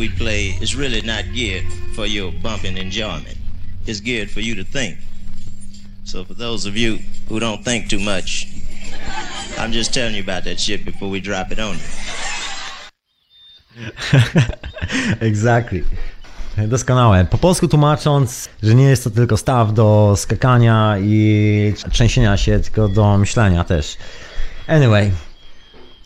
We 0.00 0.08
play 0.08 0.56
is 0.62 0.74
really 0.74 1.02
not 1.02 1.24
geared 1.34 1.66
for 1.94 2.06
your 2.06 2.32
bumping 2.32 2.78
enjoyment. 2.78 3.36
It's 3.86 4.00
geared 4.00 4.30
for 4.30 4.40
you 4.40 4.54
to 4.54 4.64
think. 4.64 4.96
So 6.04 6.24
for 6.24 6.32
those 6.34 6.64
of 6.64 6.74
you 6.76 6.98
who 7.28 7.38
don't 7.38 7.62
think 7.62 7.90
too 7.90 8.00
much, 8.00 8.46
I'm 9.58 9.72
just 9.72 9.92
telling 9.92 10.14
you 10.14 10.22
about 10.22 10.44
that 10.44 10.58
shit 10.58 10.86
before 10.86 11.10
we 11.10 11.20
drop 11.20 11.52
it 11.52 11.58
on 11.58 11.76
you. 11.76 11.90
Exactly. 15.30 15.84
Doskonałe. 16.68 17.24
Po 17.24 17.38
polsku 17.38 17.68
tłumacząc, 17.68 18.48
że 18.62 18.74
nie 18.74 18.84
jest 18.84 19.04
to 19.04 19.10
tylko 19.10 19.36
staw 19.36 19.74
do 19.74 20.14
skakania 20.16 20.96
i 21.00 21.74
trzęsienia 21.92 22.36
się, 22.36 22.60
tylko 22.60 22.88
do 22.88 23.18
myślenia 23.18 23.64
też. 23.64 23.96
Anyway, 24.66 25.10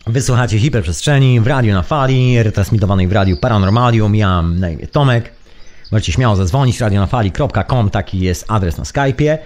wysłuchacie 0.07 0.59
hiperprzestrzeni 0.59 1.39
w 1.39 1.47
radiu 1.47 1.73
na 1.73 1.81
fali, 1.81 2.43
retransmitowanej 2.43 3.07
w 3.07 3.11
radiu 3.11 3.37
Paranormalium. 3.37 4.15
Ja 4.15 4.27
mam 4.27 4.59
na 4.59 4.69
imię 4.69 4.87
Tomek. 4.87 5.31
Możecie 5.91 6.11
śmiało 6.11 6.35
zadzwonić, 6.35 6.79
radionafali.com, 6.79 7.89
taki 7.89 8.19
jest 8.19 8.45
adres 8.47 8.77
na 8.77 8.83
Skype'ie. 8.83 9.37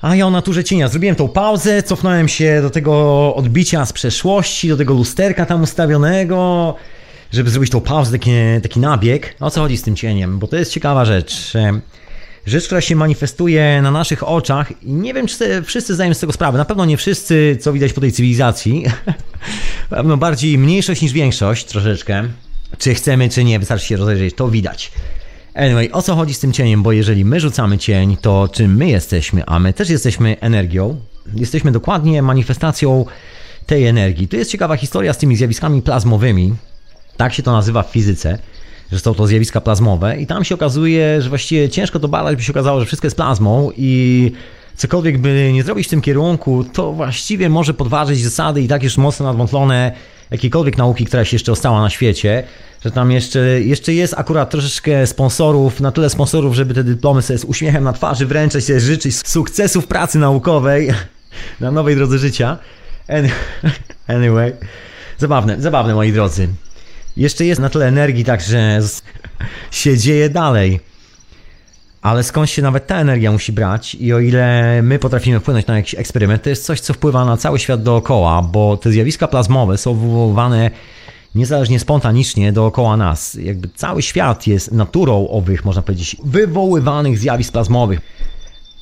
A 0.00 0.16
ja 0.16 0.26
o 0.26 0.30
naturze 0.30 0.64
cienia. 0.64 0.88
Zrobiłem 0.88 1.16
tą 1.16 1.28
pauzę, 1.28 1.82
cofnąłem 1.82 2.28
się 2.28 2.62
do 2.62 2.70
tego 2.70 3.34
odbicia 3.34 3.86
z 3.86 3.92
przeszłości, 3.92 4.68
do 4.68 4.76
tego 4.76 4.94
lusterka 4.94 5.46
tam 5.46 5.62
ustawionego, 5.62 6.74
żeby 7.32 7.50
zrobić 7.50 7.70
tą 7.70 7.80
pauzę, 7.80 8.12
taki, 8.12 8.30
taki 8.62 8.80
nabieg. 8.80 9.34
O 9.40 9.50
co 9.50 9.60
chodzi 9.60 9.76
z 9.76 9.82
tym 9.82 9.96
cieniem? 9.96 10.38
Bo 10.38 10.46
to 10.46 10.56
jest 10.56 10.72
ciekawa 10.72 11.04
rzecz. 11.04 11.52
Rzecz, 12.46 12.66
która 12.66 12.80
się 12.80 12.96
manifestuje 12.96 13.82
na 13.82 13.90
naszych 13.90 14.28
oczach 14.28 14.82
i 14.82 14.92
nie 14.92 15.14
wiem, 15.14 15.26
czy 15.26 15.62
wszyscy 15.62 15.94
zdają 15.94 16.14
z 16.14 16.20
tego 16.20 16.32
sprawę. 16.32 16.58
Na 16.58 16.64
pewno 16.64 16.84
nie 16.84 16.96
wszyscy, 16.96 17.58
co 17.60 17.72
widać 17.72 17.92
po 17.92 18.00
tej 18.00 18.12
cywilizacji. 18.12 18.84
Pewno 19.90 20.16
bardziej 20.16 20.58
mniejszość 20.58 21.02
niż 21.02 21.12
większość, 21.12 21.64
troszeczkę. 21.64 22.24
Czy 22.78 22.94
chcemy, 22.94 23.28
czy 23.28 23.44
nie, 23.44 23.58
wystarczy 23.58 23.86
się 23.86 23.96
rozejrzeć, 23.96 24.34
to 24.34 24.48
widać. 24.48 24.92
Anyway, 25.54 25.92
o 25.92 26.02
co 26.02 26.14
chodzi 26.14 26.34
z 26.34 26.38
tym 26.38 26.52
cieniem? 26.52 26.82
Bo 26.82 26.92
jeżeli 26.92 27.24
my 27.24 27.40
rzucamy 27.40 27.78
cień, 27.78 28.16
to 28.16 28.48
czym 28.52 28.76
my 28.76 28.88
jesteśmy? 28.88 29.46
A 29.46 29.58
my 29.58 29.72
też 29.72 29.90
jesteśmy 29.90 30.40
energią. 30.40 31.00
Jesteśmy 31.34 31.72
dokładnie 31.72 32.22
manifestacją 32.22 33.04
tej 33.66 33.86
energii. 33.86 34.28
Tu 34.28 34.36
jest 34.36 34.50
ciekawa 34.50 34.76
historia 34.76 35.12
z 35.12 35.18
tymi 35.18 35.36
zjawiskami 35.36 35.82
plazmowymi. 35.82 36.54
Tak 37.16 37.34
się 37.34 37.42
to 37.42 37.52
nazywa 37.52 37.82
w 37.82 37.90
fizyce, 37.90 38.38
że 38.92 38.98
są 38.98 39.14
to 39.14 39.26
zjawiska 39.26 39.60
plazmowe 39.60 40.20
i 40.20 40.26
tam 40.26 40.44
się 40.44 40.54
okazuje, 40.54 41.22
że 41.22 41.28
właściwie 41.28 41.68
ciężko 41.68 42.00
to 42.00 42.08
badać, 42.08 42.36
by 42.36 42.42
się 42.42 42.52
okazało, 42.52 42.80
że 42.80 42.86
wszystko 42.86 43.06
jest 43.06 43.16
plazmą 43.16 43.70
i 43.76 44.32
cokolwiek 44.76 45.18
by 45.18 45.50
nie 45.52 45.62
zrobić 45.62 45.86
w 45.86 45.90
tym 45.90 46.00
kierunku, 46.00 46.64
to 46.64 46.92
właściwie 46.92 47.48
może 47.48 47.74
podważyć 47.74 48.24
zasady 48.24 48.62
i 48.62 48.68
tak 48.68 48.82
już 48.82 48.96
mocno 48.96 49.26
nadwątlone 49.26 49.92
jakiejkolwiek 50.30 50.78
nauki, 50.78 51.04
która 51.04 51.24
się 51.24 51.34
jeszcze 51.34 51.52
ostała 51.52 51.80
na 51.80 51.90
świecie, 51.90 52.44
że 52.84 52.90
tam 52.90 53.10
jeszcze, 53.10 53.40
jeszcze 53.60 53.94
jest 53.94 54.14
akurat 54.16 54.50
troszeczkę 54.50 55.06
sponsorów, 55.06 55.80
na 55.80 55.92
tyle 55.92 56.10
sponsorów, 56.10 56.54
żeby 56.54 56.74
te 56.74 56.84
dyplomy 56.84 57.22
sobie 57.22 57.38
z 57.38 57.44
uśmiechem 57.44 57.84
na 57.84 57.92
twarzy 57.92 58.26
wręczać, 58.26 58.64
sobie 58.64 58.80
życzyć 58.80 59.28
sukcesów 59.28 59.86
pracy 59.86 60.18
naukowej 60.18 60.90
na 61.60 61.70
nowej 61.70 61.96
drodze 61.96 62.18
życia. 62.18 62.58
Any- 63.08 63.30
Anyway, 64.06 64.52
zabawne, 65.18 65.60
zabawne 65.60 65.94
moi 65.94 66.12
drodzy. 66.12 66.48
Jeszcze 67.16 67.44
jest 67.44 67.60
na 67.60 67.68
tyle 67.68 67.86
energii, 67.88 68.24
także 68.24 68.80
się 69.70 69.98
dzieje 69.98 70.30
dalej. 70.30 70.80
Ale 72.02 72.22
skąd 72.22 72.50
się 72.50 72.62
nawet 72.62 72.86
ta 72.86 72.96
energia 72.96 73.32
musi 73.32 73.52
brać 73.52 73.94
i 73.94 74.12
o 74.12 74.20
ile 74.20 74.82
my 74.82 74.98
potrafimy 74.98 75.40
wpłynąć 75.40 75.66
na 75.66 75.76
jakiś 75.76 75.94
eksperyment, 75.94 76.42
to 76.42 76.50
jest 76.50 76.64
coś, 76.64 76.80
co 76.80 76.94
wpływa 76.94 77.24
na 77.24 77.36
cały 77.36 77.58
świat 77.58 77.82
dookoła, 77.82 78.42
bo 78.42 78.76
te 78.76 78.90
zjawiska 78.90 79.28
plazmowe 79.28 79.78
są 79.78 79.94
wywoływane 79.94 80.70
niezależnie 81.34 81.80
spontanicznie 81.80 82.52
dookoła 82.52 82.96
nas. 82.96 83.34
Jakby 83.34 83.68
cały 83.74 84.02
świat 84.02 84.46
jest 84.46 84.72
naturą 84.72 85.28
owych, 85.28 85.64
można 85.64 85.82
powiedzieć, 85.82 86.16
wywoływanych 86.24 87.18
zjawisk 87.18 87.52
plazmowych. 87.52 88.00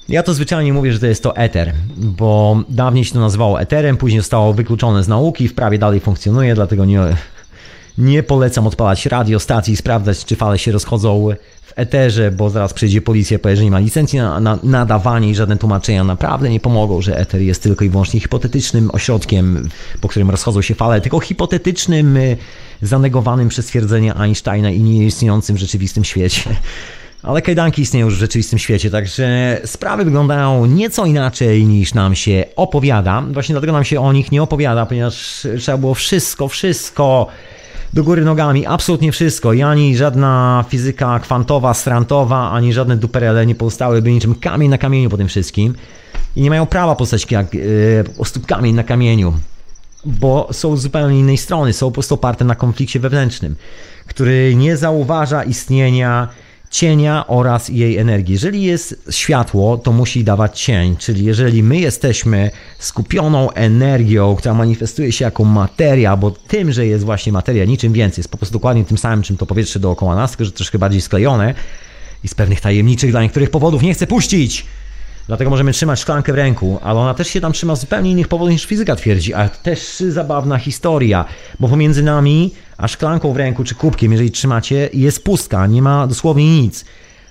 Ja 0.09 0.23
to 0.23 0.35
zwyczajnie 0.35 0.73
mówię, 0.73 0.93
że 0.93 0.99
to 0.99 1.07
jest 1.07 1.23
to 1.23 1.37
eter, 1.37 1.73
bo 1.97 2.63
dawniej 2.69 3.05
się 3.05 3.13
to 3.13 3.21
nazywało 3.21 3.61
eterem, 3.61 3.97
później 3.97 4.21
zostało 4.21 4.53
wykluczone 4.53 5.05
z 5.05 5.09
nauki, 5.09 5.49
w 5.49 5.55
prawie 5.55 5.79
dalej 5.79 6.01
funkcjonuje, 6.01 6.55
dlatego 6.55 6.85
nie, 6.85 7.01
nie 7.99 8.23
polecam 8.23 8.67
odpalać 8.67 9.07
radiostacji 9.07 9.75
i 9.75 9.77
sprawdzać, 9.77 10.25
czy 10.25 10.37
fale 10.37 10.59
się 10.59 10.73
rozchodzą 10.73 11.29
w 11.63 11.73
eterze, 11.77 12.31
bo 12.31 12.51
zaraz 12.51 12.73
przyjdzie 12.73 13.03
policja, 13.03 13.39
powie, 13.39 13.57
że 13.57 13.65
nie 13.65 13.71
ma 13.71 13.79
licencji 13.79 14.19
na, 14.19 14.41
na 14.41 14.59
nadawanie 14.63 15.31
i 15.31 15.35
żadne 15.35 15.57
tłumaczenia 15.57 16.05
naprawdę 16.05 16.51
nie 16.51 16.61
pomogą, 16.61 17.03
że 17.03 17.19
eter 17.19 17.41
jest 17.41 17.63
tylko 17.63 17.85
i 17.85 17.89
wyłącznie 17.89 18.21
hipotetycznym 18.21 18.91
ośrodkiem, 18.93 19.69
po 20.01 20.09
którym 20.09 20.31
rozchodzą 20.31 20.63
się 20.63 20.75
fale, 20.75 21.01
tylko 21.01 21.21
hipotetycznym, 21.21 22.17
y, 22.17 22.37
zanegowanym 22.83 23.49
przez 23.49 23.65
stwierdzenie 23.65 24.15
Einsteina 24.15 24.71
i 24.71 24.81
nieistniejącym 24.81 25.57
w 25.57 25.59
rzeczywistym 25.59 26.05
świecie. 26.05 26.43
Ale 27.23 27.43
kajdanki 27.43 27.83
istnieją 27.83 28.07
już 28.07 28.15
w 28.15 28.19
rzeczywistym 28.19 28.59
świecie, 28.59 28.91
także 28.91 29.61
sprawy 29.65 30.05
wyglądają 30.05 30.67
nieco 30.67 31.07
inaczej 31.07 31.67
niż 31.67 31.95
nam 31.95 32.15
się 32.15 32.45
opowiada. 32.57 33.23
Właśnie 33.31 33.53
dlatego 33.53 33.73
nam 33.73 33.85
się 33.85 34.01
o 34.01 34.13
nich 34.13 34.33
nie 34.33 34.43
opowiada, 34.43 34.87
ponieważ 34.87 35.47
trzeba 35.59 35.79
było 35.79 35.95
wszystko, 35.95 36.49
wszystko 36.49 37.27
do 37.93 38.05
góry 38.05 38.25
nogami, 38.25 38.67
absolutnie 38.67 39.13
wszystko. 39.13 39.53
I 39.53 39.63
ani 39.63 39.97
żadna 39.97 40.65
fizyka 40.69 41.21
kwantowa, 41.21 41.75
strantowa, 41.75 42.51
ani 42.51 42.73
żadne 42.73 42.97
duperele 42.97 43.47
nie 43.47 43.55
pozostałyby 43.55 44.13
niczym 44.13 44.35
kamień 44.35 44.71
na 44.71 44.79
kamieniu 44.79 45.11
po 45.11 45.17
tym 45.17 45.29
wszystkim. 45.29 45.75
I 46.37 46.43
nie 46.43 46.51
mają 46.51 46.67
prawa 46.67 46.95
postać 46.95 47.31
jak 47.31 47.55
yy, 47.55 48.05
po 48.07 48.13
prostu 48.13 48.41
kamień 48.47 48.75
na 48.75 48.85
kamieniu 48.85 49.33
bo 50.05 50.49
są 50.53 50.77
z 50.77 50.83
zupełnie 50.83 51.21
innej 51.21 51.39
strony, 51.39 51.73
są 51.73 51.87
po 51.87 51.93
prostu 51.93 52.15
oparte 52.15 52.45
na 52.45 52.55
konflikcie 52.55 53.01
wewnętrznym, 53.01 53.57
który 54.07 54.55
nie 54.57 54.77
zauważa 54.77 55.45
istnienia 55.45 56.29
cienia 56.73 57.27
oraz 57.27 57.69
jej 57.69 57.97
energii. 57.97 58.33
Jeżeli 58.33 58.63
jest 58.63 59.05
światło, 59.11 59.79
to 59.79 59.93
musi 59.93 60.25
dawać 60.25 60.61
cień, 60.61 60.97
czyli 60.97 61.25
jeżeli 61.25 61.63
my 61.63 61.79
jesteśmy 61.79 62.51
skupioną 62.79 63.51
energią, 63.51 64.37
która 64.37 64.55
manifestuje 64.55 65.13
się 65.13 65.25
jako 65.25 65.45
materia, 65.45 66.17
bo 66.17 66.31
tym, 66.31 66.73
że 66.73 66.87
jest 66.87 67.05
właśnie 67.05 67.33
materia, 67.33 67.65
niczym 67.65 67.93
więcej, 67.93 68.21
jest 68.21 68.31
po 68.31 68.39
prostu 68.39 68.53
dokładnie 68.53 68.85
tym 68.85 68.99
samym, 68.99 69.23
czym 69.23 69.37
to 69.37 69.47
powietrze 69.47 69.81
dookoła 69.81 70.15
nas, 70.15 70.31
tylko 70.31 70.45
że 70.45 70.53
troszkę 70.53 70.79
bardziej 70.79 71.01
sklejone 71.01 71.55
i 72.25 72.29
z 72.29 72.35
pewnych 72.35 72.61
tajemniczych 72.61 73.11
dla 73.11 73.23
niektórych 73.23 73.51
powodów 73.51 73.83
nie 73.83 73.95
chce 73.95 74.07
puścić. 74.07 74.67
Dlatego 75.27 75.51
możemy 75.51 75.73
trzymać 75.73 76.01
szklankę 76.01 76.33
w 76.33 76.37
ręku, 76.37 76.79
ale 76.83 77.01
ona 77.01 77.15
też 77.15 77.29
się 77.29 77.41
tam 77.41 77.53
trzyma 77.53 77.77
z 77.77 77.81
zupełnie 77.81 78.11
innych 78.11 78.29
powodów 78.29 78.53
niż 78.53 78.67
fizyka 78.67 78.97
twierdzi, 78.97 79.35
a 79.35 79.49
też 79.49 79.97
zabawna 80.09 80.59
historia, 80.59 81.25
bo 81.61 81.69
pomiędzy 81.69 82.03
nami 82.03 82.51
a 82.77 82.89
szklanką 82.89 83.33
w 83.33 83.37
ręku 83.37 83.65
czy 83.65 83.75
kubkiem, 83.75 84.13
jeżeli 84.13 84.31
trzymacie, 84.31 84.89
jest 84.93 85.25
pustka, 85.25 85.67
nie 85.67 85.83
ma 85.83 86.07
dosłownie 86.07 86.63
nic. 86.63 86.85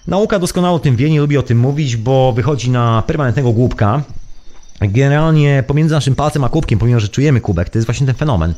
Nauka 0.07 0.39
doskonale 0.39 0.73
o 0.73 0.79
tym 0.79 0.95
wie, 0.95 1.09
nie 1.09 1.19
lubi 1.19 1.37
o 1.37 1.43
tym 1.43 1.59
mówić, 1.59 1.97
bo 1.97 2.33
wychodzi 2.33 2.69
na 2.69 3.03
permanentnego 3.07 3.51
głupka. 3.51 4.01
Generalnie 4.81 5.63
pomiędzy 5.67 5.93
naszym 5.95 6.15
palcem 6.15 6.43
a 6.43 6.49
kubkiem, 6.49 6.79
pomimo 6.79 6.99
że 6.99 7.07
czujemy 7.07 7.41
kubek, 7.41 7.69
to 7.69 7.77
jest 7.77 7.85
właśnie 7.85 8.07
ten 8.07 8.15
fenomen. 8.15 8.53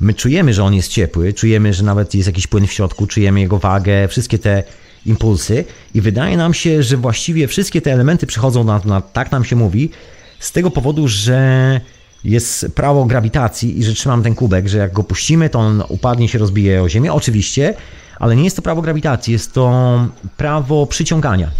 My 0.00 0.14
czujemy, 0.14 0.54
że 0.54 0.64
on 0.64 0.74
jest 0.74 0.88
ciepły, 0.88 1.32
czujemy, 1.32 1.74
że 1.74 1.84
nawet 1.84 2.14
jest 2.14 2.26
jakiś 2.26 2.46
płyn 2.46 2.66
w 2.66 2.72
środku, 2.72 3.06
czujemy 3.06 3.40
jego 3.40 3.58
wagę, 3.58 4.08
wszystkie 4.08 4.38
te 4.38 4.62
impulsy 5.06 5.64
i 5.94 6.00
wydaje 6.00 6.36
nam 6.36 6.54
się, 6.54 6.82
że 6.82 6.96
właściwie 6.96 7.48
wszystkie 7.48 7.80
te 7.80 7.92
elementy 7.92 8.26
przychodzą 8.26 8.64
na, 8.64 8.80
na 8.84 9.00
tak 9.00 9.32
nam 9.32 9.44
się 9.44 9.56
mówi, 9.56 9.90
z 10.38 10.52
tego 10.52 10.70
powodu, 10.70 11.08
że 11.08 11.80
jest 12.24 12.66
prawo 12.74 13.04
grawitacji 13.04 13.78
i 13.78 13.84
że 13.84 13.94
trzymam 13.94 14.22
ten 14.22 14.34
kubek, 14.34 14.68
że 14.68 14.78
jak 14.78 14.92
go 14.92 15.04
puścimy, 15.04 15.48
to 15.48 15.58
on 15.58 15.82
upadnie 15.88 16.28
się 16.28 16.38
rozbije 16.38 16.82
o 16.82 16.88
ziemię, 16.88 17.12
oczywiście, 17.12 17.74
ale 18.18 18.36
nie 18.36 18.44
jest 18.44 18.56
to 18.56 18.62
prawo 18.62 18.82
grawitacji, 18.82 19.32
jest 19.32 19.52
to 19.52 20.06
prawo 20.36 20.86
przyciągania. 20.86 21.50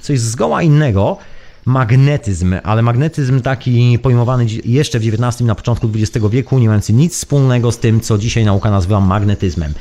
Coś 0.00 0.20
zgoła 0.20 0.62
innego, 0.62 1.18
magnetyzm, 1.64 2.54
ale 2.64 2.82
magnetyzm 2.82 3.40
taki 3.40 3.98
pojmowany 4.02 4.46
jeszcze 4.64 5.00
w 5.00 5.02
XIX, 5.02 5.40
na 5.40 5.54
początku 5.54 5.90
XX 5.94 6.26
wieku, 6.30 6.58
nie 6.58 6.66
mający 6.66 6.92
nic 6.92 7.14
wspólnego 7.14 7.72
z 7.72 7.78
tym, 7.78 8.00
co 8.00 8.18
dzisiaj 8.18 8.44
nauka 8.44 8.70
nazywa 8.70 9.00
magnetyzmem. 9.00 9.74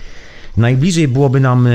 Najbliżej 0.58 1.08
byłoby 1.08 1.40
nam 1.40 1.68
e, 1.68 1.72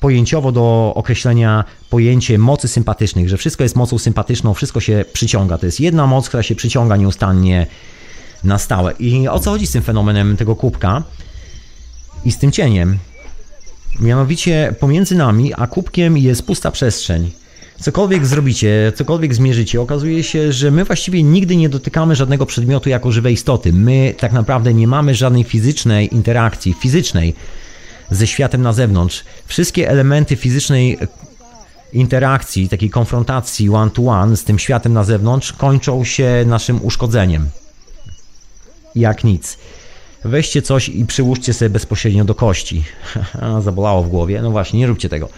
pojęciowo 0.00 0.52
do 0.52 0.92
określenia 0.94 1.64
pojęcie 1.90 2.38
mocy 2.38 2.68
sympatycznych, 2.68 3.28
że 3.28 3.36
wszystko 3.36 3.62
jest 3.62 3.76
mocą 3.76 3.98
sympatyczną, 3.98 4.54
wszystko 4.54 4.80
się 4.80 5.04
przyciąga. 5.12 5.58
To 5.58 5.66
jest 5.66 5.80
jedna 5.80 6.06
moc, 6.06 6.28
która 6.28 6.42
się 6.42 6.54
przyciąga 6.54 6.96
nieustannie 6.96 7.66
na 8.44 8.58
stałe. 8.58 8.92
I 8.98 9.28
o 9.28 9.38
co 9.38 9.50
chodzi 9.50 9.66
z 9.66 9.72
tym 9.72 9.82
fenomenem 9.82 10.36
tego 10.36 10.56
kubka 10.56 11.02
i 12.24 12.32
z 12.32 12.38
tym 12.38 12.52
cieniem? 12.52 12.98
Mianowicie 14.00 14.74
pomiędzy 14.80 15.14
nami 15.16 15.54
a 15.54 15.66
kubkiem 15.66 16.18
jest 16.18 16.46
pusta 16.46 16.70
przestrzeń. 16.70 17.30
Cokolwiek 17.80 18.26
zrobicie, 18.26 18.92
cokolwiek 18.96 19.34
zmierzycie, 19.34 19.80
okazuje 19.80 20.22
się, 20.22 20.52
że 20.52 20.70
my 20.70 20.84
właściwie 20.84 21.22
nigdy 21.22 21.56
nie 21.56 21.68
dotykamy 21.68 22.16
żadnego 22.16 22.46
przedmiotu 22.46 22.88
jako 22.88 23.12
żywej 23.12 23.34
istoty. 23.34 23.72
My 23.72 24.14
tak 24.18 24.32
naprawdę 24.32 24.74
nie 24.74 24.86
mamy 24.86 25.14
żadnej 25.14 25.44
fizycznej 25.44 26.14
interakcji, 26.14 26.74
fizycznej 26.80 27.34
ze 28.10 28.26
światem 28.26 28.62
na 28.62 28.72
zewnątrz. 28.72 29.24
Wszystkie 29.46 29.88
elementy 29.88 30.36
fizycznej 30.36 30.98
interakcji, 31.92 32.68
takiej 32.68 32.90
konfrontacji 32.90 33.68
one 33.70 33.90
to 33.90 34.02
one 34.02 34.36
z 34.36 34.44
tym 34.44 34.58
światem 34.58 34.92
na 34.92 35.04
zewnątrz 35.04 35.52
kończą 35.52 36.04
się 36.04 36.44
naszym 36.46 36.84
uszkodzeniem. 36.84 37.48
Jak 38.94 39.24
nic. 39.24 39.58
weźcie 40.24 40.62
coś 40.62 40.88
i 40.88 41.06
przyłóżcie 41.06 41.52
sobie 41.54 41.70
bezpośrednio 41.70 42.24
do 42.24 42.34
kości. 42.34 42.84
Zabolało 43.60 44.02
w 44.02 44.08
głowie, 44.08 44.42
no 44.42 44.50
właśnie, 44.50 44.78
nie 44.78 44.86
róbcie 44.86 45.08
tego. 45.08 45.28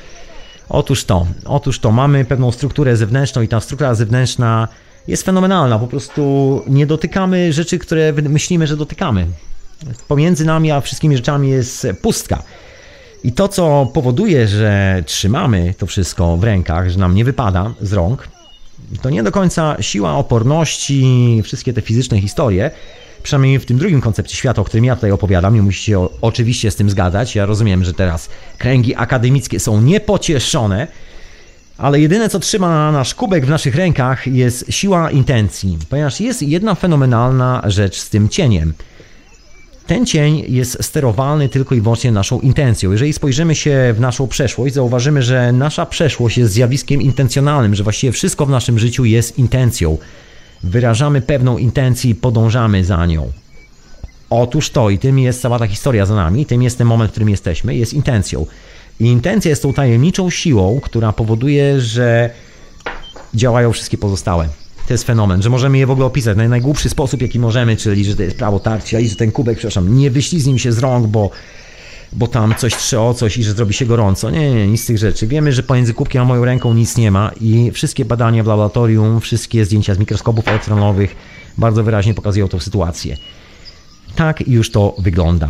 Otóż 0.69 1.05
to, 1.05 1.27
otóż 1.45 1.79
to, 1.79 1.91
mamy 1.91 2.25
pewną 2.25 2.53
strukturę 2.53 2.97
zewnętrzną 2.97 3.43
i 3.43 3.49
ta 3.49 3.61
struktura 3.61 3.95
zewnętrzna 3.95 4.69
jest 5.09 5.23
fenomenalna, 5.23 5.79
po 5.79 5.87
prostu 5.87 6.63
nie 6.67 6.87
dotykamy 6.87 7.53
rzeczy, 7.53 7.79
które 7.79 8.13
myślimy, 8.13 8.67
że 8.67 8.77
dotykamy. 8.77 9.27
Pomiędzy 10.09 10.44
nami 10.44 10.70
a 10.70 10.81
wszystkimi 10.81 11.16
rzeczami 11.16 11.51
jest 11.51 11.86
pustka. 12.02 12.43
I 13.24 13.32
to, 13.32 13.48
co 13.48 13.90
powoduje, 13.94 14.48
że 14.48 15.02
trzymamy 15.07 15.74
to 15.78 15.86
wszystko 15.86 16.36
w 16.36 16.44
rękach, 16.44 16.90
że 16.90 16.98
nam 16.98 17.15
nie 17.15 17.24
wypada 17.24 17.74
z 17.81 17.93
rąk, 17.93 18.28
to 19.02 19.11
nie 19.11 19.23
do 19.23 19.32
końca 19.32 19.77
siła 19.81 20.16
oporności, 20.16 21.40
wszystkie 21.44 21.73
te 21.73 21.81
fizyczne 21.81 22.20
historie, 22.20 22.70
przynajmniej 23.23 23.59
w 23.59 23.66
tym 23.66 23.78
drugim 23.78 24.01
koncepcie 24.01 24.36
świata, 24.36 24.62
o 24.62 24.65
którym 24.65 24.85
ja 24.85 24.94
tutaj 24.94 25.11
opowiadam, 25.11 25.55
nie 25.55 25.62
musicie 25.62 25.98
oczywiście 26.20 26.70
z 26.70 26.77
tym 26.77 26.90
zgadzać. 26.90 27.35
Ja 27.35 27.47
rozumiem, 27.47 27.85
że 27.85 27.94
teraz 27.94 28.28
kręgi 28.59 28.94
akademickie 28.94 29.61
są 29.61 29.81
niepocieszone, 29.81 30.86
ale 31.78 32.01
jedyne 32.01 32.28
co 32.28 32.39
trzyma 32.39 32.93
nasz 32.93 33.15
kubek 33.15 33.47
w 33.47 33.48
naszych 33.48 33.74
rękach 33.74 34.27
jest 34.27 34.66
siła 34.70 35.11
intencji, 35.11 35.78
ponieważ 35.89 36.20
jest 36.20 36.43
jedna 36.43 36.74
fenomenalna 36.74 37.62
rzecz 37.66 38.01
z 38.01 38.11
tym 38.11 38.28
cieniem. 38.28 38.74
Ten 39.91 40.07
cień 40.07 40.45
jest 40.49 40.85
sterowalny 40.85 41.49
tylko 41.49 41.75
i 41.75 41.81
wyłącznie 41.81 42.12
naszą 42.12 42.41
intencją. 42.41 42.93
Jeżeli 42.93 43.12
spojrzymy 43.12 43.55
się 43.55 43.95
w 43.97 44.01
naszą 44.01 44.29
przeszłość, 44.29 44.75
zauważymy, 44.75 45.23
że 45.23 45.53
nasza 45.53 45.87
przeszłość 45.87 46.39
jest 46.39 46.53
zjawiskiem 46.53 47.03
intencjonalnym, 47.03 47.75
że 47.75 47.83
właściwie 47.83 48.12
wszystko 48.12 48.47
w 48.47 48.51
naszym 48.51 48.79
życiu 48.79 49.05
jest 49.05 49.39
intencją. 49.39 49.99
Wyrażamy 50.62 51.21
pewną 51.21 51.59
intencję 51.59 52.11
i 52.11 52.15
podążamy 52.15 52.85
za 52.85 53.07
nią. 53.07 53.33
Otóż 54.31 54.71
to, 54.71 54.91
i 54.91 54.99
tym 54.99 55.19
jest 55.19 55.41
cała 55.41 55.59
ta 55.59 55.67
historia 55.67 56.07
za 56.07 56.15
nami, 56.15 56.47
tym 56.47 56.62
jest 56.62 56.79
ten 56.79 56.87
moment, 56.87 57.11
w 57.11 57.12
którym 57.12 57.29
jesteśmy, 57.29 57.75
jest 57.75 57.95
intencją. 57.95 58.47
I 59.01 59.05
intencja 59.05 59.49
jest 59.49 59.62
tą 59.62 59.73
tajemniczą 59.73 60.31
siłą, 60.31 60.81
która 60.83 61.12
powoduje, 61.12 61.81
że 61.81 62.31
działają 63.35 63.73
wszystkie 63.73 63.99
pozostałe. 63.99 64.49
To 64.91 64.95
jest 64.95 65.05
fenomen, 65.05 65.43
że 65.43 65.51
możemy 65.51 65.79
je 65.79 65.87
w 65.87 65.91
ogóle 65.91 66.07
opisać 66.07 66.37
na 66.37 66.49
najgłupszy 66.49 66.89
sposób, 66.89 67.23
jaki 67.23 67.39
możemy, 67.39 67.77
czyli 67.77 68.05
że 68.05 68.17
to 68.17 68.23
jest 68.23 68.37
prawo 68.37 68.61
tarcia 68.61 69.01
i 69.01 69.09
że 69.09 69.17
ten 69.17 69.33
kubek, 69.33 69.59
przepraszam, 69.59 69.97
nie 69.97 70.11
wyślizni 70.11 70.53
mi 70.53 70.61
się 70.61 70.73
z 70.73 70.79
rąk, 70.79 71.07
bo, 71.07 71.31
bo 72.12 72.27
tam 72.27 72.55
coś 72.59 72.77
trze 72.77 73.01
o 73.01 73.15
coś 73.15 73.37
i 73.39 73.45
że 73.45 73.53
zrobi 73.53 73.75
się 73.75 73.87
gorąco. 73.87 74.31
Nie, 74.31 74.55
nie, 74.55 74.67
nic 74.69 74.83
z 74.83 74.87
tych 74.87 74.99
rzeczy. 74.99 75.27
Wiemy, 75.27 75.53
że 75.53 75.62
pomiędzy 75.62 75.95
kubkiem 75.95 76.23
a 76.23 76.25
moją 76.25 76.45
ręką 76.45 76.75
nic 76.75 76.97
nie 76.97 77.11
ma 77.11 77.31
i 77.41 77.71
wszystkie 77.71 78.05
badania 78.05 78.43
w 78.43 78.47
laboratorium, 78.47 79.21
wszystkie 79.21 79.65
zdjęcia 79.65 79.95
z 79.95 79.99
mikroskopów 79.99 80.49
elektronowych 80.49 81.17
bardzo 81.59 81.85
wyraźnie 81.85 82.15
pokazują 82.15 82.49
tą 82.49 82.61
sytuację. 82.61 83.17
Tak 84.17 84.49
już 84.49 84.71
to 84.71 84.95
wygląda. 84.99 85.49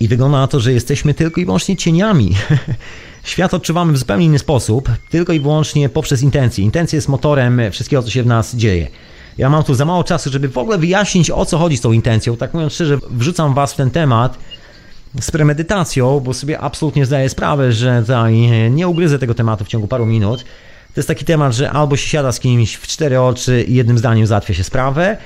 I 0.00 0.08
wygląda 0.08 0.38
na 0.38 0.46
to, 0.46 0.60
że 0.60 0.72
jesteśmy 0.72 1.14
tylko 1.14 1.40
i 1.40 1.44
wyłącznie 1.44 1.76
cieniami. 1.76 2.34
Świat 3.28 3.54
odczuwamy 3.54 3.92
w 3.92 3.98
zupełnie 3.98 4.26
inny 4.26 4.38
sposób, 4.38 4.90
tylko 5.10 5.32
i 5.32 5.40
wyłącznie 5.40 5.88
poprzez 5.88 6.22
intencje. 6.22 6.64
Intencja 6.64 6.96
jest 6.96 7.08
motorem 7.08 7.60
wszystkiego, 7.70 8.02
co 8.02 8.10
się 8.10 8.22
w 8.22 8.26
nas 8.26 8.56
dzieje. 8.56 8.88
Ja 9.38 9.50
mam 9.50 9.64
tu 9.64 9.74
za 9.74 9.84
mało 9.84 10.04
czasu, 10.04 10.30
żeby 10.30 10.48
w 10.48 10.58
ogóle 10.58 10.78
wyjaśnić, 10.78 11.30
o 11.30 11.44
co 11.44 11.58
chodzi 11.58 11.76
z 11.76 11.80
tą 11.80 11.92
intencją. 11.92 12.36
Tak 12.36 12.54
mówiąc 12.54 12.72
szczerze, 12.72 12.98
wrzucam 13.10 13.54
Was 13.54 13.72
w 13.72 13.76
ten 13.76 13.90
temat 13.90 14.38
z 15.20 15.30
premedytacją, 15.30 16.20
bo 16.20 16.34
sobie 16.34 16.60
absolutnie 16.60 17.06
zdaję 17.06 17.28
sprawę, 17.28 17.72
że 17.72 18.02
nie 18.70 18.88
ugryzę 18.88 19.18
tego 19.18 19.34
tematu 19.34 19.64
w 19.64 19.68
ciągu 19.68 19.88
paru 19.88 20.06
minut. 20.06 20.44
To 20.94 21.00
jest 21.00 21.08
taki 21.08 21.24
temat, 21.24 21.54
że 21.54 21.70
albo 21.70 21.96
się 21.96 22.08
siada 22.08 22.32
z 22.32 22.40
kimś 22.40 22.74
w 22.74 22.86
cztery 22.86 23.20
oczy 23.20 23.64
i 23.68 23.74
jednym 23.74 23.98
zdaniem 23.98 24.26
załatwia 24.26 24.54
się 24.54 24.64
sprawę, 24.64 25.16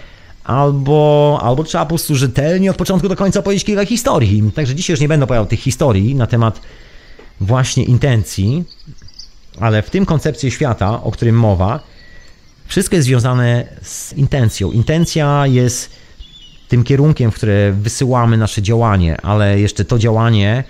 albo, 0.44 1.38
albo 1.42 1.64
trzeba 1.64 1.84
po 1.84 1.88
prostu 1.88 2.14
rzetelnie 2.14 2.70
od 2.70 2.76
początku 2.76 3.08
do 3.08 3.16
końca 3.16 3.40
opowiedzieć 3.40 3.64
kilka 3.64 3.86
historii. 3.86 4.50
Także 4.54 4.74
dzisiaj 4.74 4.94
już 4.94 5.00
nie 5.00 5.08
będę 5.08 5.24
opowiadał 5.24 5.46
tych 5.46 5.60
historii 5.60 6.14
na 6.14 6.26
temat 6.26 6.60
właśnie 7.42 7.84
intencji, 7.84 8.64
ale 9.60 9.82
w 9.82 9.90
tym 9.90 10.06
koncepcji 10.06 10.50
świata, 10.50 11.02
o 11.02 11.10
którym 11.10 11.38
mowa, 11.38 11.80
wszystko 12.66 12.96
jest 12.96 13.06
związane 13.06 13.66
z 13.82 14.12
intencją. 14.12 14.70
Intencja 14.70 15.46
jest 15.46 15.90
tym 16.68 16.84
kierunkiem, 16.84 17.30
w 17.30 17.34
które 17.34 17.72
wysyłamy 17.72 18.36
nasze 18.36 18.62
działanie, 18.62 19.20
ale 19.20 19.60
jeszcze 19.60 19.84
to 19.84 19.98
działanie, 19.98 20.64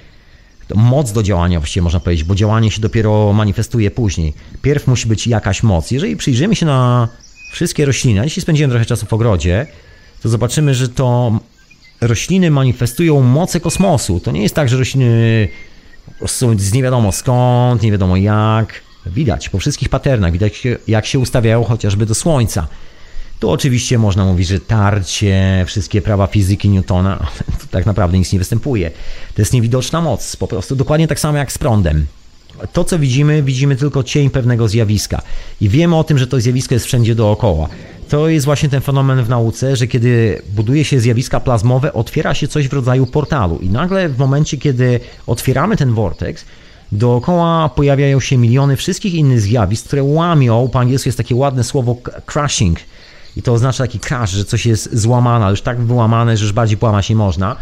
to 0.69 0.75
moc 0.75 1.13
do 1.13 1.23
działania 1.23 1.61
właściwie 1.61 1.85
można 1.85 2.01
powiedzieć, 2.01 2.25
bo 2.25 2.35
działanie 2.35 2.71
się 2.71 2.81
dopiero 2.81 3.33
manifestuje 3.33 3.91
później. 3.91 4.35
Pierw 4.63 4.87
musi 4.87 5.09
być 5.09 5.27
jakaś 5.27 5.63
moc. 5.63 5.91
Jeżeli 5.91 6.17
przyjrzymy 6.17 6.57
się 6.57 6.67
na 6.67 7.09
wszystkie 7.53 7.85
rośliny, 7.85 8.21
a 8.21 8.25
dzisiaj 8.25 8.43
spędziłem 8.43 8.71
trochę 8.71 8.87
czasu 8.87 9.07
w 9.07 9.13
ogrodzie, 9.13 9.67
to 10.23 10.29
zobaczymy, 10.29 10.75
że 10.75 10.89
to 10.89 11.41
rośliny 12.01 12.51
manifestują 12.51 13.23
moce 13.23 13.61
kosmosu. 13.61 14.21
To 14.21 14.33
nie 14.33 14.43
jest 14.43 14.55
tak, 14.55 14.69
że 14.69 14.77
rośliny 14.77 15.49
z 16.57 16.73
nie 16.73 16.83
wiadomo 16.83 17.13
skąd, 17.13 17.83
nie 17.83 17.93
wiadomo 17.93 18.17
jak. 18.17 18.81
Widać 19.07 19.49
po 19.49 19.59
wszystkich 19.59 19.89
patternach, 19.89 20.33
widać 20.33 20.63
jak 20.89 21.07
się 21.07 21.19
ustawiają 21.19 21.65
chociażby 21.65 22.07
do 22.07 22.15
Słońca. 22.15 22.67
Tu 23.41 23.51
oczywiście 23.51 23.99
można 23.99 24.25
mówić, 24.25 24.49
że 24.49 24.61
tarcie, 24.61 25.65
wszystkie 25.67 26.03
prawa 26.03 26.27
fizyki 26.27 26.69
Newtona, 26.69 27.19
ale 27.21 27.59
tu 27.61 27.67
tak 27.71 27.87
naprawdę 27.87 28.19
nic 28.19 28.33
nie 28.33 28.39
występuje. 28.39 28.91
To 29.35 29.43
jest 29.43 29.53
niewidoczna 29.53 30.01
moc, 30.01 30.37
po 30.37 30.49
prostu 30.49 30.77
dokładnie 30.77 31.09
tak 31.09 31.21
samo 31.21 31.39
jak 31.39 31.53
z 31.53 31.59
prądem. 31.59 32.07
To, 32.73 32.85
co 32.85 32.99
widzimy, 32.99 33.43
widzimy 33.43 33.77
tylko 33.77 34.03
cień 34.03 34.31
pewnego 34.31 34.69
zjawiska. 34.69 35.23
I 35.61 35.69
wiemy 35.69 35.97
o 35.97 36.05
tym, 36.05 36.19
że 36.19 36.27
to 36.27 36.41
zjawisko 36.41 36.75
jest 36.75 36.87
wszędzie 36.87 37.15
dookoła. 37.15 37.69
To 38.09 38.29
jest 38.29 38.47
właśnie 38.47 38.69
ten 38.69 38.81
fenomen 38.81 39.25
w 39.25 39.29
nauce, 39.29 39.77
że 39.77 39.87
kiedy 39.87 40.43
buduje 40.55 40.85
się 40.85 41.01
zjawiska 41.01 41.41
plazmowe, 41.41 41.93
otwiera 41.93 42.35
się 42.35 42.49
coś 42.49 42.69
w 42.69 42.73
rodzaju 42.73 43.07
portalu. 43.07 43.59
I 43.59 43.69
nagle 43.69 44.09
w 44.09 44.19
momencie, 44.19 44.57
kiedy 44.57 45.01
otwieramy 45.27 45.77
ten 45.77 45.93
vortex, 45.95 46.45
dookoła 46.93 47.69
pojawiają 47.69 48.21
się 48.21 48.39
miliony 48.39 48.77
wszystkich 48.77 49.15
innych 49.15 49.41
zjawisk, 49.41 49.87
które 49.87 50.03
łamią, 50.03 50.69
po 50.73 50.81
angielsku 50.81 51.09
jest 51.09 51.19
takie 51.19 51.35
ładne 51.35 51.65
słowo 51.65 51.97
crashing. 52.27 52.79
I 53.37 53.43
to 53.43 53.53
oznacza 53.53 53.85
taki 53.85 53.99
crash, 53.99 54.31
że 54.31 54.45
coś 54.45 54.67
jest 54.67 54.99
złamane, 54.99 55.51
już 55.51 55.63
tak 55.63 55.81
wyłamane, 55.81 56.37
że 56.37 56.45
już 56.45 56.53
bardziej 56.53 56.79
połamać 56.79 57.11
nie 57.11 57.17
można. 57.17 57.57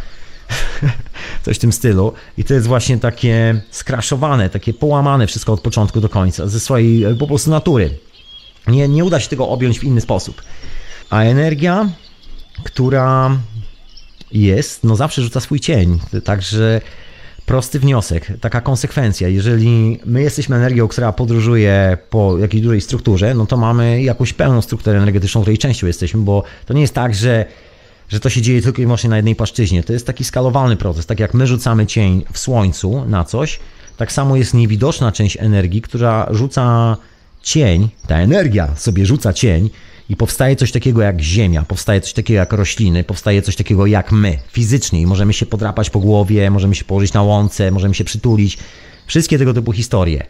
Coś 1.45 1.57
w 1.57 1.61
tym 1.61 1.73
stylu. 1.73 2.13
I 2.39 2.45
to 2.45 2.55
jest 2.55 2.67
właśnie 2.67 2.99
takie 2.99 3.61
skraszowane, 3.71 4.51
takie 4.51 4.75
połamane 4.75 5.27
wszystko 5.27 5.53
od 5.53 5.61
początku 5.61 6.01
do 6.01 6.09
końca, 6.09 6.49
ze 6.49 6.61
swojej 6.61 7.17
po 7.19 7.27
prostu 7.27 7.51
natury. 7.51 7.91
Nie, 8.67 8.89
nie 8.89 9.05
uda 9.05 9.21
się 9.21 9.29
tego 9.29 9.49
objąć 9.49 9.79
w 9.79 9.85
inny 9.85 10.01
sposób. 10.01 10.43
A 11.11 11.23
energia, 11.23 11.89
która 12.65 13.39
jest, 14.33 14.85
no 14.85 14.97
zawsze 14.97 15.23
rzuca 15.23 15.41
swój 15.41 15.61
cień. 15.61 15.99
Także 16.25 16.81
prosty 17.47 17.81
wniosek, 17.81 18.33
taka 18.41 18.61
konsekwencja. 18.61 19.29
Jeżeli 19.29 20.01
my 20.05 20.23
jesteśmy 20.23 20.57
energią, 20.57 20.89
która 20.89 21.13
podróżuje 21.13 21.99
po 22.11 22.39
jakiejś 22.39 22.63
dużej 22.63 22.81
strukturze, 22.81 23.35
no 23.35 23.47
to 23.47 23.57
mamy 23.57 24.03
jakąś 24.03 24.33
pełną 24.33 24.63
strukturę 24.63 24.99
energetyczną, 24.99 25.41
której 25.41 25.59
częścią 25.59 25.87
jesteśmy, 25.87 26.21
bo 26.21 26.43
to 26.67 26.75
nie 26.75 26.81
jest 26.81 26.95
tak, 26.95 27.15
że 27.15 27.47
że 28.11 28.21
to 28.21 28.31
się 28.31 28.43
dzieje 28.43 28.63
tylko 28.63 28.83
i 28.83 28.85
wyłącznie 28.85 29.11
na 29.11 29.17
jednej 29.17 29.37
płaszczyźnie. 29.37 29.83
To 29.83 29.93
jest 29.93 30.07
taki 30.07 30.25
skalowalny 30.25 30.77
proces. 30.77 31.07
Tak 31.07 31.21
jak 31.21 31.35
my 31.35 31.47
rzucamy 31.47 31.87
cień 31.87 32.25
w 32.33 32.39
słońcu 32.39 33.05
na 33.05 33.25
coś, 33.25 33.61
tak 33.97 34.13
samo 34.13 34.37
jest 34.37 34.55
niewidoczna 34.55 35.13
część 35.13 35.37
energii, 35.41 35.83
która 35.83 36.27
rzuca 36.31 36.97
cień, 37.43 37.89
ta 38.07 38.17
energia 38.17 38.77
sobie 38.77 39.07
rzuca 39.07 39.33
cień 39.33 39.71
i 40.09 40.17
powstaje 40.17 40.57
coś 40.57 40.73
takiego 40.73 41.03
jak 41.03 41.21
ziemia, 41.21 41.63
powstaje 41.63 42.01
coś 42.01 42.13
takiego 42.13 42.39
jak 42.39 42.53
rośliny, 42.53 43.05
powstaje 43.05 43.43
coś 43.43 43.57
takiego 43.57 43.87
jak 43.87 44.13
my, 44.13 44.39
fizycznie. 44.53 45.01
I 45.01 45.07
możemy 45.07 45.33
się 45.33 45.47
podrapać 45.47 45.91
po 45.91 46.01
głowie, 46.01 46.51
możemy 46.51 46.75
się 46.75 46.85
położyć 46.85 47.13
na 47.13 47.23
łące, 47.23 47.71
możemy 47.71 47.95
się 47.95 48.05
przytulić. 48.05 48.59
Wszystkie 49.07 49.39
tego 49.39 49.55
typu 49.55 49.73
historie. 49.73 50.27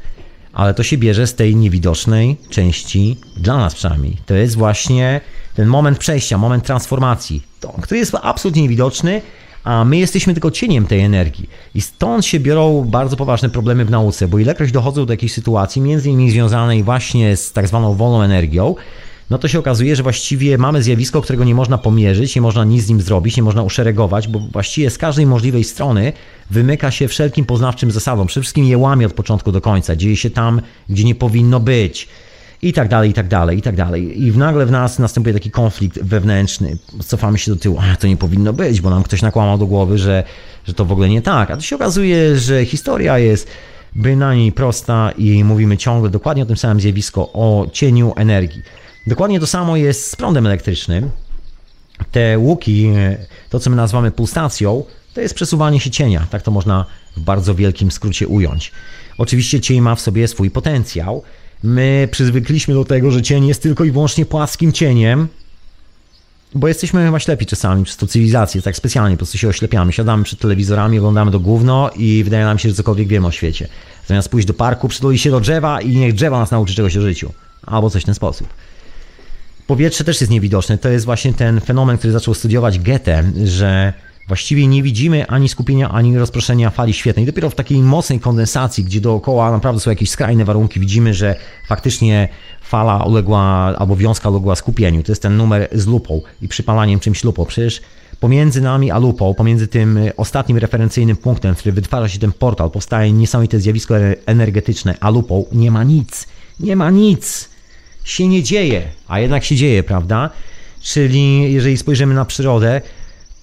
Ale 0.52 0.74
to 0.74 0.82
się 0.82 0.98
bierze 0.98 1.26
z 1.26 1.34
tej 1.34 1.56
niewidocznej 1.56 2.36
części, 2.50 3.16
dla 3.36 3.56
nas 3.56 3.74
przynajmniej. 3.74 4.16
To 4.26 4.34
jest 4.34 4.56
właśnie 4.56 5.20
ten 5.54 5.68
moment 5.68 5.98
przejścia, 5.98 6.38
moment 6.38 6.64
transformacji, 6.64 7.49
to, 7.60 7.74
który 7.82 7.98
jest 7.98 8.16
absolutnie 8.22 8.62
niewidoczny, 8.62 9.22
a 9.64 9.84
my 9.84 9.96
jesteśmy 9.96 10.32
tylko 10.32 10.50
cieniem 10.50 10.86
tej 10.86 11.00
energii. 11.00 11.50
I 11.74 11.80
stąd 11.80 12.26
się 12.26 12.40
biorą 12.40 12.84
bardzo 12.84 13.16
poważne 13.16 13.50
problemy 13.50 13.84
w 13.84 13.90
nauce, 13.90 14.28
bo 14.28 14.38
ilekroć 14.38 14.72
dochodzą 14.72 15.06
do 15.06 15.12
jakiejś 15.12 15.32
sytuacji, 15.32 15.82
między 15.82 16.10
innymi 16.10 16.30
związanej 16.30 16.82
właśnie 16.82 17.36
z 17.36 17.52
tak 17.52 17.68
zwaną 17.68 17.94
wolną 17.94 18.22
energią, 18.22 18.74
no 19.30 19.38
to 19.38 19.48
się 19.48 19.58
okazuje, 19.58 19.96
że 19.96 20.02
właściwie 20.02 20.58
mamy 20.58 20.82
zjawisko, 20.82 21.22
którego 21.22 21.44
nie 21.44 21.54
można 21.54 21.78
pomierzyć, 21.78 22.34
nie 22.34 22.42
można 22.42 22.64
nic 22.64 22.84
z 22.84 22.88
nim 22.88 23.00
zrobić, 23.00 23.36
nie 23.36 23.42
można 23.42 23.62
uszeregować, 23.62 24.28
bo 24.28 24.38
właściwie 24.38 24.90
z 24.90 24.98
każdej 24.98 25.26
możliwej 25.26 25.64
strony 25.64 26.12
wymyka 26.50 26.90
się 26.90 27.08
wszelkim 27.08 27.44
poznawczym 27.44 27.90
zasadom. 27.90 28.26
Przede 28.26 28.42
wszystkim 28.42 28.64
je 28.64 28.78
łamie 28.78 29.06
od 29.06 29.12
początku 29.12 29.52
do 29.52 29.60
końca. 29.60 29.96
Dzieje 29.96 30.16
się 30.16 30.30
tam, 30.30 30.60
gdzie 30.88 31.04
nie 31.04 31.14
powinno 31.14 31.60
być 31.60 32.08
i 32.62 32.72
tak 32.72 32.88
dalej, 32.88 33.10
i 33.10 33.12
tak 33.12 33.28
dalej, 33.28 33.58
i 33.58 33.62
tak 33.62 33.76
dalej. 33.76 34.22
I 34.22 34.36
nagle 34.36 34.66
w 34.66 34.70
nas 34.70 34.98
następuje 34.98 35.34
taki 35.34 35.50
konflikt 35.50 36.02
wewnętrzny. 36.02 36.78
Cofamy 37.06 37.38
się 37.38 37.50
do 37.50 37.56
tyłu, 37.56 37.78
a 37.92 37.96
to 37.96 38.06
nie 38.06 38.16
powinno 38.16 38.52
być, 38.52 38.80
bo 38.80 38.90
nam 38.90 39.02
ktoś 39.02 39.22
nakłamał 39.22 39.58
do 39.58 39.66
głowy, 39.66 39.98
że, 39.98 40.24
że 40.64 40.74
to 40.74 40.84
w 40.84 40.92
ogóle 40.92 41.08
nie 41.08 41.22
tak. 41.22 41.50
A 41.50 41.56
to 41.56 41.62
się 41.62 41.76
okazuje, 41.76 42.38
że 42.38 42.64
historia 42.64 43.18
jest 43.18 43.48
bynajmniej 43.96 44.52
prosta 44.52 45.12
i 45.18 45.44
mówimy 45.44 45.76
ciągle 45.76 46.10
dokładnie 46.10 46.42
o 46.42 46.46
tym 46.46 46.56
samym 46.56 46.80
zjawisku, 46.80 47.28
o 47.32 47.66
cieniu 47.72 48.12
energii. 48.16 48.62
Dokładnie 49.06 49.40
to 49.40 49.46
samo 49.46 49.76
jest 49.76 50.10
z 50.10 50.16
prądem 50.16 50.46
elektrycznym. 50.46 51.10
te 52.12 52.38
łuki, 52.38 52.90
to 53.50 53.60
co 53.60 53.70
my 53.70 53.76
nazywamy 53.76 54.10
pulsacją, 54.10 54.84
to 55.14 55.20
jest 55.20 55.34
przesuwanie 55.34 55.80
się 55.80 55.90
cienia. 55.90 56.26
Tak 56.30 56.42
to 56.42 56.50
można 56.50 56.86
w 57.16 57.20
bardzo 57.20 57.54
wielkim 57.54 57.90
skrócie 57.90 58.28
ująć. 58.28 58.72
Oczywiście 59.18 59.60
cień 59.60 59.80
ma 59.80 59.94
w 59.94 60.00
sobie 60.00 60.28
swój 60.28 60.50
potencjał. 60.50 61.22
My 61.62 62.08
przyzwykliśmy 62.10 62.74
do 62.74 62.84
tego, 62.84 63.10
że 63.10 63.22
cień 63.22 63.46
jest 63.46 63.62
tylko 63.62 63.84
i 63.84 63.90
wyłącznie 63.90 64.26
płaskim 64.26 64.72
cieniem, 64.72 65.28
bo 66.54 66.68
jesteśmy 66.68 67.04
chyba 67.04 67.20
ślepi 67.20 67.46
czasami 67.46 67.84
przez 67.84 67.96
tą 67.96 68.06
cywilizację, 68.06 68.62
tak 68.62 68.76
specjalnie 68.76 69.16
po 69.16 69.18
prostu 69.18 69.38
się 69.38 69.48
oślepiamy. 69.48 69.92
Siadamy 69.92 70.24
przed 70.24 70.38
telewizorami, 70.38 70.98
oglądamy 70.98 71.30
do 71.30 71.40
gówno 71.40 71.90
i 71.96 72.24
wydaje 72.24 72.44
nam 72.44 72.58
się, 72.58 72.68
że 72.68 72.74
cokolwiek 72.74 73.08
wiemy 73.08 73.26
o 73.26 73.30
świecie. 73.30 73.68
Zamiast 74.06 74.28
pójść 74.28 74.46
do 74.46 74.54
parku, 74.54 74.88
przytulić 74.88 75.22
się 75.22 75.30
do 75.30 75.40
drzewa 75.40 75.80
i 75.80 75.96
niech 75.96 76.14
drzewa 76.14 76.38
nas 76.38 76.50
nauczy 76.50 76.74
czegoś 76.74 76.96
o 76.96 77.00
życiu. 77.00 77.32
Albo 77.66 77.90
coś 77.90 78.02
w 78.02 78.06
ten 78.06 78.14
sposób. 78.14 78.48
Powietrze 79.66 80.04
też 80.04 80.20
jest 80.20 80.30
niewidoczne. 80.30 80.78
To 80.78 80.88
jest 80.88 81.04
właśnie 81.04 81.34
ten 81.34 81.60
fenomen, 81.60 81.98
który 81.98 82.12
zaczął 82.12 82.34
studiować 82.34 82.78
Goethe, 82.78 83.24
że 83.44 83.92
właściwie 84.30 84.66
nie 84.66 84.82
widzimy 84.82 85.26
ani 85.26 85.48
skupienia, 85.48 85.88
ani 85.88 86.18
rozproszenia 86.18 86.70
fali 86.70 86.92
świetnej. 86.92 87.26
Dopiero 87.26 87.50
w 87.50 87.54
takiej 87.54 87.82
mocnej 87.82 88.20
kondensacji, 88.20 88.84
gdzie 88.84 89.00
dookoła 89.00 89.50
naprawdę 89.50 89.80
są 89.80 89.90
jakieś 89.90 90.10
skrajne 90.10 90.44
warunki, 90.44 90.80
widzimy, 90.80 91.14
że 91.14 91.36
faktycznie 91.68 92.28
fala 92.62 93.04
uległa, 93.04 93.42
albo 93.78 93.96
wiązka 93.96 94.30
uległa 94.30 94.56
skupieniu. 94.56 95.02
To 95.02 95.12
jest 95.12 95.22
ten 95.22 95.36
numer 95.36 95.68
z 95.72 95.86
lupą 95.86 96.20
i 96.42 96.48
przypalaniem 96.48 97.00
czymś 97.00 97.24
lupą. 97.24 97.44
Przecież 97.44 97.82
pomiędzy 98.20 98.60
nami 98.60 98.90
a 98.90 98.98
lupą, 98.98 99.34
pomiędzy 99.34 99.68
tym 99.68 99.98
ostatnim 100.16 100.58
referencyjnym 100.58 101.16
punktem, 101.16 101.54
w 101.54 101.58
którym 101.58 101.74
wytwarza 101.74 102.08
się 102.08 102.18
ten 102.18 102.32
portal, 102.32 102.70
powstaje 102.70 103.12
niesamowite 103.12 103.60
zjawisko 103.60 103.94
energetyczne, 104.26 104.94
a 105.00 105.10
lupą 105.10 105.44
nie 105.52 105.70
ma 105.70 105.84
nic. 105.84 106.26
Nie 106.60 106.76
ma 106.76 106.90
nic. 106.90 107.48
Się 108.04 108.28
nie 108.28 108.42
dzieje, 108.42 108.82
a 109.08 109.20
jednak 109.20 109.44
się 109.44 109.56
dzieje, 109.56 109.82
prawda? 109.82 110.30
Czyli 110.82 111.52
jeżeli 111.52 111.76
spojrzymy 111.76 112.14
na 112.14 112.24
przyrodę, 112.24 112.80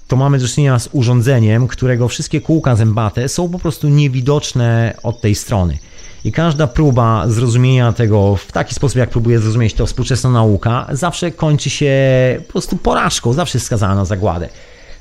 to 0.07 0.15
mamy 0.15 0.39
do 0.39 0.47
czynienia 0.47 0.79
z 0.79 0.89
urządzeniem, 0.91 1.67
którego 1.67 2.07
wszystkie 2.07 2.41
kółka 2.41 2.75
zębate 2.75 3.29
są 3.29 3.49
po 3.49 3.59
prostu 3.59 3.89
niewidoczne 3.89 4.97
od 5.03 5.21
tej 5.21 5.35
strony. 5.35 5.77
I 6.23 6.31
każda 6.31 6.67
próba 6.67 7.27
zrozumienia 7.27 7.93
tego 7.93 8.35
w 8.35 8.51
taki 8.51 8.75
sposób, 8.75 8.97
jak 8.97 9.09
próbuje 9.09 9.39
zrozumieć 9.39 9.73
to 9.73 9.85
współczesna 9.85 10.29
nauka, 10.29 10.87
zawsze 10.91 11.31
kończy 11.31 11.69
się 11.69 11.93
po 12.47 12.51
prostu 12.51 12.77
porażką, 12.77 13.33
zawsze 13.33 13.59
skazana 13.59 13.95
na 13.95 14.05
zagładę. 14.05 14.49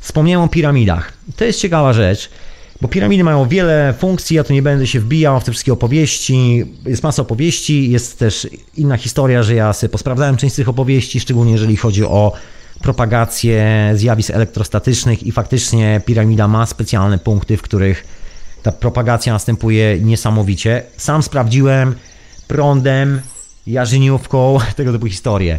Wspomniałem 0.01 0.45
o 0.45 0.49
piramidach. 0.49 1.13
To 1.37 1.45
jest 1.45 1.61
ciekawa 1.61 1.93
rzecz, 1.93 2.31
bo 2.81 2.89
piramidy 2.89 3.25
mają 3.25 3.49
wiele 3.49 3.95
funkcji, 3.99 4.37
ja 4.37 4.45
tu 4.45 4.53
nie 4.53 4.63
będę 4.63 4.87
się 4.87 5.01
wbijał 5.01 5.41
w 5.41 5.45
te 5.45 5.53
wszystkie 5.53 5.73
opowieści. 5.73 6.65
Jest 6.87 7.03
masa 7.03 7.23
opowieści, 7.23 7.91
jest 7.91 8.19
też 8.19 8.49
inna 8.77 8.97
historia, 8.97 9.43
że 9.43 9.55
ja 9.55 9.73
sobie 9.73 9.91
posprawdzałem 9.91 10.37
część 10.37 10.53
z 10.53 10.57
tych 10.57 10.69
opowieści, 10.69 11.21
szczególnie 11.21 11.53
jeżeli 11.53 11.77
chodzi 11.77 12.05
o 12.05 12.33
propagację 12.87 13.93
zjawisk 13.95 14.31
elektrostatycznych 14.31 15.23
i 15.23 15.33
faktycznie 15.33 16.01
piramida 16.07 16.49
ma 16.49 16.67
specjalne 16.67 17.19
punkty, 17.19 17.57
w 17.57 17.63
których 17.63 18.07
ta 18.63 18.73
propagacja 18.73 19.33
następuje 19.33 20.01
niesamowicie. 20.01 20.83
Sam 20.97 21.23
sprawdziłem 21.23 21.95
prądem, 22.49 23.21
jarzyniówką, 23.67 24.59
tego 24.77 24.93
typu 24.93 25.07
historie. 25.07 25.59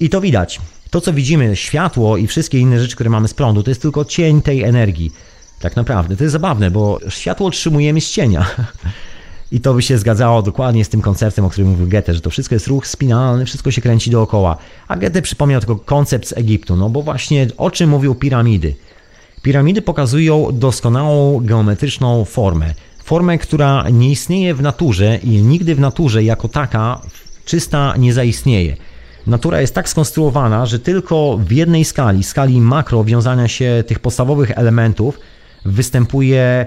I 0.00 0.08
to 0.08 0.20
widać. 0.20 0.60
To, 0.90 1.00
co 1.00 1.12
widzimy, 1.12 1.56
światło 1.56 2.16
i 2.16 2.26
wszystkie 2.26 2.58
inne 2.58 2.80
rzeczy, 2.80 2.94
które 2.94 3.10
mamy 3.10 3.28
z 3.28 3.34
prądu, 3.34 3.62
to 3.62 3.70
jest 3.70 3.82
tylko 3.82 4.04
cień 4.04 4.42
tej 4.42 4.62
energii. 4.62 5.12
Tak 5.60 5.76
naprawdę. 5.76 6.16
To 6.16 6.24
jest 6.24 6.32
zabawne, 6.32 6.70
bo 6.70 6.98
światło 7.08 7.46
otrzymujemy 7.46 8.00
z 8.00 8.10
cienia. 8.10 8.46
I 9.52 9.60
to 9.60 9.74
by 9.74 9.82
się 9.82 9.98
zgadzało 9.98 10.42
dokładnie 10.42 10.84
z 10.84 10.88
tym 10.88 11.00
konceptem, 11.00 11.44
o 11.44 11.50
którym 11.50 11.70
mówił 11.70 11.88
Goethe, 11.88 12.14
że 12.14 12.20
to 12.20 12.30
wszystko 12.30 12.54
jest 12.54 12.66
ruch 12.66 12.86
spinalny, 12.86 13.44
wszystko 13.46 13.70
się 13.70 13.80
kręci 13.80 14.10
dookoła. 14.10 14.56
A 14.88 14.96
Goethe 14.96 15.22
przypomniał 15.22 15.60
tylko 15.60 15.76
koncept 15.76 16.28
z 16.28 16.32
Egiptu, 16.32 16.76
no 16.76 16.90
bo 16.90 17.02
właśnie 17.02 17.46
o 17.56 17.70
czym 17.70 17.90
mówią 17.90 18.14
piramidy. 18.14 18.74
Piramidy 19.42 19.82
pokazują 19.82 20.48
doskonałą 20.52 21.40
geometryczną 21.40 22.24
formę. 22.24 22.74
Formę, 23.04 23.38
która 23.38 23.90
nie 23.90 24.10
istnieje 24.10 24.54
w 24.54 24.62
naturze 24.62 25.16
i 25.16 25.28
nigdy 25.28 25.74
w 25.74 25.80
naturze 25.80 26.24
jako 26.24 26.48
taka 26.48 27.00
czysta 27.44 27.94
nie 27.96 28.12
zaistnieje. 28.12 28.76
Natura 29.26 29.60
jest 29.60 29.74
tak 29.74 29.88
skonstruowana, 29.88 30.66
że 30.66 30.78
tylko 30.78 31.38
w 31.38 31.52
jednej 31.52 31.84
skali, 31.84 32.24
skali 32.24 32.60
makro 32.60 33.04
wiązania 33.04 33.48
się 33.48 33.84
tych 33.86 33.98
podstawowych 33.98 34.50
elementów, 34.50 35.18
występuje 35.64 36.66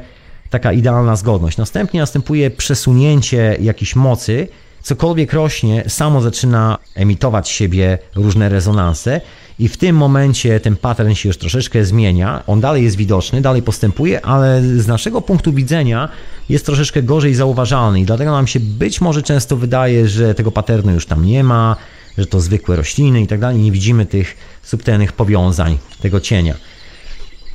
taka 0.51 0.73
idealna 0.73 1.15
zgodność. 1.15 1.57
Następnie 1.57 1.99
następuje 1.99 2.51
przesunięcie 2.51 3.57
jakiejś 3.61 3.95
mocy, 3.95 4.47
cokolwiek 4.83 5.33
rośnie, 5.33 5.83
samo 5.87 6.21
zaczyna 6.21 6.77
emitować 6.95 7.49
siebie 7.49 7.97
różne 8.15 8.49
rezonanse 8.49 9.21
i 9.59 9.67
w 9.67 9.77
tym 9.77 9.95
momencie 9.95 10.59
ten 10.59 10.75
pattern 10.75 11.13
się 11.13 11.29
już 11.29 11.37
troszeczkę 11.37 11.85
zmienia. 11.85 12.43
On 12.47 12.61
dalej 12.61 12.83
jest 12.83 12.95
widoczny, 12.95 13.41
dalej 13.41 13.61
postępuje, 13.61 14.25
ale 14.25 14.61
z 14.61 14.87
naszego 14.87 15.21
punktu 15.21 15.53
widzenia 15.53 16.09
jest 16.49 16.65
troszeczkę 16.65 17.03
gorzej 17.03 17.35
zauważalny 17.35 17.99
i 17.99 18.05
dlatego 18.05 18.31
nam 18.31 18.47
się 18.47 18.59
być 18.59 19.01
może 19.01 19.23
często 19.23 19.57
wydaje, 19.57 20.07
że 20.07 20.35
tego 20.35 20.51
patternu 20.51 20.91
już 20.91 21.05
tam 21.05 21.25
nie 21.25 21.43
ma, 21.43 21.75
że 22.17 22.25
to 22.25 22.41
zwykłe 22.41 22.75
rośliny 22.75 23.21
i 23.21 23.27
tak 23.27 23.39
dalej. 23.39 23.57
Nie 23.57 23.71
widzimy 23.71 24.05
tych 24.05 24.37
subtelnych 24.63 25.13
powiązań, 25.13 25.77
tego 26.01 26.19
cienia 26.19 26.55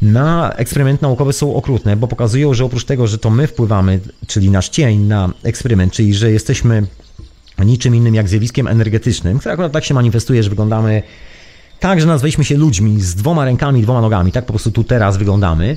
na 0.02 0.52
eksperymenty 0.52 1.02
naukowe 1.02 1.32
są 1.32 1.54
okrutne, 1.54 1.96
bo 1.96 2.08
pokazują, 2.08 2.54
że 2.54 2.64
oprócz 2.64 2.84
tego, 2.84 3.06
że 3.06 3.18
to 3.18 3.30
my 3.30 3.46
wpływamy, 3.46 4.00
czyli 4.26 4.50
nasz 4.50 4.68
cień 4.68 5.00
na 5.00 5.30
eksperyment, 5.42 5.92
czyli 5.92 6.14
że 6.14 6.30
jesteśmy 6.30 6.86
niczym 7.64 7.94
innym 7.94 8.14
jak 8.14 8.28
zjawiskiem 8.28 8.66
energetycznym, 8.66 9.38
które 9.38 9.52
akurat 9.52 9.72
tak 9.72 9.84
się 9.84 9.94
manifestuje, 9.94 10.42
że 10.42 10.50
wyglądamy 10.50 11.02
tak, 11.80 12.00
że 12.00 12.06
nazwaliśmy 12.06 12.44
się 12.44 12.56
ludźmi 12.56 13.00
z 13.00 13.14
dwoma 13.14 13.44
rękami, 13.44 13.82
dwoma 13.82 14.00
nogami, 14.00 14.32
tak 14.32 14.46
po 14.46 14.52
prostu 14.52 14.70
tu 14.70 14.84
teraz 14.84 15.16
wyglądamy, 15.16 15.76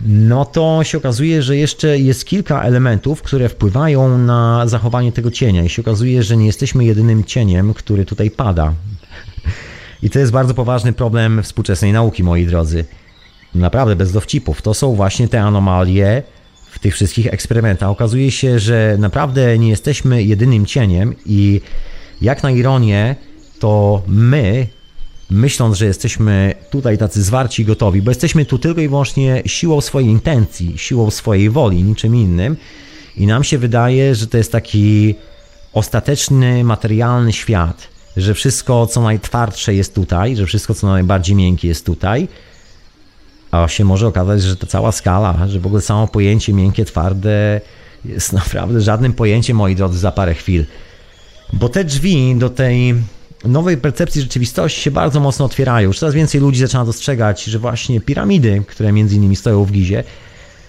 no 0.00 0.44
to 0.44 0.84
się 0.84 0.98
okazuje, 0.98 1.42
że 1.42 1.56
jeszcze 1.56 1.98
jest 1.98 2.24
kilka 2.24 2.62
elementów, 2.62 3.22
które 3.22 3.48
wpływają 3.48 4.18
na 4.18 4.66
zachowanie 4.66 5.12
tego 5.12 5.30
cienia 5.30 5.64
i 5.64 5.68
się 5.68 5.82
okazuje, 5.82 6.22
że 6.22 6.36
nie 6.36 6.46
jesteśmy 6.46 6.84
jedynym 6.84 7.24
cieniem, 7.24 7.74
który 7.74 8.04
tutaj 8.04 8.30
pada. 8.30 8.72
I 10.02 10.10
to 10.10 10.18
jest 10.18 10.32
bardzo 10.32 10.54
poważny 10.54 10.92
problem 10.92 11.42
współczesnej 11.42 11.92
nauki, 11.92 12.24
moi 12.24 12.46
drodzy 12.46 12.84
naprawdę 13.54 13.96
bez 13.96 14.12
dowcipów. 14.12 14.62
To 14.62 14.74
są 14.74 14.94
właśnie 14.94 15.28
te 15.28 15.42
anomalie 15.42 16.22
w 16.70 16.78
tych 16.78 16.94
wszystkich 16.94 17.26
eksperymentach. 17.26 17.88
Okazuje 17.88 18.30
się, 18.30 18.58
że 18.58 18.96
naprawdę 18.98 19.58
nie 19.58 19.68
jesteśmy 19.68 20.22
jedynym 20.22 20.66
cieniem 20.66 21.14
i 21.26 21.60
jak 22.22 22.42
na 22.42 22.50
ironię, 22.50 23.16
to 23.58 24.02
my, 24.06 24.66
myśląc, 25.30 25.76
że 25.76 25.86
jesteśmy 25.86 26.54
tutaj 26.70 26.98
tacy 26.98 27.22
zwarci 27.22 27.64
gotowi, 27.64 28.02
bo 28.02 28.10
jesteśmy 28.10 28.44
tu 28.44 28.58
tylko 28.58 28.80
i 28.80 28.88
wyłącznie 28.88 29.42
siłą 29.46 29.80
swojej 29.80 30.08
intencji, 30.08 30.78
siłą 30.78 31.10
swojej 31.10 31.50
woli, 31.50 31.82
niczym 31.82 32.16
innym. 32.16 32.56
I 33.16 33.26
nam 33.26 33.44
się 33.44 33.58
wydaje, 33.58 34.14
że 34.14 34.26
to 34.26 34.36
jest 34.36 34.52
taki 34.52 35.14
ostateczny, 35.72 36.64
materialny 36.64 37.32
świat, 37.32 37.88
że 38.16 38.34
wszystko, 38.34 38.86
co 38.86 39.02
najtwardsze 39.02 39.74
jest 39.74 39.94
tutaj, 39.94 40.36
że 40.36 40.46
wszystko, 40.46 40.74
co 40.74 40.86
najbardziej 40.86 41.36
miękkie 41.36 41.68
jest 41.68 41.86
tutaj, 41.86 42.28
a 43.50 43.68
się 43.68 43.84
może 43.84 44.06
okazać, 44.06 44.42
że 44.42 44.56
ta 44.56 44.66
cała 44.66 44.92
skala, 44.92 45.48
że 45.48 45.60
w 45.60 45.66
ogóle 45.66 45.82
samo 45.82 46.08
pojęcie 46.08 46.52
miękkie, 46.52 46.84
twarde 46.84 47.60
jest 48.04 48.32
naprawdę 48.42 48.80
żadnym 48.80 49.12
pojęciem, 49.12 49.56
moi 49.56 49.76
drodzy, 49.76 49.98
za 49.98 50.12
parę 50.12 50.34
chwil. 50.34 50.64
Bo 51.52 51.68
te 51.68 51.84
drzwi 51.84 52.34
do 52.38 52.50
tej 52.50 52.94
nowej 53.44 53.76
percepcji 53.76 54.22
rzeczywistości 54.22 54.80
się 54.80 54.90
bardzo 54.90 55.20
mocno 55.20 55.44
otwierają. 55.44 55.88
Już 55.88 55.98
coraz 55.98 56.14
więcej 56.14 56.40
ludzi 56.40 56.60
zaczyna 56.60 56.84
dostrzegać, 56.84 57.44
że 57.44 57.58
właśnie 57.58 58.00
piramidy, 58.00 58.62
które 58.66 58.92
między 58.92 59.16
innymi 59.16 59.36
stoją 59.36 59.64
w 59.64 59.72
Gizie, 59.72 60.04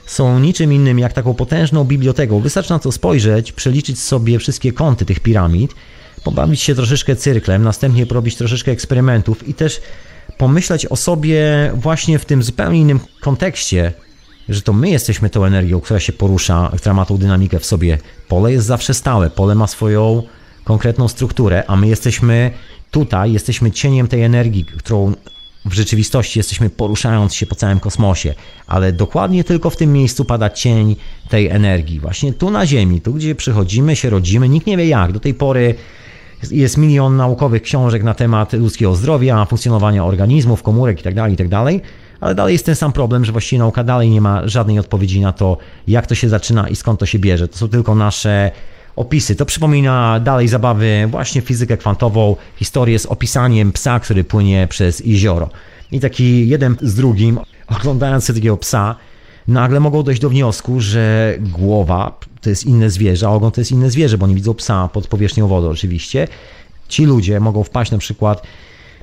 są 0.05 0.39
niczym 0.39 0.73
innym 0.73 0.99
jak 0.99 1.13
taką 1.13 1.33
potężną 1.33 1.83
biblioteką. 1.83 2.39
Wystarczy 2.39 2.71
na 2.71 2.79
to 2.79 2.91
spojrzeć, 2.91 3.51
przeliczyć 3.51 3.99
sobie 3.99 4.39
wszystkie 4.39 4.73
kąty 4.73 5.05
tych 5.05 5.19
piramid, 5.19 5.75
pobawić 6.23 6.61
się 6.61 6.75
troszeczkę 6.75 7.15
cyrklem, 7.15 7.63
następnie 7.63 8.05
porobić 8.05 8.35
troszeczkę 8.35 8.71
eksperymentów 8.71 9.47
i 9.47 9.53
też 9.53 9.81
pomyśleć 10.41 10.85
o 10.85 10.95
sobie 10.95 11.71
właśnie 11.73 12.19
w 12.19 12.25
tym 12.25 12.43
zupełnie 12.43 12.79
innym 12.79 12.99
kontekście, 13.19 13.93
że 14.49 14.61
to 14.61 14.73
my 14.73 14.89
jesteśmy 14.89 15.29
tą 15.29 15.45
energią, 15.45 15.81
która 15.81 15.99
się 15.99 16.13
porusza, 16.13 16.71
która 16.77 16.93
ma 16.93 17.05
tą 17.05 17.17
dynamikę 17.17 17.59
w 17.59 17.65
sobie. 17.65 17.97
Pole 18.27 18.51
jest 18.51 18.67
zawsze 18.67 18.93
stałe, 18.93 19.29
pole 19.29 19.55
ma 19.55 19.67
swoją 19.67 20.23
konkretną 20.63 21.07
strukturę, 21.07 21.63
a 21.67 21.75
my 21.75 21.87
jesteśmy 21.87 22.51
tutaj, 22.91 23.33
jesteśmy 23.33 23.71
cieniem 23.71 24.07
tej 24.07 24.23
energii, 24.23 24.65
którą 24.65 25.13
w 25.65 25.73
rzeczywistości 25.73 26.39
jesteśmy 26.39 26.69
poruszając 26.69 27.35
się 27.35 27.45
po 27.45 27.55
całym 27.55 27.79
kosmosie, 27.79 28.33
ale 28.67 28.91
dokładnie 28.93 29.43
tylko 29.43 29.69
w 29.69 29.77
tym 29.77 29.93
miejscu 29.93 30.25
pada 30.25 30.49
cień 30.49 30.95
tej 31.29 31.47
energii. 31.47 31.99
Właśnie 31.99 32.33
tu 32.33 32.49
na 32.49 32.65
Ziemi, 32.65 33.01
tu 33.01 33.13
gdzie 33.13 33.35
przychodzimy, 33.35 33.95
się 33.95 34.09
rodzimy, 34.09 34.49
nikt 34.49 34.67
nie 34.67 34.77
wie 34.77 34.87
jak. 34.87 35.11
Do 35.11 35.19
tej 35.19 35.33
pory 35.33 35.75
jest 36.49 36.77
milion 36.77 37.17
naukowych 37.17 37.61
książek 37.61 38.03
na 38.03 38.13
temat 38.13 38.53
ludzkiego 38.53 38.95
zdrowia, 38.95 39.45
funkcjonowania 39.45 40.05
organizmów, 40.05 40.63
komórek 40.63 40.97
itd., 40.97 41.21
tak 41.21 41.31
itd., 41.31 41.49
tak 41.49 41.83
ale 42.21 42.35
dalej 42.35 42.53
jest 42.53 42.65
ten 42.65 42.75
sam 42.75 42.93
problem, 42.93 43.25
że 43.25 43.31
właściwie 43.31 43.59
nauka 43.59 43.83
dalej 43.83 44.09
nie 44.09 44.21
ma 44.21 44.47
żadnej 44.47 44.79
odpowiedzi 44.79 45.21
na 45.21 45.31
to, 45.31 45.57
jak 45.87 46.07
to 46.07 46.15
się 46.15 46.29
zaczyna 46.29 46.69
i 46.69 46.75
skąd 46.75 46.99
to 46.99 47.05
się 47.05 47.19
bierze. 47.19 47.47
To 47.47 47.57
są 47.57 47.67
tylko 47.67 47.95
nasze 47.95 48.51
opisy. 48.95 49.35
To 49.35 49.45
przypomina 49.45 50.19
dalej 50.19 50.47
zabawy 50.47 51.07
właśnie 51.07 51.41
fizykę 51.41 51.77
kwantową, 51.77 52.35
historię 52.55 52.99
z 52.99 53.05
opisaniem 53.05 53.71
psa, 53.71 53.99
który 53.99 54.23
płynie 54.23 54.67
przez 54.69 54.99
jezioro. 55.05 55.49
I 55.91 55.99
taki 55.99 56.47
jeden 56.49 56.75
z 56.81 56.95
drugim, 56.95 57.39
oglądając 57.67 58.27
takiego 58.27 58.57
psa, 58.57 58.95
nagle 59.51 59.79
mogą 59.79 60.03
dojść 60.03 60.21
do 60.21 60.29
wniosku, 60.29 60.79
że 60.79 61.35
głowa 61.39 62.19
to 62.41 62.49
jest 62.49 62.65
inne 62.65 62.89
zwierzę, 62.89 63.27
a 63.27 63.29
ogon 63.29 63.51
to 63.51 63.61
jest 63.61 63.71
inne 63.71 63.91
zwierzę, 63.91 64.17
bo 64.17 64.27
nie 64.27 64.35
widzą 64.35 64.53
psa 64.53 64.87
pod 64.87 65.07
powierzchnią 65.07 65.47
wody 65.47 65.67
oczywiście. 65.67 66.27
Ci 66.87 67.05
ludzie 67.05 67.39
mogą 67.39 67.63
wpaść 67.63 67.91
na 67.91 67.97
przykład 67.97 68.43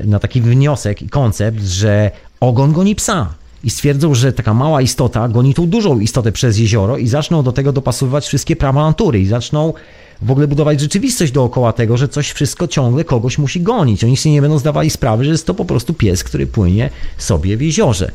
na 0.04 0.18
taki 0.18 0.40
wniosek 0.40 1.02
i 1.02 1.08
koncept, 1.08 1.62
że 1.62 2.10
ogon 2.40 2.72
goni 2.72 2.94
psa. 2.94 3.34
I 3.64 3.70
stwierdzą, 3.70 4.14
że 4.14 4.32
taka 4.32 4.54
mała 4.54 4.82
istota 4.82 5.28
goni 5.28 5.54
tą 5.54 5.66
dużą 5.66 6.00
istotę 6.00 6.32
przez 6.32 6.58
jezioro 6.58 6.96
i 6.96 7.08
zaczną 7.08 7.42
do 7.42 7.52
tego 7.52 7.72
dopasowywać 7.72 8.26
wszystkie 8.26 8.56
prawa 8.56 8.86
natury 8.86 9.20
i 9.20 9.26
zaczną 9.26 9.72
w 10.22 10.30
ogóle 10.30 10.48
budować 10.48 10.80
rzeczywistość 10.80 11.32
dookoła 11.32 11.72
tego, 11.72 11.96
że 11.96 12.08
coś 12.08 12.30
wszystko 12.30 12.68
ciągle 12.68 13.04
kogoś 13.04 13.38
musi 13.38 13.60
gonić. 13.60 14.04
Oni 14.04 14.16
sobie 14.16 14.32
nie 14.32 14.42
będą 14.42 14.58
zdawali 14.58 14.90
sprawy, 14.90 15.24
że 15.24 15.30
jest 15.30 15.46
to 15.46 15.54
po 15.54 15.64
prostu 15.64 15.94
pies, 15.94 16.24
który 16.24 16.46
płynie 16.46 16.90
sobie 17.18 17.56
w 17.56 17.62
jeziorze. 17.62 18.10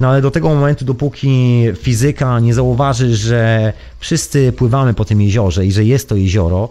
No 0.00 0.08
ale 0.08 0.22
do 0.22 0.30
tego 0.30 0.48
momentu, 0.48 0.84
dopóki 0.84 1.64
fizyka 1.82 2.40
nie 2.40 2.54
zauważy, 2.54 3.16
że 3.16 3.72
wszyscy 3.98 4.52
pływamy 4.52 4.94
po 4.94 5.04
tym 5.04 5.20
jeziorze 5.20 5.66
i 5.66 5.72
że 5.72 5.84
jest 5.84 6.08
to 6.08 6.16
jezioro, 6.16 6.68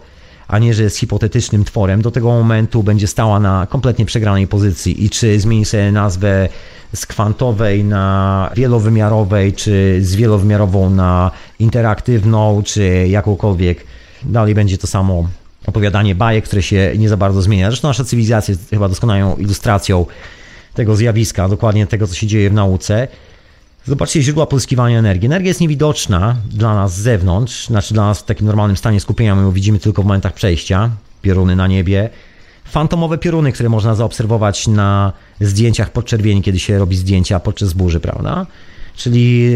a 0.47 0.59
nie, 0.59 0.73
że 0.73 0.83
jest 0.83 0.97
hipotetycznym 0.97 1.63
tworem, 1.63 2.01
do 2.01 2.11
tego 2.11 2.27
momentu 2.27 2.83
będzie 2.83 3.07
stała 3.07 3.39
na 3.39 3.67
kompletnie 3.69 4.05
przegranej 4.05 4.47
pozycji. 4.47 5.05
I 5.05 5.09
czy 5.09 5.39
zmieni 5.39 5.65
sobie 5.65 5.91
nazwę 5.91 6.49
z 6.95 7.05
kwantowej 7.05 7.83
na 7.83 8.49
wielowymiarowej, 8.55 9.53
czy 9.53 9.99
z 10.01 10.15
wielowymiarową 10.15 10.89
na 10.89 11.31
interaktywną, 11.59 12.63
czy 12.65 13.07
jakąkolwiek, 13.07 13.85
dalej 14.23 14.55
będzie 14.55 14.77
to 14.77 14.87
samo 14.87 15.27
opowiadanie 15.65 16.15
bajek, 16.15 16.45
które 16.45 16.61
się 16.61 16.93
nie 16.97 17.09
za 17.09 17.17
bardzo 17.17 17.41
zmienia. 17.41 17.69
Zresztą 17.69 17.87
nasza 17.87 18.03
cywilizacja 18.03 18.51
jest 18.51 18.69
chyba 18.69 18.89
doskonałą 18.89 19.35
ilustracją 19.35 20.05
tego 20.73 20.95
zjawiska, 20.95 21.49
dokładnie 21.49 21.87
tego, 21.87 22.07
co 22.07 22.15
się 22.15 22.27
dzieje 22.27 22.49
w 22.49 22.53
nauce. 22.53 23.07
Zobaczcie 23.85 24.21
źródła 24.21 24.45
pozyskiwania 24.45 24.99
energii. 24.99 25.25
Energia 25.25 25.47
jest 25.47 25.61
niewidoczna 25.61 26.35
dla 26.51 26.75
nas 26.75 26.95
z 26.95 27.01
zewnątrz, 27.01 27.67
znaczy 27.67 27.93
dla 27.93 28.05
nas 28.05 28.19
w 28.19 28.23
takim 28.23 28.47
normalnym 28.47 28.77
stanie 28.77 28.99
skupienia, 28.99 29.35
my 29.35 29.41
ją 29.41 29.51
widzimy 29.51 29.79
tylko 29.79 30.01
w 30.01 30.05
momentach 30.05 30.33
przejścia, 30.33 30.89
pioruny 31.21 31.55
na 31.55 31.67
niebie. 31.67 32.09
Fantomowe 32.65 33.17
pioruny, 33.17 33.51
które 33.51 33.69
można 33.69 33.95
zaobserwować 33.95 34.67
na 34.67 35.13
zdjęciach 35.41 35.91
podczerwieni, 35.91 36.41
kiedy 36.41 36.59
się 36.59 36.79
robi 36.79 36.95
zdjęcia 36.97 37.39
podczas 37.39 37.73
burzy, 37.73 37.99
prawda? 37.99 38.45
Czyli 38.95 39.53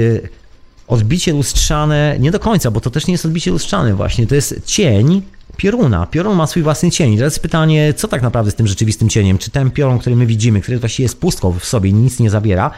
odbicie 0.88 1.34
lustrzane, 1.34 2.18
nie 2.20 2.32
do 2.32 2.40
końca, 2.40 2.72
bo 2.72 2.82
to 2.82 2.90
też 2.90 3.08
nie 3.08 3.12
jest 3.12 3.26
odbicie 3.26 3.52
lustrzane 3.52 3.94
właśnie, 3.94 4.28
to 4.28 4.36
jest 4.36 4.66
cień 4.66 5.22
pioruna. 5.58 6.06
Piorun 6.06 6.36
ma 6.36 6.48
swój 6.48 6.64
własny 6.64 6.92
cień. 6.92 7.18
Teraz 7.18 7.40
pytanie, 7.40 7.94
co 7.94 8.08
tak 8.08 8.22
naprawdę 8.22 8.52
z 8.52 8.56
tym 8.56 8.68
rzeczywistym 8.68 9.10
cieniem? 9.10 9.38
Czy 9.38 9.52
ten 9.52 9.72
piorun, 9.72 10.00
który 10.00 10.16
my 10.16 10.26
widzimy, 10.26 10.62
który 10.62 10.80
właściwie 10.80 11.06
jest 11.06 11.20
pustką 11.20 11.60
w 11.60 11.66
sobie, 11.66 11.92
nic 11.92 12.20
nie 12.20 12.30
zabiera, 12.30 12.72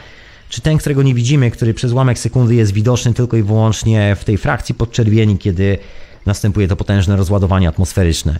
czy 0.48 0.60
ten, 0.60 0.78
którego 0.78 1.02
nie 1.02 1.14
widzimy, 1.14 1.50
który 1.50 1.74
przez 1.74 1.92
ułamek 1.92 2.18
sekundy 2.18 2.54
jest 2.54 2.72
widoczny 2.72 3.14
tylko 3.14 3.36
i 3.36 3.42
wyłącznie 3.42 4.16
w 4.20 4.24
tej 4.24 4.38
frakcji 4.38 4.74
podczerwieni, 4.74 5.38
kiedy 5.38 5.78
następuje 6.26 6.68
to 6.68 6.76
potężne 6.76 7.16
rozładowanie 7.16 7.68
atmosferyczne? 7.68 8.38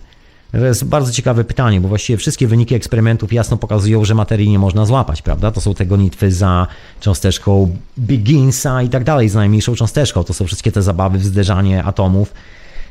To 0.53 0.59
jest 0.59 0.85
bardzo 0.85 1.13
ciekawe 1.13 1.45
pytanie, 1.45 1.81
bo 1.81 1.89
właściwie 1.89 2.17
wszystkie 2.17 2.47
wyniki 2.47 2.75
eksperymentów 2.75 3.33
jasno 3.33 3.57
pokazują, 3.57 4.05
że 4.05 4.15
materii 4.15 4.51
nie 4.51 4.59
można 4.59 4.87
złapać, 4.87 5.23
prawda? 5.23 5.51
To 5.51 5.61
są 5.61 5.75
te 5.75 5.87
gonitwy 5.87 6.33
za 6.33 6.67
cząsteczką 7.01 7.77
Bigginsa 7.99 8.83
i 8.83 8.89
tak 8.89 9.05
dalej, 9.05 9.29
za 9.29 9.39
najmniejszą 9.39 9.75
cząsteczką. 9.75 10.25
To 10.25 10.35
są 10.35 10.47
wszystkie 10.47 10.73
te 10.73 10.83
zabawy 10.83 11.19
w 11.19 11.25
zderzanie 11.25 11.85
atomów 11.85 12.35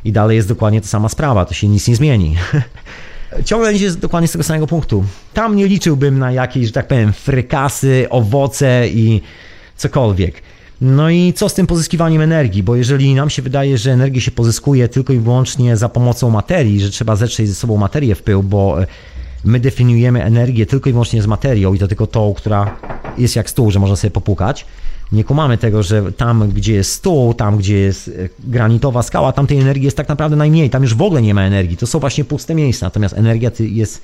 i 0.05 0.11
dalej 0.11 0.35
jest 0.35 0.47
dokładnie 0.47 0.81
ta 0.81 0.87
sama 0.87 1.09
sprawa, 1.09 1.45
to 1.45 1.53
się 1.53 1.67
nic 1.67 1.87
nie 1.87 1.95
zmieni. 1.95 2.35
Ciągle 3.45 3.73
idzie 3.73 3.91
dokładnie 3.91 4.27
z 4.27 4.31
tego 4.31 4.43
samego 4.43 4.67
punktu. 4.67 5.05
Tam 5.33 5.55
nie 5.55 5.67
liczyłbym 5.67 6.19
na 6.19 6.31
jakieś, 6.31 6.65
że 6.65 6.71
tak 6.71 6.87
powiem, 6.87 7.13
frykasy, 7.13 8.07
owoce 8.09 8.87
i 8.87 9.21
cokolwiek. 9.77 10.41
No 10.81 11.09
i 11.09 11.33
co 11.33 11.49
z 11.49 11.53
tym 11.53 11.67
pozyskiwaniem 11.67 12.21
energii? 12.21 12.63
Bo 12.63 12.75
jeżeli 12.75 13.15
nam 13.15 13.29
się 13.29 13.41
wydaje, 13.41 13.77
że 13.77 13.91
energię 13.91 14.21
się 14.21 14.31
pozyskuje 14.31 14.87
tylko 14.87 15.13
i 15.13 15.19
wyłącznie 15.19 15.77
za 15.77 15.89
pomocą 15.89 16.29
materii, 16.29 16.81
że 16.81 16.89
trzeba 16.89 17.15
zetrzeć 17.15 17.47
ze 17.47 17.55
sobą 17.55 17.77
materię 17.77 18.15
w 18.15 18.23
pył, 18.23 18.43
bo 18.43 18.81
e, 18.81 18.87
my 19.43 19.59
definiujemy 19.59 20.23
energię 20.23 20.65
tylko 20.65 20.89
i 20.89 20.91
wyłącznie 20.93 21.21
z 21.21 21.27
materią 21.27 21.73
i 21.73 21.79
to 21.79 21.87
tylko 21.87 22.07
tą, 22.07 22.33
która 22.33 22.77
jest 23.17 23.35
jak 23.35 23.49
stół, 23.49 23.71
że 23.71 23.79
można 23.79 23.95
sobie 23.95 24.11
popukać. 24.11 24.65
Nie 25.11 25.23
kumamy 25.23 25.57
tego, 25.57 25.83
że 25.83 26.11
tam, 26.11 26.49
gdzie 26.49 26.73
jest 26.73 26.91
stół, 26.91 27.33
tam, 27.33 27.57
gdzie 27.57 27.77
jest 27.77 28.07
e, 28.07 28.11
granitowa 28.39 29.03
skała, 29.03 29.31
tam 29.31 29.47
tej 29.47 29.59
energii 29.59 29.85
jest 29.85 29.97
tak 29.97 30.09
naprawdę 30.09 30.35
najmniej. 30.37 30.69
Tam 30.69 30.83
już 30.83 30.95
w 30.95 31.01
ogóle 31.01 31.21
nie 31.21 31.33
ma 31.33 31.41
energii. 31.41 31.77
To 31.77 31.87
są 31.87 31.99
właśnie 31.99 32.23
puste 32.23 32.55
miejsca. 32.55 32.85
Natomiast 32.85 33.17
energia 33.17 33.51
jest 33.59 34.01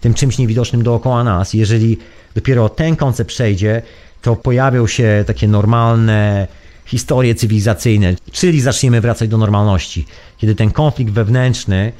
tym 0.00 0.14
czymś 0.14 0.38
niewidocznym 0.38 0.82
dookoła 0.82 1.24
nas. 1.24 1.54
Jeżeli 1.54 1.98
dopiero 2.34 2.68
ten 2.68 2.96
koncept 2.96 3.28
przejdzie, 3.28 3.82
to 4.22 4.36
pojawią 4.36 4.86
się 4.86 5.24
takie 5.26 5.48
normalne 5.48 6.48
historie 6.86 7.34
cywilizacyjne, 7.34 8.14
czyli 8.32 8.60
zaczniemy 8.60 9.00
wracać 9.00 9.28
do 9.28 9.38
normalności. 9.38 10.06
Kiedy 10.38 10.54
ten 10.54 10.70
konflikt 10.70 11.12
wewnętrzny 11.12 11.92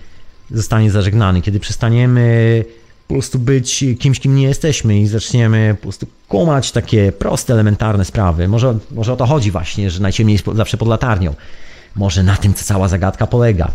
zostanie 0.51 0.91
zażegnany, 0.91 1.43
kiedy 1.43 1.61
przestaniemy 1.61 2.65
po 3.11 3.15
prostu 3.15 3.39
być 3.39 3.85
kimś, 3.99 4.21
kim 4.21 4.35
nie 4.35 4.43
jesteśmy 4.43 5.01
i 5.01 5.07
zaczniemy 5.07 5.77
po 5.79 5.83
prostu 5.83 6.07
kumać 6.29 6.73
takie 6.73 7.13
proste, 7.13 7.53
elementarne 7.53 8.05
sprawy. 8.05 8.49
Może, 8.49 8.79
może 8.91 9.13
o 9.13 9.17
to 9.17 9.27
chodzi 9.27 9.51
właśnie, 9.51 9.91
że 9.91 10.03
najciemniej 10.03 10.33
jest 10.33 10.57
zawsze 10.57 10.77
pod 10.77 10.89
latarnią. 10.89 11.35
Może 11.97 12.23
na 12.23 12.37
tym 12.37 12.55
cała 12.55 12.89
zagadka 12.89 13.27
polega. 13.27 13.73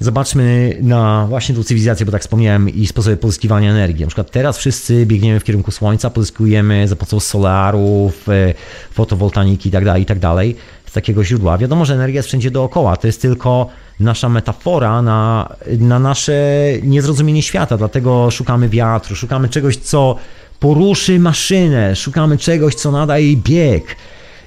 Zobaczmy 0.00 0.76
na 0.82 1.26
właśnie 1.28 1.54
tą 1.54 1.62
cywilizację, 1.62 2.06
bo 2.06 2.12
tak 2.12 2.22
wspomniałem, 2.22 2.68
i 2.68 2.86
sposoby 2.86 3.16
pozyskiwania 3.16 3.70
energii. 3.70 4.00
Na 4.00 4.06
przykład 4.06 4.30
teraz 4.30 4.58
wszyscy 4.58 5.06
biegniemy 5.06 5.40
w 5.40 5.44
kierunku 5.44 5.70
Słońca, 5.70 6.10
pozyskujemy 6.10 6.88
za 6.88 6.96
pomocą 6.96 7.20
solarów, 7.20 8.28
e, 8.28 8.54
fotowoltaniki 8.90 9.68
itd., 9.68 9.86
tak 9.86 9.98
itd. 9.98 10.20
Tak 10.20 10.90
z 10.90 10.92
takiego 10.92 11.24
źródła. 11.24 11.58
Wiadomo, 11.58 11.84
że 11.84 11.94
energia 11.94 12.18
jest 12.18 12.28
wszędzie 12.28 12.50
dookoła. 12.50 12.96
To 12.96 13.06
jest 13.06 13.22
tylko 13.22 13.70
nasza 14.00 14.28
metafora 14.28 15.02
na, 15.02 15.48
na 15.78 15.98
nasze 15.98 16.34
niezrozumienie 16.82 17.42
świata, 17.42 17.76
dlatego 17.76 18.30
szukamy 18.30 18.68
wiatru, 18.68 19.16
szukamy 19.16 19.48
czegoś, 19.48 19.76
co 19.76 20.16
poruszy 20.60 21.18
maszynę, 21.18 21.96
szukamy 21.96 22.38
czegoś, 22.38 22.74
co 22.74 22.90
nada 22.90 23.18
jej 23.18 23.36
bieg. 23.36 23.96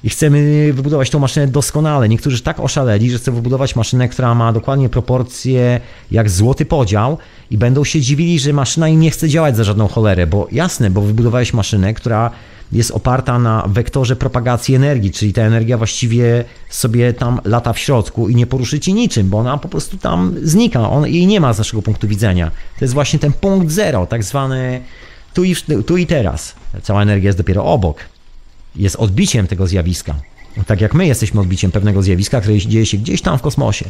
I 0.04 0.10
chcemy 0.10 0.70
wybudować 0.72 1.10
tą 1.10 1.18
maszynę 1.18 1.46
doskonale. 1.46 2.08
Niektórzy 2.08 2.42
tak 2.42 2.60
oszaleli, 2.60 3.10
że 3.10 3.18
chcą 3.18 3.34
wybudować 3.34 3.76
maszynę, 3.76 4.08
która 4.08 4.34
ma 4.34 4.52
dokładnie 4.52 4.88
proporcje 4.88 5.80
jak 6.10 6.30
złoty 6.30 6.64
podział 6.64 7.18
i 7.50 7.58
będą 7.58 7.84
się 7.84 8.00
dziwili, 8.00 8.38
że 8.38 8.52
maszyna 8.52 8.88
im 8.88 9.00
nie 9.00 9.10
chce 9.10 9.28
działać 9.28 9.56
za 9.56 9.64
żadną 9.64 9.88
cholerę, 9.88 10.26
bo 10.26 10.48
jasne, 10.52 10.90
bo 10.90 11.00
wybudowałeś 11.00 11.52
maszynę, 11.52 11.94
która 11.94 12.30
jest 12.72 12.90
oparta 12.90 13.38
na 13.38 13.64
wektorze 13.68 14.16
propagacji 14.16 14.74
energii, 14.74 15.10
czyli 15.10 15.32
ta 15.32 15.42
energia 15.42 15.78
właściwie 15.78 16.44
sobie 16.68 17.12
tam 17.12 17.40
lata 17.44 17.72
w 17.72 17.78
środku 17.78 18.28
i 18.28 18.34
nie 18.34 18.46
poruszy 18.46 18.80
ci 18.80 18.94
niczym, 18.94 19.28
bo 19.28 19.38
ona 19.38 19.58
po 19.58 19.68
prostu 19.68 19.96
tam 19.96 20.34
znika, 20.42 20.90
on, 20.90 21.06
jej 21.06 21.26
nie 21.26 21.40
ma 21.40 21.52
z 21.52 21.58
naszego 21.58 21.82
punktu 21.82 22.08
widzenia. 22.08 22.50
To 22.78 22.84
jest 22.84 22.94
właśnie 22.94 23.18
ten 23.18 23.32
punkt 23.32 23.70
zero, 23.70 24.06
tak 24.06 24.24
zwany 24.24 24.80
tu 25.34 25.44
i, 25.44 25.56
tu 25.86 25.96
i 25.96 26.06
teraz. 26.06 26.54
Cała 26.82 27.02
energia 27.02 27.28
jest 27.28 27.38
dopiero 27.38 27.64
obok 27.64 27.98
jest 28.78 28.96
odbiciem 28.96 29.46
tego 29.46 29.66
zjawiska. 29.66 30.14
Tak 30.66 30.80
jak 30.80 30.94
my 30.94 31.06
jesteśmy 31.06 31.40
odbiciem 31.40 31.70
pewnego 31.70 32.02
zjawiska, 32.02 32.40
które 32.40 32.58
dzieje 32.58 32.86
się 32.86 32.96
gdzieś 32.96 33.22
tam 33.22 33.38
w 33.38 33.42
kosmosie. 33.42 33.84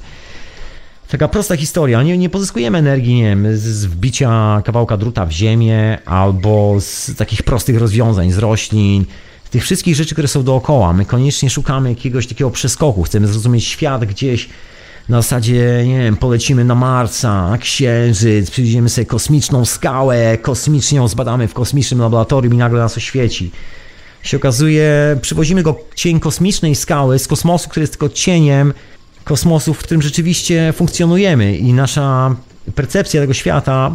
Taka 1.09 1.29
prosta 1.29 1.57
historia. 1.57 2.03
Nie, 2.03 2.19
nie 2.19 2.31
pozyskujemy 2.31 2.79
energii, 2.79 3.15
nie 3.15 3.23
wiem, 3.23 3.57
z 3.57 3.85
wbicia 3.85 4.63
kawałka 4.65 4.97
druta 4.97 5.27
w 5.27 5.31
ziemię 5.31 5.99
albo 6.05 6.77
z 6.81 7.17
takich 7.17 7.43
prostych 7.43 7.79
rozwiązań, 7.79 8.33
z 8.33 8.39
roślin, 8.39 9.05
z 9.45 9.51
tych 9.51 9.63
wszystkich 9.63 9.97
rzeczy, 9.97 10.15
które 10.15 10.29
są 10.29 10.43
dookoła. 10.43 10.93
My 10.93 11.05
koniecznie 11.05 11.51
szukamy 11.51 11.89
jakiegoś 11.89 12.27
takiego 12.27 12.51
przeskoku. 12.51 13.03
Chcemy 13.03 13.27
zrozumieć 13.27 13.65
świat 13.65 14.05
gdzieś 14.05 14.49
na 15.09 15.23
zasadzie, 15.23 15.85
nie 15.87 15.99
wiem, 15.99 16.17
polecimy 16.17 16.65
na 16.65 16.75
Marsa, 16.75 17.59
Księżyc, 17.61 18.51
przyjdziemy 18.51 18.89
sobie 18.89 19.07
kosmiczną 19.07 19.65
skałę, 19.65 20.39
kosmicznie 20.39 20.99
ją 20.99 21.09
zbadamy 21.09 21.49
w 21.49 21.55
kosmicznym 21.55 22.01
laboratorium 22.01 22.55
i 22.55 22.57
nagle 22.57 22.79
nas 22.79 22.97
oświeci 22.97 23.51
się 24.23 24.37
okazuje, 24.37 25.19
przywozimy 25.23 25.63
go 25.63 25.81
cień 25.95 26.21
kosmicznej 26.21 26.75
skały 26.75 27.19
z 27.19 27.29
kosmosu, 27.29 27.69
który 27.69 27.83
jest 27.83 27.93
tylko 27.93 28.09
cieniem 28.09 28.73
kosmosu, 29.29 29.75
w 29.75 29.79
którym 29.79 30.03
rzeczywiście 30.03 30.73
funkcjonujemy 30.73 31.57
i 31.57 31.73
nasza 31.73 32.37
percepcja 32.75 33.21
tego 33.21 33.35
świata 33.35 33.91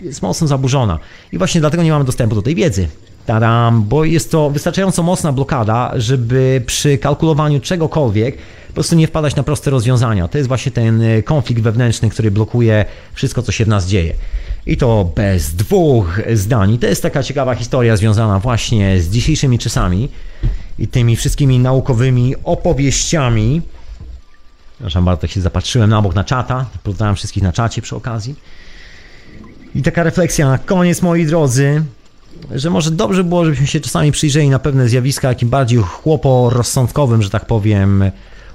jest 0.00 0.22
mocno 0.22 0.46
zaburzona. 0.46 0.98
I 1.32 1.38
właśnie 1.38 1.60
dlatego 1.60 1.82
nie 1.82 1.90
mamy 1.90 2.04
dostępu 2.04 2.34
do 2.34 2.42
tej 2.42 2.54
wiedzy. 2.54 2.88
Tadam, 3.26 3.82
bo 3.82 4.04
jest 4.04 4.30
to 4.30 4.50
wystarczająco 4.50 5.02
mocna 5.02 5.32
blokada, 5.32 5.92
żeby 5.96 6.62
przy 6.66 6.98
kalkulowaniu 6.98 7.60
czegokolwiek 7.60 8.36
po 8.68 8.74
prostu 8.74 8.96
nie 8.96 9.06
wpadać 9.06 9.36
na 9.36 9.42
proste 9.42 9.70
rozwiązania. 9.70 10.28
To 10.28 10.38
jest 10.38 10.48
właśnie 10.48 10.72
ten 10.72 11.02
konflikt 11.24 11.62
wewnętrzny, 11.62 12.10
który 12.10 12.30
blokuje 12.30 12.84
wszystko, 13.14 13.42
co 13.42 13.52
się 13.52 13.64
w 13.64 13.68
nas 13.68 13.86
dzieje. 13.86 14.14
I 14.66 14.76
to 14.76 15.12
bez 15.16 15.54
dwóch 15.54 16.20
zdań. 16.34 16.72
I 16.72 16.78
to 16.78 16.86
jest 16.86 17.02
taka 17.02 17.22
ciekawa 17.22 17.54
historia 17.54 17.96
związana 17.96 18.38
właśnie 18.38 19.00
z 19.00 19.08
dzisiejszymi 19.08 19.58
czasami 19.58 20.08
i 20.78 20.88
tymi 20.88 21.16
wszystkimi 21.16 21.58
naukowymi 21.58 22.34
opowieściami. 22.44 23.62
Przepraszam 24.82 25.04
bardzo, 25.04 25.26
się 25.26 25.40
zapatrzyłem 25.40 25.90
na 25.90 26.02
bok 26.02 26.14
na 26.14 26.24
czata. 26.24 26.66
Pozdrawiam 26.82 27.16
wszystkich 27.16 27.42
na 27.42 27.52
czacie 27.52 27.82
przy 27.82 27.96
okazji. 27.96 28.34
I 29.74 29.82
taka 29.82 30.02
refleksja 30.02 30.48
na 30.48 30.58
koniec, 30.58 31.02
moi 31.02 31.26
drodzy, 31.26 31.82
że 32.50 32.70
może 32.70 32.90
dobrze 32.90 33.24
było, 33.24 33.44
żebyśmy 33.44 33.66
się 33.66 33.80
czasami 33.80 34.12
przyjrzeli 34.12 34.48
na 34.48 34.58
pewne 34.58 34.88
zjawiska 34.88 35.28
jakim 35.28 35.48
bardziej 35.48 35.78
chłoporozsądkowym, 35.78 37.22
że 37.22 37.30
tak 37.30 37.46
powiem, 37.46 38.10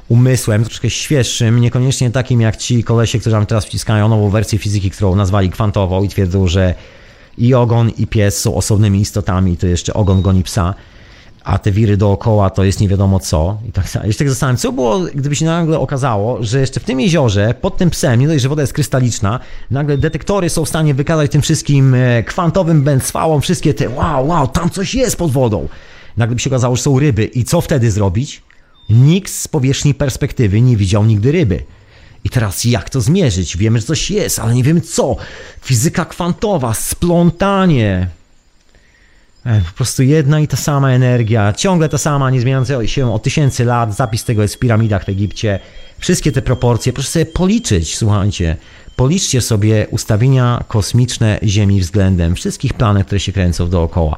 umysłem, 0.08 0.64
troszkę 0.64 0.90
świeższym, 0.90 1.62
niekoniecznie 1.62 2.12
takim 2.12 2.42
jak 2.42 2.58
ci 2.58 2.84
kolesie, 2.84 3.20
którzy 3.20 3.36
nam 3.36 3.46
teraz 3.46 3.66
wciskają 3.66 4.10
nową 4.10 4.30
wersję 4.30 4.60
fizyki, 4.60 4.92
którą 4.92 5.16
nazwali 5.16 5.50
kwantową 5.50 6.04
i 6.04 6.10
twierdzą, 6.10 6.48
że 6.48 6.76
i 7.38 7.54
ogon 7.54 7.90
i 7.90 8.08
pies 8.08 8.42
są 8.42 8.56
osobnymi 8.56 9.02
istotami, 9.02 9.58
to 9.58 9.68
jeszcze 9.68 9.94
ogon 9.94 10.22
goni 10.22 10.44
psa, 10.44 10.74
a 11.48 11.58
te 11.58 11.72
wiry 11.72 11.98
dookoła 11.98 12.50
to 12.50 12.64
jest 12.64 12.82
nie 12.82 12.88
wiadomo 12.88 13.20
co. 13.20 13.58
I 13.70 13.72
tak. 13.72 13.86
Jeszcze 14.04 14.24
tak 14.24 14.30
zastanawiam, 14.30 14.58
co 14.58 14.72
było, 14.72 15.00
gdyby 15.00 15.36
się 15.36 15.46
nagle 15.46 15.80
okazało, 15.80 16.44
że 16.44 16.60
jeszcze 16.60 16.80
w 16.80 16.84
tym 16.84 17.00
jeziorze, 17.00 17.54
pod 17.62 17.78
tym 17.78 17.90
psem, 17.90 18.20
nie 18.20 18.28
dość, 18.28 18.42
że 18.42 18.50
woda 18.50 18.62
jest 18.62 18.74
krystaliczna, 18.74 19.40
nagle 19.72 19.98
detektory 19.98 20.50
są 20.50 20.66
w 20.66 20.70
stanie 20.70 20.94
wykazać 20.94 21.32
tym 21.32 21.42
wszystkim 21.42 21.94
e, 21.94 22.24
kwantowym 22.24 22.84
bęcwałom 22.84 23.42
wszystkie 23.42 23.74
te 23.74 23.90
wow, 23.90 24.28
wow, 24.28 24.48
tam 24.48 24.70
coś 24.70 24.96
jest 24.96 25.16
pod 25.16 25.32
wodą. 25.32 25.68
Nagle 26.18 26.36
by 26.36 26.42
się 26.42 26.50
okazało, 26.50 26.76
że 26.76 26.82
są 26.82 27.00
ryby 27.00 27.26
i 27.26 27.44
co 27.44 27.62
wtedy 27.62 27.92
zrobić? 27.92 28.42
Nikt 28.90 29.34
z 29.34 29.48
powierzchni 29.48 29.94
perspektywy 29.94 30.62
nie 30.62 30.78
widział 30.78 31.06
nigdy 31.06 31.32
ryby. 31.32 31.64
I 32.24 32.30
teraz 32.30 32.66
jak 32.66 32.90
to 32.90 33.02
zmierzyć? 33.02 33.58
Wiemy, 33.58 33.80
że 33.80 33.86
coś 33.86 34.12
jest, 34.12 34.40
ale 34.40 34.54
nie 34.54 34.64
wiemy 34.64 34.82
co. 34.82 35.16
Fizyka 35.62 36.06
kwantowa, 36.06 36.74
splątanie. 36.74 38.17
E, 39.48 39.62
Po 39.62 39.72
prostu 39.78 40.04
jedna 40.04 40.40
i 40.40 40.48
ta 40.48 40.58
sama 40.58 40.92
energia, 40.92 41.54
ciągle 41.54 41.90
ta 41.90 41.98
sama, 41.98 42.30
nie 42.30 42.42
zmieniająca 42.42 42.88
się 42.88 43.14
od 43.14 43.24
tysięcy 43.24 43.66
lat. 43.66 43.96
Zapis 43.96 44.24
tego 44.24 44.42
jest 44.42 44.56
w 44.56 44.60
piramidach 44.60 45.06
w 45.06 45.10
Egipcie. 45.10 45.60
Wszystkie 46.00 46.32
te 46.32 46.42
proporcje, 46.42 46.94
proszę 46.94 47.10
sobie 47.10 47.26
policzyć, 47.26 47.98
słuchajcie. 47.98 48.58
Policzcie 48.96 49.42
sobie 49.42 49.88
ustawienia 49.92 50.64
kosmiczne 50.68 51.40
Ziemi 51.44 51.82
względem 51.82 52.36
wszystkich 52.36 52.74
planet, 52.74 53.06
które 53.06 53.20
się 53.20 53.32
kręcą 53.32 53.70
dookoła. 53.70 54.18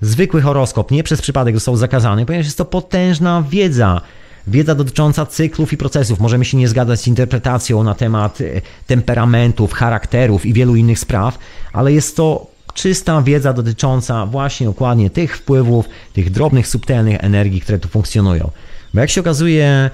Zwykły 0.00 0.42
horoskop 0.42 0.90
nie 0.90 1.02
przez 1.02 1.22
przypadek 1.22 1.54
został 1.54 1.76
zakazany, 1.76 2.26
ponieważ 2.26 2.46
jest 2.46 2.58
to 2.58 2.64
potężna 2.64 3.44
wiedza. 3.50 4.00
Wiedza 4.46 4.74
dotycząca 4.74 5.26
cyklów 5.26 5.72
i 5.72 5.76
procesów. 5.76 6.20
Możemy 6.20 6.44
się 6.44 6.56
nie 6.56 6.68
zgadzać 6.68 7.00
z 7.00 7.06
interpretacją 7.06 7.82
na 7.82 7.94
temat 7.94 8.40
e, 8.40 8.44
temperamentów, 8.86 9.72
charakterów 9.72 10.46
i 10.46 10.52
wielu 10.52 10.76
innych 10.76 10.98
spraw, 10.98 11.38
ale 11.72 11.92
jest 11.92 12.16
to 12.16 12.49
czysta 12.74 13.22
wiedza 13.22 13.52
dotycząca 13.52 14.26
właśnie 14.26 14.66
dokładnie 14.66 15.10
tych 15.10 15.36
wpływów, 15.36 15.88
tych 16.12 16.30
drobnych, 16.30 16.68
subtelnych 16.68 17.24
energii, 17.24 17.60
które 17.60 17.78
tu 17.78 17.88
funkcjonują. 17.88 18.50
Bo 18.94 19.00
jak 19.00 19.10
się 19.10 19.20
okazuje, 19.20 19.90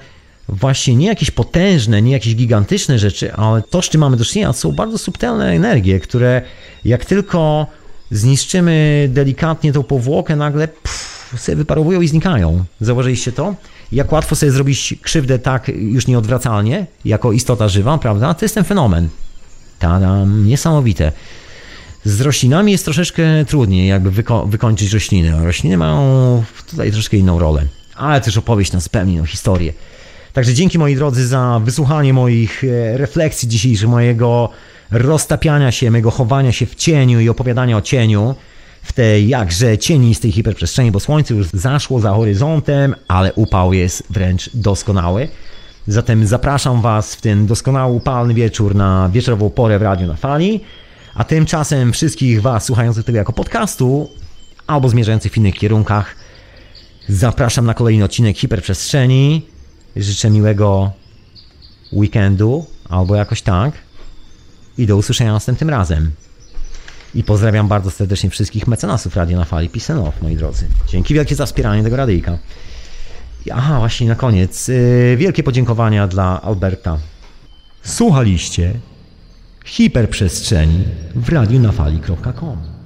właśnie 0.49 0.95
nie 0.95 1.07
jakieś 1.07 1.31
potężne, 1.31 2.01
nie 2.01 2.11
jakieś 2.11 2.35
gigantyczne 2.35 2.99
rzeczy, 2.99 3.33
ale 3.33 3.61
to, 3.61 3.81
z 3.81 3.89
czym 3.89 4.01
mamy 4.01 4.17
do 4.17 4.25
czynienia, 4.25 4.53
są 4.53 4.71
bardzo 4.71 4.97
subtelne 4.97 5.51
energie, 5.51 5.99
które 5.99 6.41
jak 6.85 7.05
tylko 7.05 7.67
zniszczymy 8.11 9.07
delikatnie 9.11 9.73
tą 9.73 9.83
powłokę, 9.83 10.35
nagle 10.35 10.67
pff, 10.67 11.33
sobie 11.37 11.55
wyparowują 11.55 12.01
i 12.01 12.07
znikają. 12.07 12.63
Zauważyliście 12.81 13.31
to? 13.31 13.55
Jak 13.91 14.11
łatwo 14.11 14.35
sobie 14.35 14.51
zrobić 14.51 14.95
krzywdę 15.01 15.39
tak 15.39 15.67
już 15.67 16.07
nieodwracalnie, 16.07 16.85
jako 17.05 17.31
istota 17.31 17.67
żywa, 17.69 17.97
prawda? 17.97 18.33
To 18.33 18.45
jest 18.45 18.55
ten 18.55 18.63
fenomen. 18.63 19.09
Tadam, 19.79 20.47
niesamowite. 20.47 21.11
Z 22.07 22.21
roślinami 22.21 22.71
jest 22.71 22.85
troszeczkę 22.85 23.45
trudniej 23.45 23.87
jakby 23.87 24.11
wyko- 24.11 24.49
wykończyć 24.49 24.93
rośliny. 24.93 25.45
Rośliny 25.45 25.77
mają 25.77 26.43
tutaj 26.69 26.91
troszkę 26.91 27.17
inną 27.17 27.39
rolę. 27.39 27.63
Ale 27.95 28.21
też 28.21 28.37
opowieść 28.37 28.71
nas 28.71 28.89
pełni 28.89 29.13
inną 29.13 29.25
historię. 29.25 29.73
Także 30.33 30.53
dzięki 30.53 30.79
moi 30.79 30.95
drodzy 30.95 31.27
za 31.27 31.61
wysłuchanie 31.63 32.13
moich 32.13 32.63
e, 32.63 32.97
refleksji 32.97 33.49
dzisiejszych, 33.49 33.89
mojego 33.89 34.49
roztapiania 34.91 35.71
się, 35.71 35.91
mojego 35.91 36.11
chowania 36.11 36.51
się 36.51 36.65
w 36.65 36.75
cieniu 36.75 37.19
i 37.19 37.29
opowiadania 37.29 37.77
o 37.77 37.81
cieniu 37.81 38.35
w 38.83 38.93
tej 38.93 39.27
jakże 39.27 39.77
cienistej 39.77 40.31
hiperprzestrzeni, 40.31 40.91
bo 40.91 40.99
słońce 40.99 41.33
już 41.33 41.47
zaszło 41.53 41.99
za 41.99 42.13
horyzontem, 42.13 42.95
ale 43.07 43.33
upał 43.33 43.73
jest 43.73 44.03
wręcz 44.09 44.49
doskonały. 44.53 45.27
Zatem 45.87 46.27
zapraszam 46.27 46.81
Was 46.81 47.15
w 47.15 47.21
ten 47.21 47.45
doskonały, 47.45 47.93
upalny 47.93 48.33
wieczór 48.33 48.75
na 48.75 49.09
wieczorową 49.13 49.49
porę 49.49 49.79
w 49.79 49.81
Radiu 49.81 50.07
na 50.07 50.15
Fali. 50.15 50.61
A 51.17 51.23
tymczasem 51.23 51.93
wszystkich 51.93 52.41
Was 52.41 52.65
słuchających 52.65 53.05
tego 53.05 53.17
jako 53.17 53.33
podcastu 53.33 54.09
albo 54.67 54.89
zmierzających 54.89 55.31
w 55.31 55.37
innych 55.37 55.55
kierunkach 55.55 56.15
zapraszam 57.09 57.65
na 57.65 57.73
kolejny 57.73 58.03
odcinek 58.03 58.37
Hiperprzestrzeni. 58.37 59.45
Życzę 59.95 60.29
miłego 60.29 60.91
weekendu 61.93 62.65
albo 62.89 63.15
jakoś 63.15 63.41
tak. 63.41 63.73
I 64.77 64.85
do 64.85 64.97
usłyszenia 64.97 65.33
następnym 65.33 65.69
razem. 65.69 66.11
I 67.15 67.23
pozdrawiam 67.23 67.67
bardzo 67.67 67.91
serdecznie 67.91 68.29
wszystkich 68.29 68.67
mecenasów 68.67 69.15
Radio 69.15 69.37
na 69.37 69.45
Fali 69.45 69.69
Pisenow, 69.69 70.21
moi 70.21 70.35
drodzy. 70.35 70.67
Dzięki 70.87 71.13
wielkie 71.13 71.35
za 71.35 71.45
wspieranie 71.45 71.83
tego 71.83 71.95
radyjka. 71.95 72.37
Aha, 73.53 73.79
właśnie 73.79 74.07
na 74.07 74.15
koniec. 74.15 74.67
Yy, 74.67 75.17
wielkie 75.17 75.43
podziękowania 75.43 76.07
dla 76.07 76.41
Alberta. 76.41 76.97
Słuchaliście 77.83 78.73
hiperprzestrzeni 79.67 80.83
w 81.15 81.29
radiu 81.29 81.59
na 81.59 81.71
fali.com. 81.71 82.76